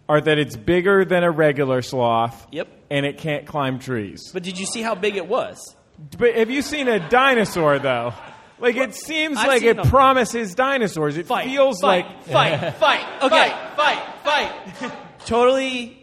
Are 0.09 0.21
that 0.21 0.39
it's 0.39 0.55
bigger 0.57 1.05
than 1.05 1.25
a 1.25 1.31
regular 1.31 1.81
sloth. 1.83 2.47
Yep. 2.53 2.69
And 2.91 3.07
it 3.07 3.19
can't 3.19 3.47
climb 3.47 3.79
trees. 3.79 4.31
But 4.33 4.43
did 4.43 4.59
you 4.59 4.67
see 4.67 4.83
how 4.83 4.95
big 4.95 5.17
it 5.17 5.27
was? 5.27 5.75
But 6.19 6.35
have 6.37 6.51
you 6.51 6.63
seen 6.63 6.89
a 6.89 7.09
dinosaur 7.09 7.79
though? 7.79 8.13
Like 8.59 8.77
it 8.77 8.95
seems 8.95 9.37
I've 9.39 9.49
like 9.49 9.61
seen 9.61 9.71
it 9.71 9.77
them. 9.79 9.89
promises 9.89 10.55
dinosaurs. 10.55 11.17
It 11.17 11.27
feels 11.27 11.81
fight, 11.81 12.07
like 12.07 12.25
fight, 12.25 12.75
fight. 12.77 13.05
Okay, 13.23 13.49
fight, 13.77 14.03
fight. 14.25 14.69
fight. 14.77 14.93
totally 15.27 16.01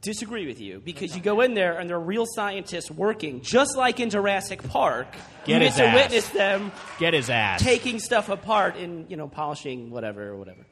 disagree 0.00 0.46
with 0.46 0.60
you 0.60 0.80
because 0.84 1.16
you 1.16 1.20
go 1.20 1.40
in 1.40 1.54
there 1.54 1.76
and 1.78 1.90
there 1.90 1.96
are 1.96 2.00
real 2.00 2.24
scientists 2.24 2.88
working, 2.90 3.40
just 3.40 3.76
like 3.76 3.98
in 3.98 4.10
Jurassic 4.10 4.62
Park. 4.68 5.08
Get 5.44 5.60
you 5.60 5.66
his 5.66 5.76
get 5.76 5.82
to 5.82 5.88
ass. 5.88 5.94
witness 5.96 6.28
them 6.28 6.72
Get 7.00 7.14
his 7.14 7.30
ass. 7.30 7.62
taking 7.62 7.98
stuff 7.98 8.28
apart 8.28 8.76
and 8.76 9.10
you 9.10 9.16
know 9.16 9.26
polishing 9.28 9.90
whatever 9.90 10.28
or 10.28 10.36
whatever. 10.36 10.64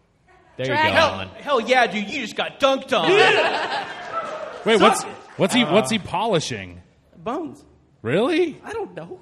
there 0.57 0.67
Dragon. 0.67 0.87
you 0.87 0.93
go, 0.93 0.97
Hell, 0.97 1.11
Alan. 1.11 1.29
hell 1.31 1.61
yeah, 1.61 1.87
dude, 1.89 2.09
you 2.09 2.21
just 2.21 2.37
got 2.37 2.61
dunked 2.61 2.93
on. 2.97 3.11
Wait, 4.65 4.81
what's 4.81 5.03
what's 5.39 5.55
he 5.55 5.65
what's 5.65 5.91
he 5.91 5.99
polishing? 5.99 6.83
Bones. 7.17 7.65
Really? 8.03 8.61
I 8.65 8.73
don't 8.73 8.95
know. 8.95 9.21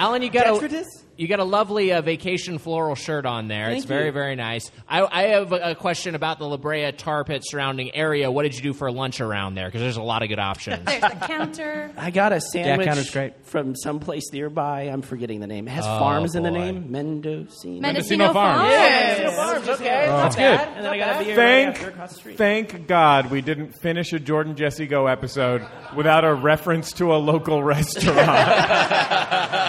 Alan, 0.00 0.22
you 0.22 0.30
got 0.30 0.46
a 0.46 0.84
you 1.18 1.28
got 1.28 1.38
a 1.40 1.44
lovely 1.44 1.92
uh, 1.92 2.00
vacation 2.00 2.56
floral 2.56 2.94
shirt 2.94 3.26
on 3.26 3.46
there. 3.48 3.68
it's 3.68 3.80
Thank 3.82 3.88
very 3.88 4.06
you. 4.06 4.12
very 4.12 4.36
nice. 4.36 4.70
I, 4.88 5.02
I 5.04 5.22
have 5.34 5.52
a, 5.52 5.72
a 5.72 5.74
question 5.74 6.14
about 6.14 6.38
the 6.38 6.46
La 6.46 6.56
Brea 6.56 6.90
tar 6.92 7.24
pit 7.24 7.42
surrounding 7.44 7.94
area. 7.94 8.30
What 8.30 8.44
did 8.44 8.54
you 8.54 8.62
do 8.62 8.72
for 8.72 8.90
lunch 8.90 9.20
around 9.20 9.54
there? 9.56 9.66
Because 9.68 9.82
there's 9.82 9.98
a 9.98 10.02
lot 10.02 10.22
of 10.22 10.30
good 10.30 10.38
options. 10.38 10.82
There's 10.86 11.02
the 11.02 11.08
counter. 11.26 11.92
I 11.98 12.10
got 12.10 12.32
a 12.32 12.40
sandwich 12.40 12.86
counter's 12.86 13.10
great. 13.10 13.44
from 13.44 13.76
someplace 13.76 14.32
nearby. 14.32 14.84
I'm 14.84 15.02
forgetting 15.02 15.40
the 15.40 15.46
name. 15.46 15.68
It 15.68 15.72
has 15.72 15.84
Oh, 15.84 15.98
farms 15.98 16.34
in 16.34 16.42
the 16.44 16.50
boy. 16.50 16.58
name. 16.58 16.90
Mendocino. 16.90 17.82
Mendocino 17.82 18.32
Farms. 18.32 18.60
Farms. 18.72 18.78
Mendocino 18.80 19.30
Farms. 19.36 19.68
Okay, 19.68 20.06
That's 20.06 20.36
good. 20.36 20.44
And 20.44 20.84
then 20.86 20.92
I 20.92 20.96
got 20.98 21.20
a 21.20 21.24
beer 21.24 21.36
right 21.36 21.36
Thank, 21.36 21.76
after 21.76 21.88
across 21.90 22.12
the 22.14 22.18
street. 22.18 22.38
thank 22.38 22.86
God 22.86 23.30
we 23.30 23.42
didn't 23.42 23.72
finish 23.72 24.14
a 24.14 24.18
Jordan 24.18 24.56
Jesse 24.56 24.86
Go 24.86 25.06
episode 25.06 25.66
without 25.94 26.24
a 26.24 26.32
reference 26.32 26.94
to 26.94 27.12
a 27.14 27.18
local 27.18 27.62
restaurant. 27.74 28.16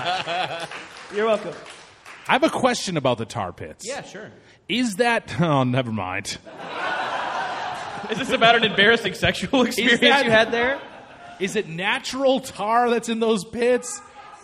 You're 1.16 1.26
welcome. 1.26 1.54
I 2.28 2.34
have 2.34 2.44
a 2.44 2.50
question 2.50 2.98
about 2.98 3.18
the 3.18 3.26
tar 3.26 3.52
pits. 3.52 3.86
yeah, 3.88 4.02
sure. 4.04 4.32
Is 4.70 4.96
that? 4.98 5.34
Oh, 5.42 5.64
never 5.64 5.92
mind. 5.92 6.38
Is 8.10 8.18
this 8.18 8.30
about 8.32 8.56
an 8.56 8.64
embarrassing 8.64 9.14
sexual 9.14 9.64
experience 9.64 10.00
that- 10.02 10.26
you 10.26 10.32
had 10.32 10.52
there? 10.52 10.80
Is 11.40 11.56
it 11.56 11.68
natural 11.68 12.40
tar 12.40 12.90
that's 12.92 13.10
in 13.10 13.20
those 13.20 13.44
pits, 13.44 14.00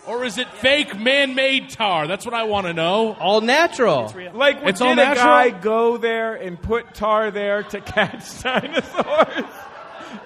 or 0.06 0.24
is 0.24 0.36
it 0.36 0.48
fake 0.54 0.98
man-made 0.98 1.70
tar? 1.70 2.08
That's 2.08 2.24
what 2.24 2.34
I 2.34 2.42
want 2.44 2.66
to 2.66 2.72
know. 2.72 3.14
All 3.14 3.40
natural. 3.40 4.12
like, 4.34 4.58
It's 4.64 4.80
did 4.80 4.84
all 4.86 4.92
a 4.92 4.96
natural? 4.96 5.24
guy 5.24 5.50
go 5.50 5.96
there 5.96 6.34
and 6.34 6.60
put 6.60 6.94
tar 6.94 7.30
there 7.30 7.62
to 7.62 7.80
catch 7.80 8.42
dinosaurs? 8.42 9.44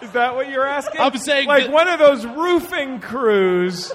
Is 0.01 0.12
that 0.12 0.35
what 0.35 0.48
you're 0.48 0.66
asking? 0.66 1.01
I'm 1.01 1.16
saying 1.19 1.47
like 1.47 1.64
that- 1.64 1.73
one 1.73 1.89
of 1.89 1.98
those 1.98 2.24
roofing 2.24 3.01
crews 3.01 3.93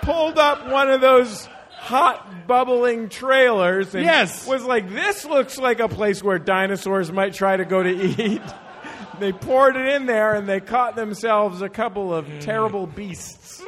pulled 0.00 0.38
up 0.38 0.66
one 0.70 0.88
of 0.88 1.00
those 1.02 1.46
hot 1.88 2.46
bubbling 2.46 3.08
trailers 3.08 3.94
and 3.94 4.04
Yes. 4.04 4.46
was 4.46 4.62
like, 4.62 4.90
"This 4.90 5.24
looks 5.24 5.58
like 5.58 5.80
a 5.80 5.88
place 5.88 6.22
where 6.22 6.38
dinosaurs 6.38 7.10
might 7.10 7.32
try 7.32 7.56
to 7.56 7.64
go 7.64 7.82
to 7.82 7.90
eat." 7.90 8.42
they 9.20 9.32
poured 9.32 9.76
it 9.76 9.86
in 9.94 10.06
there 10.06 10.34
and 10.34 10.46
they 10.46 10.60
caught 10.60 10.96
themselves 10.96 11.62
a 11.62 11.68
couple 11.68 12.14
of 12.14 12.26
mm. 12.26 12.40
terrible 12.40 12.86
beasts. 12.86 13.62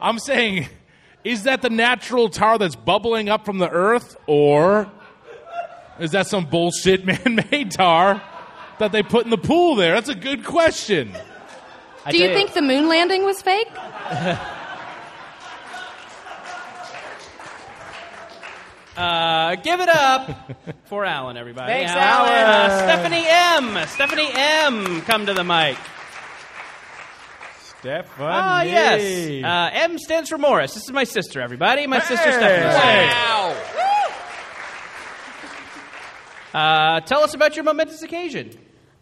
I'm 0.00 0.18
saying, 0.18 0.68
is 1.24 1.44
that 1.44 1.62
the 1.62 1.70
natural 1.70 2.28
tar 2.28 2.58
that's 2.58 2.76
bubbling 2.76 3.28
up 3.28 3.44
from 3.44 3.58
the 3.58 3.70
earth, 3.70 4.16
or 4.26 4.90
is 5.98 6.12
that 6.12 6.28
some 6.28 6.44
bullshit 6.44 7.04
man-made 7.24 7.72
tar 7.72 8.22
that 8.78 8.92
they 8.92 9.02
put 9.02 9.24
in 9.24 9.30
the 9.30 9.38
pool 9.38 9.74
there? 9.74 9.94
That's 9.94 10.08
a 10.08 10.14
good 10.14 10.44
question. 10.44 11.12
Do 12.08 12.18
you 12.18 12.28
think 12.28 12.52
the 12.52 12.62
moon 12.62 12.88
landing 12.88 13.24
was 13.24 13.42
fake? 13.42 13.68
Uh, 18.96 19.56
give 19.56 19.80
it 19.80 19.88
up 19.88 20.30
for 20.84 21.04
Alan, 21.04 21.36
everybody. 21.36 21.72
Thanks, 21.72 21.90
Alan. 21.92 22.30
Alan. 22.30 22.70
Uh, 22.70 22.78
Stephanie 22.78 23.24
M. 23.28 23.86
Stephanie 23.88 24.30
M. 24.32 25.02
Come 25.02 25.26
to 25.26 25.34
the 25.34 25.42
mic. 25.44 25.76
Stephanie. 27.80 28.26
Ah, 28.30 28.62
yes. 28.62 29.44
Uh, 29.44 29.70
M 29.72 29.98
stands 29.98 30.30
for 30.30 30.38
Morris. 30.38 30.74
This 30.74 30.84
is 30.84 30.92
my 30.92 31.04
sister, 31.04 31.40
everybody. 31.40 31.86
My 31.86 31.98
sister 32.00 32.16
Hey. 32.16 32.32
Stephanie. 32.32 32.74
Wow. 32.74 33.56
Uh, 36.54 37.00
tell 37.00 37.22
us 37.24 37.34
about 37.34 37.56
your 37.56 37.64
momentous 37.64 38.02
occasion. 38.02 38.56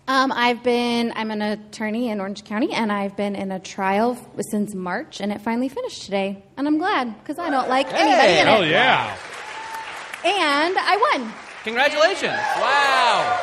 Um, 0.08 0.32
I've 0.32 0.62
been, 0.64 1.12
I'm 1.14 1.30
an 1.30 1.42
attorney 1.42 2.08
in 2.08 2.18
Orange 2.18 2.44
County, 2.44 2.72
and 2.72 2.90
I've 2.90 3.16
been 3.16 3.36
in 3.36 3.52
a 3.52 3.60
trial 3.60 4.18
f- 4.18 4.26
since 4.50 4.74
March, 4.74 5.20
and 5.20 5.30
it 5.30 5.40
finally 5.42 5.68
finished 5.68 6.02
today. 6.04 6.42
And 6.56 6.66
I'm 6.66 6.78
glad, 6.78 7.16
because 7.20 7.38
I 7.38 7.50
don't 7.50 7.68
like 7.68 7.86
anybody 7.92 8.32
in 8.40 8.48
it. 8.48 8.50
Oh 8.50 8.62
yeah. 8.62 9.16
And 10.24 10.76
I 10.78 11.16
won. 11.18 11.32
Congratulations! 11.64 12.38
Wow. 12.58 13.40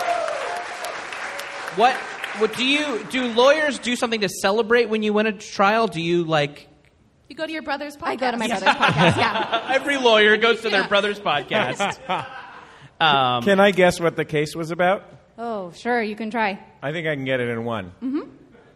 What? 1.75 1.95
What 2.39 2.55
do 2.55 2.65
you 2.65 3.03
do? 3.09 3.27
Lawyers 3.27 3.79
do 3.79 3.95
something 3.95 4.21
to 4.21 4.29
celebrate 4.29 4.87
when 4.89 5.03
you 5.03 5.13
win 5.13 5.25
a 5.27 5.33
trial? 5.33 5.87
Do 5.87 6.01
you 6.01 6.23
like? 6.23 6.67
You 7.27 7.35
go 7.35 7.45
to 7.45 7.51
your 7.51 7.61
brother's 7.61 7.95
podcast. 7.97 8.07
I 8.07 8.15
go 8.15 8.31
to 8.31 8.37
my 8.37 8.47
brother's 8.47 8.69
podcast, 8.69 9.17
yeah. 9.17 9.67
Every 9.75 9.97
lawyer 9.97 10.37
goes 10.37 10.61
to 10.61 10.69
their 10.69 10.87
brother's 10.87 11.19
podcast. 11.19 11.97
Um, 13.01 13.43
Can 13.43 13.61
I 13.61 13.71
guess 13.71 13.97
what 13.97 14.17
the 14.17 14.25
case 14.25 14.57
was 14.57 14.71
about? 14.71 15.05
Oh, 15.37 15.71
sure, 15.71 16.03
you 16.03 16.17
can 16.17 16.31
try. 16.31 16.59
I 16.83 16.91
think 16.91 17.07
I 17.07 17.15
can 17.15 17.23
get 17.23 17.39
it 17.39 17.47
in 17.47 17.63
one. 17.63 17.93
Mm-hmm. 18.03 18.29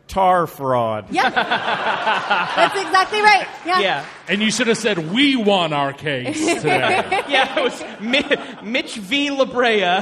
Tar 0.08 0.48
fraud. 0.48 1.08
Yeah. 1.12 1.30
That's 2.56 2.80
exactly 2.82 3.22
right. 3.22 3.48
Yeah. 3.66 3.80
Yeah. 3.80 4.06
And 4.28 4.42
you 4.42 4.52
should 4.52 4.68
have 4.68 4.78
said, 4.78 5.12
"We 5.14 5.36
won 5.36 5.74
our 5.74 5.94
case 5.94 6.38
today." 6.62 7.24
yeah, 7.30 7.60
it 7.60 7.64
was 7.64 7.84
Mi- 8.00 8.70
Mitch 8.72 8.96
V. 8.96 9.32
La 9.32 9.46
Brea. 9.46 10.02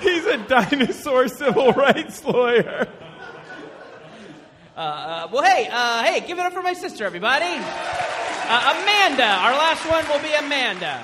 He's 0.00 0.24
a 0.26 0.36
dinosaur 0.38 1.28
civil 1.28 1.72
rights 1.72 2.24
lawyer. 2.24 2.86
Uh, 4.76 4.80
uh, 4.80 5.28
well, 5.32 5.42
hey, 5.42 5.68
uh, 5.72 6.02
hey, 6.04 6.20
give 6.26 6.38
it 6.38 6.44
up 6.44 6.52
for 6.52 6.62
my 6.62 6.74
sister, 6.74 7.04
everybody. 7.06 7.46
Uh, 7.46 8.74
Amanda. 8.82 9.24
Our 9.26 9.52
last 9.52 9.88
one 9.88 10.06
will 10.08 10.22
be 10.22 10.32
Amanda. 10.34 11.02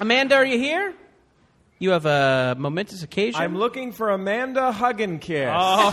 Amanda, 0.00 0.34
are 0.34 0.44
you 0.44 0.58
here? 0.58 0.92
You 1.84 1.90
have 1.90 2.06
a 2.06 2.56
momentous 2.58 3.02
occasion. 3.02 3.38
I'm 3.38 3.58
looking 3.58 3.92
for 3.92 4.08
Amanda 4.08 4.72
Hugginkiss. 4.74 5.52
Oh, 5.54 5.90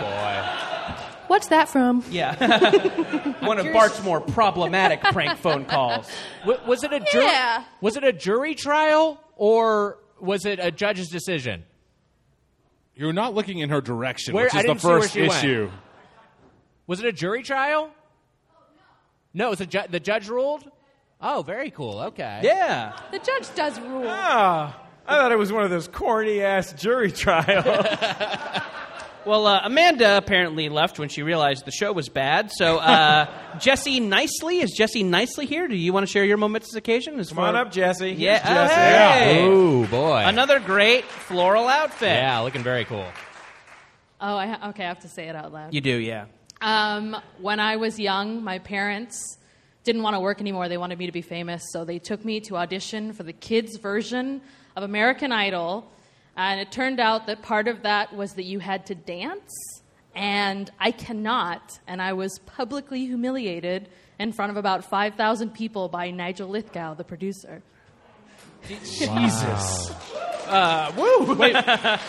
boy. 0.00 1.24
What's 1.26 1.48
that 1.48 1.68
from? 1.68 2.02
Yeah. 2.08 2.34
One 3.46 3.58
of 3.58 3.70
Bart's 3.74 4.02
more 4.02 4.22
problematic 4.22 5.02
prank 5.02 5.38
phone 5.38 5.66
calls. 5.66 6.08
W- 6.46 6.58
was 6.66 6.82
it 6.82 6.94
a 6.94 7.00
jury? 7.00 7.26
Yeah. 7.26 7.62
Was 7.82 7.98
it 7.98 8.04
a 8.04 8.12
jury 8.14 8.54
trial 8.54 9.22
or 9.36 9.98
was 10.18 10.46
it 10.46 10.60
a 10.62 10.70
judge's 10.70 11.10
decision? 11.10 11.64
You're 12.94 13.12
not 13.12 13.34
looking 13.34 13.58
in 13.58 13.68
her 13.68 13.82
direction, 13.82 14.32
Where- 14.34 14.44
which 14.44 14.54
is 14.54 14.62
the 14.62 14.68
didn't 14.68 14.80
see 14.80 14.86
where 14.88 15.00
first 15.02 15.12
she 15.12 15.20
went. 15.28 15.32
issue. 15.44 15.70
Was 16.86 17.00
it 17.00 17.04
a 17.04 17.12
jury 17.12 17.42
trial? 17.42 17.90
No, 19.34 19.48
it 19.48 19.50
was 19.50 19.60
a 19.60 19.66
ju- 19.66 19.88
the 19.90 20.00
judge 20.00 20.26
ruled. 20.30 20.64
Oh, 21.20 21.42
very 21.42 21.70
cool. 21.70 22.00
Okay. 22.00 22.40
Yeah. 22.42 22.96
The 23.12 23.18
judge 23.18 23.54
does 23.54 23.78
rule. 23.78 24.04
Ah, 24.06 24.84
I 25.08 25.16
thought 25.16 25.32
it 25.32 25.38
was 25.38 25.50
one 25.50 25.64
of 25.64 25.70
those 25.70 25.88
corny 25.88 26.42
ass 26.42 26.72
jury 26.74 27.10
trials. 27.24 27.86
Well, 29.28 29.46
uh, 29.46 29.60
Amanda 29.62 30.16
apparently 30.16 30.70
left 30.70 30.98
when 30.98 31.10
she 31.10 31.22
realized 31.22 31.66
the 31.66 31.70
show 31.70 31.92
was 31.92 32.08
bad. 32.08 32.50
So, 32.50 32.78
uh, 32.78 33.26
Jesse 33.58 34.00
Nicely, 34.00 34.60
is 34.60 34.70
Jesse 34.70 35.02
Nicely 35.02 35.44
here? 35.44 35.68
Do 35.68 35.76
you 35.76 35.92
want 35.92 36.06
to 36.06 36.10
share 36.10 36.24
your 36.24 36.38
momentous 36.38 36.74
occasion? 36.74 37.20
As 37.20 37.28
Come 37.28 37.40
on 37.40 37.54
up, 37.54 37.70
Jesse. 37.70 38.12
Yeah. 38.12 38.38
Here's 38.38 38.70
Jesse. 38.70 38.74
Hey. 39.34 39.46
Ooh, 39.46 39.86
boy. 39.86 40.22
Another 40.24 40.58
great 40.60 41.04
floral 41.04 41.68
outfit. 41.68 42.08
Yeah, 42.08 42.40
looking 42.40 42.62
very 42.62 42.86
cool. 42.86 43.04
Oh, 44.18 44.34
I 44.34 44.46
ha- 44.46 44.68
okay. 44.70 44.84
I 44.84 44.88
have 44.88 45.00
to 45.00 45.08
say 45.08 45.28
it 45.28 45.36
out 45.36 45.52
loud. 45.52 45.74
You 45.74 45.82
do, 45.82 45.96
yeah. 45.98 46.24
Um, 46.62 47.14
when 47.38 47.60
I 47.60 47.76
was 47.76 48.00
young, 48.00 48.42
my 48.42 48.60
parents 48.60 49.36
didn't 49.84 50.04
want 50.04 50.14
to 50.16 50.20
work 50.20 50.40
anymore. 50.40 50.70
They 50.70 50.78
wanted 50.78 50.98
me 50.98 51.04
to 51.04 51.12
be 51.12 51.22
famous, 51.22 51.62
so 51.70 51.84
they 51.84 51.98
took 51.98 52.24
me 52.24 52.40
to 52.40 52.56
audition 52.56 53.12
for 53.12 53.24
the 53.24 53.34
kids' 53.34 53.76
version 53.76 54.40
of 54.78 54.84
American 54.84 55.32
Idol. 55.32 55.90
And 56.36 56.60
it 56.60 56.70
turned 56.70 57.00
out 57.00 57.26
that 57.26 57.42
part 57.42 57.66
of 57.66 57.82
that 57.82 58.14
was 58.14 58.34
that 58.34 58.44
you 58.44 58.60
had 58.60 58.86
to 58.86 58.94
dance, 58.94 59.52
and 60.14 60.70
I 60.78 60.92
cannot. 60.92 61.80
And 61.88 62.00
I 62.00 62.12
was 62.12 62.38
publicly 62.46 63.04
humiliated 63.06 63.88
in 64.20 64.32
front 64.32 64.50
of 64.50 64.56
about 64.56 64.84
5,000 64.84 65.50
people 65.50 65.88
by 65.88 66.12
Nigel 66.12 66.48
Lythgoe, 66.48 66.96
the 66.96 67.02
producer. 67.02 67.62
Jesus. 68.68 69.90
Uh, 70.46 70.92
woo! 70.96 71.34
Wait, 71.34 71.54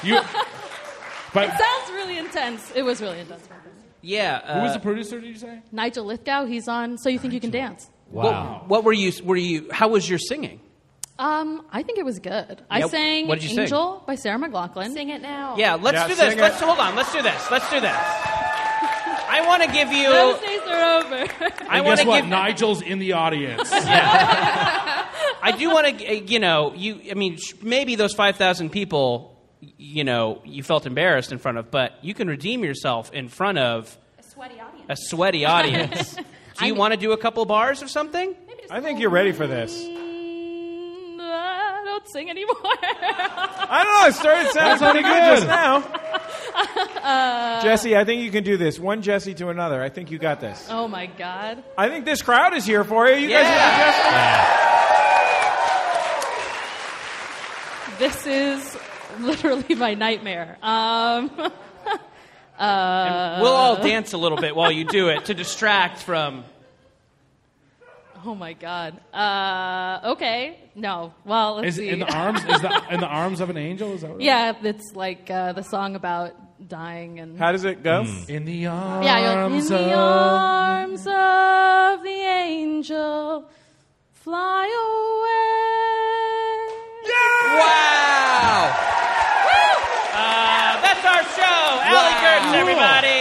you. 0.03 0.17
it 1.35 1.51
sounds 1.59 1.91
really 1.91 2.19
intense. 2.19 2.71
It 2.75 2.83
was 2.83 3.01
really 3.01 3.19
intense. 3.19 3.47
Yeah. 4.01 4.41
Uh, 4.43 4.53
who 4.55 4.61
was 4.61 4.73
the 4.73 4.79
producer? 4.79 5.19
Did 5.19 5.29
you 5.29 5.37
say? 5.37 5.59
Nigel 5.71 6.05
Lythgoe, 6.05 6.47
he's 6.47 6.67
on 6.67 6.99
So 6.99 7.09
You 7.09 7.17
Think 7.17 7.33
You 7.33 7.39
Can 7.39 7.51
Dance. 7.51 7.89
What, 8.11 8.67
what 8.67 8.83
were 8.83 8.93
you? 8.93 9.11
Were 9.23 9.35
you? 9.35 9.69
How 9.71 9.87
was 9.87 10.07
your 10.07 10.19
singing? 10.19 10.61
Um, 11.19 11.65
I 11.71 11.83
think 11.83 11.99
it 11.99 12.05
was 12.05 12.17
good. 12.19 12.61
I 12.69 12.79
Yeah, 12.79 12.87
sang 12.87 13.27
what 13.27 13.35
did 13.35 13.43
you 13.43 13.49
sing? 13.49 13.59
Angel 13.59 14.01
by 14.07 14.15
Sarah 14.15 14.39
McLachlan. 14.39 14.93
Sing 14.93 15.09
it 15.09 15.21
now. 15.21 15.55
Yeah, 15.57 15.75
let's 15.75 15.95
Yeah, 15.95 16.07
do 16.07 16.15
this. 16.15 16.29
sing 16.29 16.37
it. 16.37 16.41
Let's 16.41 16.59
hold 16.61 16.79
on. 16.79 16.95
Let's 16.95 17.11
do 17.13 17.21
this. 17.21 17.51
Let's 17.51 17.69
do 17.69 17.79
this. 17.81 17.91
I 19.31 19.43
want 19.45 19.61
to 19.63 19.71
give 19.71 19.91
you. 19.91 20.09
Those 20.11 20.39
days 20.39 20.61
are 20.67 20.99
over. 21.03 21.15
I 21.69 21.77
And 21.77 21.85
want 21.85 21.97
guess 21.97 22.01
to 22.01 22.07
what? 22.07 22.21
give. 22.21 22.29
Nigel's 22.29 22.81
in 22.81 22.99
the 22.99 23.13
audience. 23.13 23.69
I 23.73 25.53
do 25.57 25.69
want 25.69 25.99
to. 25.99 26.15
You 26.25 26.39
know, 26.39 26.73
you. 26.73 27.01
I 27.11 27.13
mean, 27.15 27.37
sh- 27.37 27.53
maybe 27.61 27.95
those 27.95 28.13
five 28.13 28.37
thousand 28.37 28.69
people. 28.71 29.35
You 29.77 30.05
know, 30.05 30.41
you 30.45 30.63
felt 30.63 30.85
embarrassed 30.85 31.33
in 31.33 31.37
front 31.37 31.57
of, 31.57 31.69
but 31.69 31.91
you 32.01 32.13
can 32.13 32.29
redeem 32.29 32.63
yourself 32.63 33.11
in 33.11 33.27
front 33.27 33.57
of 33.57 33.97
A 34.17 34.23
sweaty 34.23 34.55
audience. 34.59 34.85
a 34.89 34.95
sweaty 34.95 35.43
audience. 35.45 36.15
do 36.59 36.65
you 36.65 36.75
want 36.75 36.93
to 36.93 36.99
do 36.99 37.11
a 37.11 37.17
couple 37.17 37.43
bars 37.45 37.83
or 37.83 37.89
something? 37.89 38.33
I 38.71 38.79
think 38.79 38.99
you're 39.01 39.09
ready 39.09 39.33
for 39.33 39.47
this. 39.47 39.85
I 41.99 42.01
don't 42.01 42.09
sing 42.11 42.29
anymore. 42.29 42.55
I 42.63 43.83
don't 43.83 44.01
know. 44.01 44.07
It 44.07 44.13
started 44.13 44.51
sounding 44.51 44.77
pretty 44.79 45.01
pretty 45.03 45.19
good 45.19 45.29
good. 45.29 45.35
just 45.35 45.47
now. 45.47 45.83
Uh, 46.99 47.61
Jesse, 47.63 47.95
I 47.95 48.03
think 48.03 48.21
you 48.21 48.29
can 48.31 48.43
do 48.43 48.57
this. 48.57 48.77
One 48.77 49.01
Jesse 49.01 49.33
to 49.35 49.47
another. 49.49 49.81
I 49.81 49.89
think 49.89 50.11
you 50.11 50.17
got 50.19 50.39
this. 50.41 50.67
oh 50.69 50.87
my 50.87 51.05
god. 51.07 51.63
I 51.77 51.87
think 51.89 52.05
this 52.05 52.21
crowd 52.21 52.53
is 52.53 52.65
here 52.65 52.83
for 52.83 53.07
you. 53.07 53.15
You 53.15 53.29
guys 53.29 53.45
Yeah. 53.45 54.49
are 57.97 57.97
Jesse? 57.97 58.23
This 58.23 58.27
is 58.27 58.77
literally 59.19 59.75
my 59.75 59.93
nightmare. 59.93 60.57
Um, 60.61 61.31
uh, 62.59 63.39
we'll 63.41 63.53
all 63.53 63.77
dance 63.81 64.13
a 64.13 64.17
little 64.17 64.37
bit 64.37 64.55
while 64.55 64.71
you 64.71 64.83
do 64.85 65.07
it 65.09 65.25
to 65.25 65.33
distract 65.33 65.99
from. 66.03 66.43
Oh 68.25 68.35
my 68.35 68.51
god. 68.53 68.99
Uh, 69.13 70.11
okay. 70.13 70.57
No. 70.75 71.13
Well, 71.25 71.55
let's 71.55 71.67
Is 71.69 71.77
it 71.77 71.81
see. 71.83 71.89
in 71.89 71.99
the 71.99 72.13
arms? 72.13 72.39
Is 72.43 72.61
the 72.61 72.83
in 72.91 72.99
the 72.99 73.07
arms 73.07 73.39
of 73.39 73.49
an 73.49 73.57
angel? 73.57 73.93
Is 73.93 74.01
that 74.01 74.11
what 74.11 74.21
yeah, 74.21 74.53
it's 74.61 74.93
like 74.95 75.29
uh, 75.31 75.53
the 75.53 75.63
song 75.63 75.95
about 75.95 76.33
dying 76.67 77.19
and. 77.19 77.37
How 77.39 77.51
does 77.51 77.63
it 77.63 77.81
go? 77.83 78.05
In 78.27 78.45
the 78.45 78.67
arms 78.67 79.05
Yeah, 79.05 79.19
you're 79.19 79.45
in 79.57 79.65
the 79.65 79.93
arms 79.95 81.07
of 81.07 82.03
the 82.03 82.09
angel, 82.09 83.45
fly 84.11 84.65
away. 84.67 85.39
Yeah! 87.09 87.59
Wow! 87.59 88.75
Uh, 90.13 90.81
that's 90.81 91.05
our 91.05 91.23
show. 91.37 91.61
Allie 91.87 92.13
Wow. 92.13 92.21
Curtin, 92.21 92.53
everybody. 92.59 93.19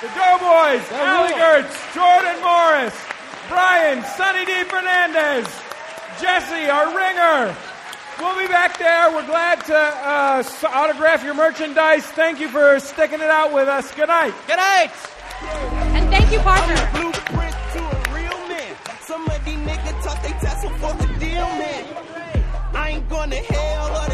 The 0.00 0.08
Doughboys, 0.16 0.84
Allie 0.92 1.34
Goertz, 1.34 1.74
Jordan 1.94 2.38
Morris, 2.42 2.94
Brian, 3.48 4.02
Sonny 4.16 4.44
D. 4.44 4.64
Fernandez, 4.64 5.46
Jesse, 6.20 6.70
our 6.70 6.96
ringer. 6.96 7.56
We'll 8.18 8.38
be 8.38 8.46
back 8.46 8.78
there. 8.78 9.10
We're 9.12 9.26
glad 9.26 9.64
to 9.66 9.76
uh, 9.76 10.42
autograph 10.68 11.24
your 11.24 11.34
merchandise. 11.34 12.04
Thank 12.04 12.40
you 12.40 12.48
for 12.48 12.78
sticking 12.80 13.20
it 13.20 13.30
out 13.30 13.52
with 13.52 13.68
us. 13.68 13.92
Good 13.94 14.08
night. 14.08 14.34
Good 14.46 14.56
night. 14.56 14.92
And 15.94 16.08
thank 16.10 16.32
you, 16.32 16.38
Parker. 16.38 16.74
Blueprint 16.92 17.56
to 17.72 17.80
a 17.80 18.14
real 18.14 18.48
man. 18.48 18.76
Some 19.02 19.26
of 19.26 19.44
these 19.44 19.56
niggas 19.56 20.02
talk 20.04 20.22
they 20.22 20.30
tassel 20.30 20.70
for 20.78 20.94
a 20.94 21.18
deal, 21.18 21.48
man. 21.58 21.84
I 22.72 22.90
ain't 22.90 23.08
going 23.08 23.30
to 23.30 23.36
hell 23.36 23.88
or 23.88 24.08
the 24.08 24.10
hill, 24.10 24.13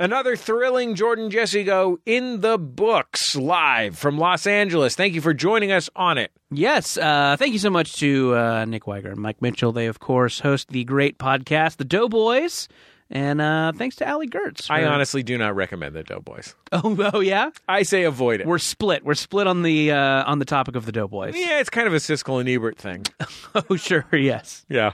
Another 0.00 0.36
thrilling 0.36 0.94
Jordan 0.94 1.28
Jesse 1.28 1.64
Go 1.64 1.98
in 2.06 2.40
the 2.40 2.56
books 2.56 3.34
live 3.34 3.98
from 3.98 4.16
Los 4.16 4.46
Angeles. 4.46 4.94
Thank 4.94 5.14
you 5.14 5.20
for 5.20 5.34
joining 5.34 5.72
us 5.72 5.90
on 5.96 6.18
it. 6.18 6.30
Yes, 6.52 6.96
uh, 6.96 7.36
thank 7.36 7.52
you 7.52 7.58
so 7.58 7.68
much 7.68 7.96
to 7.96 8.36
uh, 8.36 8.64
Nick 8.64 8.86
Wiger 8.86 9.10
and 9.10 9.18
Mike 9.20 9.42
Mitchell. 9.42 9.72
They, 9.72 9.86
of 9.86 9.98
course, 9.98 10.38
host 10.38 10.68
the 10.68 10.84
great 10.84 11.18
podcast, 11.18 11.78
The 11.78 11.84
Doughboys. 11.84 12.68
And 13.10 13.40
uh, 13.40 13.72
thanks 13.74 13.96
to 13.96 14.06
Allie 14.06 14.26
Goertz. 14.26 14.70
I 14.70 14.84
honestly 14.84 15.22
do 15.22 15.38
not 15.38 15.56
recommend 15.56 15.94
the 15.94 16.02
Doughboys. 16.02 16.54
Oh, 16.70 17.10
oh 17.14 17.20
yeah? 17.20 17.48
I 17.66 17.82
say 17.82 18.02
avoid 18.02 18.42
it. 18.42 18.46
We're 18.46 18.58
split. 18.58 19.02
We're 19.02 19.14
split 19.14 19.46
on 19.46 19.62
the 19.62 19.90
uh, 19.90 20.24
on 20.30 20.38
the 20.38 20.44
topic 20.44 20.76
of 20.76 20.84
the 20.84 20.92
Doughboys. 20.92 21.34
yeah, 21.34 21.60
it's 21.60 21.70
kind 21.70 21.86
of 21.86 21.94
a 21.94 21.96
Siskel 21.96 22.40
and 22.40 22.48
Ebert 22.48 22.76
thing. 22.76 23.06
Oh, 23.70 23.76
sure, 23.76 24.04
yes. 24.12 24.66
Yeah. 24.68 24.92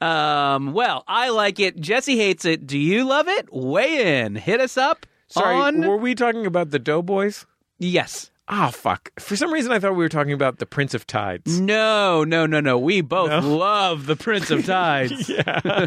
Um, 0.00 0.72
well, 0.72 1.04
I 1.06 1.28
like 1.30 1.60
it. 1.60 1.78
Jesse 1.80 2.16
hates 2.16 2.44
it. 2.44 2.66
Do 2.66 2.76
you 2.76 3.04
love 3.04 3.28
it? 3.28 3.48
Weigh 3.52 4.22
in. 4.22 4.34
Hit 4.34 4.60
us 4.60 4.76
up. 4.76 5.06
Sorry, 5.28 5.54
on... 5.54 5.86
were 5.86 5.96
we 5.96 6.16
talking 6.16 6.44
about 6.44 6.70
the 6.70 6.80
Doughboys? 6.80 7.46
Yes. 7.78 8.32
Oh, 8.48 8.70
fuck. 8.70 9.10
For 9.20 9.36
some 9.36 9.52
reason, 9.52 9.70
I 9.72 9.78
thought 9.78 9.92
we 9.92 9.98
were 10.04 10.08
talking 10.08 10.32
about 10.32 10.58
the 10.58 10.66
Prince 10.66 10.94
of 10.94 11.06
Tides. 11.06 11.60
No, 11.60 12.24
no, 12.24 12.44
no, 12.46 12.60
no. 12.60 12.76
We 12.78 13.00
both 13.00 13.44
love 13.44 14.06
the 14.06 14.16
Prince 14.16 14.50
of 14.50 14.66
Tides. 14.66 15.28
yeah. 15.28 15.86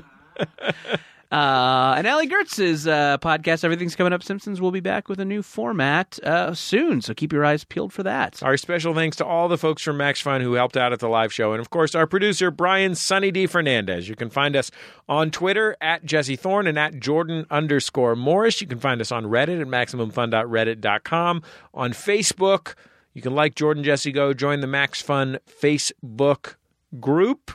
Uh, 1.32 1.96
and 1.98 2.06
Allie 2.06 2.28
Goertz's 2.28 2.88
uh, 2.88 3.18
podcast, 3.18 3.64
Everything's 3.64 3.96
Coming 3.96 4.14
Up 4.14 4.24
Simpsons, 4.24 4.62
will 4.62 4.72
be 4.72 4.80
back 4.80 5.10
with 5.10 5.20
a 5.20 5.26
new 5.26 5.42
format 5.42 6.20
uh, 6.24 6.54
soon. 6.54 7.02
So 7.02 7.14
keep 7.14 7.34
your 7.34 7.44
eyes 7.44 7.64
peeled 7.64 7.92
for 7.92 8.04
that. 8.04 8.42
Our 8.44 8.58
special 8.58 8.94
thanks 8.94 9.18
to 9.18 9.26
all 9.26 9.48
the 9.48 9.58
folks 9.58 9.82
from 9.82 9.98
Max 9.98 10.22
Fun 10.22 10.42
who 10.42 10.54
helped 10.54 10.78
out 10.78 10.94
at 10.94 11.00
the 11.00 11.10
live 11.10 11.34
show. 11.34 11.52
And 11.54 11.60
of 11.60 11.70
course, 11.70 11.96
our 11.96 12.08
producer, 12.08 12.52
Brian 12.52 12.96
Sunny 12.96 13.32
D. 13.32 13.48
Fernandez. 13.48 14.08
You 14.08 14.16
can 14.16 14.30
find 14.30 14.56
us 14.56 14.72
on 15.10 15.32
Twitter 15.32 15.76
at 15.82 16.06
Jesse 16.06 16.36
Thorne 16.36 16.68
and 16.68 16.78
at 16.78 17.00
Jordan 17.00 17.46
underscore 17.50 18.16
Morris. 18.16 18.62
You 18.62 18.68
can 18.68 18.80
find 18.80 19.02
us 19.02 19.12
on 19.12 19.26
Reddit 19.26 19.62
at 19.62 19.68
MaximumFun.reddit.com. 19.68 21.42
On 21.74 21.92
Facebook, 21.92 22.76
you 23.14 23.22
can 23.22 23.34
like 23.34 23.56
Jordan 23.56 23.84
Jesse 23.84 24.12
Go, 24.12 24.34
join 24.34 24.60
the 24.60 24.68
Max 24.68 25.02
Fun 25.02 25.40
Facebook 25.48 26.56
group. 27.00 27.52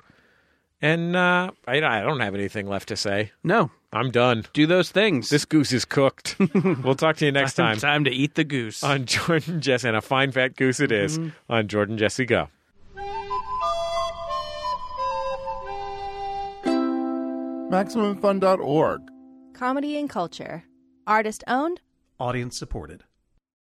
And 0.82 1.14
uh, 1.14 1.50
I, 1.66 1.76
I 1.82 2.00
don't 2.00 2.20
have 2.20 2.34
anything 2.34 2.66
left 2.66 2.88
to 2.88 2.96
say. 2.96 3.32
No. 3.44 3.70
I'm 3.92 4.10
done. 4.10 4.44
Do 4.52 4.66
those 4.66 4.90
things. 4.90 5.28
This 5.30 5.44
goose 5.44 5.72
is 5.72 5.84
cooked. 5.84 6.36
we'll 6.84 6.94
talk 6.94 7.16
to 7.16 7.26
you 7.26 7.32
next 7.32 7.54
time. 7.54 7.76
Time 7.78 8.04
to 8.04 8.10
eat 8.10 8.34
the 8.36 8.44
goose. 8.44 8.84
On 8.84 9.04
Jordan 9.04 9.60
Jesse, 9.60 9.88
and 9.88 9.96
a 9.96 10.00
fine 10.00 10.30
fat 10.30 10.54
goose 10.56 10.78
it 10.80 10.92
is, 10.92 11.18
Mhm. 11.18 11.32
on 11.48 11.66
Jordan 11.68 11.98
Jesse 11.98 12.24
Go. 12.24 12.48
MaximumFun.org. 17.70 19.00
Comedy 19.54 19.96
and 19.96 20.10
culture. 20.10 20.64
Artist 21.06 21.44
owned, 21.46 21.80
Audience 22.18 22.58
supported. 22.58 23.04